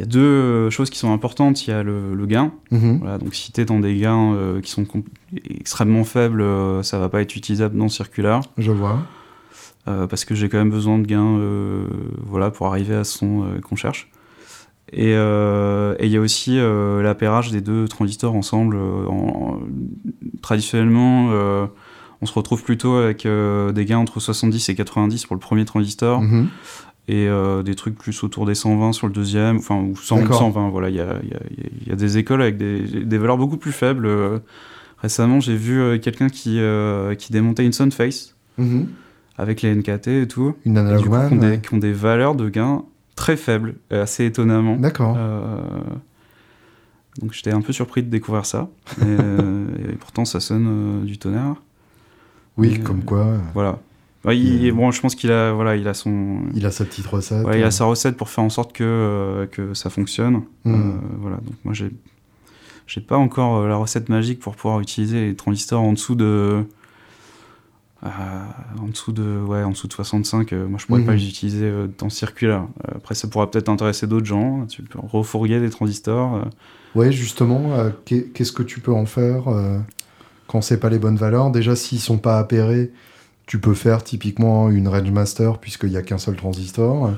il 0.00 0.04
y 0.04 0.06
a 0.06 0.06
deux 0.06 0.70
choses 0.70 0.88
qui 0.88 0.98
sont 0.98 1.12
importantes. 1.12 1.66
Il 1.66 1.70
y 1.70 1.72
a 1.74 1.82
le, 1.82 2.14
le 2.14 2.26
gain. 2.26 2.52
Mhm. 2.70 3.00
voilà, 3.00 3.18
donc 3.18 3.34
si 3.34 3.52
tu 3.52 3.60
es 3.60 3.66
dans 3.66 3.80
des 3.80 3.94
gains 3.96 4.32
euh, 4.32 4.62
qui 4.62 4.70
sont 4.70 4.86
extrêmement 5.60 6.04
faibles 6.04 6.40
euh, 6.40 6.82
ça 6.82 6.98
va 6.98 7.10
pas 7.10 7.20
être 7.20 7.36
utilisable 7.36 7.76
dans 7.76 7.90
circulaire. 7.90 8.40
Je 8.56 8.70
vois. 8.70 8.98
Euh, 9.88 10.06
parce 10.06 10.24
que 10.24 10.34
j'ai 10.34 10.48
quand 10.48 10.58
même 10.58 10.70
besoin 10.70 10.98
de 10.98 11.06
gains 11.06 11.38
euh, 11.38 11.84
voilà, 12.24 12.50
pour 12.50 12.66
arriver 12.66 12.94
à 12.94 13.04
ce 13.04 13.18
son 13.18 13.44
euh, 13.44 13.60
qu'on 13.60 13.76
cherche. 13.76 14.10
Et 14.92 15.10
il 15.12 16.10
y 16.10 16.16
a 16.16 16.20
aussi 16.20 16.56
l'appairage 16.58 17.52
des 17.52 17.60
deux 17.60 17.86
transistors 17.86 18.34
ensemble. 18.34 18.76
en- 18.76 19.10
en- 19.10 19.60
traditionnellement, 20.42 21.28
on 22.20 22.26
se 22.26 22.32
retrouve 22.32 22.64
plutôt 22.64 22.94
avec 22.96 23.24
des 23.26 23.84
gains 23.84 23.98
entre 23.98 24.18
70 24.18 24.68
et 24.68 24.74
90 24.74 25.26
pour 25.26 25.36
le 25.36 25.40
premier 25.40 25.64
transistor 25.64 26.22
Mhm. 26.22 26.48
et 27.06 27.28
des 27.64 27.74
trucs 27.76 27.96
plus 27.96 28.24
autour 28.24 28.46
des 28.46 28.56
120 28.56 28.92
sur 28.92 29.06
le 29.06 29.12
deuxième, 29.12 29.58
enfin, 29.58 29.76
ou 29.76 29.94
100, 29.96 30.22
D'accord. 30.22 30.38
120. 30.40 30.70
Voilà, 30.70 30.88
il 30.90 30.96
y 30.96 31.00
a, 31.00 31.04
y, 31.22 31.34
a, 31.34 31.40
y 31.86 31.92
a 31.92 31.96
des 31.96 32.18
écoles 32.18 32.42
avec 32.42 32.56
des, 32.56 32.80
des 33.04 33.18
valeurs 33.18 33.38
beaucoup 33.38 33.58
plus 33.58 33.72
faibles. 33.72 34.08
Récemment, 34.98 35.38
j'ai 35.38 35.54
vu 35.56 36.00
quelqu'un 36.00 36.28
qui, 36.28 36.60
qui 37.18 37.32
démontait 37.32 37.64
une 37.64 37.72
Sunface 37.72 38.34
Mhm. 38.58 38.88
Avec 39.40 39.62
les 39.62 39.74
NKT 39.74 40.08
et 40.08 40.28
tout. 40.28 40.54
Une 40.64 40.76
analogue 40.78 41.04
coup, 41.04 41.10
qui, 41.28 41.34
ont 41.34 41.36
des, 41.36 41.46
ouais. 41.48 41.60
qui 41.60 41.74
ont 41.74 41.78
des 41.78 41.92
valeurs 41.92 42.34
de 42.34 42.48
gain 42.48 42.84
très 43.16 43.36
faibles, 43.36 43.74
euh, 43.92 44.02
assez 44.02 44.24
étonnamment. 44.24 44.76
D'accord. 44.76 45.14
Euh, 45.18 45.60
donc 47.20 47.32
j'étais 47.32 47.52
un 47.52 47.60
peu 47.60 47.72
surpris 47.72 48.02
de 48.02 48.08
découvrir 48.08 48.46
ça. 48.46 48.68
Et, 49.00 49.04
euh, 49.06 49.66
et 49.92 49.96
pourtant, 49.96 50.24
ça 50.24 50.40
sonne 50.40 51.04
du 51.04 51.18
tonnerre. 51.18 51.56
oui, 52.56 52.80
comme 52.80 53.02
quoi, 53.02 53.26
Voilà. 53.54 53.78
Ouais, 54.26 54.38
il- 54.38 54.66
Et- 54.66 54.72
bon, 54.72 54.90
je 54.90 55.00
pense 55.00 55.14
qu'il 55.14 55.32
a, 55.32 55.50
voilà, 55.52 55.76
il 55.76 55.88
a 55.88 55.94
son, 55.94 56.40
il 56.54 56.66
a 56.66 56.70
sa 56.70 56.84
petite 56.84 57.06
recette. 57.06 57.46
ouais, 57.46 57.58
il 57.60 57.64
a 57.64 57.70
sa 57.70 57.86
recette 57.86 58.18
pour 58.18 58.28
faire 58.28 58.44
en 58.44 58.50
sorte 58.50 58.74
que, 58.74 58.84
euh, 58.84 59.46
que 59.46 59.72
ça 59.72 59.88
fonctionne. 59.88 60.42
Euh, 60.66 60.92
voilà. 61.18 61.36
Donc 61.36 61.54
moi, 61.64 61.72
j'ai, 61.72 61.90
j'ai 62.86 63.00
pas 63.00 63.16
encore 63.16 63.66
la 63.66 63.76
recette 63.76 64.10
magique 64.10 64.38
pour 64.40 64.56
pouvoir 64.56 64.80
utiliser 64.80 65.26
les 65.28 65.34
transistors 65.34 65.80
en 65.82 65.94
dessous 65.94 66.16
de, 66.16 66.64
en 68.02 68.86
dessous 68.88 69.12
de 69.12 69.40
ouais 69.46 69.62
en 69.62 69.70
dessous 69.72 69.86
de 69.86 69.92
65 69.92 70.52
moi 70.52 70.78
je 70.78 70.86
pourrais 70.86 71.02
pas 71.02 71.12
Mhm. 71.12 71.18
les 71.18 71.28
utiliser 71.28 71.72
dans 71.98 72.08
ce 72.08 72.16
circuit 72.16 72.46
là 72.46 72.66
après 72.94 73.14
ça 73.14 73.28
pourra 73.28 73.50
peut-être 73.50 73.68
intéresser 73.68 74.06
d'autres 74.06 74.24
gens 74.26 74.64
tu 74.66 74.82
peux 74.82 74.98
refourguer 75.02 75.60
des 75.60 75.68
transistors 75.70 76.36
euh. 76.36 76.42
Ouais, 76.96 77.12
justement, 77.12 77.74
euh, 77.74 77.90
qu'est- 78.04 78.32
qu'est-ce 78.32 78.50
que 78.52 78.64
tu 78.64 78.80
peux 78.80 78.92
en 78.92 79.06
faire 79.06 79.46
euh, 79.48 79.78
quand 80.48 80.60
c'est 80.60 80.80
pas 80.80 80.88
les 80.90 80.98
bonnes 80.98 81.14
valeurs? 81.16 81.50
Déjà, 81.52 81.76
s'ils 81.76 82.00
sont 82.00 82.18
pas 82.18 82.38
appairés, 82.40 82.90
tu 83.46 83.60
peux 83.60 83.74
faire 83.74 84.02
typiquement 84.02 84.70
une 84.70 84.88
range 84.88 85.10
master 85.12 85.58
puisqu'il 85.58 85.90
y 85.90 85.96
a 85.96 86.02
qu'un 86.02 86.18
seul 86.18 86.34
transistor. 86.34 87.12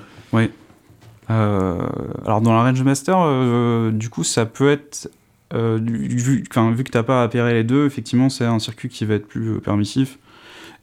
Euh, 1.31 1.79
alors 2.27 2.41
dans 2.41 2.53
la 2.53 2.63
range 2.65 2.83
master, 2.83 3.17
euh, 3.21 3.91
du 3.93 4.11
coup, 4.11 4.25
ça 4.25 4.45
peut 4.45 4.71
être 4.71 5.09
euh, 5.55 5.79
vu, 5.83 6.43
vu 6.75 6.85
que 6.85 6.91
t'as 6.91 7.03
pas 7.03 7.23
appéré 7.23 7.55
les 7.55 7.65
deux, 7.65 7.87
effectivement, 7.87 8.29
c'est 8.29 8.45
un 8.45 8.59
circuit 8.59 8.89
qui 8.89 9.05
va 9.05 9.15
être 9.15 9.27
plus 9.29 9.53
euh, 9.55 9.61
permissif. 9.61 10.19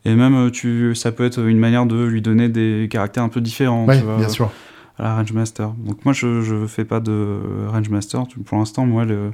Et 0.06 0.16
même, 0.16 0.34
euh, 0.36 0.50
tu, 0.50 0.96
ça 0.96 1.12
peut 1.12 1.26
être 1.26 1.40
une 1.46 1.60
manière 1.60 1.86
de 1.86 2.04
lui 2.06 2.22
donner 2.22 2.48
des 2.50 2.88
caractères 2.90 3.24
un 3.24 3.30
peu 3.30 3.42
différents 3.42 3.86
bien 4.18 4.30
sûr. 4.30 4.50
à 4.98 5.04
la 5.04 5.16
range 5.16 5.34
master. 5.34 5.72
Donc 5.86 6.06
moi, 6.06 6.14
je, 6.14 6.42
je 6.42 6.66
fais 6.68 6.86
pas 6.86 7.00
de 7.02 7.38
range 7.68 7.90
master. 7.90 8.24
Pour 8.46 8.58
l'instant, 8.58 8.86
moi, 8.86 9.04
le, 9.06 9.32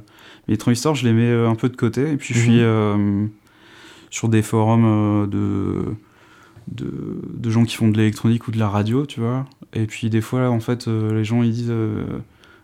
les 0.48 0.56
transistors, 0.56 0.94
je 0.96 1.04
les 1.06 1.12
mets 1.12 1.30
euh, 1.30 1.48
un 1.48 1.54
peu 1.54 1.68
de 1.68 1.76
côté. 1.76 2.10
Et 2.12 2.16
puis, 2.16 2.34
je 2.34 2.38
Mhm. 2.40 2.44
suis 2.44 2.60
euh, 2.60 3.26
sur 4.10 4.28
des 4.28 4.42
forums 4.42 4.84
euh, 4.84 5.26
de, 5.26 5.84
de, 6.68 6.92
de 7.32 7.50
gens 7.50 7.64
qui 7.64 7.76
font 7.76 7.88
de 7.88 7.96
l'électronique 7.96 8.48
ou 8.48 8.50
de 8.50 8.58
la 8.58 8.68
radio, 8.68 9.06
tu 9.06 9.20
vois. 9.20 9.46
Et 9.72 9.86
puis, 9.86 10.10
des 10.10 10.20
fois, 10.20 10.48
en 10.50 10.60
fait, 10.60 10.88
euh, 10.88 11.12
les 11.14 11.24
gens, 11.24 11.42
ils 11.42 11.52
disent 11.52 11.72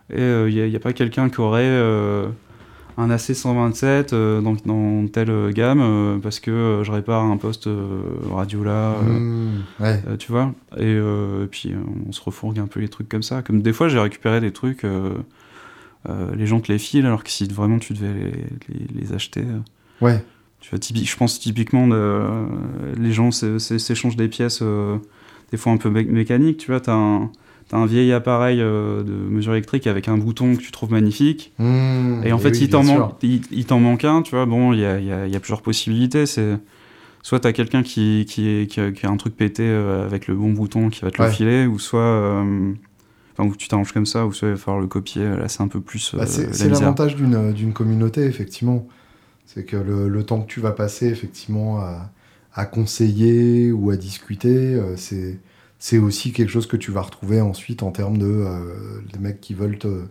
il 0.09 0.69
n'y 0.69 0.75
a, 0.75 0.79
pas 0.79 0.91
quelqu'un 0.93 1.29
qui 1.29 1.39
aurait 1.39 1.61
euh, 1.63 2.27
un 2.97 3.09
AC127 3.09 4.09
euh, 4.13 4.41
dans, 4.41 4.55
dans 4.65 5.07
telle 5.07 5.51
gamme 5.53 5.81
euh, 5.81 6.17
parce 6.19 6.39
que 6.39 6.51
euh, 6.51 6.83
je 6.83 6.91
répare 6.91 7.23
un 7.23 7.37
poste 7.37 7.67
euh, 7.67 8.01
radio 8.31 8.63
là. 8.63 8.95
Mmh, 9.01 9.63
ouais. 9.79 10.01
tu 10.19 10.31
vois 10.31 10.53
et, 10.77 10.91
et 10.93 11.47
puis 11.49 11.73
on 12.07 12.11
se 12.11 12.21
refourgue 12.21 12.59
un 12.59 12.67
peu 12.67 12.79
les 12.79 12.89
trucs 12.89 13.09
comme 13.09 13.23
ça 13.23 13.41
comme 13.41 13.61
des 13.61 13.73
fois 13.73 13.87
j'ai 13.87 13.99
récupéré 13.99 14.41
des 14.41 14.51
trucs 14.51 14.85
les 16.35 16.45
gens 16.47 16.59
te 16.59 16.71
les 16.71 16.79
filent 16.79 17.05
alors 17.05 17.23
que 17.23 17.29
si 17.29 17.47
vraiment 17.47 17.79
tu 17.79 17.93
devais 17.93 18.13
les, 18.13 18.31
les- 18.69 19.01
les 19.01 19.13
acheter 19.13 19.43
Ouais. 20.01 20.23
tu 20.59 20.69
vois 20.69 20.79
typi- 20.79 21.05
je 21.05 21.15
pense 21.15 21.39
typiquement 21.39 21.87
les 22.97 23.11
gens 23.13 23.31
s'é- 23.31 23.59
s'é- 23.59 23.79
s'échangent 23.79 24.15
des 24.17 24.27
pièces 24.27 24.61
des 25.51 25.57
fois 25.57 25.71
un 25.71 25.77
peu 25.77 25.89
mé- 25.89 26.07
mécaniques 26.09 26.57
tu 26.57 26.71
vois 26.71 26.81
t'as 26.81 26.93
un 26.95 27.31
T'as 27.69 27.77
un 27.77 27.85
vieil 27.85 28.11
appareil 28.11 28.59
euh, 28.61 29.03
de 29.03 29.11
mesure 29.11 29.53
électrique 29.53 29.87
avec 29.87 30.07
un 30.07 30.17
bouton 30.17 30.55
que 30.55 30.61
tu 30.61 30.71
trouves 30.71 30.91
magnifique. 30.91 31.53
Mmh, 31.59 32.23
Et 32.25 32.31
en 32.33 32.37
fait, 32.37 32.49
oui, 32.51 32.59
il 32.61 32.69
t'en 32.69 32.83
manque, 32.83 33.13
il, 33.23 33.41
il 33.51 33.65
t'en 33.65 33.79
manque 33.79 34.03
un, 34.05 34.21
tu 34.21 34.31
vois. 34.35 34.45
Bon, 34.45 34.73
il 34.73 34.79
y 34.79 34.85
a, 34.85 34.99
il 34.99 35.05
y 35.05 35.11
a- 35.11 35.25
il 35.27 35.33
y 35.33 35.35
a 35.35 35.39
plusieurs 35.39 35.61
possibilités. 35.61 36.25
C'est 36.25 36.57
soit 37.23 37.39
t'as 37.39 37.53
quelqu'un 37.53 37.83
qui, 37.83 38.25
qui, 38.29 38.67
a, 38.79 38.91
qui 38.91 39.05
a 39.05 39.09
un 39.09 39.17
truc 39.17 39.35
pété 39.37 39.63
euh, 39.63 40.05
avec 40.05 40.27
le 40.27 40.35
bon 40.35 40.51
bouton 40.51 40.89
qui 40.89 41.01
va 41.01 41.11
te 41.11 41.21
Ouais. 41.21 41.27
le 41.29 41.33
filer, 41.33 41.65
ou 41.67 41.79
soit. 41.79 41.99
euh, 42.01 42.73
Enfin, 43.35 43.49
ou 43.49 43.55
tu 43.55 43.67
t'arranges 43.67 43.93
comme 43.93 44.05
ça, 44.05 44.27
ou 44.27 44.33
soit 44.33 44.49
il 44.49 44.51
va 44.51 44.57
falloir 44.57 44.79
le 44.81 44.87
copier. 44.87 45.23
Là, 45.23 45.47
c'est 45.47 45.61
un 45.63 45.67
peu 45.67 45.81
plus. 45.81 46.13
Bah, 46.15 46.25
c'est 46.27 46.43
la 46.47 46.53
c'est 46.53 46.65
misère. 46.65 46.81
l'avantage 46.81 47.15
d'une 47.15 47.51
d'une 47.53 47.73
communauté, 47.73 48.25
effectivement. 48.25 48.87
C'est 49.47 49.65
que 49.65 49.75
le, 49.77 50.07
le 50.07 50.23
temps 50.23 50.41
que 50.41 50.47
tu 50.47 50.59
vas 50.59 50.71
passer, 50.71 51.07
effectivement, 51.07 51.79
à, 51.79 52.11
à 52.53 52.65
conseiller 52.65 53.71
ou 53.71 53.89
à 53.89 53.97
discuter, 53.97 54.79
c'est 54.97 55.39
c'est 55.85 55.97
aussi 55.97 56.31
quelque 56.31 56.47
chose 56.49 56.65
que 56.65 56.77
tu 56.77 56.91
vas 56.91 57.01
retrouver 57.01 57.41
ensuite 57.41 57.83
en 57.83 57.91
termes 57.91 58.17
de 58.17 58.25
euh, 58.25 59.01
des 59.11 59.19
mecs 59.19 59.41
qui 59.41 59.53
veulent 59.53 59.77
te, 59.77 60.03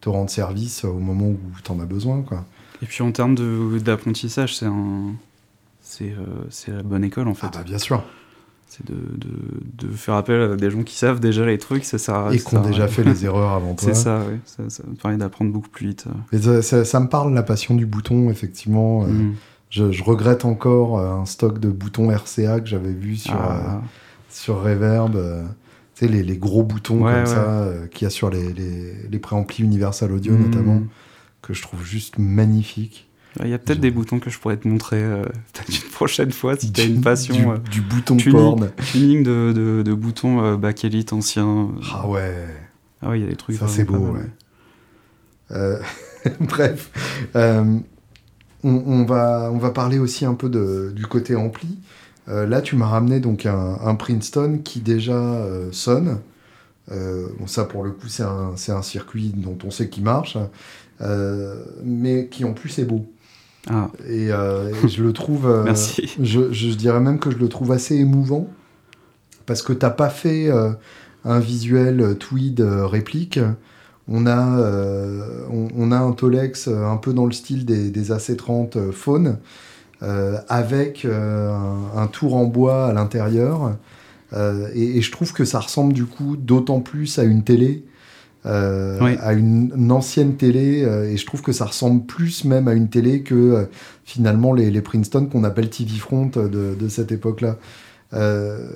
te 0.00 0.08
rendre 0.08 0.30
service 0.30 0.84
au 0.84 1.00
moment 1.00 1.26
où 1.26 1.38
tu 1.64 1.72
en 1.72 1.80
as 1.80 1.86
besoin. 1.86 2.22
Quoi. 2.22 2.44
Et 2.82 2.86
puis 2.86 3.02
en 3.02 3.10
termes 3.10 3.34
d'apprentissage, 3.80 4.56
c'est 4.56 4.66
un. 4.66 5.14
C'est 5.80 6.12
euh, 6.12 6.24
c'est 6.50 6.70
la 6.70 6.84
bonne 6.84 7.02
école 7.02 7.26
en 7.26 7.34
fait. 7.34 7.48
Ah 7.52 7.58
bah, 7.58 7.62
bien 7.64 7.78
sûr. 7.78 8.04
C'est 8.68 8.86
de, 8.86 8.94
de, 8.94 9.88
de 9.88 9.92
faire 9.92 10.14
appel 10.14 10.40
à 10.40 10.54
des 10.56 10.70
gens 10.70 10.82
qui 10.84 10.94
savent 10.94 11.18
déjà 11.18 11.44
les 11.46 11.58
trucs, 11.58 11.84
ça 11.84 11.98
sert 11.98 12.14
à 12.14 12.32
Et 12.34 12.38
qui 12.38 12.54
ont 12.54 12.60
déjà 12.60 12.86
fait 12.86 13.02
les 13.02 13.24
erreurs 13.24 13.50
avant 13.52 13.74
toi. 13.74 13.88
C'est 13.88 13.94
ça, 13.94 14.20
oui. 14.30 14.36
Ça, 14.44 14.62
ça 14.68 14.82
me 14.86 14.94
permet 14.94 15.16
d'apprendre 15.16 15.50
beaucoup 15.50 15.70
plus 15.70 15.88
vite. 15.88 16.04
Mais 16.32 16.40
ça, 16.40 16.62
ça- 16.62 16.84
ça 16.84 17.00
me 17.00 17.08
parle, 17.08 17.32
la 17.34 17.42
passion 17.42 17.74
du 17.74 17.86
bouton, 17.86 18.30
effectivement. 18.30 19.02
Euh, 19.04 19.08
Mm. 19.08 19.34
je, 19.70 19.90
je 19.90 20.04
regrette 20.04 20.44
encore 20.44 20.98
euh, 20.98 21.10
un 21.14 21.24
stock 21.26 21.58
de 21.58 21.70
boutons 21.70 22.10
RCA 22.10 22.60
que 22.60 22.66
j'avais 22.68 22.92
vu 22.92 23.16
sur, 23.16 23.32
euh, 23.34 23.38
Ah. 23.50 23.82
Sur 24.28 24.62
Reverb. 24.62 25.16
euh, 25.16 25.44
tu 25.94 26.06
sais, 26.06 26.12
les, 26.12 26.22
les 26.22 26.36
gros 26.36 26.62
boutons 26.62 27.02
Ouais, 27.02 27.12
comme 27.12 27.20
ouais. 27.22 27.26
ça 27.26 27.50
euh, 27.62 27.86
qu'il 27.88 28.04
y 28.04 28.06
a 28.06 28.10
sur 28.10 28.30
les, 28.30 28.52
les, 28.52 28.94
les 29.10 29.18
préamplis 29.18 29.64
Universal 29.64 30.12
Audio, 30.12 30.32
Mm. 30.34 30.42
notamment, 30.42 30.82
que 31.42 31.54
je 31.54 31.62
trouve 31.62 31.84
juste 31.84 32.18
magnifiques. 32.18 33.08
Il 33.44 33.50
y 33.50 33.54
a 33.54 33.58
peut-être 33.58 33.78
des 33.80 33.90
boutons 33.90 34.18
que 34.20 34.30
je 34.30 34.38
pourrais 34.38 34.56
te 34.56 34.66
montrer 34.66 35.02
euh, 35.02 35.22
une 35.68 35.90
prochaine 35.92 36.32
fois 36.32 36.56
si 36.56 36.72
tu 36.72 36.80
as 36.80 36.84
une 36.84 37.00
passion. 37.02 37.34
Du, 37.34 37.46
euh, 37.48 37.58
du 37.70 37.80
bouton 37.82 38.16
tuning. 38.16 38.32
porn. 38.36 38.70
tuning 38.92 39.22
de, 39.22 39.52
de, 39.54 39.82
de 39.82 39.94
boutons 39.94 40.42
euh, 40.42 40.56
back 40.56 40.84
elite 40.84 41.12
anciens. 41.12 41.68
Ah 41.92 42.08
ouais, 42.08 42.34
Ah 43.02 43.10
ouais, 43.10 43.18
il 43.20 43.24
y 43.24 43.26
a 43.26 43.30
des 43.30 43.36
trucs. 43.36 43.56
ça 43.56 43.68
c'est 43.68 43.84
beau, 43.84 43.98
ouais. 43.98 44.20
Euh, 45.52 45.78
bref, 46.40 46.90
on, 47.34 47.82
on 48.64 49.04
va, 49.04 49.50
on 49.52 49.58
va 49.58 49.70
parler 49.70 49.98
aussi 49.98 50.24
un 50.24 50.34
peu 50.34 50.48
de, 50.48 50.92
du 50.94 51.06
côté 51.06 51.36
ampli. 51.36 51.78
Euh, 52.28 52.46
là, 52.46 52.60
tu 52.60 52.76
m'as 52.76 52.86
ramené 52.86 53.20
donc 53.20 53.46
un, 53.46 53.78
un 53.82 53.94
Princeton 53.94 54.60
qui 54.62 54.80
déjà 54.80 55.16
euh, 55.16 55.68
sonne. 55.72 56.18
Euh, 56.90 57.28
bon, 57.38 57.46
ça, 57.46 57.64
pour 57.64 57.84
le 57.84 57.90
coup, 57.90 58.08
c'est 58.08 58.22
un, 58.22 58.82
circuit 58.82 59.32
dont 59.34 59.58
on 59.64 59.70
sait 59.70 59.88
qu'il 59.88 60.04
marche, 60.04 60.38
euh, 61.00 61.62
mais 61.82 62.28
qui 62.28 62.44
en 62.44 62.52
plus 62.52 62.78
est 62.78 62.84
beau. 62.84 63.06
Ah, 63.68 63.90
Et, 64.08 64.28
et 64.28 64.88
je 64.88 65.02
le 65.02 65.12
trouve. 65.12 65.62
Merci. 65.64 66.16
Je, 66.20 66.52
je 66.52 66.74
dirais 66.74 67.00
même 67.00 67.18
que 67.18 67.30
je 67.30 67.38
le 67.38 67.48
trouve 67.48 67.72
assez 67.72 67.96
émouvant 67.96 68.48
parce 69.44 69.62
que 69.62 69.72
t'as 69.72 69.90
pas 69.90 70.10
fait 70.10 70.50
un 71.24 71.38
visuel 71.38 72.16
tweed 72.18 72.60
réplique. 72.60 73.40
On 74.08 74.26
a, 74.26 74.58
euh, 74.58 75.44
on, 75.50 75.68
on 75.76 75.92
a 75.92 75.98
un 75.98 76.12
Tolex 76.12 76.68
un 76.68 76.96
peu 76.96 77.12
dans 77.12 77.26
le 77.26 77.32
style 77.32 77.66
des, 77.66 77.90
des 77.90 78.10
AC30 78.10 78.78
euh, 78.78 78.92
Faune 78.92 79.38
avec 80.00 81.04
euh, 81.04 81.52
un, 81.52 81.98
un 82.02 82.06
tour 82.06 82.36
en 82.36 82.44
bois 82.44 82.86
à 82.86 82.92
l'intérieur. 82.92 83.76
Euh, 84.34 84.68
et, 84.74 84.98
et 84.98 85.00
je 85.00 85.10
trouve 85.10 85.32
que 85.32 85.44
ça 85.44 85.58
ressemble 85.60 85.92
du 85.92 86.04
coup 86.04 86.36
d'autant 86.36 86.80
plus 86.80 87.18
à 87.18 87.24
une 87.24 87.42
télé, 87.44 87.84
euh, 88.46 88.98
Oui. 89.00 89.16
à 89.20 89.32
une, 89.32 89.72
une 89.76 89.90
ancienne 89.90 90.36
télé. 90.36 90.82
euh, 90.84 91.10
et 91.10 91.16
je 91.16 91.24
trouve 91.26 91.42
que 91.42 91.52
ça 91.52 91.64
ressemble 91.64 92.04
plus 92.04 92.44
même 92.44 92.68
à 92.68 92.74
une 92.74 92.88
télé 92.88 93.22
que 93.22 93.34
euh, 93.34 93.64
finalement 94.04 94.52
les, 94.52 94.70
les 94.70 94.82
Princeton 94.82 95.26
qu'on 95.26 95.44
appelle 95.44 95.70
TV 95.70 95.96
Front 95.98 96.30
euh, 96.36 96.48
de, 96.48 96.74
de 96.78 96.88
cette 96.88 97.10
époque-là. 97.10 97.56
Euh, 98.14 98.68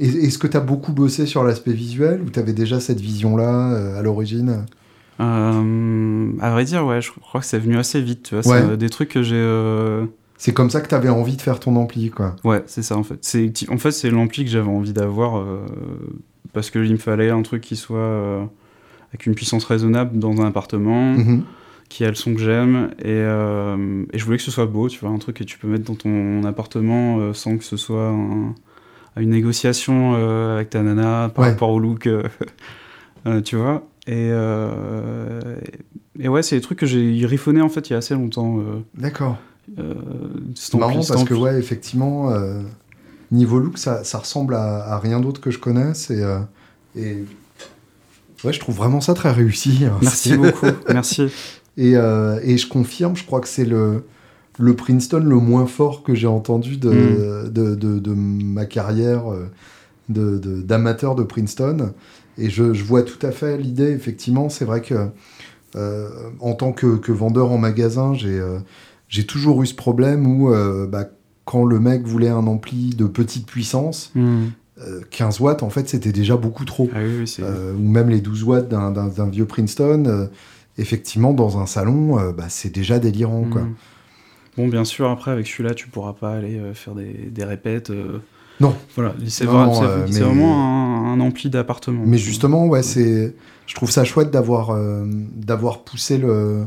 est- 0.00 0.16
Est-ce 0.24 0.38
que 0.38 0.46
tu 0.46 0.56
as 0.56 0.60
beaucoup 0.60 0.92
bossé 0.92 1.26
sur 1.26 1.44
l'aspect 1.44 1.72
visuel 1.72 2.20
ou 2.22 2.30
tu 2.30 2.38
avais 2.40 2.52
déjà 2.54 2.80
cette 2.80 3.00
vision-là 3.00 3.72
euh, 3.72 3.98
à 3.98 4.02
l'origine? 4.02 4.64
Euh, 5.20 6.30
à 6.40 6.50
vrai 6.50 6.64
dire, 6.64 6.84
ouais, 6.84 7.00
je 7.00 7.10
crois 7.12 7.40
que 7.40 7.46
c'est 7.46 7.58
venu 7.58 7.78
assez 7.78 8.00
vite. 8.00 8.24
Tu 8.24 8.34
vois, 8.38 8.52
Ouais. 8.54 8.62
euh, 8.62 8.76
des 8.76 8.90
trucs 8.90 9.08
que 9.10 9.22
j'ai. 9.22 9.36
C'est 10.38 10.52
comme 10.52 10.68
ça 10.70 10.80
que 10.80 10.88
tu 10.88 10.94
avais 10.94 11.08
envie 11.08 11.36
de 11.36 11.42
faire 11.42 11.58
ton 11.60 11.76
ampli, 11.76 12.10
quoi. 12.10 12.36
Ouais, 12.44 12.62
c'est 12.66 12.82
ça 12.82 12.96
en 12.96 13.02
fait. 13.02 13.18
C'est 13.22 13.50
en 13.70 13.78
fait 13.78 13.90
c'est 13.90 14.10
l'ampli 14.10 14.44
que 14.44 14.50
j'avais 14.50 14.68
envie 14.68 14.92
d'avoir 14.92 15.38
euh, 15.38 15.64
parce 16.52 16.70
que 16.70 16.78
il 16.78 16.92
me 16.92 16.98
fallait 16.98 17.30
un 17.30 17.42
truc 17.42 17.62
qui 17.62 17.76
soit 17.76 17.98
euh, 17.98 18.44
avec 19.10 19.26
une 19.26 19.34
puissance 19.34 19.64
raisonnable 19.64 20.18
dans 20.18 20.40
un 20.40 20.46
appartement, 20.46 21.12
Mhm. 21.14 21.42
qui 21.88 22.04
a 22.04 22.08
le 22.08 22.14
son 22.16 22.34
que 22.34 22.40
j'aime 22.40 22.90
et, 22.98 23.04
euh, 23.06 24.04
et 24.12 24.18
je 24.18 24.24
voulais 24.24 24.36
que 24.36 24.42
ce 24.42 24.50
soit 24.50 24.66
beau, 24.66 24.88
tu 24.88 24.98
vois, 25.00 25.10
un 25.10 25.18
truc 25.18 25.36
que 25.36 25.44
tu 25.44 25.56
peux 25.58 25.68
mettre 25.68 25.84
dans 25.84 25.94
ton 25.94 26.42
appartement 26.44 27.32
sans 27.32 27.56
que 27.56 27.64
ce 27.64 27.76
soit 27.76 28.08
un- 28.10 28.54
une 29.18 29.30
négociation 29.30 30.14
avec 30.56 30.68
ta 30.70 30.82
nana 30.82 31.30
par 31.34 31.44
Ouais. 31.44 31.50
rapport 31.52 31.70
au 31.70 31.78
look, 31.78 32.08
tu 33.44 33.56
vois. 33.56 33.86
Et, 34.08 34.30
et 36.18 36.28
ouais, 36.28 36.42
c'est 36.42 36.56
des 36.56 36.62
trucs 36.62 36.78
que 36.78 36.86
j'ai 36.86 37.18
griffonné 37.20 37.60
en 37.60 37.68
fait 37.68 37.88
il 37.88 37.92
y 37.92 37.94
a 37.94 37.98
assez 37.98 38.14
longtemps. 38.14 38.58
D'accord. 38.94 39.38
Euh, 39.78 39.94
C'est 40.54 40.74
ampli- 40.74 40.78
marrant 40.80 41.00
parce 41.06 41.24
que, 41.24 41.34
ouais, 41.34 41.58
effectivement, 41.58 42.30
euh, 42.30 42.60
niveau 43.32 43.58
look, 43.58 43.78
ça, 43.78 44.04
ça 44.04 44.18
ressemble 44.18 44.54
à, 44.54 44.84
à 44.94 44.98
rien 44.98 45.20
d'autre 45.20 45.40
que 45.40 45.50
je 45.50 45.58
connaisse. 45.58 46.10
Et, 46.10 46.22
euh, 46.22 46.38
et 46.96 47.24
ouais, 48.44 48.52
je 48.52 48.60
trouve 48.60 48.76
vraiment 48.76 49.00
ça 49.00 49.14
très 49.14 49.32
réussi. 49.32 49.84
hein. 49.84 49.98
Merci 50.02 50.36
beaucoup, 50.36 50.66
merci. 50.92 51.26
Et, 51.76 51.96
euh, 51.96 52.38
et 52.42 52.56
je 52.56 52.68
confirme, 52.68 53.16
je 53.16 53.24
crois 53.24 53.40
que 53.40 53.48
c'est 53.48 53.64
le, 53.66 54.04
le 54.58 54.74
Princeton 54.76 55.20
le 55.22 55.36
moins 55.36 55.66
fort 55.66 56.02
que 56.02 56.14
j'ai 56.14 56.26
entendu 56.26 56.76
de, 56.78 56.90
Mm. 56.90 57.48
de, 57.50 57.74
de- 57.74 57.98
de 57.98 58.12
ma 58.14 58.64
carrière 58.64 59.24
euh, 59.30 59.50
d'amateur 60.08 61.14
de, 61.14 61.22
Princeton. 61.22 61.92
Et 62.38 62.50
je, 62.50 62.72
je 62.74 62.84
vois 62.84 63.02
tout 63.02 63.24
à 63.26 63.30
fait 63.32 63.56
l'idée, 63.58 63.90
effectivement. 63.90 64.48
C'est 64.48 64.64
vrai 64.64 64.80
que 64.82 65.08
euh, 65.74 66.08
en 66.40 66.54
tant 66.54 66.72
que, 66.72 66.96
que 66.96 67.12
vendeur 67.12 67.50
en 67.50 67.58
magasin, 67.58 68.14
j'ai 68.14 68.38
euh, 68.38 68.58
j'ai 69.08 69.24
toujours 69.26 69.62
eu 69.62 69.66
ce 69.66 69.74
problème 69.74 70.26
où 70.26 70.52
euh, 70.52 70.86
bah, 70.86 71.04
quand 71.44 71.64
le 71.64 71.78
mec 71.78 72.06
voulait 72.06 72.28
un 72.28 72.46
ampli 72.46 72.90
de 72.90 73.06
petite 73.06 73.46
puissance, 73.46 74.10
Hmm. 74.14 74.46
euh, 74.78 75.00
15 75.10 75.40
watts, 75.40 75.62
en 75.62 75.70
fait, 75.70 75.88
c'était 75.88 76.12
déjà 76.12 76.36
beaucoup 76.36 76.64
trop. 76.64 76.88
Ah 76.94 76.98
oui, 77.02 77.18
oui, 77.20 77.28
c'est. 77.28 77.42
Euh, 77.42 77.72
ou 77.74 77.88
même 77.88 78.08
les 78.10 78.20
12 78.20 78.42
watts 78.44 78.68
d'un- 78.68 79.28
vieux 79.30 79.46
Princeton, 79.46 80.28
effectivement, 80.78 81.32
dans 81.32 81.58
un 81.58 81.66
salon, 81.66 82.16
bah, 82.36 82.46
c'est 82.48 82.74
déjà 82.74 82.98
délirant. 82.98 83.44
Quoi. 83.50 83.62
Hmm. 83.62 83.74
Bon, 84.56 84.68
bien 84.68 84.84
sûr, 84.84 85.08
après, 85.10 85.30
avec 85.30 85.46
celui-là, 85.46 85.74
tu 85.74 85.86
pourras 85.88 86.14
pas 86.14 86.32
aller 86.32 86.60
faire 86.74 86.94
des, 86.94 87.30
des 87.30 87.44
répètes. 87.44 87.92
Non. 88.58 88.74
Voilà, 88.94 89.14
c'est 89.28 89.44
vraiment 89.44 91.12
un, 91.12 91.20
ampli 91.20 91.48
d'appartement. 91.50 92.02
Mais 92.04 92.18
justement, 92.18 92.66
ouais, 92.66 92.82
c'est, 92.82 93.34
je 93.66 93.74
trouve 93.74 93.90
ça 93.90 94.04
chouette 94.04 94.30
d'avoir 94.30 94.76
d'avoir 95.36 95.84
poussé 95.84 96.18
le 96.18 96.66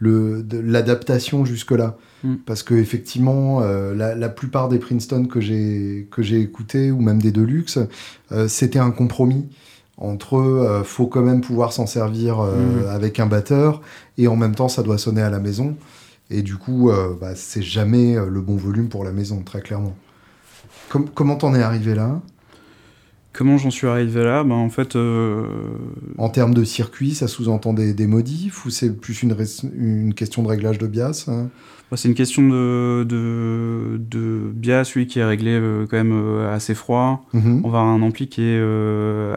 l'adaptation 0.00 1.44
jusque-là. 1.44 1.96
Mm. 2.24 2.36
Parce 2.46 2.62
que 2.62 2.74
effectivement, 2.74 3.60
euh, 3.62 3.94
la, 3.94 4.28
plupart 4.28 4.68
des 4.68 4.78
Princeton 4.78 5.26
que 5.26 5.40
j'ai 5.40 6.08
que 6.10 6.22
j'ai 6.22 6.40
écoutés 6.40 6.90
ou 6.90 7.00
même 7.00 7.20
des 7.20 7.32
Deluxe, 7.32 7.78
euh, 8.32 8.48
c'était 8.48 8.78
un 8.78 8.90
compromis 8.90 9.48
entre 9.96 10.36
euh, 10.36 10.82
faut 10.82 11.06
quand 11.06 11.22
même 11.22 11.40
pouvoir 11.40 11.72
s'en 11.72 11.86
servir 11.86 12.38
mm. 12.42 12.88
avec 12.88 13.20
un 13.20 13.26
batteur 13.26 13.82
et 14.18 14.28
en 14.28 14.36
même 14.36 14.54
temps 14.54 14.68
ça 14.68 14.82
doit 14.82 14.98
sonner 14.98 15.22
à 15.22 15.30
la 15.30 15.40
maison. 15.40 15.76
Et 16.32 16.42
du 16.42 16.56
coup, 16.56 16.92
bah, 17.20 17.34
c'est 17.34 17.60
jamais 17.60 18.14
le 18.14 18.40
bon 18.40 18.54
volume 18.54 18.88
pour 18.88 19.02
la 19.02 19.10
maison, 19.10 19.42
très 19.42 19.60
clairement. 19.60 19.96
comment 20.88 21.34
t'en 21.34 21.56
es 21.56 21.60
arrivé 21.60 21.96
là? 21.96 22.20
Comment 23.32 23.58
j'en 23.58 23.70
suis 23.70 23.86
arrivé 23.86 24.24
là? 24.24 24.42
Ben, 24.42 24.54
En 24.54 24.70
fait. 24.70 24.96
Euh, 24.96 25.46
en 26.18 26.28
termes 26.28 26.54
de 26.54 26.64
circuit, 26.64 27.14
ça 27.14 27.28
sous-entend 27.28 27.72
des, 27.72 28.06
modifs 28.06 28.64
ou 28.64 28.70
c'est 28.70 28.90
plus 28.90 29.22
une, 29.22 29.36
une, 29.76 30.14
question 30.14 30.42
de 30.42 30.48
réglage 30.48 30.78
de 30.78 30.86
bias 30.86 31.26
hein? 31.28 31.48
Ben, 31.90 31.96
C'est 31.96 32.08
une 32.08 32.14
question 32.14 32.48
de, 32.48 33.04
de, 33.04 34.00
de, 34.00 34.50
bias, 34.52 34.92
oui, 34.96 35.06
qui 35.06 35.20
est 35.20 35.24
réglé 35.24 35.52
euh, 35.52 35.86
quand 35.88 35.96
même 35.96 36.12
euh, 36.12 36.52
assez 36.52 36.74
froid. 36.74 37.24
Mm-hmm. 37.34 37.60
On 37.62 37.68
va 37.70 37.80
avoir 37.80 37.86
un 37.94 38.02
ampli 38.02 38.28
qui 38.28 38.42
est 38.42 38.62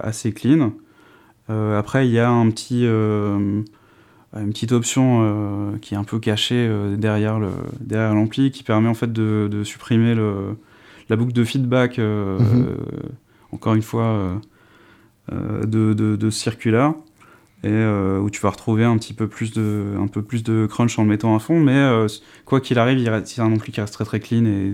assez 0.02 0.32
clean. 0.34 0.74
après, 1.48 2.08
il 2.08 2.12
y 2.12 2.20
a 2.20 2.30
un 2.30 2.50
petit, 2.50 2.86
une 2.86 3.64
petite 4.34 4.72
option 4.72 5.78
qui 5.82 5.94
est 5.94 5.98
un 5.98 6.04
peu 6.04 6.20
cachée 6.20 6.68
derrière 6.98 7.40
l'ampli 7.90 8.50
qui 8.50 8.64
permet 8.64 8.90
en 8.90 8.96
fait 8.96 9.14
de, 9.14 9.48
de 9.52 9.64
supprimer 9.64 10.16
le, 10.16 10.58
la 11.10 11.16
boucle 11.16 11.34
de 11.34 11.44
feedback. 11.44 12.00
Mm-hmm 12.00 12.66
encore 13.54 13.76
une 13.76 13.82
fois, 13.82 14.04
euh, 14.04 14.36
euh, 15.32 15.66
de, 15.66 15.94
de, 15.94 16.30
ce 16.30 16.40
circuit-là 16.40 16.96
et 17.64 17.70
euh, 17.70 18.20
où 18.20 18.30
tu 18.30 18.42
vas 18.42 18.50
retrouver 18.50 18.84
un 18.84 18.98
petit 18.98 19.14
peu 19.14 19.28
plus 19.28 19.54
de, 19.54 19.96
un 19.98 20.08
peu 20.08 20.22
plus 20.22 20.44
de 20.44 20.68
crunch 20.70 21.00
en 21.00 21.04
le 21.04 21.10
mettant 21.10 21.36
à 21.36 21.40
fond. 21.40 21.60
Mais 21.60 22.08
quoi 22.46 22.60
qu'il 22.60 22.78
arrive, 22.80 23.08
a 23.08 23.22
un 23.44 23.54
ampli 23.54 23.72
qui 23.72 23.80
reste 23.80 23.94
très 23.94 24.06
très 24.06 24.20
clean 24.20 24.46
et 24.46 24.74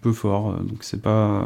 peu 0.00 0.12
fort. 0.12 0.54
Donc 0.60 0.78
c'est 0.82 1.02
pas. 1.02 1.44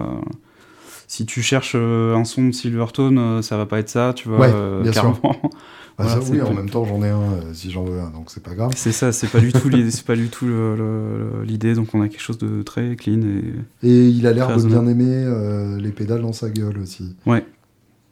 Si 1.06 1.26
tu 1.26 1.42
cherches 1.42 1.74
un 1.74 2.24
son 2.24 2.48
de 2.48 2.52
Silvertone, 2.52 3.42
ça 3.42 3.56
va 3.56 3.66
pas 3.66 3.78
être 3.78 3.88
ça, 3.88 4.12
tu 4.14 4.28
vois. 4.28 4.40
Ouais, 4.40 4.82
bien 4.82 4.92
Sûr. 4.92 5.18
Ah, 5.98 6.18
oui, 6.30 6.40
en 6.40 6.54
même 6.54 6.70
temps, 6.70 6.84
j'en 6.84 7.02
ai 7.02 7.08
un 7.08 7.20
euh, 7.20 7.54
si 7.54 7.70
j'en 7.70 7.84
veux 7.84 8.00
un, 8.00 8.10
donc 8.10 8.30
c'est 8.30 8.42
pas 8.42 8.54
grave. 8.54 8.72
C'est 8.76 8.92
ça, 8.92 9.12
c'est 9.12 9.26
pas 9.26 9.40
du 9.40 9.52
tout 9.52 9.68
l'idée, 9.68 9.90
c'est 9.90 10.06
pas 10.06 10.16
du 10.16 10.28
tout 10.28 10.46
l'idée, 11.44 11.74
donc 11.74 11.94
on 11.94 12.02
a 12.02 12.08
quelque 12.08 12.22
chose 12.22 12.38
de 12.38 12.62
très 12.62 12.96
clean 12.96 13.20
et. 13.22 13.86
Et 13.86 14.08
il 14.08 14.26
a 14.26 14.32
l'air 14.32 14.56
de 14.56 14.66
bien 14.66 14.86
aimer 14.86 15.06
euh, 15.08 15.78
les 15.78 15.90
pédales 15.90 16.22
dans 16.22 16.32
sa 16.32 16.48
gueule 16.50 16.78
aussi. 16.78 17.14
Ouais. 17.26 17.44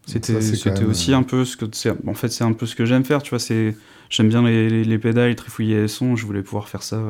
C'était, 0.06 0.40
c'était 0.40 0.84
aussi 0.84 1.12
euh, 1.12 1.18
un 1.18 1.22
peu 1.22 1.44
ce 1.44 1.56
que, 1.56 1.66
en 2.08 2.14
fait, 2.14 2.28
c'est 2.28 2.42
un 2.42 2.52
peu 2.52 2.66
ce 2.66 2.74
que 2.74 2.84
j'aime 2.84 3.04
faire, 3.04 3.22
tu 3.22 3.30
vois. 3.30 3.38
C'est, 3.38 3.76
j'aime 4.08 4.28
bien 4.28 4.42
les, 4.42 4.84
les, 4.84 4.98
pédales, 4.98 5.34
trifouiller 5.36 5.82
les 5.82 5.88
sons. 5.88 6.16
Je 6.16 6.26
voulais 6.26 6.42
pouvoir 6.42 6.68
faire 6.68 6.82
ça 6.82 7.00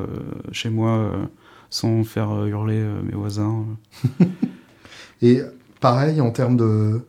chez 0.53 0.69
moi 0.69 1.13
sans 1.71 2.05
faire 2.05 2.47
hurler 2.47 2.83
mes 3.05 3.15
voisins. 3.15 3.65
et 5.23 5.41
pareil 5.81 6.21
en 6.21 6.31
termes 6.31 6.57
de 6.57 7.01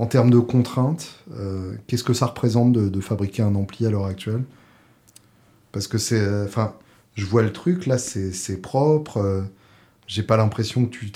en 0.00 0.06
termes 0.06 0.30
de 0.30 0.38
contraintes, 0.38 1.22
euh, 1.38 1.74
qu'est-ce 1.86 2.04
que 2.04 2.14
ça 2.14 2.24
représente 2.24 2.72
de, 2.72 3.00
fabriquer 3.00 3.42
un 3.42 3.54
ampli 3.54 3.84
à 3.84 3.90
l'heure 3.90 4.06
actuelle? 4.06 4.44
Parce 5.72 5.88
que 5.88 5.98
c'est. 5.98 6.26
Enfin, 6.42 6.72
je 7.16 7.26
vois 7.26 7.42
le 7.42 7.52
truc, 7.52 7.84
là, 7.84 7.98
c'est 7.98 8.62
propre. 8.62 9.18
Euh, 9.18 9.42
j'ai 10.06 10.22
pas 10.22 10.38
l'impression 10.38 10.86
que 10.86 10.96
tu 10.96 11.10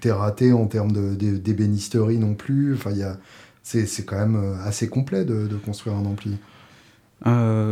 t'es 0.00 0.10
raté 0.10 0.54
en 0.54 0.66
termes 0.66 0.90
d'ébénisterie 1.16 2.16
non 2.16 2.32
plus. 2.32 2.72
Enfin, 2.74 2.92
c'est 3.62 4.06
quand 4.06 4.18
même 4.18 4.36
euh, 4.36 4.54
assez 4.64 4.88
complet 4.88 5.26
de, 5.26 5.46
construire 5.62 5.94
un 5.94 6.06
ampli. 6.06 6.38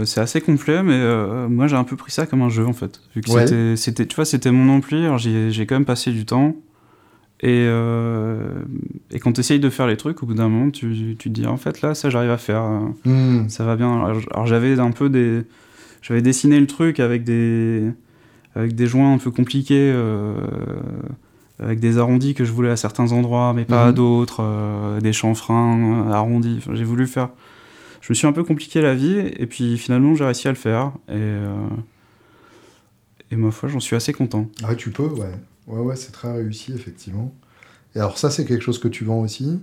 c'est 0.05 0.21
assez 0.21 0.43
complet, 0.43 0.83
mais 0.83 1.49
moi 1.49 1.67
j'ai 1.67 1.77
un 1.77 1.85
peu 1.85 1.97
pris 1.97 2.13
ça 2.13 2.27
comme 2.27 2.43
un 2.43 2.51
jeu 2.51 2.67
en 2.67 2.75
fait. 2.75 3.01
Vu 3.17 3.23
que 3.23 3.75
c'était, 3.75 4.05
tu 4.05 4.17
vois, 4.17 4.27
c'était 4.27 4.51
mon 4.51 4.71
ampli, 4.71 5.07
j'ai 5.17 5.67
quand 5.67 5.77
même 5.77 5.87
passé 5.87 6.13
du 6.13 6.27
temps. 6.27 6.55
Et, 7.43 7.65
euh, 7.67 8.63
et 9.11 9.19
quand 9.19 9.33
tu 9.33 9.41
essayes 9.41 9.61
de 9.61 9.71
faire 9.71 9.87
les 9.87 9.97
trucs, 9.97 10.23
au 10.23 10.27
bout 10.27 10.35
d'un 10.35 10.49
moment, 10.49 10.71
tu, 10.71 11.17
tu, 11.17 11.17
te 11.17 11.29
dis 11.31 11.47
en 11.47 11.57
fait 11.57 11.81
là, 11.81 11.95
ça 11.95 12.11
j'arrive 12.11 12.31
à 12.31 12.37
faire, 12.37 12.65
hmm. 13.05 13.49
ça 13.49 13.65
va 13.65 13.77
bien. 13.77 14.05
Alors, 14.05 14.47
j'avais 14.47 14.79
un 14.79 14.91
peu 14.91 15.09
des, 15.09 15.43
j'avais 16.03 16.21
dessiné 16.21 16.61
le 16.61 16.67
truc 16.67 17.01
avec 17.01 17.25
des, 17.25 17.91
avec 18.55 18.75
des 18.75 18.87
joints 18.87 19.15
un 19.15 19.19
peu 19.19 19.31
compliqués, 19.31 19.91
euh, 19.95 20.35
avec 21.59 21.81
des 21.81 21.97
arrondis 21.97 22.35
que 22.35 22.45
je 22.45 22.53
voulais 22.53 22.71
à 22.71 22.77
certains 22.77 23.11
endroits, 23.13 23.55
mais 23.55 23.65
pas 23.65 23.87
à 23.87 23.91
hmm. 23.91 23.95
d'autres, 23.95 24.43
euh, 24.43 25.01
des 25.01 25.15
chanfreins 25.15 26.11
arrondis. 26.11 26.61
j'ai 26.75 26.85
voulu 26.85 27.07
faire. 27.07 27.31
Je 28.03 28.13
me 28.13 28.15
suis 28.15 28.27
un 28.27 28.33
peu 28.33 28.45
compliqué 28.45 28.83
la 28.83 28.95
vie, 28.95 29.19
et 29.19 29.47
puis 29.47 29.79
finalement 29.79 30.15
j'ai 30.15 30.25
réussi 30.25 30.47
à 30.47 30.51
le 30.51 30.57
faire. 30.59 30.93
Et, 31.11 31.37
et 33.31 33.37
ma 33.37 33.51
foi, 33.51 33.71
j'en 33.71 33.81
suis 33.81 33.97
assez 33.97 34.13
content. 34.13 34.47
Ah, 34.63 34.75
tu 34.75 34.91
peux, 34.91 35.07
ouais. 35.07 35.33
Ouais, 35.71 35.81
ouais, 35.81 35.97
c'est 35.97 36.11
très 36.11 36.33
réussi, 36.33 36.73
effectivement. 36.73 37.33
Et 37.95 38.01
alors, 38.01 38.19
ça, 38.19 38.31
c'est 38.31 38.45
quelque 38.45 38.63
chose 38.63 38.79
que 38.79 38.89
tu 38.89 39.05
vends 39.05 39.21
aussi? 39.21 39.61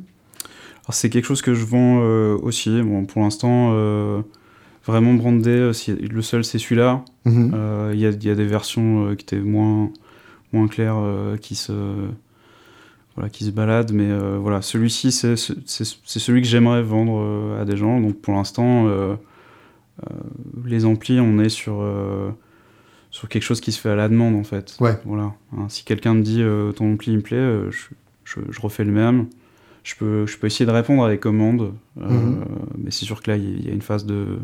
Alors, 0.85 0.93
c'est 0.93 1.09
quelque 1.09 1.25
chose 1.25 1.41
que 1.41 1.53
je 1.53 1.65
vends 1.65 1.99
euh, 2.01 2.37
aussi. 2.41 2.81
Bon, 2.81 3.05
pour 3.05 3.21
l'instant, 3.21 3.71
euh, 3.73 4.21
vraiment 4.85 5.13
brandé, 5.13 5.49
euh, 5.49 5.73
le 5.99 6.21
seul, 6.21 6.45
c'est 6.45 6.59
celui-là. 6.59 7.03
Mhm. 7.25 7.91
Il 7.93 7.99
y, 7.99 8.05
a, 8.05 8.11
y, 8.11 8.29
a, 8.29 8.35
des 8.35 8.45
versions 8.45 9.15
qui 9.15 9.23
étaient 9.23 9.39
moins, 9.39 9.91
moins 10.53 10.67
claires, 10.67 11.01
qui 11.41 11.55
se. 11.55 11.73
Voilà, 13.15 13.31
qui 13.31 13.45
se 13.45 13.49
baladent, 13.49 13.93
mais 13.93 14.15
voilà, 14.37 14.61
celui-ci, 14.61 15.11
c'est 15.11 15.35
celui 15.35 16.41
que 16.43 16.47
j'aimerais 16.47 16.83
vendre 16.83 17.57
à 17.59 17.65
des 17.65 17.75
gens. 17.75 17.99
Donc 17.99 18.21
pour 18.21 18.35
l'instant, 18.35 18.87
les 20.63 20.85
amplis, 20.85 21.19
on 21.19 21.39
est 21.39 21.49
sur 21.49 21.83
sur 23.17 23.29
quelque 23.29 23.41
chose 23.41 23.61
qui 23.61 23.71
se 23.71 23.79
fait 23.79 23.89
à 23.89 23.95
la 23.95 24.09
demande 24.09 24.35
en 24.35 24.43
fait. 24.43 24.77
Ouais. 24.79 24.95
Voilà. 25.03 25.33
Hein, 25.51 25.65
si 25.69 25.83
quelqu'un 25.83 26.13
me 26.13 26.21
dit 26.21 26.43
euh, 26.43 26.71
ton 26.71 26.93
ampli 26.93 27.15
me 27.15 27.21
plaît, 27.21 27.35
euh, 27.37 27.71
je, 27.71 28.39
je, 28.47 28.61
refais 28.61 28.83
le 28.83 28.91
même. 28.91 29.25
Je 29.83 29.95
peux, 29.95 30.27
je 30.27 30.37
peux 30.37 30.45
essayer 30.45 30.67
de 30.67 30.71
répondre 30.71 31.03
à 31.03 31.09
des 31.09 31.17
commandes, 31.17 31.73
euh, 31.99 32.07
mhm. 32.07 32.45
mais 32.77 32.91
c'est 32.91 33.05
sûr 33.05 33.23
que 33.23 33.31
là 33.31 33.37
il 33.37 33.65
y, 33.65 33.71
a 33.71 33.73
une 33.73 33.81
phase 33.81 34.05
de, 34.05 34.37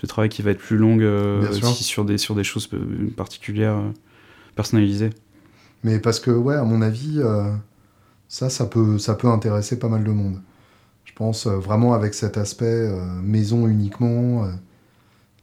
de, 0.00 0.06
travail 0.06 0.30
qui 0.30 0.40
va 0.40 0.52
être 0.52 0.58
plus 0.58 0.78
longue 0.78 1.02
aussi 1.50 1.84
sur 1.84 2.06
des, 2.06 2.16
sur 2.16 2.34
des 2.34 2.44
choses 2.44 2.70
particulières, 3.14 3.76
personnalisées. 4.54 5.10
Mais 5.84 5.98
parce 5.98 6.18
que 6.18 6.30
ouais, 6.30 6.54
à 6.54 6.64
mon 6.64 6.80
avis, 6.80 7.20
ça, 8.28 8.48
ça 8.48 8.64
peut, 8.64 8.98
ça 8.98 9.16
peut 9.16 9.28
intéresser 9.28 9.78
pas 9.78 9.88
mal 9.88 10.02
de 10.02 10.12
monde. 10.12 10.40
Je 11.04 11.12
pense 11.12 11.46
vraiment 11.46 11.92
avec 11.92 12.14
cet 12.14 12.38
aspect 12.38 12.90
maison 13.22 13.68
uniquement 13.68 14.48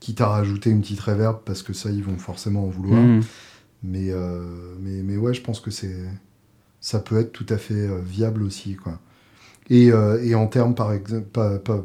quitte 0.06 0.22
à 0.22 0.28
rajouter 0.28 0.70
une 0.70 0.82
petite 0.82 1.00
reverb 1.00 1.40
parce 1.46 1.64
que 1.64 1.74
ça 1.74 1.90
ils 1.90 2.04
vont 2.04 2.20
forcément 2.20 2.66
en 2.66 2.70
vouloir. 2.70 3.02
Mm. 3.02 3.22
mais, 3.84 4.12
euh, 4.12 4.40
mais 4.80 5.02
mais 5.02 5.18
ouais 5.18 5.34
je 5.34 5.42
pense 5.42 5.60
que 5.60 5.72
c'est 5.72 5.96
ça 6.80 7.00
peut 7.00 7.20
être 7.20 7.32
tout 7.32 7.48
à 7.50 7.58
fait 7.58 7.74
euh, 7.74 8.02
viable 8.06 8.44
aussi 8.44 8.76
quoi. 8.76 9.00
Et, 9.72 9.92
euh, 9.92 10.24
et 10.24 10.36
en 10.36 10.46
termes 10.46 10.76
par 10.76 10.94
exemple 10.94 11.26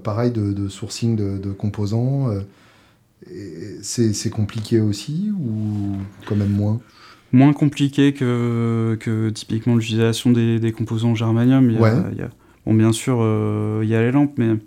pareil 0.02 0.32
de, 0.32 0.68
sourcing 0.68 1.16
de, 1.16 1.52
composants 1.52 2.28
c'est 3.80 4.30
compliqué 4.30 4.80
aussi 4.80 5.30
ou 5.32 5.96
quand 6.26 6.36
même 6.36 6.52
moins? 6.52 6.78
Moins 7.32 7.54
compliqué 7.54 8.12
que, 8.12 8.98
que 9.00 9.30
typiquement 9.30 9.76
l'utilisation 9.76 10.30
des, 10.30 10.58
des, 10.58 10.72
composants 10.72 11.14
germanium. 11.14 11.70
Il 11.70 11.80
y 11.80 12.22
a, 12.22 12.28
bon 12.66 12.74
bien 12.74 12.92
sûr 12.92 13.16
il 13.82 13.88
y 13.88 13.94
a 13.94 14.02
les 14.02 14.12
lampes 14.12 14.36
mais 14.36 14.58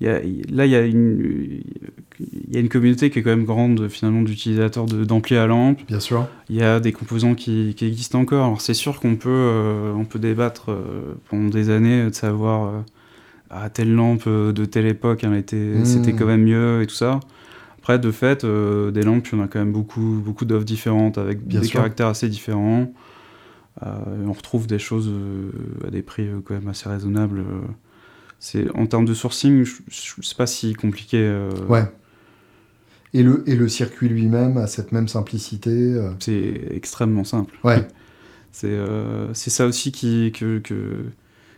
là, 0.00 0.20
il 0.66 0.70
y, 0.70 0.76
a 0.76 0.80
une, 0.80 1.62
il 2.20 2.54
y 2.54 2.56
a 2.56 2.60
une 2.60 2.68
communauté 2.68 3.10
qui 3.10 3.18
est 3.18 3.22
quand 3.22 3.30
même 3.30 3.44
grande 3.44 3.88
finalement 3.88 4.22
d'utilisateurs 4.22 4.86
d'ampli 4.86 5.36
à 5.36 5.46
lampe. 5.46 5.80
Bien 5.86 6.00
sûr. 6.00 6.26
Il 6.48 6.56
y 6.56 6.62
a 6.62 6.80
des 6.80 6.92
composants 6.92 7.34
qui, 7.34 7.74
qui 7.76 7.86
existent 7.86 8.20
encore. 8.20 8.46
Alors 8.46 8.60
c'est 8.60 8.74
sûr 8.74 9.00
qu'on 9.00 9.16
peut, 9.16 9.28
euh, 9.30 9.92
on 9.92 10.04
peut 10.04 10.18
débattre 10.18 10.70
euh, 10.70 11.14
pendant 11.28 11.48
des 11.48 11.70
années 11.70 12.06
de 12.06 12.14
savoir 12.14 12.68
euh, 12.68 12.80
à 13.50 13.70
telle 13.70 13.94
lampe 13.94 14.28
de 14.28 14.64
telle 14.64 14.86
époque, 14.86 15.22
hmm. 15.24 15.84
c'était 15.84 16.12
quand 16.12 16.26
même 16.26 16.42
mieux 16.42 16.82
et 16.82 16.86
tout 16.86 16.94
ça. 16.94 17.20
Après, 17.78 18.00
de 18.00 18.10
fait, 18.10 18.44
des 18.44 19.02
lampes, 19.02 19.28
il 19.28 19.38
y 19.38 19.40
en 19.40 19.44
a 19.44 19.46
quand 19.46 19.60
même 19.60 19.70
beaucoup, 19.70 20.20
beaucoup 20.24 20.44
d'offres 20.44 20.64
différentes 20.64 21.18
avec 21.18 21.46
des 21.46 21.68
caractères 21.68 22.08
assez 22.08 22.28
différents. 22.28 22.90
on 23.80 24.32
retrouve 24.32 24.66
des 24.66 24.80
choses 24.80 25.08
à 25.86 25.90
des 25.92 26.02
prix 26.02 26.26
quand 26.44 26.54
même 26.54 26.66
assez 26.66 26.88
raisonnables 26.88 27.44
c'est 28.38 28.70
en 28.76 28.86
termes 28.86 29.04
de 29.04 29.14
sourcing, 29.14 29.64
je, 29.64 30.22
sais 30.22 30.34
pas 30.34 30.46
si 30.46 30.74
compliqué. 30.74 31.18
Euh. 31.18 31.50
Ouais. 31.68 31.84
Et 33.16 33.22
le, 33.22 33.42
et 33.46 33.56
le 33.56 33.66
circuit 33.66 34.10
lui-même 34.10 34.58
a 34.58 34.66
cette 34.66 34.92
même 34.92 35.08
simplicité. 35.08 35.70
Euh. 35.70 36.10
C'est 36.18 36.68
extrêmement 36.70 37.24
simple. 37.24 37.54
Ouais. 37.64 37.88
c'est 38.52 38.68
euh, 38.68 39.32
ça 39.32 39.66
aussi 39.66 39.90
qui, 39.90 40.32
que, 40.32 40.58
que, 40.58 41.06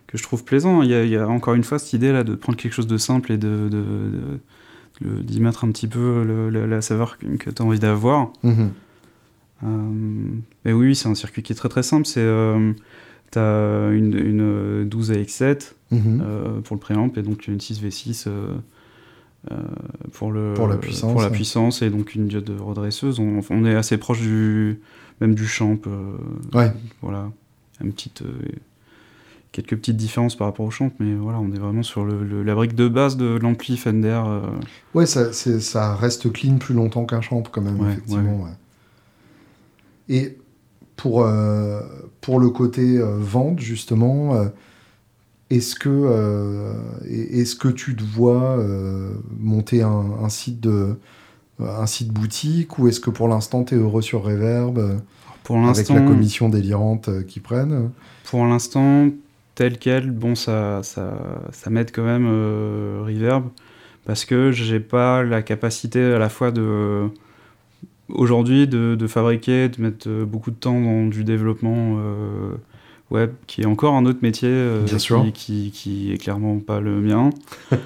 que 0.06 0.16
je 0.16 0.22
trouve 0.22 0.44
plaisant. 0.44 0.82
Il 0.82 0.90
y, 0.90 0.94
a, 0.94 1.02
il 1.02 1.10
y, 1.10 1.16
a, 1.16 1.28
encore 1.28 1.54
une 1.54 1.64
fois 1.64 1.80
cette 1.80 1.92
idée 1.94 2.12
là 2.12 2.22
de 2.22 2.36
prendre 2.36 2.56
quelque 2.56 2.74
chose 2.74 2.86
de 2.86 2.96
simple 2.96 3.32
et 3.32 3.38
de, 3.38 3.68
de, 3.68 5.20
d'y 5.22 5.40
mettre 5.40 5.64
un 5.64 5.72
petit 5.72 5.88
peu 5.88 6.50
la 6.50 6.80
saveur 6.80 7.18
que, 7.18 7.50
tu 7.50 7.60
as 7.60 7.64
envie 7.64 7.80
d'avoir. 7.80 8.32
Mais 9.62 10.72
oui, 10.72 10.94
c'est 10.94 11.08
un 11.08 11.16
circuit 11.16 11.42
qui 11.42 11.52
est 11.52 11.56
très 11.56 11.68
très 11.68 11.82
simple. 11.82 12.06
C'est 12.06 12.26
tu 13.32 13.38
as 13.38 13.90
une, 13.92 14.16
une 14.16 14.88
12 14.88 15.10
AX7 15.10 15.72
Mhm. 15.90 16.62
pour 16.64 16.76
le 16.76 16.80
préamp 16.80 17.10
et 17.16 17.22
donc 17.22 17.48
une 17.48 17.58
6V6 17.58 18.28
pour, 20.12 20.32
le, 20.32 20.54
Pour 20.54 20.68
la 20.68 20.76
puissance, 20.76 21.12
pour 21.12 21.20
la 21.22 21.28
ouais. 21.28 21.32
puissance 21.32 21.82
et 21.82 21.90
donc 21.90 22.14
une 22.14 22.26
diode 22.28 22.50
redresseuse. 22.60 23.18
On, 23.20 23.40
on 23.50 23.64
est 23.64 23.74
assez 23.74 23.96
proche 23.98 24.20
du, 24.20 24.80
même 25.20 25.34
du 25.34 25.46
champ. 25.46 25.76
euh, 25.86 26.16
Ouais. 26.54 26.72
Voilà. 27.02 27.30
Une 27.80 27.92
petite, 27.92 28.22
euh, 28.22 28.32
quelques 29.52 29.76
petites 29.76 29.96
différences 29.96 30.34
par 30.36 30.48
rapport 30.48 30.66
au 30.66 30.70
champ, 30.70 30.90
mais 30.98 31.14
voilà, 31.14 31.38
on 31.38 31.52
est 31.52 31.58
vraiment 31.58 31.82
sur 31.84 32.04
le, 32.04 32.24
le- 32.24 32.42
la 32.42 32.54
brique 32.54 32.74
de 32.74 32.88
base 32.88 33.16
de 33.16 33.36
l'ampli 33.38 33.76
Fender. 33.76 34.20
euh, 34.26 34.40
Ouais, 34.94 35.06
ça, 35.06 35.94
reste 35.94 36.32
clean 36.32 36.58
plus 36.58 36.74
longtemps 36.74 37.04
qu'un 37.06 37.20
champ, 37.20 37.42
quand 37.42 37.62
même, 37.62 37.80
Ouais, 37.80 37.92
effectivement. 37.92 38.42
ouais. 38.44 38.50
Et 40.08 40.38
pour, 40.96 41.22
euh, 41.22 41.80
pour 42.20 42.40
le 42.40 42.50
côté 42.50 42.98
euh, 42.98 43.16
vente, 43.18 43.60
justement, 43.60 44.34
euh, 44.34 44.48
est-ce 45.50 45.74
que, 45.74 45.88
euh, 45.88 46.74
est-ce 47.08 47.56
que 47.56 47.68
tu 47.68 47.96
te 47.96 48.02
vois 48.02 48.58
euh, 48.58 49.14
monter 49.38 49.82
un, 49.82 50.04
un 50.22 50.28
site 50.28 50.60
de 50.60 50.96
un 51.60 51.86
site 51.86 52.12
boutique 52.12 52.78
ou 52.78 52.86
est-ce 52.86 53.00
que 53.00 53.10
pour 53.10 53.26
l'instant 53.26 53.64
tu 53.64 53.74
es 53.74 53.78
heureux 53.78 54.02
sur 54.02 54.22
Reverb 54.22 54.78
euh, 54.78 54.96
pour 55.42 55.56
avec 55.66 55.88
la 55.88 56.02
commission 56.02 56.48
délirante 56.48 57.26
qu'ils 57.26 57.42
prennent 57.42 57.90
pour 58.30 58.44
l'instant, 58.44 59.08
tel 59.54 59.78
quel, 59.78 60.10
bon, 60.10 60.34
ça, 60.34 60.82
ça, 60.82 61.18
ça 61.50 61.70
m'aide 61.70 61.90
quand 61.92 62.04
même 62.04 62.26
euh, 62.28 63.02
Reverb 63.06 63.48
parce 64.04 64.24
que 64.24 64.52
j'ai 64.52 64.80
pas 64.80 65.22
la 65.24 65.42
capacité 65.42 66.02
à 66.04 66.18
la 66.18 66.28
fois 66.28 66.50
de 66.50 67.08
aujourd'hui 68.08 68.68
de, 68.68 68.94
de 68.94 69.06
fabriquer, 69.06 69.68
de 69.68 69.82
mettre 69.82 70.08
beaucoup 70.24 70.50
de 70.50 70.56
temps 70.56 70.80
dans 70.80 71.06
du 71.06 71.24
développement 71.24 71.98
web, 73.10 73.30
qui 73.46 73.62
est 73.62 73.66
encore 73.66 73.94
un 73.94 74.04
autre 74.06 74.18
métier, 74.22 74.48
euh, 74.50 74.82
Bien 74.84 74.94
qui, 74.96 75.00
sûr. 75.00 75.26
Qui, 75.34 75.70
qui 75.72 76.12
est 76.12 76.18
clairement 76.18 76.58
pas 76.58 76.80
le 76.80 77.00
mien. 77.00 77.30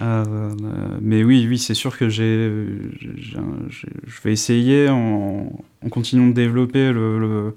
Euh, 0.00 0.50
mais 1.00 1.22
oui, 1.22 1.46
oui, 1.48 1.58
c'est 1.58 1.74
sûr 1.74 1.96
que 1.96 2.08
j'ai, 2.08 2.50
je 3.00 3.36
vais 4.24 4.32
essayer 4.32 4.88
en, 4.88 5.52
en 5.84 5.88
continuant 5.90 6.26
de 6.26 6.32
développer 6.32 6.90
le, 6.92 7.20
le- 7.20 7.56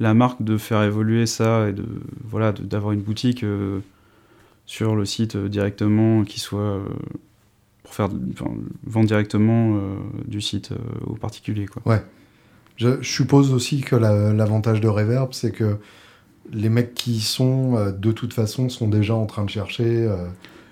la 0.00 0.14
marque, 0.14 0.42
de 0.42 0.56
faire 0.56 0.82
évoluer 0.84 1.26
ça 1.26 1.68
et 1.68 1.72
de 1.74 1.84
voilà, 2.24 2.52
d'avoir 2.52 2.92
une 2.92 3.02
boutique 3.02 3.44
euh, 3.44 3.80
sur 4.64 4.96
le 4.96 5.04
site 5.04 5.36
directement 5.36 6.24
qui 6.24 6.40
soit 6.40 6.80
pour 7.82 7.94
faire 7.94 8.08
enfin, 8.32 8.50
vendre 8.86 9.06
directement 9.06 9.78
du 10.26 10.40
site 10.40 10.70
aux 11.06 11.16
particuliers 11.16 11.66
quoi. 11.66 11.82
Je, 12.78 13.02
je 13.02 13.08
suppose 13.12 13.52
aussi 13.52 13.82
que 13.82 13.96
la- 13.96 14.32
l'avantage 14.32 14.80
de 14.80 14.88
Reverb, 14.88 15.34
c'est 15.34 15.52
que 15.52 15.76
les 16.52 16.68
mecs 16.68 16.94
qui 16.94 17.12
y 17.12 17.20
sont, 17.20 17.76
euh, 17.76 17.92
de 17.92 18.12
toute 18.12 18.32
façon, 18.34 18.68
sont 18.68 18.88
déjà 18.88 19.14
en 19.14 19.26
train 19.26 19.44
de 19.44 19.50
chercher 19.50 19.84
euh, 20.06 20.16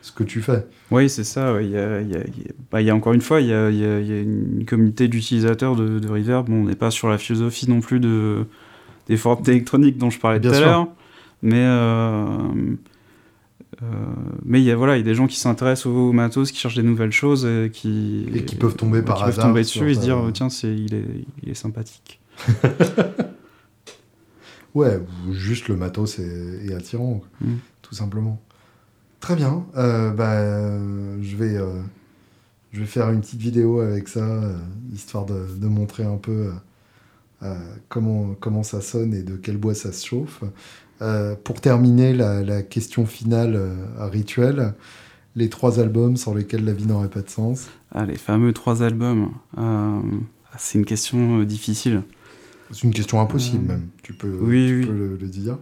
ce 0.03 0.13
que 0.13 0.25
tu 0.25 0.41
fais. 0.43 0.67
Oui, 0.91 1.09
c'est 1.11 1.25
ça. 1.25 1.53
ouais, 1.55 1.65
Il 1.67 1.71
y, 1.73 1.77
a, 1.79 2.01
il 2.01 2.11
y 2.11 2.17
a- 2.17 2.25
il 2.27 2.39
y 2.43 2.49
a- 2.49 2.53
bah, 2.73 2.81
il 2.81 2.87
y 2.87 2.91
a 2.91 2.95
encore 2.95 3.13
une 3.13 3.21
fois, 3.21 3.41
il 3.41 3.49
y 3.49 3.53
a, 3.55 3.71
il 3.71 3.77
y 3.79 4.21
une 4.23 4.65
communauté 4.67 5.09
d'utilisateurs 5.09 5.77
de, 5.77 5.99
de 5.99 6.09
Reverb. 6.09 6.49
Bon, 6.49 6.63
on 6.63 6.65
n'est 6.65 6.75
pas 6.77 6.91
sur 6.91 7.09
la 7.09 7.19
philosophie 7.19 7.69
non 7.71 7.81
plus 7.81 8.01
de, 8.01 8.47
des 9.09 9.17
forums 9.17 9.45
électroniques 9.47 9.99
dont 9.99 10.11
je 10.11 10.19
parlais 10.19 10.41
Bien 10.41 10.51
tout 10.51 10.57
à 10.57 10.61
l'heure. 10.61 10.89
Mais, 11.43 11.65
euh, 11.65 12.37
euh, 13.83 13.87
mais 14.45 14.61
il 14.61 14.65
y 14.65 14.71
a, 14.71 14.77
voilà, 14.77 14.97
il 14.97 14.99
y 14.99 15.03
a 15.03 15.05
des 15.05 15.15
gens 15.15 15.27
qui 15.27 15.39
s'intéressent 15.39 15.87
au 15.87 16.13
matos, 16.13 16.51
qui 16.53 16.59
cherchent 16.59 16.75
des 16.77 16.83
nouvelles 16.83 17.13
choses 17.13 17.47
et 17.47 17.71
qui, 17.73 18.27
Et 18.35 18.45
qui 18.45 18.57
peuvent 18.57 18.77
tomber 18.77 19.01
par 19.03 19.17
qui 19.17 19.23
peuvent 19.23 19.33
hasard 19.33 19.47
tomber 19.47 19.61
dessus 19.63 19.91
et 19.91 19.95
se 19.95 20.01
dire 20.01 20.19
tiens, 20.35 20.51
c'est, 20.51 20.75
il, 20.75 20.95
est, 20.95 21.05
il 21.43 21.49
est 21.51 21.55
sympathique. 21.55 22.21
Ouais, 24.75 25.01
ou 25.29 25.33
juste 25.33 25.69
le 25.69 25.77
matos 25.77 26.19
est, 26.19 26.67
est 26.69 26.75
attirant, 26.75 27.21
Mm. 27.41 27.55
tout 27.83 27.95
simplement. 27.95 28.41
Très 29.21 29.37
bien. 29.37 29.67
Euh, 29.77 30.13
bah, 30.13 30.79
je, 31.21 31.37
vais, 31.37 31.57
euh, 31.57 31.81
je 32.73 32.81
vais 32.81 32.87
faire 32.87 33.11
une 33.11 33.21
petite 33.21 33.41
vidéo 33.41 33.81
avec 33.81 34.09
ça, 34.09 34.21
euh, 34.21 34.55
histoire 34.95 35.27
de, 35.27 35.47
de 35.61 35.67
montrer 35.67 36.05
un 36.05 36.17
peu 36.17 36.51
comment, 37.89 38.35
comment 38.39 38.63
ça 38.63 38.81
sonne 38.81 39.15
et 39.15 39.23
de 39.23 39.37
quel 39.37 39.57
bois 39.57 39.75
ça 39.75 39.93
se 39.93 40.07
chauffe. 40.07 40.43
Pour 41.45 41.61
terminer, 41.63 42.13
la, 42.13 42.43
la 42.43 42.63
question 42.63 43.07
finale 43.07 43.55
euh, 43.57 43.75
rituelle, 44.01 44.75
les 45.37 45.49
trois 45.49 45.81
albums 45.81 46.17
sans 46.19 46.35
lesquels 46.35 46.65
la 46.65 46.73
vie 46.75 46.87
n'aurait 46.87 47.09
pas 47.09 47.23
de 47.23 47.31
sens. 47.31 47.69
Ah, 47.93 48.05
les 48.05 48.17
fameux 48.19 48.53
trois 48.53 48.83
albums. 48.83 49.31
C'est 50.59 50.79
une 50.79 50.85
question 50.85 51.43
difficile. 51.45 52.03
C'est 52.73 52.83
une 52.85 52.93
question 52.95 53.21
impossible 53.21 53.65
Euh, 53.71 53.75
même, 53.75 53.89
tu 54.03 54.13
peux, 54.13 54.37
oui, 54.41 54.67
tu 54.69 54.77
oui. 54.81 54.87
peux 54.87 54.93
le, 54.93 55.17
le 55.21 55.27
dire. 55.29 55.59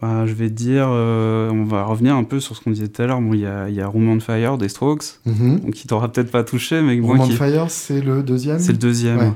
Bah, 0.00 0.24
je 0.26 0.32
vais 0.32 0.48
te 0.48 0.54
dire, 0.54 0.86
euh, 0.88 1.50
on 1.50 1.64
va 1.64 1.84
revenir 1.84 2.16
un 2.16 2.24
peu 2.24 2.40
sur 2.40 2.56
ce 2.56 2.62
qu'on 2.62 2.70
disait 2.70 2.88
tout 2.88 3.02
à 3.02 3.06
l'heure. 3.06 3.20
Bon, 3.20 3.34
il 3.34 3.40
y 3.40 3.46
a, 3.46 3.68
y 3.68 3.80
a 3.82 3.86
Room 3.86 4.08
on 4.08 4.18
Fire 4.20 4.56
des 4.56 4.70
Strokes, 4.70 5.20
Mhm. 5.26 5.60
donc 5.60 5.70
qui 5.74 5.86
t'aura 5.86 6.10
peut-être 6.10 6.30
pas 6.30 6.42
touché, 6.42 6.80
mais 6.80 6.98
qui. 7.26 7.32
Fire, 7.32 7.70
c'est 7.70 8.00
le 8.00 8.22
deuxième 8.22 8.58
C'est 8.58 8.72
le 8.72 8.78
deuxième. 8.78 9.18
Ouais. 9.18 9.32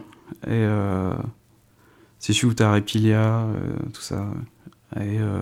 Et 0.46 0.50
euh, 0.50 1.12
c'est 2.18 2.32
celui 2.32 2.48
où 2.48 2.54
t'as 2.54 2.72
Repilia, 2.72 3.18
euh, 3.18 3.54
tout 3.92 4.00
ça. 4.00 4.26
Et 4.96 5.18
euh, 5.18 5.40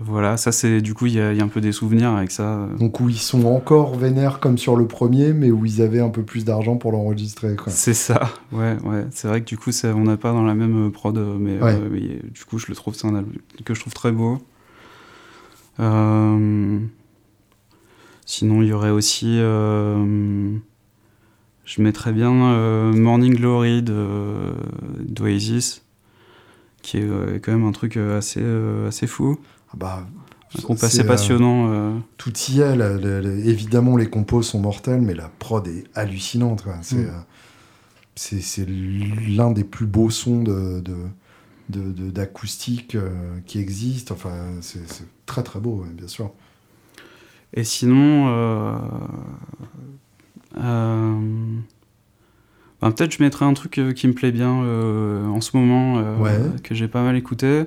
voilà, 0.00 0.36
ça 0.36 0.52
c'est. 0.52 0.80
Du 0.80 0.94
coup, 0.94 1.06
il 1.06 1.14
y, 1.14 1.20
a 1.20 1.32
il 1.32 1.38
y 1.38 1.40
a 1.40 1.44
un 1.44 1.48
peu 1.48 1.60
des 1.60 1.72
souvenirs 1.72 2.10
avec 2.10 2.30
ça. 2.30 2.68
Donc 2.78 3.00
où 3.00 3.08
ils 3.08 3.18
sont 3.18 3.44
encore 3.46 3.96
vénères 3.96 4.38
comme 4.38 4.58
sur 4.58 4.76
le 4.76 4.86
premier, 4.86 5.32
mais 5.32 5.50
où 5.50 5.66
ils 5.66 5.82
avaient 5.82 5.98
un 6.00 6.08
peu 6.10 6.22
plus 6.22 6.44
d'argent 6.44 6.76
pour 6.76 6.92
l'enregistrer. 6.92 7.56
C'est 7.66 7.94
ça, 7.94 8.30
ouais, 8.52 8.76
ouais. 8.84 9.04
C'est 9.10 9.26
vrai 9.26 9.40
que 9.40 9.46
du 9.46 9.58
coup, 9.58 9.72
ça, 9.72 9.92
on 9.96 10.04
n'a 10.04 10.16
pas 10.16 10.30
dans 10.32 10.44
la 10.44 10.54
même 10.54 10.86
euh, 10.86 10.90
prod, 10.90 11.18
euh, 11.18 11.36
mais, 11.36 11.60
Ouais. 11.60 11.74
euh, 11.74 11.88
mais, 11.90 12.20
du 12.30 12.44
coup, 12.48 12.58
je 12.60 12.66
le 12.68 12.76
trouve, 12.76 12.94
c'est 12.94 13.08
un 13.08 13.16
album 13.16 13.32
que 13.64 13.74
je 13.74 13.80
trouve 13.80 13.92
très 13.92 14.12
beau. 14.12 14.38
Euh, 15.80 16.78
Sinon, 18.24 18.62
il 18.62 18.68
y 18.68 18.72
aurait 18.72 18.90
aussi. 18.90 19.36
Je 21.64 21.80
mettrais 21.82 22.12
bien 22.12 22.30
Morning 22.92 23.34
Glory 23.34 23.82
de- 23.82 24.52
d'Oasis, 25.00 25.82
qui 26.82 26.98
est 26.98 27.02
euh, 27.08 27.38
quand 27.40 27.52
même 27.52 27.64
un 27.66 27.72
truc 27.72 27.96
euh, 27.96 28.18
assez, 28.18 28.40
euh, 28.42 28.88
assez 28.88 29.06
fou. 29.06 29.38
Ah 29.72 29.76
bah, 29.78 30.06
Un 30.58 30.62
groupe 30.62 30.82
assez 30.82 31.04
passionnant. 31.04 31.72
euh, 31.72 31.98
tout 32.18 32.32
y 32.50 32.60
est. 32.60 32.76
la- 32.76 32.96
évidemment, 32.96 33.96
les 33.96 34.10
compos 34.10 34.42
sont 34.42 34.60
mortels, 34.60 35.00
mais 35.00 35.14
la 35.14 35.28
prod 35.38 35.66
est 35.66 35.84
hallucinante. 35.94 36.64
C'est 38.14 38.66
Mm. 38.66 39.36
l'un 39.36 39.50
des 39.52 39.64
plus 39.64 39.86
beaux 39.86 40.10
sons 40.10 40.42
de, 40.42 40.80
de, 40.80 40.96
de- 41.70 41.92
de- 41.92 42.10
d'acoustique 42.10 42.96
qui 43.46 43.58
existent. 43.58 44.14
Enfin, 44.14 44.34
c'est 44.60 44.80
très 45.24 45.42
très 45.42 45.60
beau, 45.60 45.84
bien 45.94 46.08
sûr. 46.08 46.30
Et 47.54 47.64
sinon, 47.64 48.28
euh, 48.28 48.74
euh, 50.58 51.20
peut-être 52.90 53.12
je 53.12 53.22
mettrais 53.22 53.44
un 53.44 53.54
truc 53.54 53.78
euh, 53.78 53.92
qui 53.92 54.08
me 54.08 54.12
plaît 54.12 54.32
bien 54.32 54.62
euh, 54.64 55.26
en 55.26 55.40
ce 55.40 55.56
moment, 55.56 55.98
euh, 55.98 56.16
Ouais. 56.18 56.40
que 56.62 56.74
j'ai 56.74 56.88
pas 56.88 57.02
mal 57.02 57.16
écouté. 57.16 57.64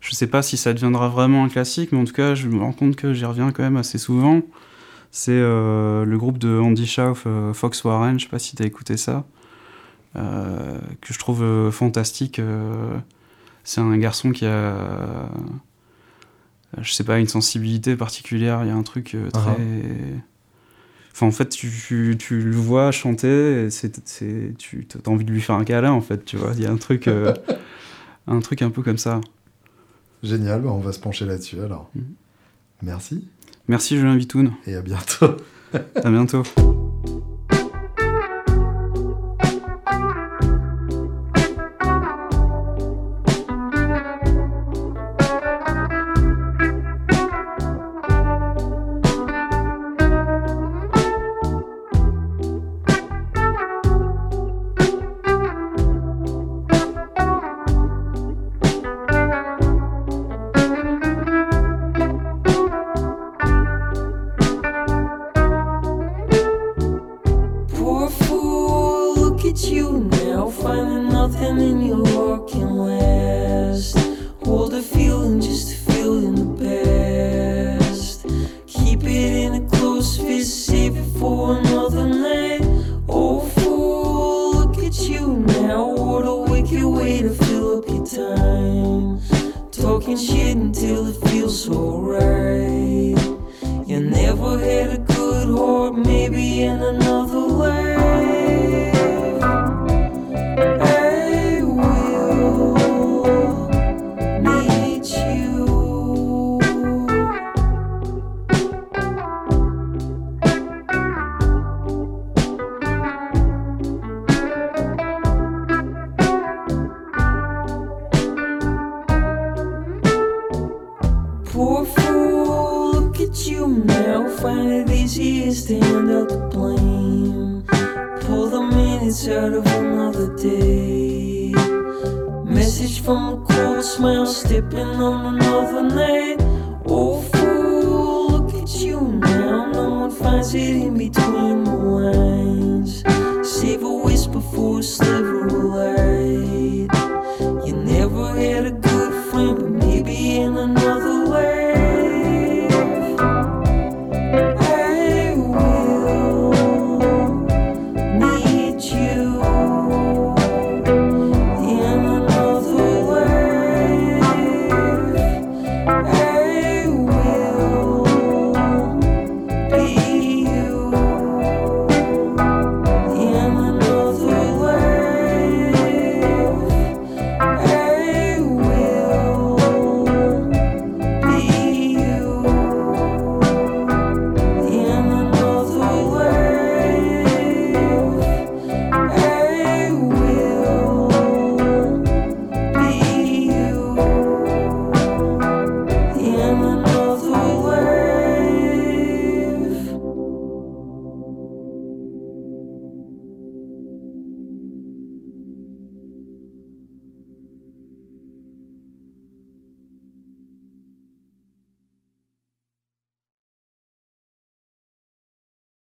Je 0.00 0.14
sais 0.14 0.26
pas 0.26 0.42
si 0.42 0.56
ça 0.56 0.72
deviendra 0.72 1.08
vraiment 1.08 1.44
un 1.44 1.48
classique, 1.48 1.92
mais 1.92 1.98
en 1.98 2.04
tout 2.04 2.14
cas, 2.14 2.34
je 2.34 2.48
me 2.48 2.58
rends 2.58 2.72
compte 2.72 2.96
que 2.96 3.12
j'y 3.12 3.24
reviens 3.24 3.52
quand 3.52 3.62
même 3.62 3.76
assez 3.76 3.98
souvent. 3.98 4.40
C'est 5.12 5.32
euh, 5.32 6.04
le 6.04 6.18
groupe 6.18 6.38
de 6.38 6.58
Andy 6.58 6.86
Schauf, 6.86 7.24
euh, 7.26 7.52
Fox 7.52 7.84
Warren, 7.84 8.18
je 8.18 8.24
sais 8.24 8.30
pas 8.30 8.38
si 8.38 8.56
t'as 8.56 8.64
écouté 8.64 8.96
ça, 8.96 9.24
euh, 10.16 10.78
que 11.00 11.12
je 11.12 11.18
trouve 11.18 11.70
fantastique. 11.70 12.40
c'est 13.64 13.80
un 13.80 13.96
garçon 13.98 14.30
qui 14.32 14.46
a 14.46 15.28
je 16.80 16.92
sais 16.92 17.04
pas, 17.04 17.18
une 17.18 17.26
sensibilité 17.28 17.96
particulière, 17.96 18.60
il 18.62 18.68
y 18.68 18.70
a 18.70 18.76
un 18.76 18.82
truc 18.82 19.14
euh, 19.14 19.28
très... 19.30 19.56
Enfin, 21.12 21.26
en 21.26 21.32
fait, 21.32 21.48
tu, 21.48 21.68
tu, 21.70 22.16
tu 22.18 22.40
le 22.40 22.56
vois 22.56 22.92
chanter, 22.92 23.64
et 23.64 23.70
c'est, 23.70 24.00
c'est, 24.06 24.54
tu 24.58 24.86
as 25.04 25.08
envie 25.10 25.24
de 25.24 25.32
lui 25.32 25.40
faire 25.40 25.56
un 25.56 25.64
câlin, 25.64 25.92
en 25.92 26.00
fait, 26.00 26.24
tu 26.24 26.36
vois. 26.36 26.52
Il 26.54 26.62
y 26.62 26.66
a 26.66 26.70
un 26.70 26.76
truc, 26.76 27.08
euh, 27.08 27.34
un 28.26 28.40
truc 28.40 28.62
un 28.62 28.70
peu 28.70 28.82
comme 28.82 28.98
ça. 28.98 29.20
Génial, 30.22 30.62
bah, 30.62 30.70
on 30.70 30.78
va 30.80 30.92
se 30.92 31.00
pencher 31.00 31.24
là-dessus 31.26 31.60
alors. 31.60 31.90
Mhm. 31.94 32.04
Merci 32.82 33.28
Merci 33.68 33.96
Julien 33.98 34.16
Vitoun, 34.16 34.52
et 34.66 34.74
à 34.74 34.82
bientôt. 34.82 35.36
à 35.72 36.10
bientôt. 36.10 36.42
finding 70.62 71.08
nothing 71.08 71.58
in 71.58 71.80
you. 71.80 72.19